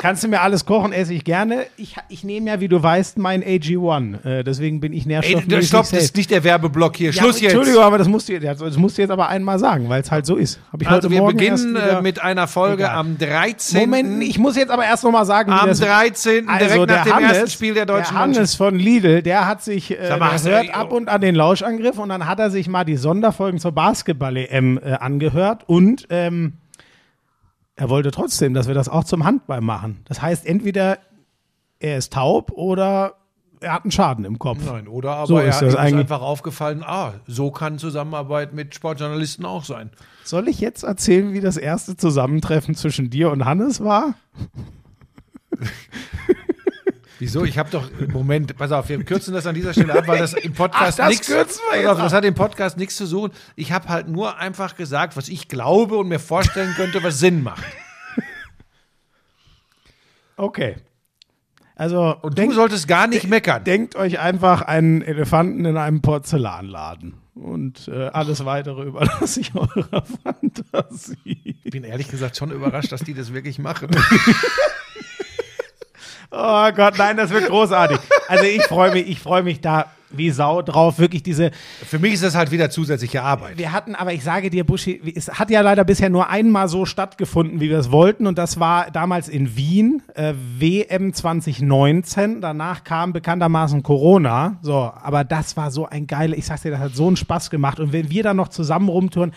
Kannst 0.00 0.24
du 0.24 0.28
mir 0.28 0.40
alles 0.40 0.64
kochen, 0.64 0.92
esse 0.92 1.12
ich 1.12 1.24
gerne. 1.24 1.66
Ich, 1.76 1.96
ich 2.08 2.24
nehme 2.24 2.48
ja, 2.50 2.60
wie 2.60 2.68
du 2.68 2.82
weißt, 2.82 3.18
mein 3.18 3.42
AG1. 3.44 4.24
Äh, 4.24 4.44
deswegen 4.44 4.80
bin 4.80 4.92
ich 4.92 5.02
Ey, 5.02 5.08
nährstoffmäßig 5.08 5.68
stopp, 5.68 5.90
das 5.90 6.02
ist 6.04 6.16
nicht 6.16 6.30
der 6.30 6.42
Werbeblock 6.42 6.96
hier. 6.96 7.10
Ja, 7.10 7.22
Schluss 7.22 7.40
jetzt. 7.40 7.52
Entschuldigung, 7.52 7.82
aber 7.84 7.98
das 7.98 8.08
musst 8.08 8.28
du, 8.28 8.32
ja, 8.38 8.54
das 8.54 8.76
musst 8.78 8.96
du 8.96 9.02
jetzt 9.02 9.10
aber 9.10 9.28
einmal 9.28 9.58
sagen, 9.58 9.88
weil 9.88 10.00
es 10.00 10.10
halt 10.10 10.24
so 10.24 10.36
ist. 10.36 10.58
Hab 10.72 10.80
ich 10.80 10.88
Also 10.88 11.08
heute 11.08 11.10
wir 11.10 11.20
Morgen 11.20 11.36
beginnen 11.36 11.76
äh, 11.76 12.00
mit 12.00 12.22
einer 12.22 12.46
Folge 12.48 12.84
Egal. 12.84 12.96
am 12.96 13.18
13. 13.18 13.80
Moment, 13.80 14.22
ich 14.22 14.38
muss 14.38 14.56
jetzt 14.56 14.70
aber 14.70 14.84
erst 14.84 15.04
noch 15.04 15.12
mal 15.12 15.26
sagen, 15.26 15.52
Am 15.52 15.68
das 15.68 15.80
13. 15.80 16.46
direkt 16.46 16.62
Also 16.62 16.86
nach 16.86 16.86
der 16.86 17.04
dem 17.04 17.12
Hannes, 17.14 17.32
ersten 17.32 17.50
Spiel 17.50 17.74
der 17.74 17.86
deutschen 17.86 18.14
der 18.14 18.22
Hannes 18.22 18.36
Mannschaft. 18.38 18.56
von 18.56 18.76
Lidl, 18.78 19.22
der 19.22 19.46
hat 19.46 19.62
sich, 19.62 19.90
äh, 19.98 20.16
mal, 20.16 20.36
der 20.38 20.52
hört 20.52 20.74
ab 20.74 20.92
und 20.92 21.08
an 21.08 21.20
den 21.20 21.34
Lauschangriff 21.34 21.98
und 21.98 22.08
dann 22.08 22.26
hat 22.26 22.38
er 22.38 22.50
sich 22.50 22.68
mal 22.68 22.84
die 22.84 22.96
Sonderfolgen 22.96 23.60
zur 23.60 23.72
Basketball-EM 23.72 24.78
äh, 24.78 24.92
angehört 24.94 25.64
und 25.66 26.06
ähm, 26.10 26.54
er 27.80 27.88
wollte 27.88 28.10
trotzdem, 28.10 28.52
dass 28.52 28.68
wir 28.68 28.74
das 28.74 28.90
auch 28.90 29.04
zum 29.04 29.24
Handball 29.24 29.62
machen. 29.62 30.02
Das 30.04 30.20
heißt, 30.20 30.44
entweder 30.44 30.98
er 31.78 31.96
ist 31.96 32.12
taub 32.12 32.52
oder 32.52 33.14
er 33.62 33.72
hat 33.72 33.84
einen 33.84 33.90
Schaden 33.90 34.26
im 34.26 34.38
Kopf. 34.38 34.58
Nein, 34.66 34.86
oder 34.86 35.12
aber 35.12 35.26
So 35.26 35.38
er 35.38 35.48
ist 35.48 35.62
ist 35.62 35.76
einfach 35.76 36.20
aufgefallen, 36.20 36.82
ah, 36.84 37.14
so 37.26 37.50
kann 37.50 37.78
Zusammenarbeit 37.78 38.52
mit 38.52 38.74
Sportjournalisten 38.74 39.46
auch 39.46 39.64
sein. 39.64 39.90
Soll 40.24 40.48
ich 40.48 40.60
jetzt 40.60 40.82
erzählen, 40.82 41.32
wie 41.32 41.40
das 41.40 41.56
erste 41.56 41.96
Zusammentreffen 41.96 42.74
zwischen 42.74 43.08
dir 43.08 43.30
und 43.30 43.46
Hannes 43.46 43.82
war? 43.82 44.12
Wieso? 47.20 47.44
Ich 47.44 47.58
habe 47.58 47.68
doch, 47.70 47.90
Moment, 48.08 48.56
pass 48.56 48.72
auf, 48.72 48.88
wir 48.88 49.04
kürzen 49.04 49.34
das 49.34 49.46
an 49.46 49.54
dieser 49.54 49.74
Stelle 49.74 49.92
ab, 49.92 50.08
weil 50.08 50.18
das 50.18 50.32
im 50.32 50.54
Podcast 50.54 50.98
nichts, 50.98 51.26
das 51.28 52.12
hat 52.14 52.24
im 52.24 52.34
Podcast 52.34 52.78
nichts 52.78 52.96
zu 52.96 53.04
suchen. 53.04 53.30
Ich 53.56 53.72
habe 53.72 53.90
halt 53.90 54.08
nur 54.08 54.38
einfach 54.38 54.74
gesagt, 54.74 55.18
was 55.18 55.28
ich 55.28 55.46
glaube 55.46 55.98
und 55.98 56.08
mir 56.08 56.18
vorstellen 56.18 56.72
könnte, 56.74 57.02
was 57.02 57.18
Sinn 57.18 57.42
macht. 57.42 57.62
Okay. 60.38 60.76
Also, 61.76 62.16
Und 62.22 62.38
du 62.38 62.52
solltest 62.52 62.88
gar 62.88 63.06
nicht 63.06 63.28
meckern. 63.28 63.64
denkt 63.64 63.96
euch 63.96 64.18
einfach 64.18 64.62
einen 64.62 65.02
Elefanten 65.02 65.66
in 65.66 65.76
einem 65.76 66.00
Porzellanladen. 66.00 67.18
Und 67.34 67.88
äh, 67.88 68.06
alles 68.06 68.46
weitere 68.46 68.84
überlasse 68.84 69.40
ich 69.40 69.54
eurer 69.54 70.04
Fantasie. 70.22 71.58
Ich 71.64 71.70
bin 71.70 71.84
ehrlich 71.84 72.08
gesagt 72.08 72.38
schon 72.38 72.50
überrascht, 72.50 72.92
dass 72.92 73.02
die 73.02 73.12
das 73.12 73.34
wirklich 73.34 73.58
machen. 73.58 73.90
Oh 76.30 76.70
Gott, 76.72 76.96
nein, 76.98 77.16
das 77.16 77.30
wird 77.30 77.46
großartig. 77.48 77.98
Also 78.28 78.44
ich 78.44 78.62
freue 78.64 78.92
mich, 78.92 79.08
ich 79.08 79.18
freue 79.20 79.42
mich 79.42 79.60
da 79.60 79.86
wie 80.12 80.30
Sau 80.30 80.62
drauf. 80.62 80.98
Wirklich 80.98 81.22
diese, 81.22 81.50
Für 81.84 81.98
mich 81.98 82.14
ist 82.14 82.22
das 82.22 82.34
halt 82.34 82.50
wieder 82.50 82.70
zusätzliche 82.70 83.22
Arbeit. 83.22 83.58
wir 83.58 83.72
hatten, 83.72 83.94
aber 83.94 84.12
ich 84.12 84.22
sage 84.24 84.50
dir, 84.50 84.64
Buschi, 84.64 85.00
es 85.14 85.28
hat 85.38 85.50
ja 85.50 85.60
leider 85.60 85.84
bisher 85.84 86.10
nur 86.10 86.28
einmal 86.28 86.68
so 86.68 86.84
stattgefunden, 86.84 87.60
wie 87.60 87.70
wir 87.70 87.78
es 87.78 87.90
wollten. 87.92 88.26
Und 88.26 88.38
das 88.38 88.58
war 88.60 88.90
damals 88.90 89.28
in 89.28 89.56
Wien, 89.56 90.02
äh, 90.14 90.34
WM 90.58 91.12
2019. 91.12 92.40
Danach 92.40 92.84
kam 92.84 93.12
bekanntermaßen 93.12 93.82
Corona. 93.82 94.58
So, 94.62 94.92
aber 95.00 95.24
das 95.24 95.56
war 95.56 95.70
so 95.70 95.86
ein 95.86 96.06
geiler, 96.06 96.36
ich 96.36 96.46
sag's 96.46 96.62
dir, 96.62 96.70
das 96.70 96.80
hat 96.80 96.94
so 96.94 97.06
einen 97.06 97.16
Spaß 97.16 97.50
gemacht. 97.50 97.80
Und 97.80 97.92
wenn 97.92 98.10
wir 98.10 98.22
dann 98.22 98.36
noch 98.36 98.48
zusammen 98.48 98.88
rumtouren, 98.88 99.32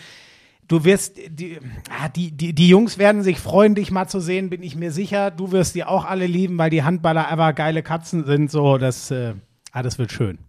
Du 0.74 0.86
wirst, 0.86 1.18
die, 1.30 1.60
ah, 1.92 2.10
die, 2.10 2.32
die, 2.32 2.54
die 2.54 2.68
Jungs 2.68 2.98
werden 2.98 3.22
sich 3.22 3.38
freuen, 3.38 3.76
dich 3.76 3.92
mal 3.92 4.08
zu 4.08 4.20
sehen, 4.20 4.50
bin 4.50 4.64
ich 4.64 4.76
mir 4.76 4.92
sicher. 4.92 5.30
Du 5.30 5.52
wirst 5.52 5.76
die 5.76 5.84
auch 5.84 6.04
alle 6.04 6.26
lieben, 6.26 6.58
weil 6.58 6.72
die 6.72 6.82
Handballer 6.82 7.28
einfach 7.28 7.54
geile 7.54 7.84
Katzen 7.84 8.26
sind. 8.26 8.50
So, 8.50 8.80
das, 8.80 9.12
äh, 9.12 9.36
ah, 9.72 9.84
das 9.84 10.00
wird 10.00 10.12
schön. 10.12 10.40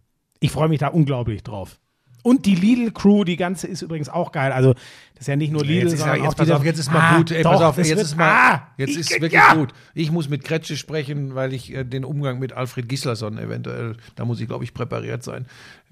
Ich 0.41 0.51
freue 0.51 0.71
mich 0.71 0.79
da 0.79 0.89
unglaublich 0.89 1.43
drauf. 1.43 1.79
Und 2.25 2.47
die 2.47 2.55
Lidl-Crew, 2.55 3.25
die 3.25 3.37
ganze 3.37 3.67
ist 3.67 3.83
übrigens 3.83 4.09
auch 4.09 4.33
geil. 4.33 4.51
Also, 4.51 4.73
das 4.73 5.21
ist 5.21 5.27
ja 5.29 5.37
nicht 5.37 5.53
nur 5.53 5.63
Lidl, 5.63 5.83
Jetzt 5.85 5.93
ist, 5.93 6.01
ja, 6.01 6.07
sondern 6.07 6.25
jetzt, 6.25 6.37
pass 6.39 6.51
auf, 6.51 6.65
jetzt 6.65 6.79
ist 6.79 6.91
mal 6.91 7.01
Ah, 7.01 7.17
gut. 7.19 7.31
Ey, 7.31 7.43
doch, 7.43 7.53
pass 7.53 7.61
auf, 7.61 7.77
jetzt 7.77 7.91
ist 8.03 8.17
mal, 8.17 8.31
ah, 8.31 8.69
jetzt 8.79 8.91
ich- 8.93 8.99
ist 9.01 9.11
wirklich 9.11 9.33
ja. 9.35 9.53
gut. 9.55 9.75
Ich 9.93 10.11
muss 10.11 10.31
mit 10.31 10.43
Kretsche 10.43 10.79
sprechen, 10.79 11.35
weil 11.35 11.53
ich 11.53 11.75
äh, 11.75 11.85
den 11.85 12.03
Umgang 12.03 12.39
mit 12.39 12.55
Alfred 12.55 12.89
Gislason 12.89 13.37
eventuell, 13.37 13.97
da 14.17 14.25
muss 14.25 14.41
ich, 14.41 14.47
glaube 14.47 14.65
ich, 14.65 14.73
präpariert 14.73 15.23
sein. 15.23 15.45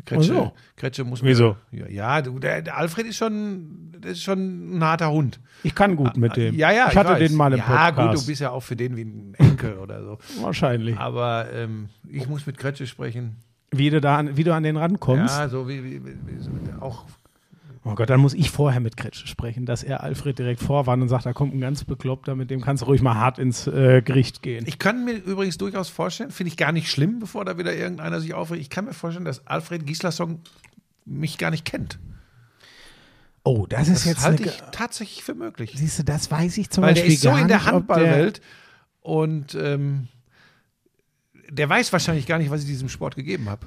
Kretsche, 0.06 0.32
so. 0.32 0.52
Kretsche 0.76 1.04
muss 1.04 1.22
Wieso? 1.22 1.56
Ja, 1.70 1.86
ja 1.86 2.22
der, 2.22 2.62
der 2.62 2.78
Alfred 2.78 3.06
ist 3.08 3.18
schon, 3.18 3.92
das 4.00 4.12
ist 4.12 4.22
schon 4.22 4.78
ein 4.78 4.82
harter 4.82 5.10
Hund. 5.12 5.38
Ich 5.62 5.74
kann 5.74 5.96
gut 5.96 6.16
mit 6.16 6.34
dem. 6.36 6.54
Ja, 6.56 6.72
ja, 6.72 6.88
ich 6.90 6.96
hatte 6.96 7.10
weiß. 7.10 7.18
den 7.28 7.36
mal 7.36 7.52
im 7.52 7.58
Ja, 7.58 7.64
Podcast. 7.90 8.14
gut, 8.14 8.22
du 8.22 8.26
bist 8.26 8.40
ja 8.40 8.50
auch 8.50 8.62
für 8.62 8.74
den 8.74 8.96
wie 8.96 9.02
ein 9.04 9.34
Enkel 9.36 9.74
oder 9.76 10.02
so. 10.02 10.18
Wahrscheinlich. 10.40 10.96
Aber 10.96 11.52
ähm, 11.52 11.90
ich 12.08 12.26
muss 12.26 12.46
mit 12.46 12.56
Kretsche 12.56 12.86
sprechen. 12.86 13.36
Wie 13.72 13.90
du, 13.90 14.00
da 14.00 14.18
an, 14.18 14.36
wie 14.36 14.44
du 14.44 14.54
an 14.54 14.62
den 14.62 14.76
rankommst. 14.76 15.36
Ja, 15.36 15.48
so 15.48 15.68
wie, 15.68 15.82
wie, 15.82 16.04
wie, 16.04 16.38
so 16.38 16.50
auch 16.80 17.06
Oh 17.84 17.94
Gott, 17.96 18.10
dann 18.10 18.20
muss 18.20 18.32
ich 18.32 18.50
vorher 18.50 18.80
mit 18.80 18.96
Kretsche 18.96 19.26
sprechen, 19.26 19.66
dass 19.66 19.82
er 19.82 20.04
Alfred 20.04 20.38
direkt 20.38 20.60
vorwarnt 20.60 21.02
und 21.02 21.08
sagt, 21.08 21.26
da 21.26 21.32
kommt 21.32 21.52
ein 21.52 21.60
ganz 21.60 21.82
Bekloppter, 21.82 22.36
mit 22.36 22.48
dem 22.48 22.60
kannst 22.60 22.82
du 22.82 22.86
ruhig 22.86 23.02
mal 23.02 23.16
hart 23.16 23.40
ins 23.40 23.66
äh, 23.66 24.02
Gericht 24.02 24.40
gehen. 24.40 24.64
Ich 24.68 24.78
kann 24.78 25.04
mir 25.04 25.14
übrigens 25.14 25.58
durchaus 25.58 25.88
vorstellen, 25.88 26.30
finde 26.30 26.48
ich 26.48 26.56
gar 26.56 26.70
nicht 26.70 26.88
schlimm, 26.88 27.18
bevor 27.18 27.44
da 27.44 27.58
wieder 27.58 27.74
irgendeiner 27.74 28.20
sich 28.20 28.34
aufregt. 28.34 28.62
Ich 28.62 28.70
kann 28.70 28.84
mir 28.84 28.94
vorstellen, 28.94 29.24
dass 29.24 29.48
Alfred 29.48 29.84
Gislason 29.84 30.40
mich 31.04 31.38
gar 31.38 31.50
nicht 31.50 31.64
kennt. 31.64 31.98
oh, 33.42 33.66
das 33.68 33.88
ist 33.88 33.94
Das 33.94 34.04
jetzt 34.04 34.22
halte 34.22 34.44
eine, 34.44 34.52
ich 34.52 34.62
tatsächlich 34.70 35.24
für 35.24 35.34
möglich. 35.34 35.72
Siehst 35.74 35.98
du, 35.98 36.04
das 36.04 36.30
weiß 36.30 36.58
ich 36.58 36.70
zum 36.70 36.84
Weil 36.84 36.94
der 36.94 37.00
Beispiel 37.00 37.14
ist 37.14 37.22
so 37.22 37.36
in 37.36 37.48
der 37.48 37.64
Handballwelt 37.64 38.40
und 39.00 39.56
ähm, 39.56 40.06
der 41.53 41.68
weiß 41.68 41.92
wahrscheinlich 41.92 42.26
gar 42.26 42.38
nicht, 42.38 42.50
was 42.50 42.62
ich 42.62 42.66
diesem 42.66 42.88
Sport 42.88 43.14
gegeben 43.14 43.50
habe. 43.50 43.66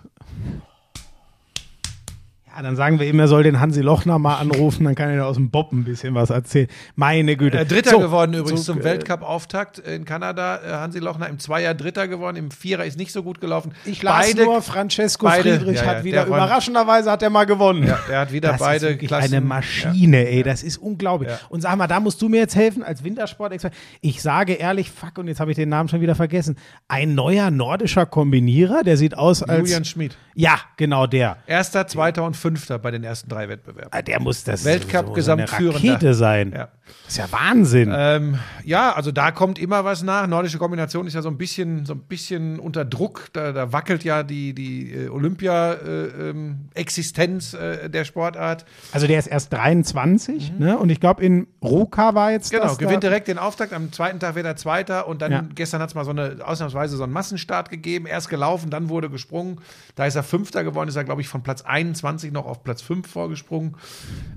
Ja, 2.55 2.61
dann 2.61 2.75
sagen 2.77 2.99
wir 2.99 3.07
ihm, 3.07 3.19
er 3.19 3.27
soll 3.27 3.43
den 3.43 3.59
Hansi 3.59 3.81
Lochner 3.81 4.17
mal 4.17 4.35
anrufen, 4.35 4.85
dann 4.85 4.95
kann 4.95 5.09
er 5.09 5.25
aus 5.27 5.35
dem 5.35 5.49
Bob 5.49 5.73
ein 5.73 5.83
bisschen 5.83 6.15
was 6.15 6.29
erzählen. 6.29 6.67
Meine 6.95 7.35
Güte. 7.35 7.59
Äh, 7.59 7.65
Dritter 7.65 7.89
So, 7.91 7.99
geworden 7.99 8.33
übrigens 8.33 8.65
so, 8.65 8.73
zum 8.73 8.81
äh, 8.81 8.85
Weltcup-Auftakt 8.85 9.79
in 9.79 10.05
Kanada. 10.05 10.59
Äh, 10.65 10.71
Hansi 10.75 10.99
Lochner 10.99 11.27
im 11.27 11.37
Zweier 11.39 11.73
Dritter 11.73 12.07
geworden, 12.07 12.37
im 12.37 12.51
Vierer 12.51 12.85
ist 12.85 12.97
nicht 12.97 13.11
so 13.11 13.23
gut 13.23 13.41
gelaufen. 13.41 13.73
Ich 13.83 14.01
las 14.03 14.33
nur, 14.35 14.61
Francesco 14.61 15.25
beide- 15.25 15.57
Friedrich 15.57 15.77
ja, 15.77 15.83
ja, 15.83 15.89
hat 15.89 16.03
wieder, 16.03 16.25
überraschenderweise 16.27 17.11
hat 17.11 17.21
er 17.23 17.29
mal 17.29 17.45
gewonnen. 17.45 17.85
Ja, 17.85 17.99
der 18.07 18.19
hat 18.19 18.31
wieder 18.31 18.51
das 18.51 18.59
beide 18.59 18.87
ist 18.89 18.99
Klassen. 18.99 19.33
eine 19.35 19.45
Maschine, 19.45 20.27
ey, 20.27 20.43
das 20.43 20.63
ist 20.63 20.77
unglaublich. 20.77 21.31
Und 21.49 21.61
sag 21.61 21.75
mal, 21.75 21.87
da 21.87 21.99
musst 21.99 22.21
du 22.21 22.29
mir 22.29 22.37
jetzt 22.37 22.55
helfen 22.55 22.83
als 22.83 23.03
Wintersport-Experte. 23.03 23.75
Ich 24.01 24.21
sage 24.21 24.53
ehrlich, 24.53 24.91
fuck, 24.91 25.17
und 25.17 25.27
jetzt 25.27 25.39
habe 25.39 25.51
ich 25.51 25.57
den 25.57 25.69
Namen 25.69 25.89
schon 25.89 25.99
wieder 26.01 26.15
vergessen. 26.15 26.55
Ein 26.87 27.15
neuer 27.15 27.51
nordischer 27.51 28.05
Kombinierer, 28.05 28.83
der 28.83 28.95
sieht 28.97 29.17
aus 29.17 29.43
als. 29.43 29.59
Julian 29.59 29.83
Schmid. 29.85 30.15
Ja, 30.35 30.59
genau 30.77 31.07
der. 31.07 31.37
Erster, 31.47 31.87
Zweiter 31.87 32.23
und 32.23 32.35
Fünfter 32.45 32.77
bei 32.77 32.91
den 32.91 33.03
ersten 33.03 33.27
drei 33.27 33.49
Wettbewerben. 33.49 33.89
Ah, 33.91 34.03
Der 34.03 34.21
muss 34.21 34.43
das 34.43 34.63
Weltcup 34.65 35.07
so 35.07 35.13
Gesamtführender. 35.13 35.93
Rakete 35.93 36.13
sein. 36.13 36.51
Ja. 36.55 36.67
Das 37.05 37.13
ist 37.13 37.17
ja 37.17 37.31
Wahnsinn. 37.31 37.91
Ähm, 37.95 38.37
ja, 38.63 38.91
also 38.93 39.11
da 39.11 39.31
kommt 39.31 39.57
immer 39.57 39.83
was 39.83 40.03
nach. 40.03 40.27
Nordische 40.27 40.59
Kombination 40.59 41.07
ist 41.07 41.15
ja 41.15 41.23
so 41.23 41.29
ein 41.29 41.39
bisschen, 41.39 41.87
so 41.87 41.93
ein 41.93 42.01
bisschen 42.01 42.59
unter 42.59 42.85
Druck. 42.85 43.29
Da, 43.33 43.51
da 43.51 43.73
wackelt 43.73 44.03
ja 44.03 44.21
die, 44.21 44.53
die 44.53 44.93
äh, 44.93 45.09
Olympia-Existenz 45.09 47.53
äh, 47.53 47.89
der 47.89 48.05
Sportart. 48.05 48.65
Also 48.91 49.07
der 49.07 49.19
ist 49.19 49.27
erst 49.27 49.51
23, 49.53 50.53
ne? 50.59 50.77
Und 50.77 50.89
ich 50.89 50.99
glaube, 50.99 51.23
in 51.23 51.47
Ruka 51.63 52.13
war 52.15 52.31
jetzt 52.31 52.51
Genau, 52.51 52.75
gewinnt 52.75 53.03
direkt 53.03 53.27
den 53.27 53.37
Auftakt. 53.39 53.73
Am 53.73 53.91
zweiten 53.91 54.19
Tag 54.19 54.35
wird 54.35 54.45
er 54.45 54.55
Zweiter 54.55 55.07
und 55.07 55.21
dann 55.21 55.31
Ja. 55.31 55.43
gestern 55.55 55.81
hat 55.81 55.89
es 55.89 55.95
mal 55.95 56.05
so 56.05 56.11
eine 56.11 56.37
ausnahmsweise 56.43 56.95
so 56.97 57.03
einen 57.03 57.13
Massenstart 57.13 57.69
gegeben. 57.69 58.05
Erst 58.05 58.29
gelaufen, 58.29 58.69
dann 58.69 58.89
wurde 58.89 59.09
gesprungen. 59.09 59.59
Da 59.95 60.05
ist 60.05 60.15
er 60.15 60.23
Fünfter 60.23 60.63
geworden, 60.63 60.89
ist 60.89 60.95
er, 60.95 61.03
glaube 61.03 61.21
ich, 61.21 61.27
von 61.27 61.43
Platz 61.43 61.61
21 61.63 62.31
noch 62.35 62.45
auf 62.45 62.63
Platz 62.63 62.81
5 62.81 63.07
vorgesprungen. 63.07 63.75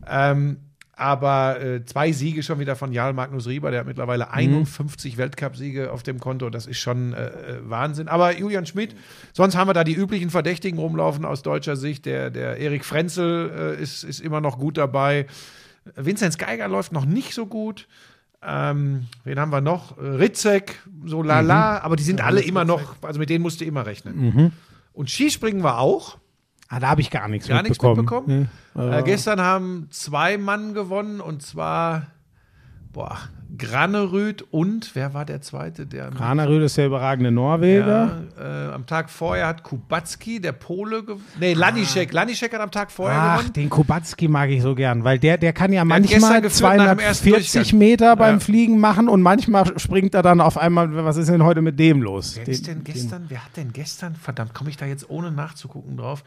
Ähm, 0.09 0.57
aber 0.99 1.61
äh, 1.61 1.84
zwei 1.84 2.11
Siege 2.11 2.42
schon 2.42 2.59
wieder 2.59 2.74
von 2.74 2.92
Jarl 2.92 3.12
Magnus 3.12 3.46
Rieber, 3.46 3.70
der 3.70 3.80
hat 3.80 3.86
mittlerweile 3.86 4.32
51 4.32 5.16
Weltcupsiege 5.16 5.92
auf 5.92 6.03
dem 6.03 6.18
Konto. 6.18 6.51
Das 6.51 6.66
ist 6.66 6.78
schon 6.78 7.12
äh, 7.12 7.26
äh, 7.26 7.61
Wahnsinn. 7.62 8.09
Aber 8.09 8.36
Julian 8.36 8.66
Schmidt, 8.66 8.96
sonst 9.32 9.57
haben 9.57 9.68
wir 9.68 9.74
da 9.74 9.84
die 9.84 9.94
üblichen 9.94 10.28
Verdächtigen 10.28 10.76
rumlaufen 10.76 11.24
aus 11.24 11.42
deutscher 11.42 11.76
Sicht. 11.76 12.05
Der, 12.05 12.30
der 12.30 12.57
Erik 12.57 12.84
Frenzel 12.84 13.76
äh, 13.78 13.82
ist, 13.82 14.03
ist 14.03 14.20
immer 14.20 14.40
noch 14.40 14.59
gut 14.59 14.76
dabei. 14.76 15.26
Vinzenz 15.94 16.36
Geiger 16.36 16.66
läuft 16.66 16.90
noch 16.90 17.05
nicht 17.05 17.32
so 17.32 17.46
gut. 17.46 17.86
Ähm, 18.42 19.07
wen 19.22 19.38
haben 19.38 19.53
wir 19.53 19.61
noch? 19.61 19.99
Ritzek, 19.99 20.80
so 21.05 21.22
lala, 21.22 21.78
aber 21.78 21.94
die 21.94 22.03
sind 22.03 22.20
alle 22.20 22.40
immer 22.40 22.64
noch, 22.64 22.96
also 23.03 23.20
mit 23.20 23.30
denen 23.30 23.42
musst 23.42 23.61
du 23.61 23.64
immer 23.64 23.86
rechnen. 23.86 24.53
Und 24.92 25.11
Skispringen 25.11 25.62
war 25.62 25.78
auch, 25.78 26.18
Ah, 26.68 26.80
da 26.80 26.88
habe 26.90 27.00
ich 27.00 27.10
gar 27.10 27.28
nichts 27.28 27.48
gar 27.48 27.62
nichts 27.62 27.82
mitbekommen. 27.82 28.26
mitbekommen. 28.34 28.48
Nee. 28.74 28.98
Äh, 28.98 29.02
gestern 29.02 29.40
haben 29.40 29.86
zwei 29.90 30.36
Mann 30.36 30.74
gewonnen 30.74 31.20
und 31.20 31.42
zwar, 31.42 32.08
boah, 32.92 33.16
Granerüth 33.56 34.42
und, 34.50 34.94
wer 34.94 35.14
war 35.14 35.24
der 35.24 35.40
zweite? 35.40 35.86
Der 35.86 36.10
Graneröd 36.10 36.62
ist 36.62 36.76
der 36.76 36.86
überragende 36.86 37.30
Norweger. 37.30 38.20
ja, 38.38 38.68
äh, 38.68 38.72
am 38.74 38.84
Tag 38.86 39.08
vorher 39.08 39.46
hat 39.46 39.62
Kubacki, 39.62 40.38
der 40.40 40.52
Pole, 40.52 41.02
gewonnen. 41.02 41.24
Nee, 41.40 41.54
Laniszek. 41.54 42.12
Laniszek 42.12 42.52
hat 42.52 42.60
am 42.60 42.70
Tag 42.70 42.90
vorher 42.92 43.18
Ach, 43.18 43.36
gewonnen. 43.38 43.52
den 43.54 43.70
Kubacki 43.70 44.28
mag 44.28 44.50
ich 44.50 44.60
so 44.60 44.74
gern, 44.74 45.02
weil 45.04 45.18
der, 45.18 45.38
der 45.38 45.54
kann 45.54 45.72
ja 45.72 45.82
gestern 45.84 45.88
manchmal 46.20 46.42
geführt 46.42 46.76
nach 46.76 46.90
dem 46.90 46.98
ersten 46.98 47.24
240 47.30 47.52
Durchgang. 47.62 47.78
Meter 47.78 48.16
beim 48.16 48.34
Ja. 48.34 48.40
Fliegen 48.40 48.78
machen 48.78 49.08
und 49.08 49.22
manchmal 49.22 49.78
springt 49.78 50.14
er 50.14 50.22
dann 50.22 50.42
auf 50.42 50.58
einmal, 50.58 50.94
was 51.04 51.16
ist 51.16 51.30
denn 51.30 51.42
heute 51.42 51.62
mit 51.62 51.78
dem 51.80 52.02
los? 52.02 52.36
Wer 52.36 52.44
Den- 52.44 52.52
ist 52.52 52.66
denn 52.66 52.84
gestern? 52.84 53.24
Wer 53.28 53.42
hat 53.44 53.56
denn 53.56 53.72
gestern? 53.72 54.14
Verdammt, 54.14 54.52
komme 54.52 54.68
ich 54.68 54.76
da 54.76 54.84
jetzt 54.84 55.08
ohne 55.08 55.32
nachzugucken 55.32 55.96
drauf? 55.96 56.22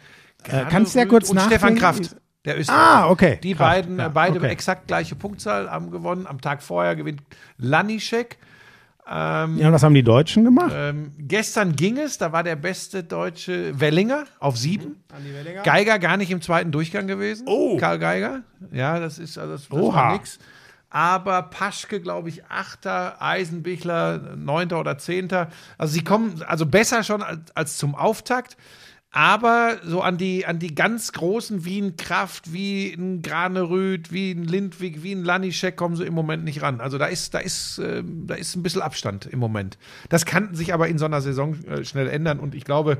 Äh, 0.47 0.65
kannst 0.69 0.95
du 0.95 0.99
ja 0.99 1.05
kurz 1.05 1.29
und 1.29 1.39
Stefan 1.41 1.75
nachdenken? 1.75 2.03
Kraft. 2.05 2.15
Der 2.45 2.59
Österreicher. 2.59 3.03
Ah, 3.05 3.09
okay. 3.09 3.39
Die 3.43 3.53
Kraft, 3.53 3.59
beiden, 3.59 3.99
ja, 3.99 4.09
beide 4.09 4.39
okay. 4.39 4.47
exakt 4.47 4.87
gleiche 4.87 5.15
Punktzahl 5.15 5.69
haben 5.69 5.91
gewonnen. 5.91 6.25
Am 6.25 6.41
Tag 6.41 6.63
vorher 6.63 6.95
gewinnt 6.95 7.21
Laniszek. 7.57 8.37
Ähm, 9.07 9.57
Ja, 9.57 9.67
und 9.67 9.73
was 9.73 9.83
haben 9.83 9.93
die 9.93 10.03
Deutschen 10.03 10.43
gemacht? 10.43 10.71
ähm, 10.73 11.11
gestern 11.17 11.75
ging 11.75 11.97
es, 11.97 12.17
da 12.17 12.31
war 12.31 12.43
der 12.43 12.55
beste 12.55 13.03
Deutsche 13.03 13.79
Wellinger 13.79 14.25
auf 14.39 14.57
sieben. 14.57 15.03
Geiger 15.63 15.99
gar 15.99 16.17
nicht 16.17 16.31
im 16.31 16.41
zweiten 16.41 16.71
Durchgang 16.71 17.07
gewesen. 17.07 17.45
Oh. 17.47 17.77
Karl 17.77 17.99
Geiger. 17.99 18.41
Ja, 18.71 18.99
das 18.99 19.19
ist 19.19 19.37
also 19.37 19.53
das, 19.53 19.67
das 19.69 19.71
war 19.79 20.13
nix. 20.13 20.39
Aber 20.89 21.43
Paschke, 21.43 22.01
glaube 22.01 22.29
ich, 22.29 22.45
Achter, 22.47 23.21
Eisenbichler, 23.21 24.35
Neunter 24.35 24.79
oder 24.79 24.97
Zehnter. 24.97 25.47
Also 25.77 25.93
sie 25.93 26.03
kommen 26.03 26.43
also 26.45 26.65
besser 26.65 27.03
schon 27.03 27.23
als, 27.23 27.39
als 27.55 27.77
zum 27.77 27.95
Auftakt. 27.95 28.57
Aber 29.13 29.77
so 29.83 30.01
an 30.01 30.17
die, 30.17 30.45
an 30.45 30.59
die 30.59 30.73
ganz 30.73 31.11
großen 31.11 31.65
wie 31.65 31.81
ein 31.81 31.97
Kraft, 31.97 32.53
wie 32.53 32.93
ein 32.93 33.21
Granerüth, 33.21 34.13
wie 34.13 34.31
ein 34.31 34.45
Lindwig, 34.45 35.03
wie 35.03 35.11
ein 35.13 35.25
Laniszek 35.25 35.75
kommen 35.75 35.97
sie 35.97 36.05
im 36.05 36.13
Moment 36.13 36.45
nicht 36.45 36.61
ran. 36.61 36.79
Also 36.79 36.97
da 36.97 37.07
ist, 37.07 37.33
da 37.33 37.39
ist, 37.39 37.81
ähm, 37.83 38.25
da 38.25 38.35
ist 38.35 38.55
ein 38.55 38.63
bisschen 38.63 38.81
Abstand 38.81 39.25
im 39.25 39.39
Moment. 39.39 39.77
Das 40.07 40.25
kann 40.25 40.55
sich 40.55 40.73
aber 40.73 40.87
in 40.87 40.97
so 40.97 41.05
einer 41.05 41.19
Saison 41.19 41.61
äh, 41.65 41.83
schnell 41.83 42.07
ändern 42.07 42.39
und 42.39 42.55
ich 42.55 42.63
glaube, 42.63 42.99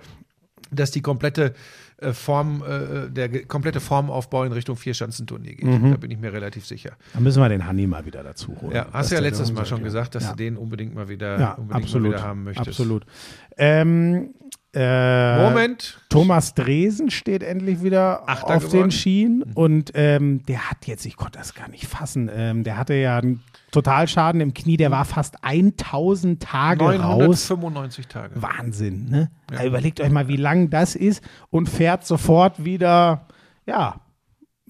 dass 0.70 0.92
die 0.92 1.02
komplette 1.02 1.54
äh, 1.98 2.12
Form, 2.12 2.64
äh, 2.64 3.10
der 3.10 3.46
komplette 3.46 3.80
Formaufbau 3.80 4.44
in 4.44 4.52
Richtung 4.52 4.76
Vierschanzenturnier 4.76 5.56
geht. 5.56 5.66
Da 5.66 5.98
bin 5.98 6.12
ich 6.12 6.18
mir 6.18 6.34
relativ 6.34 6.66
sicher. 6.66 6.92
Da 7.14 7.20
müssen 7.22 7.42
wir 7.42 7.48
den 7.48 7.66
Hanni 7.66 7.88
mal 7.88 8.06
wieder 8.06 8.24
dazu 8.24 8.60
holen. 8.60 8.76
Ja, 8.76 8.88
hast 8.92 9.12
du 9.12 9.16
ja 9.16 9.22
letztes 9.22 9.52
Mal 9.52 9.66
schon 9.66 9.84
gesagt, 9.84 10.16
dass 10.16 10.24
ja. 10.24 10.30
du 10.32 10.36
den 10.38 10.58
unbedingt 10.58 10.94
mal 10.94 11.08
wieder, 11.08 11.40
ja, 11.40 11.52
unbedingt 11.54 11.86
absolut, 11.86 12.12
mal 12.12 12.18
wieder 12.18 12.28
haben 12.28 12.44
möchtest. 12.44 12.68
absolut. 12.68 13.06
Ähm, 13.58 14.34
äh, 14.74 15.50
Moment. 15.50 16.00
Thomas 16.10 16.54
Dresen 16.54 17.12
steht 17.12 17.44
endlich 17.44 17.84
wieder 17.84 18.24
Achter 18.28 18.56
auf 18.56 18.66
geworden. 18.68 18.84
den 18.84 18.92
Schienen 18.92 19.44
und 19.54 19.92
ähm, 19.96 20.46
der 20.46 20.70
hat 20.70 20.88
jetzt, 20.88 21.06
ich 21.06 21.18
konnte 21.18 21.40
das 21.40 21.54
gar 21.54 21.70
nicht 21.70 21.88
fassen, 21.88 22.30
ähm, 22.34 22.64
der 22.64 22.78
hatte 22.78 22.94
ja 22.94 23.18
einen 23.18 23.44
Totalschaden 23.72 24.40
im 24.42 24.54
Knie, 24.54 24.78
der 24.78 24.92
war 24.92 25.06
fast 25.06 25.44
1000 25.44 26.42
Tage 26.42 26.84
raus. 26.86 27.50
995 27.50 28.08
Tage. 28.08 28.42
Wahnsinn, 28.42 29.10
ne? 29.10 29.32
Ja. 29.52 29.64
Überlegt 29.66 30.00
euch 30.02 30.10
mal, 30.10 30.28
wie 30.28 30.38
lang 30.38 30.70
das 30.70 30.96
ist 30.96 31.24
und 31.50 31.70
fährt 31.70 32.06
sofort 32.06 32.64
wieder, 32.64 33.28
ja, 33.66 34.02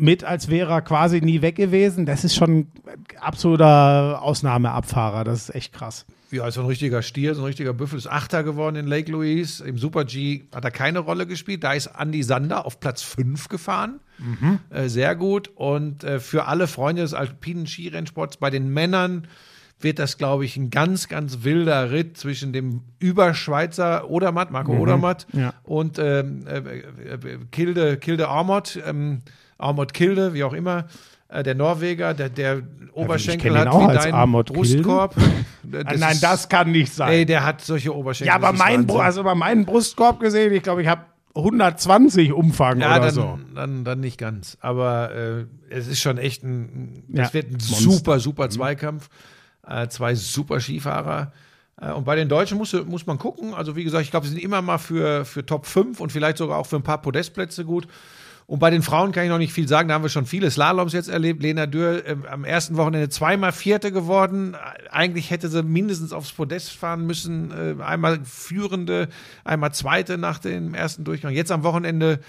mit, 0.02 0.24
als 0.24 0.50
wäre 0.50 0.72
er 0.72 0.82
quasi 0.82 1.22
nie 1.22 1.42
weg 1.42 1.56
gewesen. 1.56 2.06
Das 2.06 2.24
ist 2.24 2.36
schon 2.36 2.52
ein 2.60 2.72
absoluter 3.20 4.22
Ausnahmeabfahrer. 4.22 5.24
Das 5.24 5.50
ist 5.50 5.56
echt 5.56 5.74
krass. 5.74 6.06
Ja, 6.32 6.48
ist 6.48 6.54
so 6.56 6.62
ein 6.62 6.68
richtiger 6.68 7.02
Stier, 7.02 7.36
so 7.36 7.42
ein 7.42 7.46
richtiger 7.48 7.74
Büffel. 7.74 7.98
Ist 7.98 8.08
Achter 8.08 8.44
geworden 8.44 8.78
in 8.78 8.88
Lake 8.88 9.12
Louise. 9.12 9.64
Im 9.66 9.78
Super 9.78 10.06
G 10.06 10.44
hat 10.56 10.64
er 10.64 10.72
keine 10.72 11.00
Rolle 11.00 11.28
gespielt. 11.28 11.64
Da 11.64 11.74
ist 11.74 11.88
Andy 11.98 12.24
Sander 12.24 12.66
auf 12.66 12.80
Platz 12.80 13.02
5 13.02 13.50
gefahren. 13.50 14.00
Äh, 14.70 14.88
sehr 14.88 15.16
gut. 15.16 15.50
Und 15.56 16.04
äh, 16.04 16.20
für 16.20 16.46
alle 16.46 16.68
Freunde 16.68 17.02
des 17.02 17.14
alpinen 17.14 17.68
Skirennsports 17.68 18.38
bei 18.38 18.50
den 18.50 18.70
Männern 18.74 19.28
wird 19.80 19.98
das, 20.00 20.18
glaube 20.20 20.46
ich, 20.46 20.56
ein 20.58 20.70
ganz, 20.70 21.08
ganz 21.10 21.44
wilder 21.44 21.92
Ritt 21.92 22.16
zwischen 22.16 22.54
dem 22.54 22.82
Überschweizer 23.00 24.10
Odermatt, 24.10 24.52
Marco 24.52 24.74
Odermatt, 24.78 25.26
Ja. 25.34 25.54
und 25.64 25.98
ähm, 26.00 26.46
äh, 26.48 26.58
äh, 26.60 27.40
Kilde, 27.52 27.98
Kilde 27.98 28.28
Armott, 28.28 28.80
ähm, 28.86 29.22
Armott 29.62 29.94
Kilde, 29.94 30.34
wie 30.34 30.44
auch 30.44 30.54
immer. 30.54 30.86
Äh, 31.30 31.44
der 31.44 31.56
Norweger, 31.56 32.14
der, 32.14 32.30
der 32.30 32.62
Oberschenkel 32.94 33.52
ihn 33.52 33.58
hat 33.58 33.68
auch 33.68 33.90
wie 33.90 33.94
dein 33.94 34.14
Kilde. 34.14 34.54
Brustkorb. 34.54 35.16
Ah, 35.74 35.94
Nein, 35.98 36.18
das 36.20 36.50
kann 36.50 36.72
nicht 36.72 36.92
sein. 36.92 37.14
Ey, 37.14 37.26
der 37.26 37.46
hat 37.46 37.62
solche 37.62 37.96
Oberschenkel. 37.96 38.28
ja, 38.28 38.36
aber 38.36 38.50
das 38.50 38.60
mein, 38.60 38.90
Wahnsinn. 38.90 39.00
also 39.00 39.24
bei 39.24 39.36
meinem 39.36 39.64
Brustkorb 39.64 40.20
gesehen, 40.20 40.52
ich 40.52 40.64
glaube, 40.64 40.82
ich 40.82 40.88
habe 40.90 41.04
120 41.36 42.34
Umfang 42.34 42.82
ja, 42.82 42.92
oder 42.92 43.00
dann, 43.06 43.14
so. 43.14 43.40
dann, 43.56 43.84
dann 43.86 44.00
nicht 44.02 44.18
ganz. 44.18 44.58
Aber 44.60 45.12
äh, 45.14 45.46
es 45.70 45.88
ist 45.88 46.02
schon 46.02 46.18
echt 46.18 46.44
ein, 46.44 47.04
Ja, 47.10 47.24
es 47.24 47.34
wird 47.34 47.48
ein 47.48 47.52
Monster. 47.52 47.76
super, 47.78 48.20
super 48.20 48.50
Zweikampf. 48.50 49.10
Äh, 49.66 49.88
zwei 49.88 50.16
super 50.16 50.60
Skifahrer. 50.60 51.32
Äh, 51.80 51.92
und 51.92 52.04
bei 52.04 52.16
den 52.16 52.28
Deutschen 52.28 52.58
muss, 52.58 52.74
muss 52.86 53.06
man 53.06 53.18
gucken. 53.18 53.54
Also, 53.54 53.76
wie 53.76 53.84
gesagt, 53.84 54.04
ich 54.04 54.12
glaube, 54.12 54.26
sie 54.26 54.34
sind 54.34 54.44
immer 54.44 54.62
mal 54.62 54.78
für, 54.78 55.24
für 55.24 55.46
Top 55.46 55.66
5 55.66 56.00
und 56.00 56.12
vielleicht 56.12 56.38
sogar 56.38 56.58
auch 56.58 56.66
für 56.68 56.76
ein 56.76 56.84
paar 56.84 57.02
Podestplätze 57.02 57.64
gut. 57.64 57.88
Und 58.52 58.60
bei 58.60 58.70
den 58.70 58.82
Frauen 58.82 59.14
kann 59.14 59.24
ich 59.24 59.30
noch 59.30 59.38
nicht 59.38 59.54
viel 59.54 59.70
sagen. 59.70 59.88
Da 59.88 59.96
haben 59.96 60.04
wir 60.04 60.10
schon 60.10 60.26
viele 60.26 60.52
Slaloms 60.52 60.92
jetzt 60.92 61.08
erlebt. 61.08 61.42
Lena 61.42 61.68
Dürr 61.68 62.06
ähm, 62.06 62.26
am 62.30 62.44
ersten 62.44 62.76
Wochenende 62.76 63.08
zweimal 63.08 63.54
Vierte 63.54 63.94
geworden. 63.94 64.58
Eigentlich 64.90 65.30
hätte 65.30 65.48
sie 65.48 65.64
mindestens 65.64 66.12
aufs 66.12 66.34
Podest 66.34 66.74
fahren 66.74 67.06
müssen. 67.06 67.52
Äh, 67.52 67.82
einmal 67.82 68.20
Führende, 68.26 69.08
einmal 69.46 69.74
Zweite 69.74 70.18
nach 70.18 70.38
dem 70.38 70.74
ersten 70.74 71.06
Durchgang. 71.06 71.32
Jetzt 71.34 71.50
am 71.50 71.64
Wochenende 71.64 72.20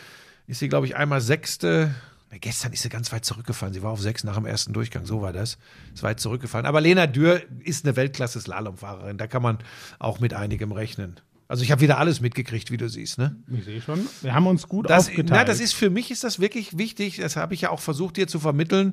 ist 0.47 0.61
sie, 0.61 0.68
glaube 0.68 0.87
ich, 0.87 0.95
einmal 0.95 1.20
Sechste. 1.20 1.93
Ne, 2.31 2.39
Gestern 2.39 2.73
ist 2.73 2.83
sie 2.83 2.89
ganz 2.89 3.11
weit 3.11 3.25
zurückgefallen. 3.25 3.75
Sie 3.75 3.83
war 3.83 3.91
auf 3.91 4.01
sechs 4.01 4.23
nach 4.23 4.37
dem 4.37 4.47
ersten 4.47 4.73
Durchgang. 4.73 5.07
So 5.07 5.23
war 5.23 5.33
das. 5.33 5.59
Ist 5.93 6.05
weit 6.05 6.20
zurückgefallen. 6.20 6.66
Aber 6.66 6.81
Lena 6.81 7.09
Dürr 7.09 7.43
ist 7.64 7.85
eine 7.85 7.97
Weltklasse-Slalomfahrerin. 7.97 9.18
Da 9.18 9.27
kann 9.27 9.43
man 9.43 9.59
auch 9.99 10.20
mit 10.20 10.35
einigem 10.35 10.70
rechnen. 10.70 11.16
Also 11.49 11.64
ich 11.64 11.70
habe 11.70 11.80
wieder 11.82 11.99
alles 11.99 12.20
mitgekriegt, 12.20 12.70
wie 12.70 12.76
du 12.78 12.88
siehst, 12.88 13.18
ne? 13.18 13.36
Ich 13.57 13.64
sehe 13.64 13.80
schon. 13.82 14.01
Wir 14.22 14.34
haben 14.34 14.47
uns 14.47 14.68
gut 14.68 14.88
Das, 14.88 15.09
aufgeteilt. 15.09 15.30
na, 15.30 15.45
das 15.45 15.61
ist 15.61 15.74
für 15.74 15.90
mich 15.90 16.11
ist 16.11 16.24
das 16.24 16.40
wirklich 16.40 16.78
wichtig. 16.78 17.18
Das 17.18 17.36
habe 17.36 17.53
ich 17.55 17.62
ja 17.62 17.70
auch 17.70 17.80
versucht, 17.80 18.16
dir 18.16 18.26
zu 18.26 18.38
vermitteln, 18.40 18.93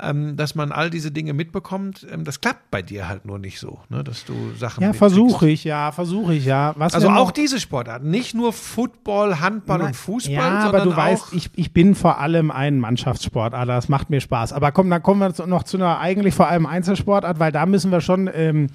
ähm, 0.00 0.36
dass 0.36 0.54
man 0.54 0.70
all 0.72 0.90
diese 0.90 1.10
Dinge 1.10 1.32
mitbekommt. 1.32 2.06
Ähm, 2.12 2.22
das 2.24 2.40
klappt 2.40 2.70
bei 2.70 2.82
dir 2.82 3.08
halt 3.08 3.24
nur 3.24 3.38
nicht 3.38 3.58
so, 3.58 3.80
ne? 3.88 4.04
dass 4.04 4.24
du 4.24 4.34
Sachen. 4.56 4.82
ja, 4.84 4.92
versuche 4.92 5.48
ich, 5.48 5.64
ja, 5.64 5.90
versuche 5.90 6.34
ich, 6.34 6.44
ja. 6.44 6.74
Was 6.76 6.94
Also 6.94 7.08
auch 7.08 7.30
diese 7.32 7.58
Sportarten, 7.58 8.10
nicht 8.10 8.34
nur 8.34 8.52
Football, 8.52 9.40
Handball 9.40 9.80
und 9.80 9.96
Fußball, 9.96 10.34
Ja, 10.34 10.58
aber 10.68 10.82
du 10.82 10.94
weißt, 10.94 11.32
ich, 11.32 11.50
ich 11.56 11.72
bin 11.72 11.94
vor 11.94 12.18
allem 12.20 12.50
ein 12.50 12.78
Mannschaftssportler. 12.78 13.64
Das 13.66 13.88
macht 13.88 14.10
mir 14.10 14.20
Spaß. 14.20 14.52
Aber 14.52 14.70
komm, 14.70 14.90
dann 14.90 15.02
kommen 15.02 15.20
wir 15.20 15.46
noch 15.46 15.64
zu 15.64 15.76
einer 15.78 15.98
eigentlich 15.98 16.34
vor 16.34 16.46
allem 16.48 16.66
Einzelsportart, 16.66 17.38
weil 17.40 17.50
da 17.50 17.66
müssen 17.66 17.90
wir 17.90 18.00
schon. 18.00 18.30
Ähm, 18.32 18.68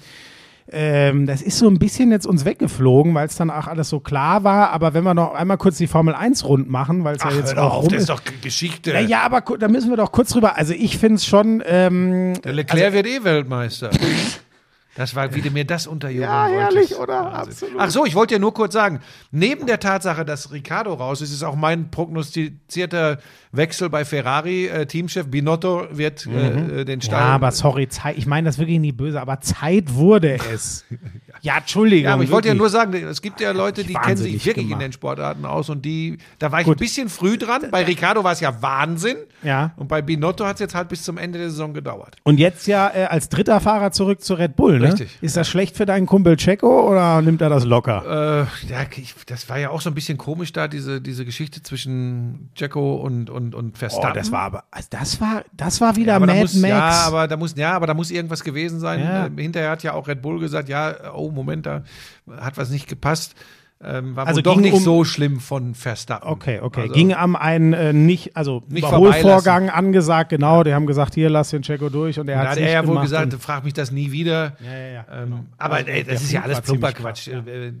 ähm, 0.70 1.26
das 1.26 1.42
ist 1.42 1.58
so 1.58 1.68
ein 1.68 1.78
bisschen 1.78 2.10
jetzt 2.10 2.26
uns 2.26 2.44
weggeflogen, 2.44 3.14
weil 3.14 3.26
es 3.26 3.36
dann 3.36 3.50
auch 3.50 3.66
alles 3.66 3.88
so 3.88 4.00
klar 4.00 4.44
war. 4.44 4.70
Aber 4.70 4.94
wenn 4.94 5.04
wir 5.04 5.14
noch 5.14 5.34
einmal 5.34 5.58
kurz 5.58 5.76
die 5.78 5.86
Formel 5.86 6.14
1 6.14 6.44
rund 6.46 6.70
machen, 6.70 7.04
weil 7.04 7.16
es 7.16 7.24
ja 7.24 7.30
jetzt 7.30 7.56
auch 7.58 7.74
auf, 7.74 7.84
rum 7.84 7.92
das 7.92 8.02
ist. 8.02 8.08
doch 8.10 8.22
Geschichte. 8.42 8.92
Ja, 8.92 9.00
ja, 9.00 9.22
aber 9.22 9.42
da 9.58 9.68
müssen 9.68 9.90
wir 9.90 9.96
doch 9.96 10.12
kurz 10.12 10.30
drüber. 10.30 10.56
Also 10.56 10.72
ich 10.74 10.98
finde 10.98 11.16
es 11.16 11.26
schon. 11.26 11.62
Ähm, 11.66 12.34
Der 12.44 12.52
Leclerc 12.52 12.92
wird 12.92 13.06
eh 13.06 13.24
Weltmeister. 13.24 13.90
Das 14.94 15.14
war, 15.14 15.34
wie 15.34 15.40
du 15.40 15.50
mir 15.50 15.64
das 15.64 15.86
unterjubeln 15.86 16.28
Ja, 16.30 16.48
wolltest. 16.50 16.60
herrlich, 16.60 16.96
oder? 16.98 17.24
Wahnsinn. 17.24 17.52
Absolut. 17.52 17.74
Ach 17.78 17.90
so, 17.90 18.04
ich 18.04 18.14
wollte 18.14 18.34
ja 18.34 18.38
nur 18.38 18.52
kurz 18.52 18.74
sagen, 18.74 19.00
neben 19.30 19.66
der 19.66 19.80
Tatsache, 19.80 20.24
dass 20.24 20.52
Ricardo 20.52 20.92
raus 20.92 21.22
ist, 21.22 21.32
ist 21.32 21.42
auch 21.42 21.56
mein 21.56 21.90
prognostizierter 21.90 23.18
Wechsel 23.52 23.88
bei 23.88 24.04
Ferrari. 24.04 24.66
Äh, 24.66 24.86
Teamchef 24.86 25.28
Binotto 25.28 25.86
wird 25.90 26.26
äh, 26.26 26.84
den 26.84 27.00
ja, 27.00 27.06
Stall. 27.06 27.22
aber 27.22 27.52
sorry, 27.52 27.88
Zeit, 27.88 28.18
ich 28.18 28.26
meine 28.26 28.46
das 28.46 28.58
wirklich 28.58 28.78
nie 28.80 28.92
böse, 28.92 29.20
aber 29.20 29.40
Zeit 29.40 29.94
wurde 29.94 30.38
es. 30.52 30.84
ja, 31.40 31.58
Entschuldigung. 31.58 32.04
Ja, 32.04 32.14
aber 32.14 32.24
ich 32.24 32.30
wollte 32.30 32.48
ja 32.48 32.54
wirklich. 32.54 32.60
nur 32.60 32.68
sagen, 32.68 32.94
es 32.94 33.22
gibt 33.22 33.40
ja 33.40 33.52
Leute, 33.52 33.84
die 33.84 33.94
kennen 33.94 34.16
sich 34.18 34.44
wirklich 34.44 34.66
gemacht. 34.66 34.82
in 34.82 34.88
den 34.88 34.92
Sportarten 34.92 35.44
aus 35.46 35.70
und 35.70 35.84
die, 35.84 36.18
da 36.38 36.52
war 36.52 36.60
ich 36.60 36.66
ein 36.66 36.76
bisschen 36.76 37.08
früh 37.08 37.38
dran. 37.38 37.62
Bei 37.70 37.84
Ricardo 37.84 38.24
war 38.24 38.32
es 38.32 38.40
ja 38.40 38.60
Wahnsinn. 38.60 39.16
Ja. 39.42 39.72
Und 39.76 39.88
bei 39.88 40.02
Binotto 40.02 40.44
hat 40.46 40.54
es 40.54 40.60
jetzt 40.60 40.74
halt 40.74 40.88
bis 40.88 41.02
zum 41.02 41.18
Ende 41.18 41.38
der 41.38 41.50
Saison 41.50 41.74
gedauert. 41.74 42.16
Und 42.22 42.38
jetzt 42.38 42.66
ja 42.66 42.90
äh, 42.94 43.04
als 43.04 43.28
dritter 43.28 43.60
Fahrer 43.60 43.90
zurück 43.92 44.22
zu 44.22 44.34
Red 44.34 44.56
Bull, 44.56 44.81
ne? 44.82 44.92
Richtig, 44.92 45.18
Ist 45.20 45.36
das 45.36 45.48
schlecht 45.48 45.76
für 45.76 45.86
deinen 45.86 46.06
Kumpel 46.06 46.36
Checo 46.36 46.88
oder 46.88 47.20
nimmt 47.22 47.40
er 47.40 47.48
das 47.48 47.64
locker? 47.64 48.46
Äh, 48.62 48.70
ja, 48.70 48.86
ich, 48.96 49.14
das 49.26 49.48
war 49.48 49.58
ja 49.58 49.70
auch 49.70 49.80
so 49.80 49.90
ein 49.90 49.94
bisschen 49.94 50.18
komisch 50.18 50.52
da, 50.52 50.68
diese, 50.68 51.00
diese 51.00 51.24
Geschichte 51.24 51.62
zwischen 51.62 52.50
Jacko 52.56 52.96
und, 52.96 53.30
und, 53.30 53.54
und 53.54 53.74
oh, 53.74 53.78
Verstappen. 53.78 54.14
das 54.14 54.32
war 54.32 54.42
aber, 54.42 54.64
also 54.70 54.88
das 54.90 55.20
war, 55.20 55.44
das 55.52 55.80
war 55.80 55.96
wieder 55.96 56.18
da 56.18 56.26
Mad 56.26 56.40
muss, 56.40 56.54
Max. 56.54 56.68
Ja, 56.70 56.90
aber 57.06 57.28
da 57.28 57.36
muss, 57.36 57.54
ja, 57.56 57.72
aber 57.72 57.86
da 57.86 57.94
muss 57.94 58.10
irgendwas 58.10 58.44
gewesen 58.44 58.80
sein. 58.80 59.00
Ja. 59.00 59.26
Äh, 59.26 59.30
hinterher 59.36 59.70
hat 59.70 59.82
ja 59.82 59.94
auch 59.94 60.08
Red 60.08 60.22
Bull 60.22 60.38
gesagt, 60.40 60.68
ja, 60.68 61.12
oh 61.14 61.30
Moment, 61.30 61.66
da 61.66 61.82
hat 62.36 62.56
was 62.56 62.70
nicht 62.70 62.88
gepasst. 62.88 63.34
Ähm, 63.84 64.14
war 64.14 64.26
Also 64.28 64.42
doch 64.42 64.56
nicht 64.56 64.74
um- 64.74 64.80
so 64.82 65.04
schlimm 65.04 65.40
von 65.40 65.74
Verstappen. 65.74 66.28
okay, 66.28 66.60
okay. 66.60 66.82
Also, 66.82 66.94
Ging 66.94 67.12
am 67.14 67.34
einen 67.36 67.72
äh, 67.72 67.92
nicht, 67.92 68.36
also 68.36 68.62
Nicht 68.68 68.86
Überholvorgang 68.86 69.70
angesagt, 69.70 70.30
genau. 70.30 70.62
Die 70.62 70.72
haben 70.72 70.86
gesagt, 70.86 71.14
hier 71.14 71.30
lass 71.30 71.50
den 71.50 71.62
Checo 71.62 71.88
durch 71.88 72.18
und 72.20 72.28
er 72.28 72.36
da 72.36 72.40
hat 72.42 72.48
hat 72.50 72.56
nicht 72.58 72.66
er 72.68 72.72
ja 72.72 72.86
wohl 72.86 73.00
gesagt, 73.00 73.32
und- 73.34 73.42
frag 73.42 73.64
mich 73.64 73.74
das 73.74 73.90
nie 73.90 74.12
wieder. 74.12 74.56
Ja, 74.64 74.72
ja, 74.72 74.88
ja. 74.88 75.04
Ähm, 75.22 75.46
aber 75.58 75.74
Also, 75.76 75.88
ey, 75.88 76.04
das 76.04 76.22
ist 76.22 76.32
ja 76.32 76.42
alles 76.42 76.60
plumper 76.60 76.92
Quatsch. 76.92 77.26
ja. 77.26 77.40
Äh, 77.40 77.68
äh, 77.68 77.72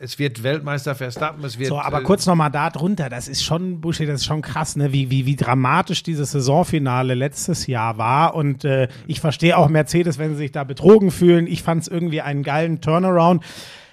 Es 0.00 0.16
wird 0.20 0.44
Weltmeister 0.44 0.94
Verstappen, 0.94 1.44
es 1.44 1.58
wird. 1.58 1.70
So, 1.70 1.80
aber 1.80 2.00
äh, 2.00 2.04
kurz 2.04 2.24
nochmal 2.26 2.52
da 2.52 2.70
drunter, 2.70 3.08
das 3.08 3.26
ist 3.26 3.42
schon, 3.42 3.80
Buschi, 3.80 4.06
das 4.06 4.20
ist 4.20 4.26
schon 4.26 4.42
krass, 4.42 4.76
ne? 4.76 4.92
wie, 4.92 5.10
wie, 5.10 5.26
wie 5.26 5.34
dramatisch 5.34 6.04
dieses 6.04 6.30
Saisonfinale 6.30 7.14
letztes 7.14 7.66
Jahr 7.66 7.98
war. 7.98 8.34
Und 8.36 8.64
äh, 8.64 8.86
ich 9.08 9.20
verstehe 9.20 9.56
auch 9.58 9.68
Mercedes, 9.68 10.16
wenn 10.18 10.30
sie 10.30 10.36
sich 10.36 10.52
da 10.52 10.62
betrogen 10.62 11.10
fühlen. 11.10 11.48
Ich 11.48 11.64
fand 11.64 11.82
es 11.82 11.88
irgendwie 11.88 12.20
einen 12.20 12.44
geilen 12.44 12.80
Turnaround. 12.80 13.42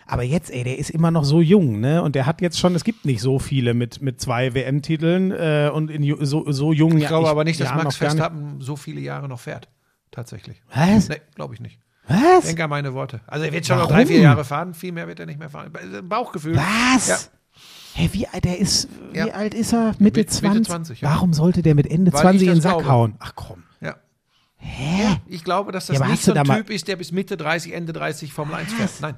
Aber 0.08 0.24
jetzt, 0.24 0.52
ey, 0.52 0.64
der 0.64 0.78
ist 0.78 0.92
immer 0.92 1.10
noch 1.10 1.24
so 1.24 1.42
jung, 1.42 1.80
ne? 1.80 2.02
Und 2.04 2.16
der 2.16 2.26
hat 2.28 2.42
jetzt 2.42 2.60
schon, 2.60 2.76
es 2.76 2.84
gibt 2.84 3.06
nicht 3.06 3.22
so 3.22 3.40
viele 3.40 3.74
mit, 3.74 4.02
mit 4.02 4.22
zwei 4.22 4.54
WM-Titeln 4.54 5.32
äh, 5.32 5.72
und 5.74 5.90
in 5.90 6.04
so, 6.26 6.52
so 6.52 6.72
jungen 6.74 7.00
Ich 7.00 7.08
glaube 7.08 7.28
aber 7.30 7.44
nicht, 7.44 7.60
dass 7.60 7.70
Jahren 7.70 7.84
Max 7.84 7.96
noch 7.96 8.08
Verstappen 8.08 8.62
so 8.62 8.76
viele 8.76 9.02
Jahre 9.02 9.28
noch 9.28 9.40
fährt. 9.40 9.68
Tatsächlich. 10.12 10.62
Was? 10.74 11.10
Nee, 11.10 11.22
glaube 11.34 11.56
ich 11.56 11.60
nicht. 11.60 11.80
Was? 12.08 12.46
Denk 12.46 12.60
an 12.60 12.70
meine 12.70 12.94
Worte. 12.94 13.22
Also 13.26 13.46
er 13.46 13.52
wird 13.52 13.66
schon 13.66 13.78
noch 13.78 13.86
Warum? 13.90 13.98
drei, 13.98 14.06
vier 14.06 14.20
Jahre 14.20 14.46
fahren, 14.46 14.76
viel 14.76 14.92
mehr 14.92 15.08
wird 15.08 15.20
er 15.20 15.26
nicht 15.26 15.40
mehr 15.40 15.50
fahren. 15.50 15.72
Bauchgefühl. 16.04 16.56
Was? 16.56 17.08
Ja. 17.08 17.18
Hey, 17.96 18.10
wie 18.12 18.28
alt 18.28 18.46
der 18.46 18.60
ist, 18.60 18.90
wie 19.12 19.18
Ja. 19.20 19.28
alt 19.30 19.54
ist 19.54 19.74
er? 19.74 19.96
Mitte 20.00 20.20
Mitte 20.20 20.26
20? 20.28 20.68
20, 20.68 21.02
ja. 21.02 21.10
Warum 21.10 21.34
sollte 21.34 21.62
der 21.64 21.74
mit 21.74 21.88
Ende 21.90 22.14
Weil 22.14 22.22
20 22.22 22.42
ich 22.42 22.48
in 22.50 22.54
den 22.56 22.62
Sack 22.62 22.74
glaube. 22.74 22.90
hauen? 22.90 23.16
Ach 23.20 23.34
komm. 23.36 23.64
Ja. 23.82 23.96
Hä? 24.58 25.18
Ich 25.28 25.44
glaube, 25.44 25.72
dass 25.72 25.88
das 25.88 25.98
Ja, 25.98 26.08
nicht 26.08 26.22
so 26.22 26.34
ein 26.34 26.44
Typ 26.44 26.70
ist, 26.70 26.88
der 26.88 26.98
bis 26.98 27.12
Mitte 27.12 27.38
30, 27.38 27.74
Ende 27.74 27.94
30 27.94 28.34
Formel 28.34 28.56
1 28.56 28.74
fährt. 28.74 28.92
Nein. 29.02 29.16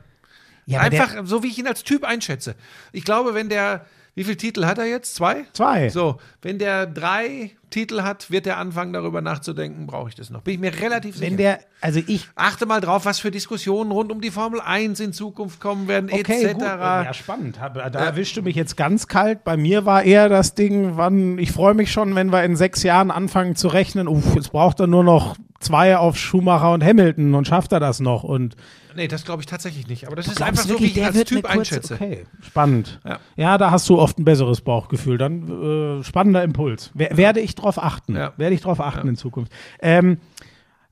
Ja, 0.68 0.82
Einfach 0.82 1.14
der, 1.14 1.26
so, 1.26 1.44
wie 1.44 1.48
ich 1.48 1.58
ihn 1.58 1.68
als 1.68 1.84
Typ 1.84 2.04
einschätze. 2.04 2.56
Ich 2.92 3.06
glaube, 3.06 3.34
wenn 3.34 3.48
der, 3.48 3.86
wie 4.16 4.26
viele 4.26 4.36
Titel 4.36 4.66
hat 4.66 4.78
er 4.78 4.86
jetzt? 4.86 5.16
Zwei? 5.16 5.46
Zwei. 5.54 5.88
So, 5.90 6.18
wenn 6.42 6.60
der 6.60 6.86
drei 6.86 7.52
Titel 7.70 8.02
hat, 8.02 8.32
wird 8.32 8.48
er 8.48 8.58
anfangen, 8.58 8.92
darüber 8.92 9.22
nachzudenken, 9.22 9.88
brauche 9.88 10.10
ich 10.10 10.16
das 10.16 10.30
noch. 10.30 10.42
Bin 10.42 10.56
ich 10.56 10.60
mir 10.60 10.74
relativ 10.82 11.16
sicher. 11.16 11.32
wenn 11.32 11.38
der, 11.38 11.60
also 11.80 12.02
ich, 12.06 12.28
Achte 12.36 12.66
mal 12.66 12.82
drauf, 12.82 13.06
was 13.06 13.20
für 13.20 13.32
Diskussionen 13.32 13.92
rund 13.92 14.12
um 14.12 14.20
die 14.20 14.30
Formel 14.32 14.60
1 14.60 15.00
in 15.00 15.14
Zukunft 15.14 15.62
kommen 15.62 15.88
werden, 15.88 16.10
Okay, 16.12 16.44
etc. 16.44 16.54
gut. 16.54 16.64
Ja, 16.64 17.14
spannend. 17.14 17.58
Da 17.62 18.00
erwischst 18.00 18.36
du 18.36 18.42
mich 18.42 18.58
jetzt 18.58 18.76
ganz 18.76 19.08
kalt. 19.08 19.46
Bei 19.46 19.56
mir 19.56 19.86
war 19.86 20.04
eher 20.04 20.28
das 20.28 20.54
Ding, 20.54 20.98
wann, 20.98 21.38
ich 21.40 21.54
freue 21.54 21.76
mich 21.76 21.92
schon, 21.94 22.14
wenn 22.16 22.30
wir 22.32 22.44
in 22.44 22.58
sechs 22.58 22.84
Jahren 22.84 23.10
anfangen 23.12 23.56
zu 23.56 23.70
rechnen. 23.70 24.10
Uff, 24.10 24.36
jetzt 24.36 24.52
braucht 24.52 24.82
er 24.82 24.88
nur 24.88 25.06
noch 25.06 25.38
zwei 25.60 25.98
auf 25.98 26.18
Schumacher 26.18 26.74
und 26.74 26.84
Hamilton 26.84 27.36
und 27.36 27.48
schafft 27.48 27.72
er 27.72 27.80
das 27.80 28.00
noch. 28.00 28.24
Und 28.24 28.56
Nee, 28.98 29.08
das 29.08 29.26
glaube 29.26 29.44
ich 29.44 29.46
tatsächlich 29.46 29.88
nicht. 29.88 30.08
Aber 30.08 30.16
das 30.16 30.26
ist 30.26 30.38
glaubst 30.38 30.50
einfach 30.50 30.64
so, 30.64 30.70
wirklich, 30.70 30.96
wie 30.96 31.02
ich 31.02 31.06
als 31.06 31.24
Typ 31.26 31.46
einschätze. 31.46 31.94
Okay, 31.94 32.26
spannend. 32.42 33.00
Ja. 33.06 33.20
Ja. 33.36 33.58
da 33.60 33.70
hast 33.70 33.88
du 33.90 34.00
oft 34.00 34.18
ein 34.18 34.26
besseres 34.26 34.62
Bauchgefühl. 34.62 35.20
Dann 35.20 36.00
äh, 36.00 36.04
spannender 36.04 36.44
Impuls. 36.44 36.90
Wer, 36.96 37.16
werde 37.16 37.40
ich 37.40 37.54
drauf 37.54 37.78
achten? 37.82 38.16
Ja. 38.16 38.34
Werde 38.38 38.56
ich 38.56 38.62
drauf 38.62 38.82
achten 38.82 39.08
in 39.08 39.16
Zukunft. 39.16 39.52
Ähm, 39.82 40.18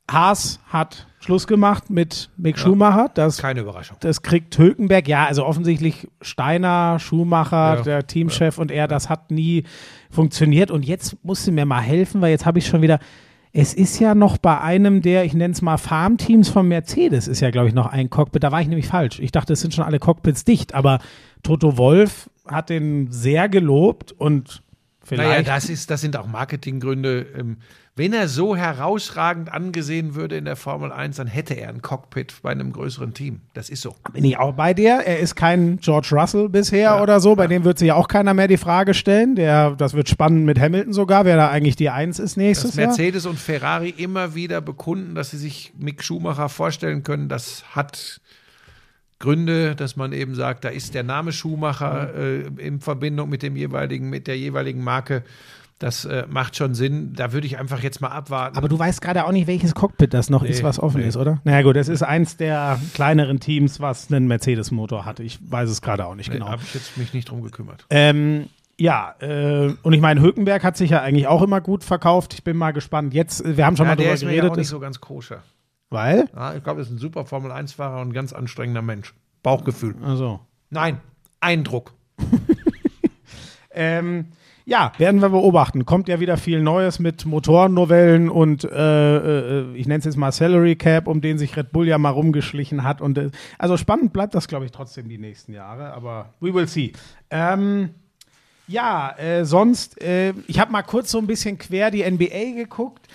Haas 0.08 0.60
hat 0.68 1.08
Schluss 1.20 1.48
gemacht 1.48 1.90
mit 1.90 2.30
Mick 2.38 2.60
Schumacher. 2.60 3.10
Das 3.16 3.40
Keine 3.40 3.62
Überraschung. 3.62 3.98
das 4.02 4.22
kriegt 4.22 4.56
Hülkenberg, 4.56 5.08
ja, 5.08 5.26
also 5.26 5.44
offensichtlich 5.44 6.08
Steiner, 6.22 7.00
Schumacher, 7.00 7.78
Ja, 7.78 7.82
der 7.82 8.06
Teamchef 8.06 8.60
und 8.60 8.70
er, 8.70 8.88
das 8.88 9.10
hat 9.10 9.32
nie 9.32 9.64
funktioniert. 10.12 10.70
Und 10.70 10.86
jetzt 10.86 11.18
musst 11.24 11.48
du 11.48 11.52
mir 11.52 11.66
mal 11.66 11.82
helfen, 11.82 12.22
weil 12.22 12.30
jetzt 12.30 12.46
habe 12.46 12.60
ich 12.60 12.68
schon 12.68 12.84
wieder. 12.84 13.00
Es 13.58 13.74
ist 13.74 14.00
ja 14.00 14.16
noch 14.16 14.38
bei 14.38 14.60
einem 14.60 15.02
der, 15.02 15.24
ich 15.24 15.34
nenne 15.34 15.54
es 15.54 15.62
mal 15.62 15.78
Farmteams 15.78 16.50
von 16.50 16.68
Mercedes, 16.68 17.30
ist 17.30 17.40
ja, 17.40 17.52
glaube 17.52 17.70
ich, 17.70 17.74
noch 17.74 17.88
ein 17.88 18.10
Cockpit. 18.10 18.44
Da 18.44 18.52
war 18.52 18.60
ich 18.60 18.68
nämlich 18.68 18.88
falsch. 18.88 19.20
Ich 19.20 19.32
dachte, 19.32 19.54
es 19.54 19.62
sind 19.62 19.74
schon 19.74 19.86
alle 19.86 19.98
Cockpits 19.98 20.44
dicht, 20.44 20.74
aber 20.74 21.00
Toto 21.42 21.78
Wolf 21.78 22.30
hat 22.46 22.70
den 22.70 23.12
sehr 23.12 23.48
gelobt 23.48 24.12
und 24.12 24.62
Vielleicht. 25.06 25.30
Naja, 25.30 25.42
das, 25.44 25.70
ist, 25.70 25.92
das 25.92 26.02
sind 26.02 26.18
auch 26.18 26.26
Marketinggründe. 26.26 27.28
Ähm, 27.38 27.58
Wenn 27.98 28.12
er 28.12 28.28
so 28.28 28.58
herausragend 28.58 29.54
angesehen 29.54 30.16
würde 30.16 30.36
in 30.36 30.44
der 30.44 30.58
Formel 30.58 30.92
1, 30.92 31.16
dann 31.16 31.28
hätte 31.28 31.54
er 31.54 31.70
ein 31.70 31.82
Cockpit 31.82 32.36
bei 32.42 32.52
einem 32.52 32.74
größeren 32.74 33.14
Team. 33.14 33.40
Das 33.54 33.70
ist 33.70 33.84
so. 33.84 33.96
Bin 34.12 34.26
ich 34.26 34.38
auch 34.38 34.54
bei 34.54 34.74
dir. 34.74 34.96
Er 35.06 35.20
ist 35.20 35.36
kein 35.36 35.78
George 35.78 36.10
Russell 36.12 36.50
bisher 36.50 37.02
oder 37.02 37.22
so. 37.22 37.38
Bei 37.38 37.48
dem 37.48 37.64
wird 37.64 37.80
sich 37.80 37.88
ja 37.88 37.96
auch 37.96 38.10
keiner 38.10 38.34
mehr 38.34 38.50
die 38.50 38.58
Frage 38.58 38.94
stellen. 38.94 39.36
Der, 39.36 39.78
das 39.78 39.94
wird 39.94 40.10
spannend 40.10 40.46
mit 40.46 40.60
Hamilton 40.60 40.92
sogar, 40.92 41.24
wer 41.24 41.38
da 41.38 41.50
eigentlich 41.50 41.78
die 41.78 41.90
Eins 41.90 42.20
ist 42.20 42.36
nächstes 42.36 42.72
Dass 42.72 42.78
Jahr. 42.78 42.88
Mercedes 42.88 43.26
und 43.26 43.40
Ferrari 43.40 43.92
immer 43.92 44.36
wieder 44.36 44.60
bekunden, 44.60 45.16
dass 45.16 45.32
sie 45.32 45.38
sich 45.38 45.72
Mick 45.80 46.04
Schumacher 46.04 46.50
vorstellen 46.50 47.04
können, 47.04 47.30
das 47.30 47.64
hat 47.74 48.20
Gründe, 49.20 49.74
dass 49.74 49.96
man 49.96 50.12
eben 50.12 50.36
sagt, 50.36 50.66
da 50.66 50.70
ist 50.70 50.94
der 50.94 51.04
Name 51.04 51.32
Schumacher 51.32 52.14
äh, 52.14 52.42
in 52.58 52.82
Verbindung 52.82 53.30
mit 53.30 53.42
dem 53.42 53.56
jeweiligen, 53.56 54.10
mit 54.10 54.28
der 54.28 54.38
jeweiligen 54.38 54.84
Marke. 54.84 55.24
Das 55.80 56.06
äh, 56.06 56.26
macht 56.30 56.56
schon 56.56 56.74
Sinn. 56.74 57.14
Da 57.16 57.34
würde 57.34 57.46
ich 57.48 57.58
einfach 57.58 57.84
jetzt 57.84 58.00
mal 58.00 58.08
abwarten. 58.08 58.58
Aber 58.58 58.70
du 58.70 58.80
weißt 58.80 59.02
gerade 59.02 59.26
auch 59.26 59.32
nicht, 59.32 59.46
welches 59.48 59.76
Cockpit 59.76 60.14
das 60.14 60.30
noch 60.30 60.44
ist, 60.44 60.64
was 60.64 60.80
offen 60.80 61.02
nee. 61.02 61.08
ist, 61.08 61.18
oder? 61.18 61.42
Naja 61.44 61.64
gut, 61.64 61.76
es 61.76 61.90
ist 61.90 62.02
eins 62.02 62.38
der 62.38 62.80
kleineren 62.94 63.42
Teams, 63.42 63.82
was 63.82 64.12
einen 64.12 64.28
Mercedes-Motor 64.28 65.04
hat. 65.04 65.20
Ich 65.20 65.40
weiß 65.42 65.70
es 65.70 65.82
gerade 65.82 66.06
auch 66.06 66.16
nicht 66.16 66.30
nee, 66.30 66.36
genau. 66.36 66.50
habe 66.50 66.62
ich 66.64 66.74
jetzt 66.74 66.98
mich 66.98 67.14
nicht 67.14 67.30
drum 67.30 67.44
gekümmert. 67.44 67.86
Ähm, 67.90 68.48
ja, 68.80 69.16
äh, 69.20 69.74
und 69.84 69.92
ich 69.92 70.00
meine, 70.00 70.22
Hülkenberg 70.22 70.64
hat 70.64 70.78
sich 70.78 70.92
ja 70.92 71.02
eigentlich 71.02 71.28
auch 71.28 71.42
immer 71.42 71.60
gut 71.60 71.84
verkauft. 71.84 72.34
Ich 72.34 72.44
bin 72.44 72.56
mal 72.56 72.72
gespannt. 72.72 73.14
Jetzt, 73.14 73.44
äh, 73.44 73.58
wir 73.58 73.66
haben 73.66 73.76
schon 73.76 73.86
Ja, 73.86 73.92
mal 73.92 73.96
der 73.98 74.06
drüber 74.06 74.14
ist 74.14 74.22
mir 74.24 74.30
geredet, 74.30 74.44
ja 74.46 74.52
auch 74.52 74.56
nicht 74.56 74.64
ist, 74.64 74.70
so 74.70 74.80
ganz 74.80 75.02
koscher. 75.02 75.44
weil? 75.90 76.30
Ja, 76.34 76.56
ich 76.56 76.64
glaube, 76.64 76.80
er 76.80 76.84
ist 76.84 76.92
ein 76.92 76.98
super 76.98 77.26
Formel-1-Fahrer 77.26 78.02
und 78.02 78.10
ein 78.10 78.14
ganz 78.14 78.32
anstrengender 78.32 78.82
Mensch. 78.82 79.14
Bauchgefühl. 79.44 79.96
Also. 80.02 80.40
Nein, 80.70 81.00
Eindruck. 81.42 81.94
Ähm, 83.76 84.28
ja, 84.66 84.92
werden 84.98 85.22
wir 85.22 85.30
beobachten. 85.30 85.86
Kommt 85.86 86.10
ja 86.10 86.20
wieder 86.20 86.38
viel 86.38 86.60
Neues 86.60 86.98
mit 86.98 87.26
Motorennovellen 87.26 88.30
und 88.30 88.64
äh, 88.64 89.18
äh, 89.60 89.76
ich 89.76 89.88
nenne 89.88 90.00
es 90.00 90.06
jetzt 90.06 90.18
mal 90.18 90.32
Salary 90.32 90.76
Cap, 90.76 91.08
um 91.08 91.22
den 91.22 91.38
sich 91.38 91.56
Red 91.56 91.72
Bull 91.72 91.88
ja 91.88 92.00
mal 92.00 92.10
rumgeschlichen 92.10 92.84
hat. 92.84 93.00
Und 93.00 93.18
äh, 93.18 93.30
also 93.60 93.78
spannend 93.78 94.12
bleibt 94.12 94.34
das, 94.34 94.48
glaube 94.48 94.66
ich, 94.66 94.72
trotzdem 94.72 95.08
die 95.08 95.20
nächsten 95.20 95.54
Jahre. 95.54 95.94
Aber 95.94 96.34
we 96.40 96.52
will 96.52 96.68
see. 96.68 96.94
Ähm, 97.30 97.92
ja, 98.68 99.16
äh, 99.20 99.46
sonst, 99.46 100.02
äh, 100.02 100.34
ich 100.48 100.60
habe 100.60 100.72
mal 100.72 100.82
kurz 100.82 101.12
so 101.12 101.20
ein 101.20 101.28
bisschen 101.28 101.60
quer 101.60 101.92
die 101.92 102.04
NBA 102.04 102.56
geguckt. 102.56 103.08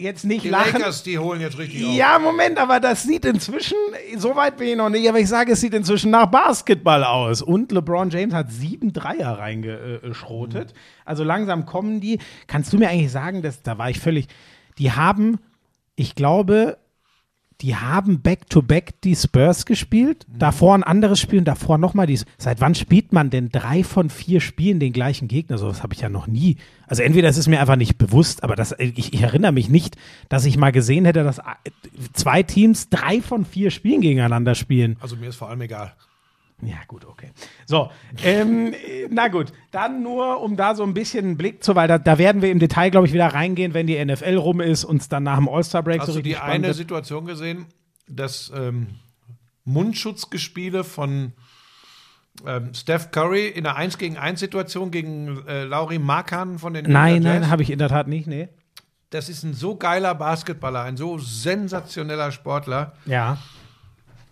Jetzt 0.00 0.24
nicht 0.24 0.44
Die 0.44 0.48
lachen. 0.48 0.72
Lakers, 0.80 1.02
die 1.02 1.18
holen 1.18 1.40
jetzt 1.40 1.58
richtig 1.58 1.84
auf. 1.84 1.94
Ja, 1.94 2.18
Moment, 2.18 2.58
aber 2.58 2.80
das 2.80 3.02
sieht 3.02 3.24
inzwischen, 3.24 3.76
so 4.16 4.34
weit 4.34 4.56
bin 4.56 4.68
ich 4.68 4.76
noch 4.76 4.88
nicht, 4.88 5.08
aber 5.08 5.20
ich 5.20 5.28
sage, 5.28 5.52
es 5.52 5.60
sieht 5.60 5.74
inzwischen 5.74 6.10
nach 6.10 6.26
Basketball 6.26 7.04
aus. 7.04 7.42
Und 7.42 7.70
LeBron 7.70 8.08
James 8.10 8.32
hat 8.32 8.50
sieben 8.50 8.92
Dreier 8.92 9.38
reingeschrotet. 9.38 10.72
Also 11.04 11.22
langsam 11.22 11.66
kommen 11.66 12.00
die. 12.00 12.18
Kannst 12.46 12.72
du 12.72 12.78
mir 12.78 12.88
eigentlich 12.88 13.12
sagen, 13.12 13.42
dass, 13.42 13.62
da 13.62 13.76
war 13.78 13.90
ich 13.90 14.00
völlig, 14.00 14.26
die 14.78 14.92
haben, 14.92 15.38
ich 15.96 16.14
glaube, 16.14 16.78
die 17.60 17.76
haben 17.76 18.20
Back-to-Back 18.20 19.00
die 19.02 19.14
Spurs 19.14 19.66
gespielt, 19.66 20.26
davor 20.28 20.74
ein 20.74 20.82
anderes 20.82 21.20
Spiel 21.20 21.40
und 21.40 21.44
davor 21.44 21.78
nochmal 21.78 22.06
die. 22.06 22.18
Seit 22.38 22.60
wann 22.60 22.74
spielt 22.74 23.12
man 23.12 23.30
denn 23.30 23.50
drei 23.50 23.84
von 23.84 24.10
vier 24.10 24.40
Spielen 24.40 24.80
den 24.80 24.92
gleichen 24.92 25.28
Gegner? 25.28 25.58
So 25.58 25.68
was 25.68 25.82
habe 25.82 25.94
ich 25.94 26.00
ja 26.00 26.08
noch 26.08 26.26
nie. 26.26 26.56
Also 26.86 27.02
entweder 27.02 27.28
es 27.28 27.36
ist 27.36 27.48
mir 27.48 27.60
einfach 27.60 27.76
nicht 27.76 27.98
bewusst, 27.98 28.42
aber 28.42 28.56
das, 28.56 28.74
ich, 28.78 29.12
ich 29.12 29.22
erinnere 29.22 29.52
mich 29.52 29.68
nicht, 29.68 29.96
dass 30.28 30.44
ich 30.44 30.56
mal 30.56 30.72
gesehen 30.72 31.04
hätte, 31.04 31.22
dass 31.22 31.38
äh, 31.38 31.42
zwei 32.12 32.42
Teams 32.42 32.88
drei 32.88 33.20
von 33.20 33.44
vier 33.44 33.70
Spielen 33.70 34.00
gegeneinander 34.00 34.54
spielen. 34.54 34.96
Also 35.00 35.16
mir 35.16 35.28
ist 35.28 35.36
vor 35.36 35.48
allem 35.48 35.60
egal. 35.60 35.92
Ja, 36.62 36.76
gut, 36.86 37.04
okay. 37.06 37.30
So, 37.66 37.90
ähm, 38.22 38.72
äh, 38.72 39.08
na 39.10 39.28
gut, 39.28 39.52
dann 39.70 40.02
nur, 40.02 40.40
um 40.42 40.56
da 40.56 40.74
so 40.74 40.82
ein 40.82 40.94
bisschen 40.94 41.24
einen 41.24 41.36
Blick 41.36 41.64
zu, 41.64 41.74
weil 41.74 41.88
da, 41.88 41.98
da 41.98 42.18
werden 42.18 42.42
wir 42.42 42.50
im 42.50 42.58
Detail, 42.58 42.90
glaube 42.90 43.06
ich, 43.06 43.12
wieder 43.12 43.28
reingehen, 43.28 43.72
wenn 43.74 43.86
die 43.86 44.02
NFL 44.04 44.36
rum 44.36 44.60
ist 44.60 44.84
und 44.84 45.10
dann 45.12 45.22
nach 45.22 45.36
dem 45.36 45.48
All-Star-Break 45.48 46.00
Hast 46.00 46.06
so 46.06 46.12
du 46.12 46.18
richtig 46.18 46.32
die 46.32 46.36
spannend 46.36 46.54
eine 46.56 46.66
wird. 46.68 46.76
Situation 46.76 47.24
gesehen, 47.24 47.66
dass 48.08 48.52
ähm, 48.54 48.88
Mundschutzgespiele 49.64 50.84
von 50.84 51.32
ähm, 52.46 52.74
Steph 52.74 53.10
Curry 53.10 53.48
in 53.48 53.66
einer 53.66 53.76
1 53.76 53.98
gegen 53.98 54.16
1 54.16 54.40
Situation 54.40 54.90
gegen 54.90 55.46
äh, 55.46 55.64
Lauri 55.64 55.98
Markan 55.98 56.58
von 56.58 56.74
den 56.74 56.90
Nein, 56.90 57.22
nein, 57.22 57.48
habe 57.48 57.62
ich 57.62 57.70
in 57.70 57.78
der 57.78 57.88
Tat 57.88 58.08
nicht, 58.08 58.26
nee. 58.26 58.48
Das 59.10 59.28
ist 59.28 59.42
ein 59.42 59.54
so 59.54 59.76
geiler 59.76 60.14
Basketballer, 60.14 60.82
ein 60.82 60.96
so 60.96 61.18
sensationeller 61.18 62.30
Sportler. 62.30 62.94
Ja. 63.06 63.38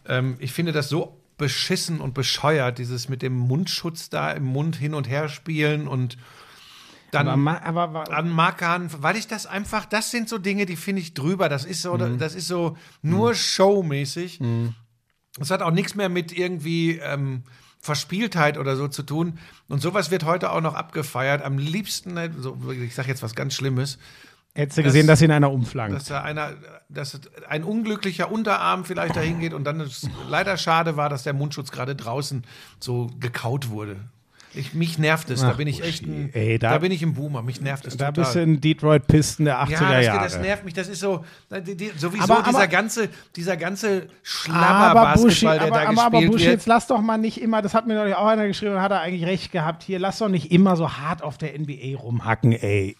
Ähm, 0.07 0.37
ich 0.39 0.53
finde 0.53 0.73
das 0.73 0.89
so 0.89 1.18
beschissen 1.39 2.01
und 2.01 2.15
bescheuert, 2.15 2.79
dieses 2.79 3.09
mit 3.09 3.23
dem 3.23 3.37
Mundschutz 3.37 4.11
da 4.11 4.31
im 4.33 4.45
Mund 4.45 4.77
hin 4.77 4.95
und 4.95 5.09
her 5.09 5.29
spielen 5.29 5.89
und 5.89 6.19
dann 7.11 7.27
Aber, 7.27 7.63
aber, 7.65 7.83
aber 7.83 8.13
an 8.13 8.29
Markern, 8.29 8.91
weil 8.99 9.17
ich 9.17 9.27
das 9.27 9.47
einfach, 9.47 9.87
das 9.87 10.11
sind 10.11 10.29
so 10.29 10.37
Dinge, 10.37 10.67
die 10.67 10.77
finde 10.77 11.01
ich 11.01 11.15
drüber. 11.15 11.49
Das 11.49 11.65
ist 11.65 11.81
so, 11.81 11.97
das 11.97 12.35
ist 12.35 12.49
so 12.49 12.77
nur 13.01 13.35
showmäßig. 13.35 14.41
Das 15.39 15.51
hat 15.51 15.63
auch 15.63 15.71
nichts 15.71 15.95
mehr 15.95 16.11
mit 16.11 16.37
irgendwie 16.37 16.99
ähm, 16.99 17.45
Verspieltheit 17.81 18.59
oder 18.59 18.77
so 18.77 18.89
zu 18.89 19.03
tun. 19.03 19.39
Und 19.69 19.81
sowas 19.81 20.11
wird 20.11 20.25
heute 20.25 20.51
auch 20.53 20.61
noch 20.61 20.75
abgefeiert. 20.75 21.43
Am 21.43 21.59
liebsten, 21.59 22.17
äh, 22.17 22.31
so, 22.37 22.59
ich 22.73 22.95
sage 22.95 23.09
jetzt 23.09 23.23
was 23.23 23.35
ganz 23.35 23.55
Schlimmes, 23.55 23.99
hättest 24.59 24.79
du 24.79 24.83
gesehen, 24.83 25.07
dass 25.07 25.23
in 25.23 25.31
einer 25.31 25.51
umflankt. 25.51 25.95
dass 25.97 26.05
da 26.05 26.23
einer, 26.23 26.53
dass 26.89 27.19
ein 27.49 27.65
unglücklicher 27.65 28.31
Unterarm 28.31 28.85
vielleicht 28.85 29.17
dahin 29.17 29.41
geht 29.41 29.55
und 29.55 29.65
dann 29.65 29.81
es 29.81 30.09
leider 30.29 30.57
schade 30.57 30.97
war, 30.97 31.09
dass 31.09 31.23
der 31.23 31.33
Mundschutz 31.33 31.71
gerade 31.71 31.95
draußen 31.97 32.45
so 32.81 33.09
gekaut 33.21 33.71
wurde. 33.71 33.97
Ich, 34.55 34.73
mich 34.73 34.99
nervt 34.99 35.29
es, 35.29 35.43
da 35.43 35.51
Ach, 35.51 35.57
bin 35.59 35.69
ich 35.69 35.85
echt 35.85 36.05
ein, 36.07 36.31
ey, 36.33 36.59
da, 36.59 36.71
da- 36.71 36.79
bin 36.79 36.91
ich 36.91 37.03
ein 37.03 37.13
Boomer, 37.13 37.43
mich 37.43 37.61
nervt 37.61 37.87
es 37.87 37.99
Da 37.99 38.07
total. 38.07 38.25
bist 38.25 38.35
du 38.35 38.41
in 38.43 38.61
Detroit 38.63 39.07
Pisten 39.07 39.45
der 39.45 39.63
80er 39.63 39.71
ja, 39.73 39.93
das, 39.93 40.07
Jahre. 40.07 40.25
das 40.25 40.39
nervt 40.41 40.65
mich. 40.65 40.73
Das 40.73 40.89
ist 40.89 41.01
so, 41.01 41.23
die, 41.67 41.77
die, 41.77 41.91
sowieso 41.99 42.25
Aber- 42.33 42.43
dieser 42.43 42.57
aber- 42.61 42.67
ganze, 42.67 43.11
dieser 43.37 43.59
ganze 43.59 43.89
aber 43.89 44.03
Buschi, 44.03 44.23
Schlabber-Basketball, 44.25 45.59
der 45.59 45.67
aber, 45.67 45.77
da 45.77 45.89
aber, 45.91 46.03
aber 46.03 46.11
gespielt 46.13 46.33
Buschi, 46.33 46.45
wird. 46.47 46.55
jetzt 46.55 46.67
lass 46.67 46.87
doch 46.87 47.01
mal 47.03 47.19
nicht 47.19 47.41
immer, 47.43 47.61
das 47.61 47.75
hat 47.75 47.87
mir 47.87 47.95
neulich 47.95 48.15
auch 48.15 48.27
einer 48.27 48.47
geschrieben 48.47 48.73
und 48.77 48.81
hat 48.81 48.91
er 48.91 49.03
eigentlich 49.03 49.27
recht 49.27 49.53
gehabt, 49.53 49.83
hier, 49.83 49.99
lass 49.99 50.19
doch 50.19 50.29
nicht 50.31 50.51
immer 50.51 50.77
so 50.77 50.91
hart 50.97 51.23
auf 51.23 51.37
der 51.37 51.53
NBA 51.59 51.99
rumhacken, 51.99 52.53
ey. 52.53 52.97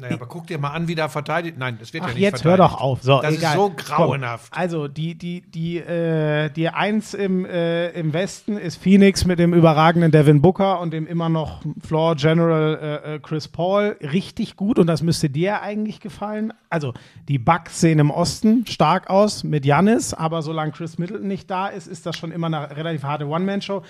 Naja, 0.00 0.14
aber 0.14 0.26
guck 0.26 0.46
dir 0.46 0.58
mal 0.58 0.70
an, 0.70 0.88
wie 0.88 0.94
da 0.94 1.08
verteidigt. 1.08 1.56
Nein, 1.58 1.76
das 1.78 1.92
wird 1.92 2.02
Ach, 2.04 2.08
ja 2.08 2.14
nicht 2.14 2.22
jetzt 2.22 2.44
hör 2.44 2.56
verteidigt. 2.56 2.74
doch 2.76 2.80
auf. 2.80 3.02
So, 3.02 3.20
Das 3.20 3.34
egal. 3.34 3.50
ist 3.50 3.56
so 3.56 3.68
Komm. 3.68 3.76
grauenhaft. 3.76 4.52
Also, 4.56 4.88
die, 4.88 5.14
die, 5.14 5.42
die, 5.42 5.78
äh, 5.78 6.50
die 6.50 6.68
Eins 6.68 7.14
im, 7.14 7.44
äh, 7.44 7.90
im 7.90 8.12
Westen 8.12 8.56
ist 8.56 8.76
Phoenix 8.82 9.24
mit 9.24 9.38
dem 9.38 9.52
überragenden 9.54 10.10
Devin 10.10 10.40
Booker 10.42 10.80
und 10.80 10.92
dem 10.92 11.06
immer 11.06 11.28
noch 11.28 11.60
Floor 11.86 12.16
General 12.16 12.78
äh, 13.04 13.14
äh, 13.14 13.18
Chris 13.20 13.48
Paul. 13.48 13.96
Richtig 14.00 14.56
gut 14.56 14.78
und 14.78 14.86
das 14.86 15.02
müsste 15.02 15.28
dir 15.30 15.62
eigentlich 15.62 16.00
gefallen. 16.00 16.52
Also, 16.70 16.94
die 17.28 17.38
Bucks 17.38 17.80
sehen 17.80 17.98
im 17.98 18.10
Osten 18.10 18.66
stark 18.66 19.10
aus 19.10 19.44
mit 19.44 19.64
Janis, 19.66 20.14
aber 20.14 20.42
solange 20.42 20.72
Chris 20.72 20.98
Middleton 20.98 21.28
nicht 21.28 21.50
da 21.50 21.68
ist, 21.68 21.86
ist 21.86 22.06
das 22.06 22.16
schon 22.16 22.32
immer 22.32 22.46
eine 22.48 22.74
relativ 22.76 23.04
harte 23.04 23.26
One-Man-Show. 23.26 23.82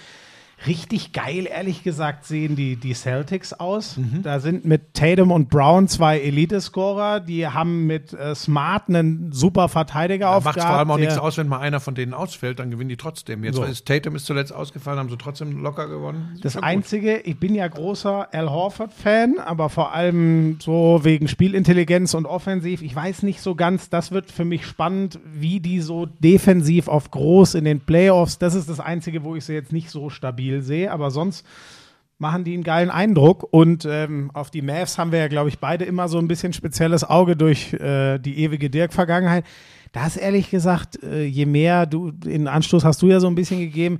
Richtig 0.66 1.12
geil, 1.12 1.46
ehrlich 1.50 1.82
gesagt, 1.82 2.24
sehen 2.24 2.54
die, 2.54 2.76
die 2.76 2.94
Celtics 2.94 3.52
aus. 3.52 3.96
Mhm. 3.96 4.22
Da 4.22 4.38
sind 4.38 4.64
mit 4.64 4.94
Tatum 4.94 5.32
und 5.32 5.48
Brown 5.50 5.88
zwei 5.88 6.20
Elite-Scorer. 6.20 7.20
Die 7.20 7.46
haben 7.48 7.86
mit 7.86 8.12
äh, 8.12 8.34
Smart 8.34 8.88
einen 8.88 9.32
super 9.32 9.68
Verteidiger 9.68 10.26
Da 10.26 10.36
aufgehabt. 10.36 10.56
macht 10.58 10.66
vor 10.68 10.76
allem 10.76 10.90
auch 10.92 10.98
nichts 10.98 11.18
aus, 11.18 11.36
wenn 11.38 11.48
mal 11.48 11.58
einer 11.58 11.80
von 11.80 11.94
denen 11.94 12.14
ausfällt, 12.14 12.60
dann 12.60 12.70
gewinnen 12.70 12.90
die 12.90 12.96
trotzdem. 12.96 13.42
Jetzt 13.42 13.56
So. 13.56 13.64
ist 13.64 13.86
Tatum 13.86 14.14
ist 14.14 14.26
zuletzt 14.26 14.52
ausgefallen, 14.54 14.98
haben 14.98 15.08
sie 15.08 15.16
trotzdem 15.16 15.62
locker 15.62 15.88
gewonnen. 15.88 16.38
Das 16.42 16.54
gut. 16.54 16.62
Einzige, 16.62 17.18
ich 17.18 17.38
bin 17.38 17.54
ja 17.54 17.66
großer 17.66 18.28
Al 18.32 18.48
Horford-Fan, 18.50 19.38
aber 19.44 19.68
vor 19.68 19.92
allem 19.94 20.58
so 20.60 21.00
wegen 21.02 21.26
Spielintelligenz 21.26 22.14
und 22.14 22.26
offensiv. 22.26 22.82
Ich 22.82 22.94
weiß 22.94 23.24
nicht 23.24 23.40
so 23.40 23.54
ganz, 23.54 23.90
das 23.90 24.12
wird 24.12 24.30
für 24.30 24.44
mich 24.44 24.64
spannend, 24.66 25.18
wie 25.24 25.58
die 25.60 25.80
so 25.80 26.06
defensiv 26.06 26.86
auf 26.88 27.10
groß 27.10 27.54
in 27.54 27.64
den 27.64 27.80
Playoffs. 27.80 28.38
Das 28.38 28.54
ist 28.54 28.68
das 28.68 28.78
Einzige, 28.78 29.24
wo 29.24 29.34
ich 29.34 29.44
sie 29.44 29.54
jetzt 29.54 29.72
nicht 29.72 29.90
so 29.90 30.08
stabil 30.08 30.51
sehe, 30.60 30.90
aber 30.90 31.10
sonst 31.10 31.46
machen 32.18 32.44
die 32.44 32.54
einen 32.54 32.62
geilen 32.62 32.90
Eindruck. 32.90 33.46
Und 33.50 33.86
ähm, 33.88 34.30
auf 34.34 34.50
die 34.50 34.62
Mavs 34.62 34.98
haben 34.98 35.12
wir 35.12 35.18
ja, 35.18 35.28
glaube 35.28 35.48
ich, 35.48 35.58
beide 35.58 35.84
immer 35.84 36.08
so 36.08 36.18
ein 36.18 36.28
bisschen 36.28 36.52
spezielles 36.52 37.04
Auge 37.04 37.36
durch 37.36 37.72
äh, 37.74 38.18
die 38.18 38.38
ewige 38.38 38.70
Dirk-Vergangenheit. 38.70 39.44
Da 39.92 40.06
ist 40.06 40.16
ehrlich 40.16 40.50
gesagt, 40.50 41.02
äh, 41.02 41.24
je 41.24 41.46
mehr 41.46 41.86
du, 41.86 42.12
in 42.24 42.48
Anstoß 42.48 42.84
hast 42.84 43.02
du 43.02 43.08
ja 43.08 43.20
so 43.20 43.26
ein 43.26 43.34
bisschen 43.34 43.60
gegeben, 43.60 43.98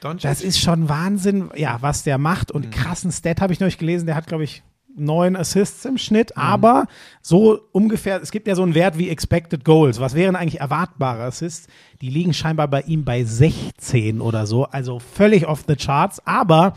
Doncic? 0.00 0.22
das 0.30 0.42
ist 0.42 0.60
schon 0.60 0.88
Wahnsinn, 0.88 1.50
ja, 1.56 1.78
was 1.80 2.04
der 2.04 2.18
macht. 2.18 2.52
Und 2.52 2.70
krassen 2.70 3.10
Stat 3.10 3.40
habe 3.40 3.52
ich 3.52 3.60
neulich 3.60 3.78
gelesen, 3.78 4.06
der 4.06 4.14
hat, 4.14 4.26
glaube 4.26 4.44
ich, 4.44 4.62
neun 4.96 5.36
Assists 5.36 5.84
im 5.84 5.98
Schnitt, 5.98 6.36
aber 6.36 6.86
so 7.20 7.60
ungefähr, 7.72 8.20
es 8.22 8.30
gibt 8.30 8.46
ja 8.46 8.54
so 8.54 8.62
einen 8.62 8.74
Wert 8.74 8.98
wie 8.98 9.08
Expected 9.08 9.64
Goals. 9.64 10.00
Was 10.00 10.14
wären 10.14 10.36
eigentlich 10.36 10.60
erwartbare 10.60 11.22
Assists? 11.22 11.66
Die 12.00 12.10
liegen 12.10 12.34
scheinbar 12.34 12.68
bei 12.68 12.82
ihm 12.82 13.04
bei 13.04 13.24
16 13.24 14.20
oder 14.20 14.46
so, 14.46 14.64
also 14.64 14.98
völlig 14.98 15.46
off 15.46 15.64
the 15.66 15.76
charts. 15.76 16.20
Aber 16.26 16.74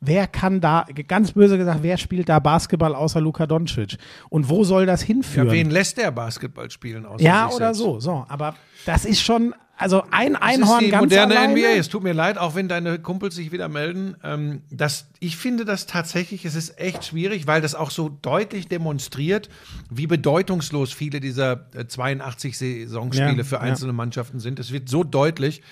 wer 0.00 0.26
kann 0.26 0.60
da, 0.60 0.86
ganz 1.06 1.32
böse 1.32 1.58
gesagt, 1.58 1.80
wer 1.82 1.96
spielt 1.96 2.28
da 2.28 2.38
Basketball 2.38 2.94
außer 2.94 3.20
Luka 3.20 3.46
Doncic? 3.46 3.96
Und 4.28 4.48
wo 4.48 4.64
soll 4.64 4.86
das 4.86 5.02
hinführen? 5.02 5.48
ja, 5.48 5.52
wen 5.54 5.70
lässt 5.70 5.98
der 5.98 6.10
Basketball 6.10 6.70
spielen? 6.70 7.06
Außer 7.06 7.22
Ja, 7.24 7.46
oder 7.48 7.74
selbst? 7.74 7.78
so, 7.78 8.00
so. 8.00 8.24
Aber 8.28 8.54
das 8.86 9.04
ist 9.04 9.20
schon, 9.20 9.54
also 9.78 10.02
ein 10.10 10.32
Das 10.34 10.42
Einhorn 10.42 10.80
ist 10.80 10.86
die 10.86 10.90
ganz 10.90 11.02
moderne 11.04 11.38
alleine. 11.38 11.52
NBA. 11.54 11.68
Es 11.78 11.88
tut 11.88 12.02
mir 12.02 12.12
leid, 12.12 12.36
auch 12.36 12.54
wenn 12.54 12.68
deine 12.68 12.98
Kumpels 12.98 13.36
sich 13.36 13.52
wieder 13.52 13.68
melden. 13.68 14.16
Ähm, 14.24 14.62
das, 14.70 15.06
ich 15.20 15.36
finde 15.36 15.64
das 15.64 15.86
tatsächlich, 15.86 16.44
es 16.44 16.54
ist 16.56 16.78
echt 16.80 17.04
schwierig, 17.04 17.46
weil 17.46 17.60
das 17.62 17.74
auch 17.74 17.90
so 17.90 18.08
deutlich 18.08 18.66
demonstriert, 18.68 19.48
wie 19.88 20.06
bedeutungslos 20.08 20.92
viele 20.92 21.20
dieser 21.20 21.66
äh, 21.74 21.86
82 21.86 22.58
Saisonspiele 22.58 23.36
Ja, 23.38 23.44
für 23.44 23.54
ja. 23.56 23.60
einzelne 23.62 23.92
Mannschaften 23.92 24.40
sind. 24.40 24.58
Es 24.58 24.72
wird 24.72 24.88
so 24.88 25.04
deutlich. 25.04 25.62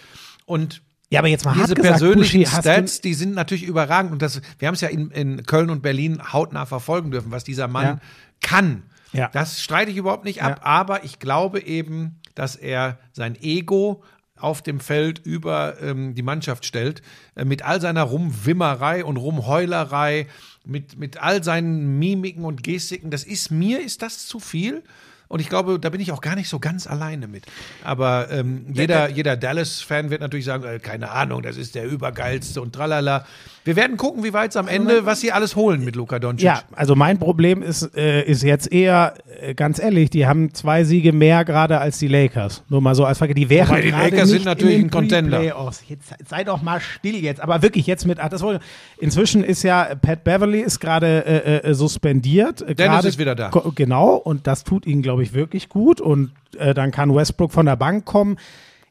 Und 0.44 0.82
Ja, 1.10 1.18
aber 1.20 1.28
jetzt 1.28 1.44
mal 1.44 1.54
diese 1.54 1.74
gesagt, 1.74 1.82
persönlichen 1.98 2.42
Buschi, 2.44 2.60
Stats, 2.60 3.00
die 3.00 3.14
sind 3.14 3.34
natürlich 3.34 3.64
überragend. 3.64 4.12
Und 4.12 4.22
das, 4.22 4.40
wir 4.58 4.68
haben 4.68 4.74
es 4.74 4.80
ja 4.80 4.88
in, 4.88 5.10
in 5.10 5.42
Köln 5.44 5.68
und 5.70 5.82
Berlin 5.82 6.20
hautnah 6.32 6.64
verfolgen 6.66 7.10
dürfen, 7.10 7.32
was 7.32 7.42
dieser 7.44 7.66
Mann 7.68 7.84
Ja. 7.84 8.00
kann. 8.40 8.82
Ja. 9.12 9.30
Das 9.32 9.62
streite 9.62 9.90
ich 9.90 9.96
überhaupt 9.96 10.24
nicht 10.24 10.42
ab, 10.42 10.58
Ja. 10.60 10.64
aber 10.64 11.04
ich 11.04 11.18
glaube 11.18 11.60
eben, 11.62 12.20
dass 12.36 12.54
er 12.54 13.00
sein 13.12 13.34
Ego 13.42 14.04
auf 14.38 14.62
dem 14.62 14.80
Feld 14.80 15.18
über 15.18 15.80
ähm, 15.80 16.14
die 16.14 16.22
Mannschaft 16.22 16.64
stellt, 16.64 17.02
äh, 17.34 17.44
mit 17.44 17.62
all 17.62 17.80
seiner 17.80 18.02
Rumwimmerei 18.02 19.04
und 19.04 19.16
Rumheulerei, 19.16 20.28
mit, 20.64 20.96
mit 20.98 21.22
all 21.22 21.42
seinen 21.42 21.98
Mimiken 21.98 22.44
und 22.44 22.62
Gestiken. 22.62 23.10
Das 23.10 23.24
ist 23.24 23.50
mir, 23.50 23.80
ist 23.80 24.02
das 24.02 24.26
zu 24.26 24.38
viel? 24.38 24.84
Und 25.28 25.40
ich 25.40 25.48
glaube, 25.48 25.78
da 25.80 25.90
bin 25.90 26.00
ich 26.00 26.12
auch 26.12 26.20
gar 26.20 26.36
nicht 26.36 26.48
so 26.48 26.58
ganz 26.58 26.86
alleine 26.86 27.26
mit. 27.26 27.44
Aber 27.82 28.28
ähm, 28.30 28.66
jeder, 28.72 29.08
jeder 29.10 29.36
Dallas-Fan 29.36 30.10
wird 30.10 30.20
natürlich 30.20 30.44
sagen, 30.46 30.64
äh, 30.64 30.78
keine 30.78 31.10
Ahnung, 31.10 31.42
das 31.42 31.56
ist 31.56 31.74
der 31.74 31.86
übergeilste 31.86 32.60
und 32.60 32.72
tralala. 32.74 33.26
Wir 33.64 33.74
werden 33.74 33.96
gucken, 33.96 34.22
wie 34.22 34.32
weit 34.32 34.50
es 34.50 34.56
am 34.56 34.68
Ende, 34.68 35.06
was 35.06 35.20
sie 35.20 35.32
alles 35.32 35.56
holen 35.56 35.84
mit 35.84 35.96
Luka 35.96 36.20
Doncic. 36.20 36.44
Ja, 36.44 36.62
also 36.76 36.94
mein 36.94 37.18
Problem 37.18 37.62
ist, 37.62 37.96
äh, 37.96 38.22
ist 38.22 38.44
jetzt 38.44 38.70
eher, 38.72 39.14
äh, 39.40 39.54
ganz 39.54 39.80
ehrlich, 39.80 40.08
die 40.10 40.26
haben 40.26 40.54
zwei 40.54 40.84
Siege 40.84 41.12
mehr 41.12 41.44
gerade 41.44 41.80
als 41.80 41.98
die 41.98 42.06
Lakers. 42.06 42.62
Nur 42.68 42.80
mal 42.80 42.94
so 42.94 43.04
als 43.04 43.18
Frage, 43.18 43.34
die 43.34 43.50
wären 43.50 43.70
Wobei 43.70 43.80
die 43.82 43.90
Lakers 43.90 44.28
sind 44.28 44.44
natürlich 44.44 44.78
ein 44.78 44.90
Contender. 44.90 45.38
Pre-Playoffs. 45.38 45.82
Jetzt 45.88 46.14
sei 46.28 46.44
doch 46.44 46.62
mal 46.62 46.80
still 46.80 47.16
jetzt, 47.16 47.40
aber 47.40 47.62
wirklich 47.62 47.88
jetzt 47.88 48.06
mit, 48.06 48.20
ah, 48.20 48.28
das 48.28 48.42
wollte, 48.42 48.64
inzwischen 49.00 49.42
ist 49.42 49.64
ja, 49.64 49.96
Pat 50.00 50.22
Beverly 50.22 50.60
ist 50.60 50.78
gerade 50.78 51.26
äh, 51.26 51.56
äh, 51.70 51.74
suspendiert. 51.74 52.60
Dennis 52.60 52.76
gerade- 52.76 53.08
ist 53.08 53.18
wieder 53.18 53.34
da. 53.34 53.50
Genau, 53.74 54.14
und 54.14 54.46
das 54.46 54.62
tut 54.62 54.86
ihnen, 54.86 55.02
glaube 55.02 55.15
ich, 55.22 55.32
wirklich 55.32 55.68
gut 55.68 56.00
und 56.00 56.32
äh, 56.58 56.74
dann 56.74 56.90
kann 56.90 57.14
Westbrook 57.14 57.52
von 57.52 57.66
der 57.66 57.76
Bank 57.76 58.04
kommen. 58.04 58.36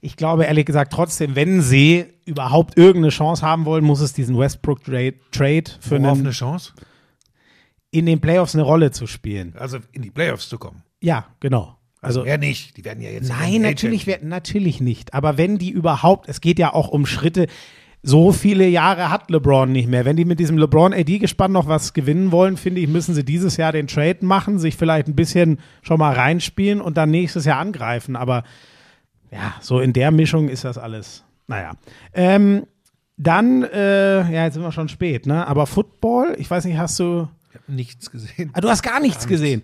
Ich 0.02 0.18
glaube 0.18 0.46
ehrlich 0.46 0.66
gesagt 0.66 0.94
trotzdem, 0.94 1.36
wenn 1.36 1.62
sie 1.62 2.06
überhaupt 2.26 2.78
irgendeine 2.78 3.10
Chance 3.10 3.46
haben 3.46 3.66
wollen, 3.66 3.84
muss 3.84 4.02
es 4.02 4.14
diesen 4.14 4.38
Westbrook-Trade 4.38 5.16
Trade 5.32 5.64
für 5.80 6.00
Worauf 6.02 6.14
einen 6.18 6.28
eine 6.28 6.32
Chance? 6.32 6.74
in 7.92 8.06
den 8.06 8.20
Playoffs 8.20 8.54
eine 8.56 8.64
Rolle 8.64 8.92
zu 8.92 9.08
spielen. 9.08 9.54
Also 9.58 9.78
in 9.94 10.02
die 10.02 10.12
Playoffs 10.12 10.50
zu 10.50 10.58
kommen. 10.58 10.84
Ja, 11.02 11.28
genau. 11.40 11.78
Also, 12.02 12.20
Also 12.22 12.26
ja 12.30 12.38
nicht. 12.38 12.78
Die 12.78 12.84
werden 12.86 13.02
ja 13.02 13.10
jetzt 13.10 13.30
nein, 13.30 13.62
natürlich, 13.62 14.02
Champion. 14.04 14.22
wer- 14.22 14.28
natürlich 14.30 14.82
nicht. 14.82 15.14
Aber 15.14 15.38
wenn 15.38 15.58
die 15.58 15.72
überhaupt, 15.72 16.28
es 16.30 16.42
geht 16.42 16.60
ja 16.60 16.74
auch 16.74 16.90
um 16.90 17.06
Schritte. 17.06 17.48
So 18.08 18.32
viele 18.32 18.68
Jahre 18.68 19.10
hat 19.10 19.32
LeBron 19.32 19.72
nicht 19.72 19.90
mehr. 19.90 20.06
Wenn 20.06 20.16
die 20.16 20.26
mit 20.26 20.40
diesem 20.40 20.60
LeBron-AD-Gespann 20.60 21.52
noch 21.52 21.68
was 21.68 21.94
gewinnen 21.94 22.32
wollen, 22.32 22.56
finde 22.56 22.82
ich, 22.82 22.88
müssen 22.88 23.16
sie 23.16 23.26
dieses 23.26 23.58
Jahr 23.58 23.72
den 23.72 23.88
Trade 23.88 24.24
machen, 24.24 24.60
sich 24.60 24.76
vielleicht 24.76 25.08
ein 25.08 25.16
bisschen 25.16 25.58
schon 25.82 25.98
mal 25.98 26.14
reinspielen 26.14 26.82
und 26.82 26.98
dann 26.98 27.10
nächstes 27.10 27.46
Jahr 27.46 27.58
angreifen. 27.58 28.16
Aber 28.16 28.44
ja, 29.32 29.56
so 29.60 29.80
in 29.80 29.92
der 29.92 30.12
Mischung 30.12 30.50
ist 30.50 30.64
das 30.64 30.78
alles. 30.78 31.24
Naja. 31.48 31.72
Ähm, 32.14 32.68
dann, 33.18 33.64
äh, 33.64 34.32
ja, 34.32 34.44
jetzt 34.44 34.54
sind 34.54 34.62
wir 34.62 34.72
schon 34.72 34.90
spät, 34.90 35.26
ne? 35.26 35.48
Aber 35.48 35.66
Football, 35.66 36.36
ich 36.38 36.50
weiß 36.50 36.66
nicht, 36.66 36.78
hast 36.78 37.00
du. 37.00 37.28
Ich 37.56 37.62
habe 37.62 37.74
nichts 37.74 38.12
gesehen. 38.12 38.52
Ah, 38.54 38.62
du 38.62 38.70
hast 38.70 38.84
gar 38.84 39.00
nichts 39.00 39.28
gesehen. 39.28 39.64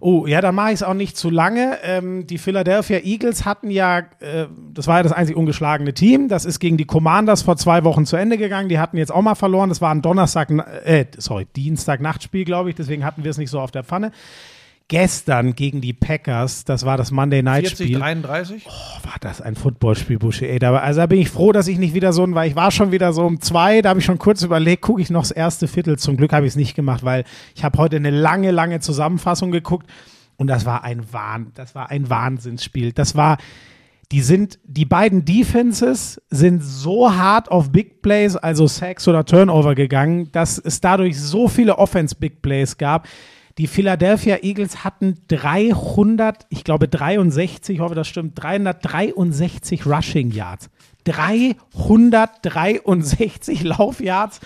Oh, 0.00 0.26
ja, 0.26 0.40
dann 0.40 0.54
mache 0.54 0.68
ich 0.68 0.74
es 0.74 0.82
auch 0.82 0.94
nicht 0.94 1.16
zu 1.16 1.30
lange. 1.30 1.78
Ähm, 1.82 2.26
die 2.26 2.38
Philadelphia 2.38 2.98
Eagles 2.98 3.44
hatten 3.44 3.70
ja, 3.70 4.00
äh, 4.20 4.46
das 4.72 4.86
war 4.86 4.98
ja 4.98 5.02
das 5.02 5.12
einzig 5.12 5.36
ungeschlagene 5.36 5.94
Team. 5.94 6.28
Das 6.28 6.44
ist 6.44 6.58
gegen 6.58 6.76
die 6.76 6.84
Commanders 6.84 7.42
vor 7.42 7.56
zwei 7.56 7.84
Wochen 7.84 8.04
zu 8.04 8.16
Ende 8.16 8.36
gegangen. 8.36 8.68
Die 8.68 8.78
hatten 8.78 8.96
jetzt 8.96 9.12
auch 9.12 9.22
mal 9.22 9.34
verloren. 9.34 9.68
Das 9.68 9.80
war 9.80 9.94
ein 9.94 10.02
Donnerstag, 10.02 10.50
äh, 10.50 11.06
sorry, 11.16 11.46
Dienstag-Nachtspiel, 11.56 12.44
glaube 12.44 12.70
ich. 12.70 12.76
Deswegen 12.76 13.04
hatten 13.04 13.24
wir 13.24 13.30
es 13.30 13.38
nicht 13.38 13.50
so 13.50 13.60
auf 13.60 13.70
der 13.70 13.84
Pfanne. 13.84 14.12
Gestern 14.92 15.54
gegen 15.54 15.80
die 15.80 15.94
Packers, 15.94 16.66
das 16.66 16.84
war 16.84 16.98
das 16.98 17.10
Monday 17.12 17.42
Night 17.42 17.66
40, 17.66 17.86
Spiel. 17.86 17.98
33? 17.98 18.66
Oh, 18.66 19.06
war 19.06 19.16
das 19.22 19.40
ein 19.40 19.54
Footballspiel, 19.54 20.18
Busche, 20.18 20.46
ey. 20.46 20.58
Da, 20.58 20.76
also 20.76 21.00
da 21.00 21.06
bin 21.06 21.18
ich 21.18 21.30
froh, 21.30 21.50
dass 21.50 21.66
ich 21.66 21.78
nicht 21.78 21.94
wieder 21.94 22.12
so 22.12 22.22
ein, 22.22 22.34
weil 22.34 22.50
ich 22.50 22.56
war 22.56 22.70
schon 22.70 22.92
wieder 22.92 23.14
so 23.14 23.24
um 23.24 23.40
zwei, 23.40 23.80
da 23.80 23.88
habe 23.88 24.00
ich 24.00 24.04
schon 24.04 24.18
kurz 24.18 24.42
überlegt, 24.42 24.82
gucke 24.82 25.00
ich 25.00 25.08
noch 25.08 25.22
das 25.22 25.30
erste 25.30 25.66
Viertel. 25.66 25.98
Zum 25.98 26.18
Glück 26.18 26.34
habe 26.34 26.44
ich 26.44 26.52
es 26.52 26.56
nicht 26.56 26.74
gemacht, 26.74 27.04
weil 27.04 27.24
ich 27.54 27.64
habe 27.64 27.78
heute 27.78 27.96
eine 27.96 28.10
lange, 28.10 28.50
lange 28.50 28.80
Zusammenfassung 28.80 29.50
geguckt 29.50 29.86
und 30.36 30.46
das 30.48 30.66
war 30.66 30.84
ein 30.84 31.10
Wahn, 31.10 31.52
das 31.54 31.74
war 31.74 31.88
ein 31.90 32.10
Wahnsinnsspiel. 32.10 32.92
Das 32.92 33.16
war, 33.16 33.38
die 34.10 34.20
sind, 34.20 34.58
die 34.64 34.84
beiden 34.84 35.24
Defenses 35.24 36.20
sind 36.28 36.62
so 36.62 37.14
hart 37.14 37.50
auf 37.50 37.72
Big 37.72 38.02
Plays, 38.02 38.36
also 38.36 38.66
Sacks 38.66 39.08
oder 39.08 39.24
Turnover 39.24 39.74
gegangen, 39.74 40.30
dass 40.32 40.58
es 40.58 40.82
dadurch 40.82 41.18
so 41.18 41.48
viele 41.48 41.78
Offense 41.78 42.14
Big 42.14 42.42
Plays 42.42 42.76
gab. 42.76 43.08
Die 43.58 43.66
Philadelphia 43.66 44.38
Eagles 44.42 44.84
hatten 44.84 45.18
300, 45.28 46.46
ich 46.48 46.64
glaube 46.64 46.88
63, 46.88 47.76
ich 47.76 47.80
hoffe, 47.80 47.94
das 47.94 48.08
stimmt, 48.08 48.42
363 48.42 49.84
Rushing 49.86 50.30
Yards. 50.30 50.70
363 51.04 53.62
Laufyards 53.64 54.40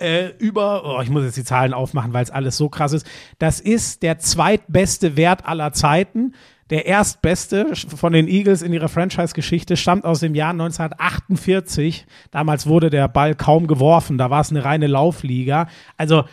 äh, 0.00 0.28
über, 0.38 0.82
oh, 0.84 1.00
ich 1.02 1.10
muss 1.10 1.24
jetzt 1.24 1.36
die 1.36 1.44
Zahlen 1.44 1.74
aufmachen, 1.74 2.12
weil 2.12 2.24
es 2.24 2.30
alles 2.30 2.56
so 2.56 2.68
krass 2.68 2.92
ist. 2.92 3.06
Das 3.38 3.60
ist 3.60 4.02
der 4.02 4.18
zweitbeste 4.18 5.16
Wert 5.16 5.46
aller 5.46 5.72
Zeiten. 5.72 6.34
Der 6.70 6.86
erstbeste 6.86 7.74
von 7.74 8.12
den 8.12 8.28
Eagles 8.28 8.62
in 8.62 8.72
ihrer 8.72 8.88
Franchise-Geschichte 8.88 9.76
stammt 9.76 10.04
aus 10.04 10.20
dem 10.20 10.34
Jahr 10.34 10.52
1948. 10.52 12.06
Damals 12.30 12.66
wurde 12.66 12.90
der 12.90 13.08
Ball 13.08 13.34
kaum 13.34 13.66
geworfen. 13.66 14.18
Da 14.18 14.30
war 14.30 14.40
es 14.40 14.50
eine 14.50 14.64
reine 14.64 14.86
Laufliga. 14.86 15.68
Also 15.96 16.24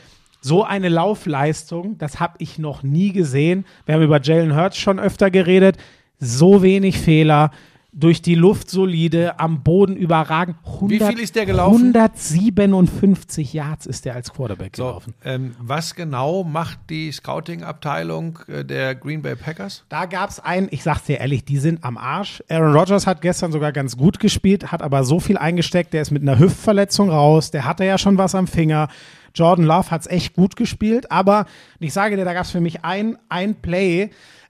so 0.42 0.64
eine 0.64 0.90
Laufleistung, 0.90 1.98
das 1.98 2.20
habe 2.20 2.36
ich 2.40 2.60
noch 2.60 2.84
nie 2.84 3.12
gesehen. 3.12 3.66
Wir 3.86 3.96
haben 3.96 4.04
über 4.04 4.22
Jalen 4.22 4.56
Hurts 4.56 4.78
schon 4.78 5.00
öfter 5.00 5.32
geredet. 5.32 5.78
So 6.20 6.62
wenig 6.62 6.98
Fehler, 7.00 7.52
durch 7.94 8.22
die 8.22 8.36
Luft 8.36 8.70
solide, 8.70 9.40
am 9.40 9.64
Boden 9.64 9.96
überragend. 9.96 10.58
100, 10.66 10.90
Wie 10.92 11.04
viel 11.16 11.20
ist 11.24 11.36
der 11.36 11.46
gelaufen? 11.48 11.94
157 11.96 13.54
Yards 13.54 13.86
ist 13.88 14.06
der 14.06 14.16
als 14.16 14.32
Quarterback 14.32 14.76
So, 14.76 14.84
gelaufen. 14.86 15.14
ähm, 15.26 15.56
was 15.60 15.96
genau 15.96 16.44
macht 16.44 16.80
die 16.90 17.12
Scouting-Abteilung 17.12 18.40
äh, 18.48 18.64
der 18.64 18.94
Green 18.96 19.22
Bay 19.22 19.36
Packers? 19.36 19.84
Da 19.90 20.06
gab 20.06 20.30
es 20.30 20.40
einen, 20.40 20.68
ich 20.72 20.84
sag's 20.84 21.04
dir 21.06 21.20
ehrlich, 21.20 21.46
die 21.46 21.58
sind 21.58 21.84
am 21.84 21.98
Arsch. 21.98 22.44
Aaron 22.50 22.74
Rodgers 22.76 23.08
hat 23.08 23.22
gestern 23.22 23.52
sogar 23.52 23.72
ganz 23.72 23.98
gut 23.98 24.20
gespielt, 24.20 24.72
hat 24.72 24.82
aber 24.82 25.04
so 25.04 25.20
viel 25.20 25.38
eingesteckt, 25.38 25.94
der 25.94 26.02
ist 26.02 26.12
mit 26.12 26.22
einer 26.22 26.38
Hüftverletzung 26.40 27.10
raus, 27.10 27.52
der 27.52 27.66
hatte 27.66 27.84
ja 27.86 27.98
schon 27.98 28.18
was 28.18 28.36
am 28.36 28.48
Finger. 28.48 28.90
Jordan 29.34 29.66
Love 29.66 29.92
hat's 29.92 30.08
echt 30.08 30.34
gut 30.34 30.56
gespielt, 30.56 31.12
aber 31.12 31.46
ich 31.80 31.94
sage 31.94 32.16
dir, 32.16 32.26
da 32.26 32.34
gab's 32.34 32.52
für 32.52 32.62
mich 32.62 32.84
ein, 32.84 33.18
ein 33.30 33.56
Play, 33.56 34.10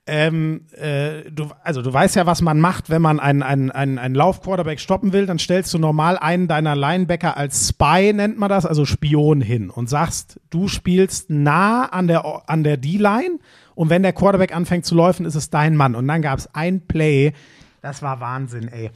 ähm, 0.10 0.62
äh, 0.72 1.30
du, 1.30 1.50
also 1.64 1.82
du 1.82 1.94
weißt 1.94 2.16
ja, 2.16 2.26
was 2.26 2.42
man 2.42 2.62
macht, 2.62 2.90
wenn 2.90 3.02
man 3.02 3.20
einen, 3.20 3.44
einen, 3.44 3.72
einen, 3.72 3.98
einen 4.00 4.16
Lauf-Quarterback 4.16 4.80
stoppen 4.80 5.12
will, 5.12 5.26
dann 5.26 5.38
stellst 5.38 5.74
du 5.74 5.80
normal 5.80 6.18
einen 6.18 6.48
deiner 6.48 6.78
Linebacker 6.78 7.36
als 7.36 7.68
Spy, 7.68 8.14
nennt 8.14 8.40
man 8.40 8.48
das, 8.48 8.66
also 8.66 8.86
Spion 8.86 9.42
hin 9.42 9.70
und 9.70 9.90
sagst, 9.90 10.40
du 10.50 10.70
spielst 10.70 11.30
nah 11.30 11.86
an 11.86 12.08
der, 12.08 12.44
an 12.48 12.64
der 12.64 12.78
D-Line 12.78 13.40
und 13.76 13.90
wenn 13.90 14.02
der 14.02 14.14
Quarterback 14.14 14.56
anfängt 14.56 14.86
zu 14.86 14.96
laufen, 14.96 15.26
ist 15.26 15.36
es 15.36 15.50
dein 15.50 15.76
Mann. 15.76 15.94
Und 15.94 16.08
dann 16.08 16.22
gab 16.22 16.40
es 16.40 16.56
ein 16.56 16.88
Play, 16.88 17.34
das 17.82 18.02
war 18.02 18.22
Wahnsinn, 18.22 18.70
ey. 18.70 18.92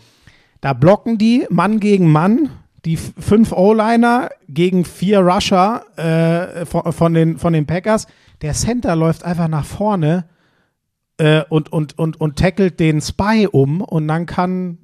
Da 0.61 0.73
blocken 0.73 1.17
die 1.17 1.45
Mann 1.49 1.79
gegen 1.81 2.09
Mann, 2.09 2.51
die 2.85 2.97
fünf 2.97 3.51
O-Liner 3.51 4.29
gegen 4.47 4.85
vier 4.85 5.19
Rusher 5.19 5.83
äh, 5.97 6.65
von, 6.65 6.91
von, 6.91 7.13
den, 7.13 7.37
von 7.37 7.53
den 7.53 7.67
Packers. 7.67 8.07
Der 8.41 8.53
Center 8.53 8.95
läuft 8.95 9.23
einfach 9.23 9.47
nach 9.47 9.65
vorne 9.65 10.25
äh, 11.17 11.43
und, 11.49 11.71
und, 11.71 11.97
und, 11.99 12.19
und 12.19 12.39
tackelt 12.39 12.79
den 12.79 13.01
Spy 13.01 13.47
um 13.51 13.81
und 13.81 14.07
dann 14.07 14.25
kann 14.25 14.79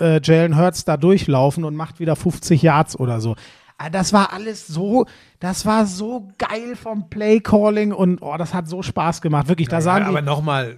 äh, 0.00 0.20
Jalen 0.22 0.56
Hurts 0.56 0.84
da 0.84 0.96
durchlaufen 0.96 1.64
und 1.64 1.74
macht 1.74 1.98
wieder 1.98 2.16
50 2.16 2.62
Yards 2.62 2.98
oder 2.98 3.20
so. 3.20 3.34
Ah, 3.82 3.88
Das 3.88 4.12
war 4.12 4.34
alles 4.34 4.66
so, 4.66 5.06
das 5.38 5.64
war 5.64 5.86
so 5.86 6.28
geil 6.36 6.76
vom 6.76 7.08
Play-Calling 7.08 7.92
und 7.92 8.18
oh, 8.20 8.36
das 8.36 8.52
hat 8.52 8.68
so 8.68 8.82
Spaß 8.82 9.22
gemacht. 9.22 9.48
Wirklich, 9.48 9.68
da 9.68 9.76
Ja, 9.76 9.80
sahen 9.80 10.02
aber 10.02 10.20
nochmal, 10.20 10.76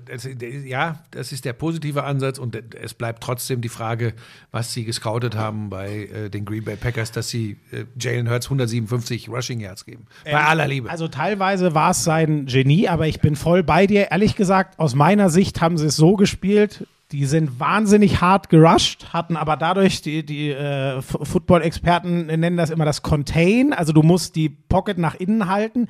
ja, 0.65 1.01
das 1.11 1.33
ist 1.33 1.45
der 1.45 1.53
positive 1.53 2.05
Ansatz 2.05 2.39
und 2.39 2.57
es 2.81 2.95
bleibt 2.95 3.21
trotzdem 3.25 3.61
die 3.61 3.69
Frage, 3.69 4.15
was 4.53 4.73
sie 4.73 4.85
gescoutet 4.85 5.35
haben 5.37 5.69
bei 5.69 6.05
äh, 6.15 6.31
den 6.31 6.45
Green 6.45 6.63
Bay 6.63 6.77
Packers, 6.77 7.11
dass 7.11 7.29
sie 7.29 7.57
äh, 7.73 7.87
Jalen 7.99 8.31
Hurts 8.31 8.47
157 8.47 9.29
Rushing 9.29 9.59
Yards 9.59 9.85
geben. 9.85 10.07
Bei 10.25 10.45
aller 10.45 10.69
Liebe. 10.69 10.89
Also 10.89 11.09
teilweise 11.09 11.75
war 11.75 11.91
es 11.91 12.05
sein 12.05 12.47
Genie, 12.47 12.87
aber 12.89 13.09
ich 13.09 13.21
bin 13.21 13.35
voll 13.35 13.65
bei 13.65 13.89
dir. 13.89 14.13
Ehrlich 14.13 14.37
gesagt, 14.37 14.79
aus 14.79 14.95
meiner 14.95 15.29
Sicht 15.29 15.61
haben 15.61 15.77
sie 15.77 15.87
es 15.87 15.97
so 15.97 16.15
gespielt. 16.15 16.87
Die 17.13 17.27
sind 17.27 17.61
wahnsinnig 17.61 18.23
hart 18.23 18.49
gerusht, 18.49 19.13
hatten 19.13 19.37
aber 19.37 19.59
dadurch, 19.59 20.01
die, 20.01 20.25
die 20.25 20.51
äh, 20.51 21.03
Football-Experten 21.03 22.27
nennen 22.27 22.57
das 22.57 22.71
immer 22.71 22.87
das 22.87 23.03
Contain. 23.03 23.75
Also 23.75 23.93
du 23.93 24.03
musst 24.03 24.35
die 24.35 24.49
Pocket 24.49 24.97
nach 24.97 25.15
innen 25.15 25.49
halten. 25.49 25.89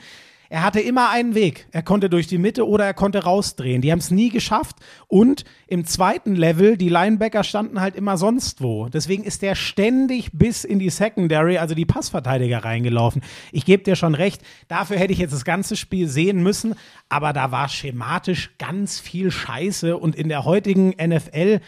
Er 0.53 0.65
hatte 0.65 0.81
immer 0.81 1.09
einen 1.09 1.35
Weg. 1.35 1.67
Er 1.73 1.83
konnte 1.83 2.11
durch 2.11 2.27
die 2.27 2.37
Mitte 2.37 2.69
oder 2.69 2.85
er 2.85 2.93
konnte 2.93 3.25
rausdrehen. 3.25 3.81
Die 3.81 3.91
haben 3.91 4.01
es 4.01 4.11
nie 4.11 4.29
geschafft. 4.29 4.77
Und 5.09 5.47
im 5.67 5.87
zweiten 5.87 6.37
Level, 6.37 6.77
die 6.77 6.91
Linebacker 6.91 7.43
standen 7.43 7.81
halt 7.81 7.97
immer 7.97 8.19
sonst 8.19 8.61
wo. 8.61 8.91
Deswegen 8.91 9.25
ist 9.25 9.41
der 9.41 9.55
ständig 9.55 10.29
bis 10.35 10.65
in 10.65 10.79
die 10.79 10.91
Secondary, 10.91 11.57
also 11.57 11.75
die 11.75 11.87
Passverteidiger, 11.87 12.67
reingelaufen. 12.67 13.23
Ich 13.51 13.65
gebe 13.65 13.83
dir 13.83 13.97
schon 13.97 14.15
recht, 14.15 14.43
dafür 14.69 14.99
hätte 14.99 15.15
ich 15.15 15.21
jetzt 15.21 15.33
das 15.33 15.47
ganze 15.47 15.75
Spiel 15.75 16.07
sehen 16.07 16.43
müssen, 16.43 16.75
aber 17.09 17.33
da 17.33 17.51
war 17.51 17.71
schematisch 17.71 18.51
ganz 18.59 19.01
viel 19.01 19.31
Scheiße. 19.31 19.97
Und 19.97 20.15
in 20.15 20.29
der 20.29 20.45
heutigen 20.45 20.91
NFL, 20.91 21.61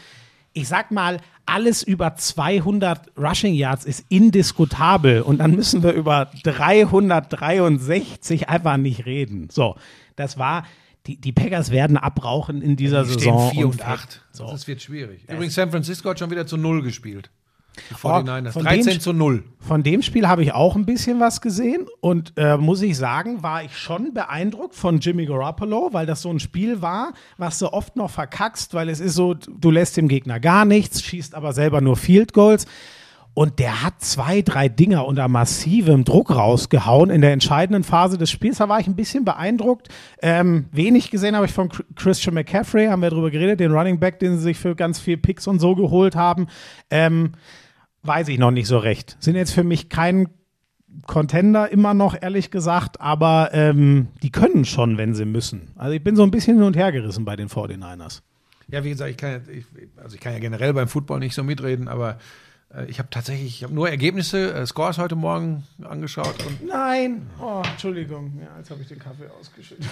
ich 0.53 0.69
sag 0.69 0.91
mal, 0.91 1.21
alles 1.47 1.83
über 1.83 2.17
200 2.17 3.13
Rushing 3.17 3.55
Yards 3.55 3.85
ist 3.85 4.05
indiskutabel 4.09 5.23
und 5.23 5.39
dann 5.39 5.53
müssen 5.53 5.83
wir 5.83 5.93
über 5.93 6.31
363 6.43 8.49
einfach 8.49 8.77
nicht 8.77 9.07
reden. 9.07 9.49
So, 9.51 9.77
das 10.17 10.39
war, 10.39 10.65
die, 11.07 11.17
die 11.17 11.33
Packers 11.33 11.71
werden 11.71 11.97
abrauchen 11.97 12.63
in 12.63 12.77
dieser 12.77 13.05
Die 13.05 13.13
stehen 13.13 13.21
Saison. 13.21 13.51
4 13.51 13.67
und 13.67 13.73
und 13.75 13.87
8. 13.87 14.23
So. 14.33 14.47
Das 14.47 14.67
wird 14.67 14.83
schwierig. 14.83 15.23
Übrigens, 15.29 15.55
San 15.55 15.71
Francisco 15.71 16.11
hat 16.11 16.19
schon 16.19 16.31
wieder 16.31 16.47
zu 16.47 16.57
0 16.57 16.83
gespielt. 16.83 17.31
Die 17.91 17.95
Oh, 18.03 18.09
49ers. 18.09 18.53
von 18.53 18.63
13 18.65 18.93
dem- 18.95 19.01
zu 19.01 19.13
0. 19.13 19.45
Von 19.59 19.83
dem 19.83 20.03
Spiel 20.03 20.29
habe 20.29 20.43
ich 20.43 20.53
auch 20.53 20.77
ein 20.77 20.87
bisschen 20.87 21.21
was 21.21 21.41
gesehen 21.41 21.87
und 22.01 22.33
äh, 22.37 22.57
muss 22.57 22.83
ich 22.83 22.97
sagen, 22.97 23.43
war 23.43 23.65
ich 23.65 23.77
schon 23.77 24.13
beeindruckt 24.15 24.75
von 24.75 24.99
Jimmy 25.01 25.27
Garoppolo, 25.27 25.89
weil 25.93 26.07
das 26.07 26.23
so 26.23 26.31
ein 26.31 26.39
Spiel 26.39 26.83
war, 26.83 27.13
was 27.39 27.59
du 27.59 27.73
oft 27.73 27.97
noch 27.97 28.11
verkackst, 28.11 28.75
weil 28.75 28.89
es 28.89 29.01
ist 29.01 29.15
so, 29.15 29.35
du 29.35 29.71
lässt 29.71 29.97
dem 29.97 30.09
Gegner 30.09 30.39
gar 30.41 30.65
nichts, 30.65 31.03
schießt 31.03 31.35
aber 31.35 31.53
selber 31.53 31.81
nur 31.81 31.97
Field 31.97 32.33
Goals. 32.33 32.67
Und 33.37 33.59
der 33.59 33.83
hat 33.83 33.95
zwei, 34.01 34.43
drei 34.43 34.69
Dinger 34.69 35.07
unter 35.09 35.27
massivem 35.27 36.05
Druck 36.05 36.31
rausgehauen 36.31 37.11
in 37.11 37.21
der 37.21 37.33
entscheidenden 37.33 37.83
Phase 37.83 38.17
des 38.17 38.31
Spiels. 38.31 38.59
Da 38.59 38.69
war 38.69 38.79
ich 38.79 38.87
ein 38.87 38.95
bisschen 38.95 39.25
beeindruckt. 39.25 39.89
Ähm, 40.23 40.67
wenig 40.71 41.11
gesehen 41.11 41.35
habe 41.35 41.47
ich 41.47 41.53
von 41.53 41.69
Chr- 41.69 41.83
Christian 41.97 42.35
McCaffrey, 42.37 42.87
haben 42.87 43.03
wir 43.03 43.11
drüber 43.11 43.33
geredet, 43.33 43.59
den 43.59 43.73
Running 43.73 43.99
Back, 43.99 44.21
den 44.21 44.37
sie 44.37 44.43
sich 44.45 44.57
für 44.57 44.77
ganz 44.77 45.01
viel 45.01 45.17
Picks 45.17 45.49
und 45.49 45.59
so 45.59 45.75
geholt 45.75 46.15
haben. 46.15 46.47
Ähm, 46.91 47.33
weiß 48.05 48.29
ich 48.29 48.39
noch 48.39 48.51
nicht 48.51 48.69
so 48.69 48.79
recht. 48.79 49.17
Sind 49.21 49.35
jetzt 49.35 49.53
für 49.53 49.65
mich 49.65 49.89
kein 49.89 50.29
Contender 51.07 51.71
immer 51.71 51.93
noch, 51.95 52.17
ehrlich 52.21 52.51
gesagt, 52.51 53.01
aber 53.01 53.51
ähm, 53.53 54.09
die 54.23 54.31
können 54.31 54.65
schon, 54.65 54.97
wenn 54.97 55.15
sie 55.15 55.25
müssen. 55.25 55.73
Also 55.77 55.93
ich 55.93 56.05
bin 56.05 56.15
so 56.15 56.23
ein 56.23 56.31
bisschen 56.31 56.57
hin 56.57 56.67
und 56.67 56.77
her 56.77 56.93
gerissen 56.93 57.25
bei 57.25 57.35
den 57.37 57.49
49ers. 57.49 58.23
Ja, 58.69 58.85
wie 58.85 58.91
gesagt, 58.91 59.11
ich 59.11 59.17
kann 59.17 59.31
ja, 59.31 59.41
ich, 59.53 59.65
also 59.97 60.15
ich 60.15 60.21
kann 60.21 60.33
ja 60.33 60.39
generell 60.39 60.73
beim 60.73 60.89
Football 60.89 61.19
nicht 61.19 61.35
so 61.35 61.43
mitreden, 61.43 61.89
aber 61.89 62.19
äh, 62.75 62.87
ich 62.87 62.99
habe 62.99 63.11
tatsächlich, 63.11 63.57
ich 63.57 63.65
habe 63.65 63.75
nur 63.75 63.89
Ergebnisse, 63.89 64.55
äh, 64.55 64.67
Scores 64.67 64.99
heute 64.99 65.17
Morgen 65.17 65.65
angeschaut 65.83 66.35
Nein. 66.67 67.29
Oh, 67.41 67.63
Entschuldigung. 67.69 68.41
Ja, 68.41 68.57
jetzt 68.59 68.71
habe 68.71 68.81
ich 68.83 68.89
den 68.89 68.99
Kaffee 68.99 69.29
ausgeschüttet. 69.39 69.87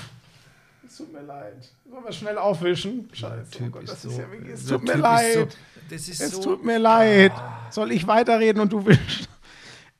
Es 0.86 0.96
tut 0.96 1.12
mir 1.12 1.22
leid. 1.22 1.70
Sollen 1.88 2.04
wir 2.04 2.12
schnell 2.12 2.38
aufwischen? 2.38 3.08
Scheiße. 3.12 3.58
oh 3.62 3.70
Gott, 3.70 3.88
das 3.88 4.04
ist 4.04 4.18
ja 4.18 4.30
wirklich, 4.30 4.52
es 4.52 4.66
tut 4.66 4.82
mir 4.82 4.96
leid. 4.96 5.52
So, 5.52 5.71
das 5.90 6.08
ist 6.08 6.20
Es 6.20 6.32
so, 6.32 6.42
tut 6.42 6.64
mir 6.64 6.78
leid. 6.78 7.32
Soll 7.70 7.92
ich 7.92 8.06
weiterreden 8.06 8.60
und 8.60 8.72
du 8.72 8.84
willst? 8.86 9.28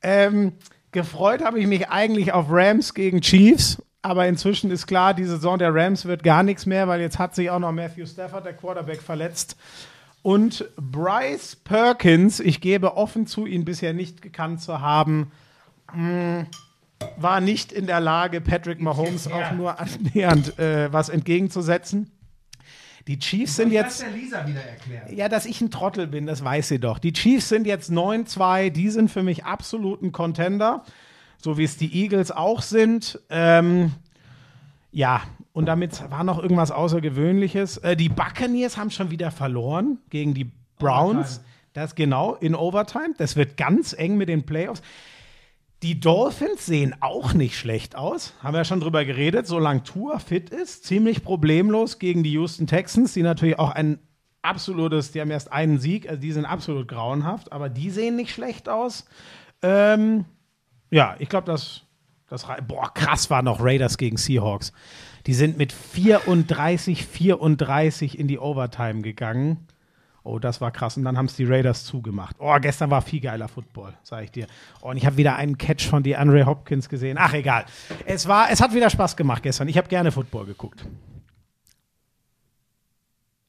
Ähm, 0.02 0.52
gefreut 0.90 1.42
habe 1.42 1.60
ich 1.60 1.66
mich 1.66 1.88
eigentlich 1.88 2.32
auf 2.32 2.46
Rams 2.50 2.94
gegen 2.94 3.20
Chiefs. 3.20 3.82
Aber 4.02 4.26
inzwischen 4.26 4.70
ist 4.72 4.88
klar, 4.88 5.14
die 5.14 5.24
Saison 5.24 5.58
der 5.58 5.72
Rams 5.72 6.06
wird 6.06 6.24
gar 6.24 6.42
nichts 6.42 6.66
mehr, 6.66 6.88
weil 6.88 7.00
jetzt 7.00 7.20
hat 7.20 7.36
sich 7.36 7.50
auch 7.50 7.60
noch 7.60 7.70
Matthew 7.70 8.06
Stafford, 8.06 8.44
der 8.44 8.54
Quarterback, 8.54 9.00
verletzt. 9.00 9.56
Und 10.22 10.68
Bryce 10.76 11.56
Perkins, 11.56 12.40
ich 12.40 12.60
gebe 12.60 12.96
offen 12.96 13.26
zu, 13.26 13.46
ihn 13.46 13.64
bisher 13.64 13.92
nicht 13.92 14.20
gekannt 14.20 14.60
zu 14.60 14.80
haben, 14.80 15.30
mh, 15.94 16.46
war 17.16 17.40
nicht 17.40 17.72
in 17.72 17.86
der 17.86 18.00
Lage, 18.00 18.40
Patrick 18.40 18.80
Mahomes 18.80 19.30
auch 19.30 19.52
nur 19.52 19.78
annähernd 19.80 20.58
äh, 20.58 20.92
was 20.92 21.08
entgegenzusetzen. 21.08 22.10
Die 23.06 23.18
Chiefs 23.18 23.56
sind 23.56 23.72
jetzt. 23.72 24.04
Lisa 24.14 24.46
wieder 24.46 24.62
erklärt. 24.62 25.12
Ja, 25.12 25.28
dass 25.28 25.46
ich 25.46 25.60
ein 25.60 25.70
Trottel 25.70 26.06
bin, 26.06 26.26
das 26.26 26.44
weiß 26.44 26.68
sie 26.68 26.78
doch. 26.78 26.98
Die 26.98 27.12
Chiefs 27.12 27.48
sind 27.48 27.66
jetzt 27.66 27.90
9-2, 27.90 28.70
die 28.70 28.90
sind 28.90 29.10
für 29.10 29.22
mich 29.22 29.44
absolut 29.44 30.02
ein 30.02 30.12
Contender, 30.12 30.84
so 31.38 31.58
wie 31.58 31.64
es 31.64 31.76
die 31.76 31.92
Eagles 32.02 32.30
auch 32.30 32.62
sind. 32.62 33.20
Ähm, 33.28 33.92
ja, 34.92 35.22
und 35.52 35.66
damit 35.66 36.10
war 36.10 36.24
noch 36.24 36.40
irgendwas 36.40 36.70
Außergewöhnliches. 36.70 37.78
Äh, 37.78 37.96
die 37.96 38.08
Buccaneers 38.08 38.76
haben 38.76 38.90
schon 38.90 39.10
wieder 39.10 39.30
verloren 39.30 39.98
gegen 40.10 40.34
die 40.34 40.50
Browns. 40.78 41.40
Das 41.72 41.94
genau, 41.94 42.34
in 42.34 42.54
Overtime. 42.54 43.14
Das 43.16 43.36
wird 43.36 43.56
ganz 43.56 43.94
eng 43.94 44.16
mit 44.16 44.28
den 44.28 44.44
Playoffs. 44.44 44.82
Die 45.82 45.98
Dolphins 45.98 46.64
sehen 46.64 46.94
auch 47.00 47.34
nicht 47.34 47.58
schlecht 47.58 47.96
aus. 47.96 48.34
Haben 48.40 48.54
wir 48.54 48.58
ja 48.60 48.64
schon 48.64 48.80
drüber 48.80 49.04
geredet, 49.04 49.48
solange 49.48 49.82
Tour 49.82 50.20
fit 50.20 50.50
ist. 50.50 50.84
Ziemlich 50.84 51.24
problemlos 51.24 51.98
gegen 51.98 52.22
die 52.22 52.32
Houston 52.32 52.68
Texans, 52.68 53.14
die 53.14 53.22
natürlich 53.22 53.58
auch 53.58 53.70
ein 53.70 53.98
absolutes, 54.42 55.10
die 55.10 55.20
haben 55.20 55.30
erst 55.32 55.52
einen 55.52 55.78
Sieg, 55.78 56.08
also 56.08 56.20
die 56.20 56.30
sind 56.32 56.44
absolut 56.44 56.86
grauenhaft, 56.86 57.52
aber 57.52 57.68
die 57.68 57.90
sehen 57.90 58.14
nicht 58.14 58.32
schlecht 58.32 58.68
aus. 58.68 59.06
Ähm, 59.62 60.24
ja, 60.90 61.16
ich 61.18 61.28
glaube, 61.28 61.46
das, 61.46 61.82
das, 62.28 62.46
boah, 62.66 62.92
krass 62.94 63.28
war 63.30 63.42
noch 63.42 63.60
Raiders 63.60 63.98
gegen 63.98 64.16
Seahawks. 64.16 64.72
Die 65.26 65.34
sind 65.34 65.58
mit 65.58 65.72
34, 65.72 67.06
34 67.06 68.18
in 68.18 68.28
die 68.28 68.38
Overtime 68.38 69.02
gegangen. 69.02 69.66
Oh, 70.24 70.38
das 70.38 70.60
war 70.60 70.70
krass. 70.70 70.96
Und 70.96 71.04
dann 71.04 71.18
haben 71.18 71.26
es 71.26 71.34
die 71.34 71.44
Raiders 71.44 71.84
zugemacht. 71.84 72.36
Oh, 72.38 72.56
gestern 72.60 72.90
war 72.90 73.02
viel 73.02 73.20
geiler 73.20 73.48
Football, 73.48 73.94
sage 74.04 74.24
ich 74.24 74.30
dir. 74.30 74.46
Oh, 74.80 74.90
und 74.90 74.96
ich 74.96 75.04
habe 75.04 75.16
wieder 75.16 75.36
einen 75.36 75.58
Catch 75.58 75.88
von 75.88 76.02
DeAndre 76.02 76.46
Hopkins 76.46 76.88
gesehen. 76.88 77.16
Ach, 77.20 77.34
egal. 77.34 77.64
Es, 78.06 78.28
war, 78.28 78.50
es 78.50 78.60
hat 78.60 78.72
wieder 78.72 78.88
Spaß 78.88 79.16
gemacht 79.16 79.42
gestern. 79.42 79.68
Ich 79.68 79.76
habe 79.76 79.88
gerne 79.88 80.12
Football 80.12 80.46
geguckt. 80.46 80.84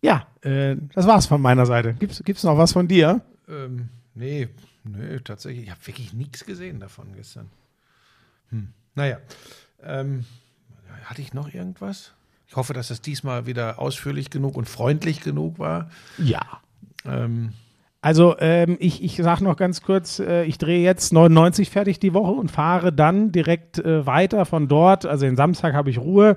Ja, 0.01 0.27
äh, 0.41 0.75
das 0.93 1.07
war's 1.07 1.27
von 1.27 1.41
meiner 1.41 1.65
Seite. 1.65 1.93
Gibt's, 1.93 2.23
gibt's 2.23 2.43
noch 2.43 2.57
was 2.57 2.73
von 2.73 2.87
dir? 2.87 3.21
Ähm, 3.47 3.89
nee, 4.15 4.49
nee, 4.83 5.19
tatsächlich. 5.19 5.65
Ich 5.65 5.71
habe 5.71 5.85
wirklich 5.85 6.11
nichts 6.13 6.43
gesehen 6.43 6.79
davon 6.79 7.13
gestern. 7.15 7.49
Hm. 8.49 8.73
Naja. 8.95 9.19
Ähm, 9.81 10.25
hatte 11.05 11.21
ich 11.21 11.33
noch 11.33 11.53
irgendwas? 11.53 12.13
Ich 12.53 12.57
hoffe, 12.57 12.73
dass 12.73 12.91
es 12.91 13.01
diesmal 13.01 13.47
wieder 13.47 13.79
ausführlich 13.79 14.29
genug 14.29 14.57
und 14.57 14.69
freundlich 14.69 15.21
genug 15.21 15.57
war. 15.57 15.89
Ja. 16.19 16.41
Ähm, 17.03 17.53
Also 17.99 18.35
ähm, 18.37 18.77
ich, 18.79 19.03
ich 19.03 19.15
sage 19.15 19.43
noch 19.43 19.57
ganz 19.57 19.81
kurz, 19.81 20.19
äh, 20.19 20.43
ich 20.43 20.59
drehe 20.59 20.83
jetzt 20.83 21.13
99 21.13 21.71
fertig 21.71 21.97
die 21.99 22.13
Woche 22.13 22.33
und 22.33 22.51
fahre 22.51 22.93
dann 22.93 23.31
direkt 23.31 23.79
äh, 23.79 24.05
weiter 24.05 24.45
von 24.45 24.67
dort. 24.67 25.07
Also 25.07 25.25
den 25.25 25.35
Samstag 25.35 25.73
habe 25.73 25.89
ich 25.89 25.97
Ruhe. 25.97 26.35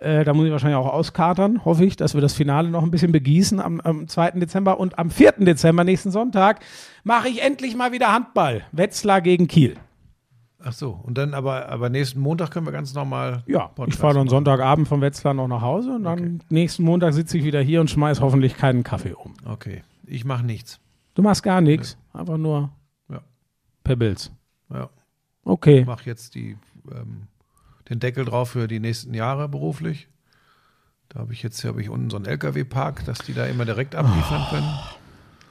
Äh, 0.00 0.24
da 0.24 0.34
muss 0.34 0.46
ich 0.46 0.50
wahrscheinlich 0.50 0.78
auch 0.78 0.92
auskatern, 0.92 1.64
hoffe 1.64 1.84
ich, 1.84 1.94
dass 1.94 2.14
wir 2.14 2.20
das 2.20 2.34
Finale 2.34 2.68
noch 2.68 2.82
ein 2.82 2.90
bisschen 2.90 3.12
begießen 3.12 3.60
am, 3.60 3.80
am 3.82 4.08
2. 4.08 4.32
Dezember. 4.32 4.80
Und 4.80 4.98
am 4.98 5.12
4. 5.12 5.34
Dezember, 5.44 5.84
nächsten 5.84 6.10
Sonntag, 6.10 6.58
mache 7.04 7.28
ich 7.28 7.40
endlich 7.40 7.76
mal 7.76 7.92
wieder 7.92 8.12
Handball. 8.12 8.62
Wetzlar 8.72 9.20
gegen 9.20 9.46
Kiel. 9.46 9.76
Ach 10.64 10.72
so, 10.72 11.00
und 11.02 11.18
dann 11.18 11.34
aber, 11.34 11.68
aber 11.68 11.88
nächsten 11.88 12.20
Montag 12.20 12.50
können 12.50 12.66
wir 12.66 12.72
ganz 12.72 12.94
normal. 12.94 13.42
Ja, 13.46 13.66
ich 13.66 13.74
Podcast 13.74 14.00
fahre 14.00 14.14
dann 14.14 14.24
machen. 14.24 14.30
Sonntagabend 14.30 14.88
von 14.88 15.00
Wetzlar 15.00 15.34
noch 15.34 15.48
nach 15.48 15.62
Hause 15.62 15.94
und 15.94 16.04
dann 16.04 16.42
nächsten 16.48 16.84
Montag 16.84 17.12
sitze 17.12 17.38
ich 17.38 17.44
wieder 17.44 17.60
hier 17.60 17.80
und 17.80 17.90
schmeiß 17.90 18.20
hoffentlich 18.20 18.56
keinen 18.56 18.82
Kaffee 18.82 19.12
um. 19.14 19.34
Okay, 19.44 19.82
ich 20.06 20.24
mache 20.24 20.44
nichts. 20.44 20.80
Du 21.14 21.22
machst 21.22 21.42
gar 21.42 21.60
nichts, 21.60 21.98
einfach 22.12 22.38
nur 22.38 22.70
Ja. 23.08 23.20
Pebbles. 23.84 24.32
Ja. 24.72 24.88
Okay. 25.44 25.84
mache 25.84 26.06
jetzt 26.06 26.34
die, 26.34 26.56
ähm, 26.90 27.26
den 27.88 27.98
Deckel 27.98 28.24
drauf 28.24 28.50
für 28.50 28.68
die 28.68 28.80
nächsten 28.80 29.12
Jahre 29.12 29.48
beruflich. 29.48 30.08
Da 31.08 31.20
habe 31.20 31.32
ich 31.32 31.42
jetzt 31.42 31.62
habe 31.64 31.82
ich 31.82 31.90
unten 31.90 32.08
so 32.08 32.16
einen 32.16 32.24
LKW-Park, 32.24 33.04
dass 33.04 33.18
die 33.18 33.34
da 33.34 33.44
immer 33.44 33.64
direkt 33.66 33.94
abliefern 33.94 34.46
können. 34.50 34.78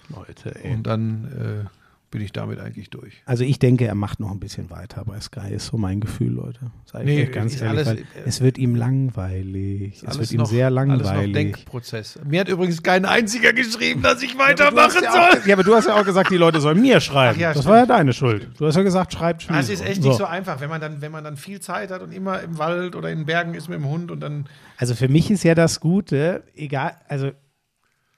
Leute, 0.09 0.63
ey. 0.63 0.73
Und 0.73 0.83
dann 0.83 1.25
äh, 1.25 1.80
bin 2.11 2.21
ich 2.21 2.31
damit 2.33 2.59
eigentlich 2.59 2.89
durch. 2.89 3.13
Also 3.25 3.43
ich 3.45 3.57
denke, 3.57 3.87
er 3.87 3.95
macht 3.95 4.19
noch 4.19 4.31
ein 4.31 4.39
bisschen 4.39 4.69
weiter 4.69 5.03
bei 5.05 5.19
Sky, 5.21 5.53
ist 5.53 5.67
so 5.67 5.77
mein 5.77 6.01
Gefühl, 6.01 6.33
Leute. 6.33 6.59
Ich 6.85 6.93
Nee, 7.05 7.23
euch 7.23 7.31
ganz 7.31 7.59
ehrlich, 7.61 7.87
alles- 7.87 8.01
äh, 8.01 8.03
es 8.25 8.41
wird 8.41 8.57
ihm 8.57 8.75
langweilig. 8.75 10.03
Es 10.05 10.19
wird 10.19 10.31
ihm 10.31 10.37
noch- 10.39 10.45
sehr 10.45 10.67
Alles 10.67 10.87
noch 10.87 10.97
langweilig. 11.05 11.33
Denkprozess. 11.33 12.19
Mir 12.25 12.41
hat 12.41 12.49
übrigens 12.49 12.83
kein 12.83 13.05
einziger 13.05 13.53
geschrieben, 13.53 14.01
dass 14.01 14.21
ich 14.21 14.37
weitermachen 14.37 15.01
ja, 15.03 15.11
soll. 15.11 15.21
auch, 15.41 15.45
ja, 15.47 15.53
aber 15.55 15.63
du 15.63 15.75
hast 15.75 15.87
ja 15.87 15.95
auch 15.99 16.05
gesagt, 16.05 16.31
die 16.31 16.37
Leute 16.37 16.59
sollen 16.61 16.81
mir 16.81 16.99
schreiben. 16.99 17.39
Ja, 17.39 17.49
das 17.53 17.59
stimmt. 17.63 17.71
war 17.71 17.77
ja 17.79 17.85
deine 17.85 18.13
Schuld. 18.13 18.49
Du 18.57 18.65
hast 18.65 18.75
ja 18.75 18.83
gesagt, 18.83 19.13
schreibt 19.13 19.49
Ah, 19.49 19.59
Es 19.59 19.69
ist 19.69 19.83
echt 19.85 20.01
so. 20.03 20.09
nicht 20.09 20.17
so 20.17 20.25
einfach, 20.25 20.59
wenn 20.61 20.69
man 20.69 20.81
dann, 20.81 21.01
wenn 21.01 21.11
man 21.11 21.23
dann 21.23 21.37
viel 21.37 21.59
Zeit 21.59 21.91
hat 21.91 22.01
und 22.01 22.11
immer 22.11 22.41
im 22.41 22.57
Wald 22.57 22.95
oder 22.95 23.09
in 23.09 23.19
den 23.19 23.25
Bergen 23.25 23.53
ist 23.53 23.69
mit 23.69 23.77
dem 23.79 23.87
Hund 23.87 24.11
und 24.11 24.19
dann. 24.19 24.45
Also 24.77 24.95
für 24.95 25.07
mich 25.07 25.31
ist 25.31 25.43
ja 25.43 25.55
das 25.55 25.79
Gute, 25.79 26.43
egal, 26.55 26.95
also 27.07 27.31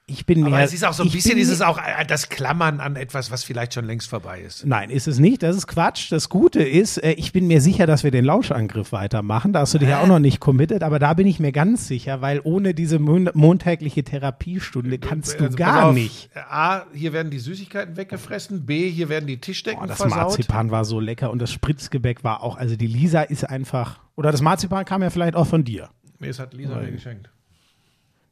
Ich 0.05 0.25
bin 0.25 0.41
Aber 0.41 0.57
mehr, 0.57 0.65
es 0.65 0.73
ist 0.73 0.83
auch 0.83 0.91
so 0.91 1.03
ein 1.03 1.09
bisschen 1.09 1.31
bin 1.31 1.37
dieses 1.37 1.61
auch 1.61 1.77
äh, 1.77 2.05
das 2.05 2.27
Klammern 2.27 2.81
an 2.81 2.97
etwas, 2.97 3.31
was 3.31 3.45
vielleicht 3.45 3.73
schon 3.73 3.85
längst 3.85 4.09
vorbei 4.09 4.41
ist. 4.41 4.65
Nein, 4.65 4.89
ist 4.89 5.07
es 5.07 5.17
nicht. 5.17 5.41
Das 5.43 5.55
ist 5.55 5.65
Quatsch. 5.65 6.11
Das 6.11 6.27
Gute 6.27 6.61
ist, 6.61 6.97
äh, 6.97 7.13
ich 7.13 7.31
bin 7.31 7.47
mir 7.47 7.61
sicher, 7.61 7.87
dass 7.87 8.03
wir 8.03 8.11
den 8.11 8.25
Lauschangriff 8.25 8.91
weitermachen. 8.91 9.53
Da 9.53 9.61
hast 9.61 9.73
du 9.73 9.77
dich 9.77 9.87
ja 9.87 10.01
auch 10.01 10.07
noch 10.07 10.19
nicht 10.19 10.41
committed, 10.41 10.83
aber 10.83 10.99
da 10.99 11.13
bin 11.13 11.25
ich 11.25 11.39
mir 11.39 11.53
ganz 11.53 11.87
sicher, 11.87 12.19
weil 12.19 12.41
ohne 12.43 12.73
diese 12.73 12.99
mon 12.99 13.29
montägliche 13.33 14.03
Therapiestunde 14.03 14.99
kannst 14.99 15.39
du 15.39 15.45
Also, 15.45 15.55
gar 15.55 15.85
auf, 15.85 15.95
nicht. 15.95 16.29
A, 16.49 16.83
hier 16.93 17.13
werden 17.13 17.31
die 17.31 17.39
Süßigkeiten 17.39 17.95
weggefressen. 17.95 18.65
B, 18.65 18.89
hier 18.89 19.07
werden 19.07 19.27
die 19.27 19.37
Tischdecken 19.37 19.83
Oh, 19.83 19.87
das 19.87 19.97
versaut. 19.97 20.17
Marzipan 20.17 20.69
war 20.69 20.83
so 20.83 20.99
lecker 20.99 21.31
und 21.31 21.39
das 21.39 21.51
Spritzgebäck 21.53 22.25
war 22.25 22.43
auch, 22.43 22.57
also 22.57 22.75
die 22.75 22.87
Lisa 22.87 23.21
ist 23.21 23.49
einfach, 23.49 24.01
oder 24.17 24.33
das 24.33 24.41
Marzipan 24.41 24.83
kam 24.83 25.01
ja 25.01 25.09
vielleicht 25.09 25.35
auch 25.35 25.47
von 25.47 25.63
dir. 25.63 25.89
Nee, 26.19 26.27
das 26.27 26.39
hat 26.39 26.53
Lisa 26.53 26.75
mir 26.75 26.91
geschenkt. 26.91 27.29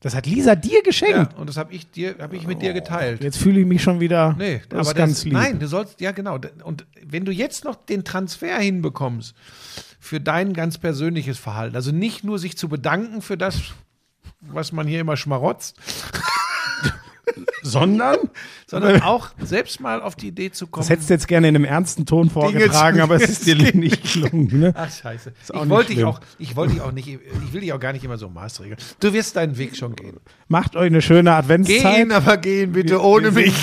Das 0.02 0.16
hat 0.16 0.26
Lisa 0.26 0.56
dir 0.56 0.78
Ja, 0.78 0.82
geschenkt. 0.84 1.36
und 1.38 1.48
das 1.48 1.58
habe 1.58 1.74
ich 1.74 1.90
dir, 1.92 2.16
habe 2.20 2.36
ich 2.36 2.48
mit 2.48 2.62
dir 2.62 2.74
geteilt. 2.74 3.24
Jetzt 3.24 3.38
fühle 3.38 3.60
ich 3.62 3.66
mich 3.68 3.84
schon 3.84 4.00
wieder, 4.00 4.36
Nee, 4.38 4.62
das 4.68 4.80
aber 4.80 4.90
ist 4.90 4.96
ganz 4.96 5.14
das, 5.14 5.24
lieb. 5.26 5.34
nein, 5.34 5.60
du 5.60 5.68
sollst, 5.68 6.02
ja 6.02 6.12
genau. 6.12 6.40
Und 6.64 6.86
wenn 7.06 7.24
du 7.24 7.32
jetzt 7.32 7.64
noch 7.66 7.76
den 7.76 8.04
Transfer 8.04 8.58
hinbekommst 8.58 9.36
für 10.00 10.20
dein 10.20 10.54
ganz 10.54 10.80
persönliches 10.80 11.38
Verhalten, 11.38 11.76
also 11.76 11.92
nicht 11.92 12.24
nur 12.24 12.40
sich 12.40 12.58
zu 12.58 12.68
bedanken 12.68 13.22
für 13.22 13.38
das, 13.38 13.60
was 14.42 14.72
man 14.72 14.88
hier 14.88 15.02
immer 15.02 15.18
schmarotzt, 15.18 15.78
Sondern, 17.64 18.18
sondern 18.72 19.02
auch 19.04 19.28
selbst 19.40 19.82
mal 19.82 20.02
auf 20.02 20.16
die 20.16 20.30
Idee 20.30 20.50
zu 20.50 20.66
kommen. 20.66 20.82
das 20.82 20.90
hättest 20.90 21.10
du 21.10 21.14
jetzt 21.14 21.28
gerne 21.28 21.50
in 21.50 21.56
einem 21.56 21.66
ernsten 21.66 22.06
Ton 22.06 22.30
vorgetragen, 22.30 23.02
aber 23.02 23.16
es 23.16 23.24
ist 23.30 23.46
dir 23.46 23.56
nicht 23.56 24.14
gelungen. 24.14 24.60
Ne? 24.60 24.74
Ach 24.76 24.90
scheiße. 24.90 25.34
Ich 25.54 25.70
wollte 25.70 25.94
dich 25.94 26.06
auch, 26.06 26.22
ich 26.40 26.56
wollte 26.56 26.74
dich 26.74 26.82
auch 26.82 26.94
nicht, 26.94 27.08
ich 27.08 27.54
will 27.54 27.62
dich 27.62 27.74
auch 27.74 27.80
gar 27.82 27.92
nicht 27.92 28.06
immer 28.06 28.18
so 28.18 28.30
maßregeln. 28.30 28.78
Du 29.02 29.12
wirst 29.12 29.36
deinen 29.36 29.58
Weg 29.58 29.76
schon 29.76 29.96
gehen. 29.96 30.18
Macht 30.48 30.78
euch 30.78 30.88
eine 30.88 31.02
schöne 31.02 31.34
Adventszeit. 31.34 31.96
Gehen, 31.96 32.12
aber 32.14 32.38
gehen 32.38 32.72
bitte 32.72 33.02
ohne 33.04 33.32
mich. 33.32 33.54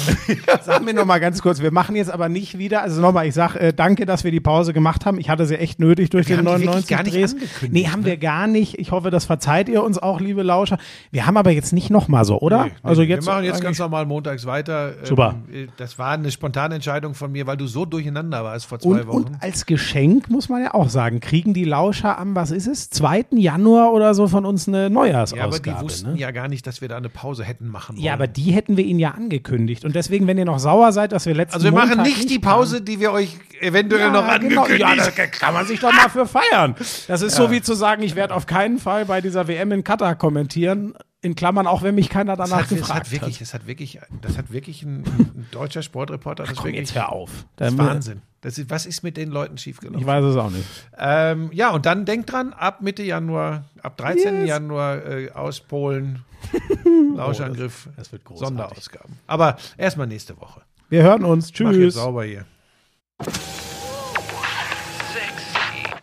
Sag 0.62 0.84
mir 0.84 0.92
noch 0.92 1.06
mal 1.06 1.20
ganz 1.20 1.40
kurz, 1.40 1.62
wir 1.62 1.70
machen 1.70 1.96
jetzt 1.96 2.10
aber 2.10 2.28
nicht 2.28 2.58
wieder, 2.58 2.82
also 2.82 3.00
nochmal, 3.00 3.26
ich 3.26 3.34
sag 3.34 3.56
äh, 3.56 3.72
danke, 3.72 4.04
dass 4.04 4.24
wir 4.24 4.30
die 4.30 4.40
Pause 4.40 4.74
gemacht 4.74 5.06
haben. 5.06 5.18
Ich 5.18 5.30
hatte 5.30 5.46
sie 5.46 5.58
echt 5.58 5.80
nötig 5.80 6.10
durch 6.10 6.28
Wir 6.28 6.36
den 6.36 6.46
haben 6.46 6.60
die 6.60 6.66
99 6.66 6.90
wirklich 6.90 6.98
gar 6.98 7.02
nicht 7.02 7.16
Drehs. 7.16 7.70
Nee, 7.70 7.88
haben 7.88 8.00
ne? 8.00 8.06
wir 8.06 8.16
gar 8.18 8.46
nicht. 8.46 8.78
Ich 8.78 8.90
hoffe, 8.90 9.10
das 9.10 9.24
verzeiht 9.24 9.70
ihr 9.70 9.82
uns 9.82 9.96
auch, 9.96 10.20
liebe 10.20 10.42
Lauscher. 10.42 10.76
Wir 11.10 11.24
haben 11.24 11.38
aber 11.38 11.50
jetzt 11.50 11.72
nicht 11.72 11.88
noch 11.88 12.08
mal 12.08 12.26
so, 12.26 12.38
oder? 12.40 12.66
Nee, 12.66 12.72
also 12.82 13.00
nee, 13.00 13.08
jetzt 13.08 13.26
wir 13.26 13.32
machen 13.32 13.44
jetzt 13.44 13.62
ganz 13.62 13.78
normal 13.78 14.04
montags 14.04 14.44
weiter. 14.44 14.97
Ähm, 15.00 15.06
Super. 15.06 15.34
Das 15.76 15.98
war 15.98 16.12
eine 16.12 16.30
spontane 16.30 16.74
Entscheidung 16.76 17.14
von 17.14 17.30
mir, 17.32 17.46
weil 17.46 17.56
du 17.56 17.66
so 17.66 17.84
durcheinander 17.84 18.44
warst 18.44 18.66
vor 18.66 18.78
zwei 18.78 19.02
und, 19.02 19.06
Wochen. 19.06 19.16
und 19.16 19.42
als 19.42 19.66
Geschenk 19.66 20.30
muss 20.30 20.48
man 20.48 20.62
ja 20.62 20.74
auch 20.74 20.88
sagen, 20.88 21.20
kriegen 21.20 21.54
die 21.54 21.64
Lauscher 21.64 22.18
am, 22.18 22.34
was 22.34 22.50
ist 22.50 22.66
es, 22.66 22.90
2. 22.90 23.26
Januar 23.32 23.92
oder 23.92 24.14
so 24.14 24.28
von 24.28 24.44
uns 24.44 24.68
eine 24.68 24.90
Neujahrsausgabe. 24.90 25.68
ja, 25.68 25.74
aber 25.74 25.80
die 25.80 25.84
wussten 25.84 26.12
ne? 26.12 26.18
ja 26.18 26.30
gar 26.30 26.48
nicht, 26.48 26.66
dass 26.66 26.80
wir 26.80 26.88
da 26.88 26.96
eine 26.96 27.08
Pause 27.08 27.44
hätten 27.44 27.68
machen 27.68 27.96
wollen. 27.96 28.04
Ja, 28.04 28.14
aber 28.14 28.26
die 28.26 28.52
hätten 28.52 28.76
wir 28.76 28.84
ihnen 28.84 28.98
ja 29.00 29.12
angekündigt. 29.12 29.84
Und 29.84 29.94
deswegen, 29.94 30.26
wenn 30.26 30.38
ihr 30.38 30.44
noch 30.44 30.58
sauer 30.58 30.92
seid, 30.92 31.12
dass 31.12 31.26
wir 31.26 31.34
letzten 31.34 31.54
also 31.54 31.64
wir 31.64 31.72
machen 31.72 31.96
Montag 31.96 32.06
nicht 32.06 32.30
die 32.30 32.38
Pause, 32.38 32.80
die 32.80 33.00
wir 33.00 33.12
euch 33.12 33.36
eventuell 33.60 34.00
Ja, 34.02 34.10
noch 34.10 34.22
genau. 34.40 34.62
angekündigt 34.62 34.80
Ja, 34.80 34.94
das 34.96 35.14
kann 35.40 35.54
man 35.54 35.66
sich 35.66 35.80
doch 35.80 35.92
mal 35.92 36.08
für 36.08 36.26
feiern. 36.26 36.74
Das 37.06 37.22
ist 37.22 37.36
so 37.36 37.50
wie 37.50 37.60
zu 37.60 37.74
sagen, 37.74 38.02
ich 38.02 38.14
werde 38.14 38.34
auf 38.34 38.46
keinen 38.46 38.78
Fall 38.78 39.04
bei 39.04 39.20
dieser 39.20 39.48
WM 39.48 39.72
in 39.72 39.84
Katar 39.84 40.14
kommentieren. 40.16 40.94
In 41.20 41.34
Klammern, 41.34 41.66
auch 41.66 41.82
wenn 41.82 41.96
mich 41.96 42.10
keiner 42.10 42.36
das 42.36 42.48
danach 42.48 42.62
hat, 42.64 42.70
das 42.70 42.78
gefragt 42.78 43.06
hat 43.06 43.10
wirklich, 43.10 43.34
hat. 43.36 43.40
das 43.42 43.54
hat 43.54 43.66
wirklich, 43.66 43.98
das 44.22 44.38
hat 44.38 44.52
wirklich 44.52 44.82
ein, 44.84 45.02
ein 45.04 45.46
deutscher 45.50 45.82
Sportreporter. 45.82 46.44
Das, 46.44 46.54
Komm, 46.54 46.66
wirklich, 46.66 46.80
jetzt 46.88 46.94
hör 46.94 47.10
auf. 47.10 47.30
das 47.56 47.72
ist 47.72 47.78
Wahnsinn. 47.78 48.22
Das 48.40 48.56
ist, 48.56 48.70
was 48.70 48.86
ist 48.86 49.02
mit 49.02 49.16
den 49.16 49.30
Leuten 49.30 49.58
schiefgelaufen? 49.58 49.98
Ich 50.00 50.06
weiß 50.06 50.22
es 50.24 50.36
auch 50.36 50.50
nicht. 50.50 50.64
Ähm, 50.96 51.50
ja, 51.52 51.70
und 51.70 51.86
dann 51.86 52.04
denkt 52.04 52.30
dran, 52.30 52.52
ab 52.52 52.82
Mitte 52.82 53.02
Januar, 53.02 53.64
ab 53.82 53.96
13. 53.96 54.40
Yes. 54.42 54.48
Januar 54.48 55.04
äh, 55.06 55.30
aus 55.32 55.58
Polen, 55.58 56.24
Lauschangriff, 57.16 57.86
Oh, 57.86 57.90
das- 57.90 57.96
das 57.96 58.12
wird 58.12 58.24
großartig. 58.24 58.56
Sonderausgaben. 58.56 59.18
Aber 59.26 59.56
erstmal 59.76 60.06
nächste 60.06 60.40
Woche. 60.40 60.60
Wir 60.88 61.02
hören 61.02 61.24
uns. 61.24 61.50
Mach 61.58 61.72
jetzt 61.72 61.78
Tschüss. 61.80 61.94
sauber 61.94 62.22
hier. 62.24 62.44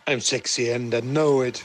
I'm 0.06 0.20
sexy 0.20 0.70
and 0.70 0.92
I 0.94 1.00
know 1.00 1.42
it. 1.42 1.64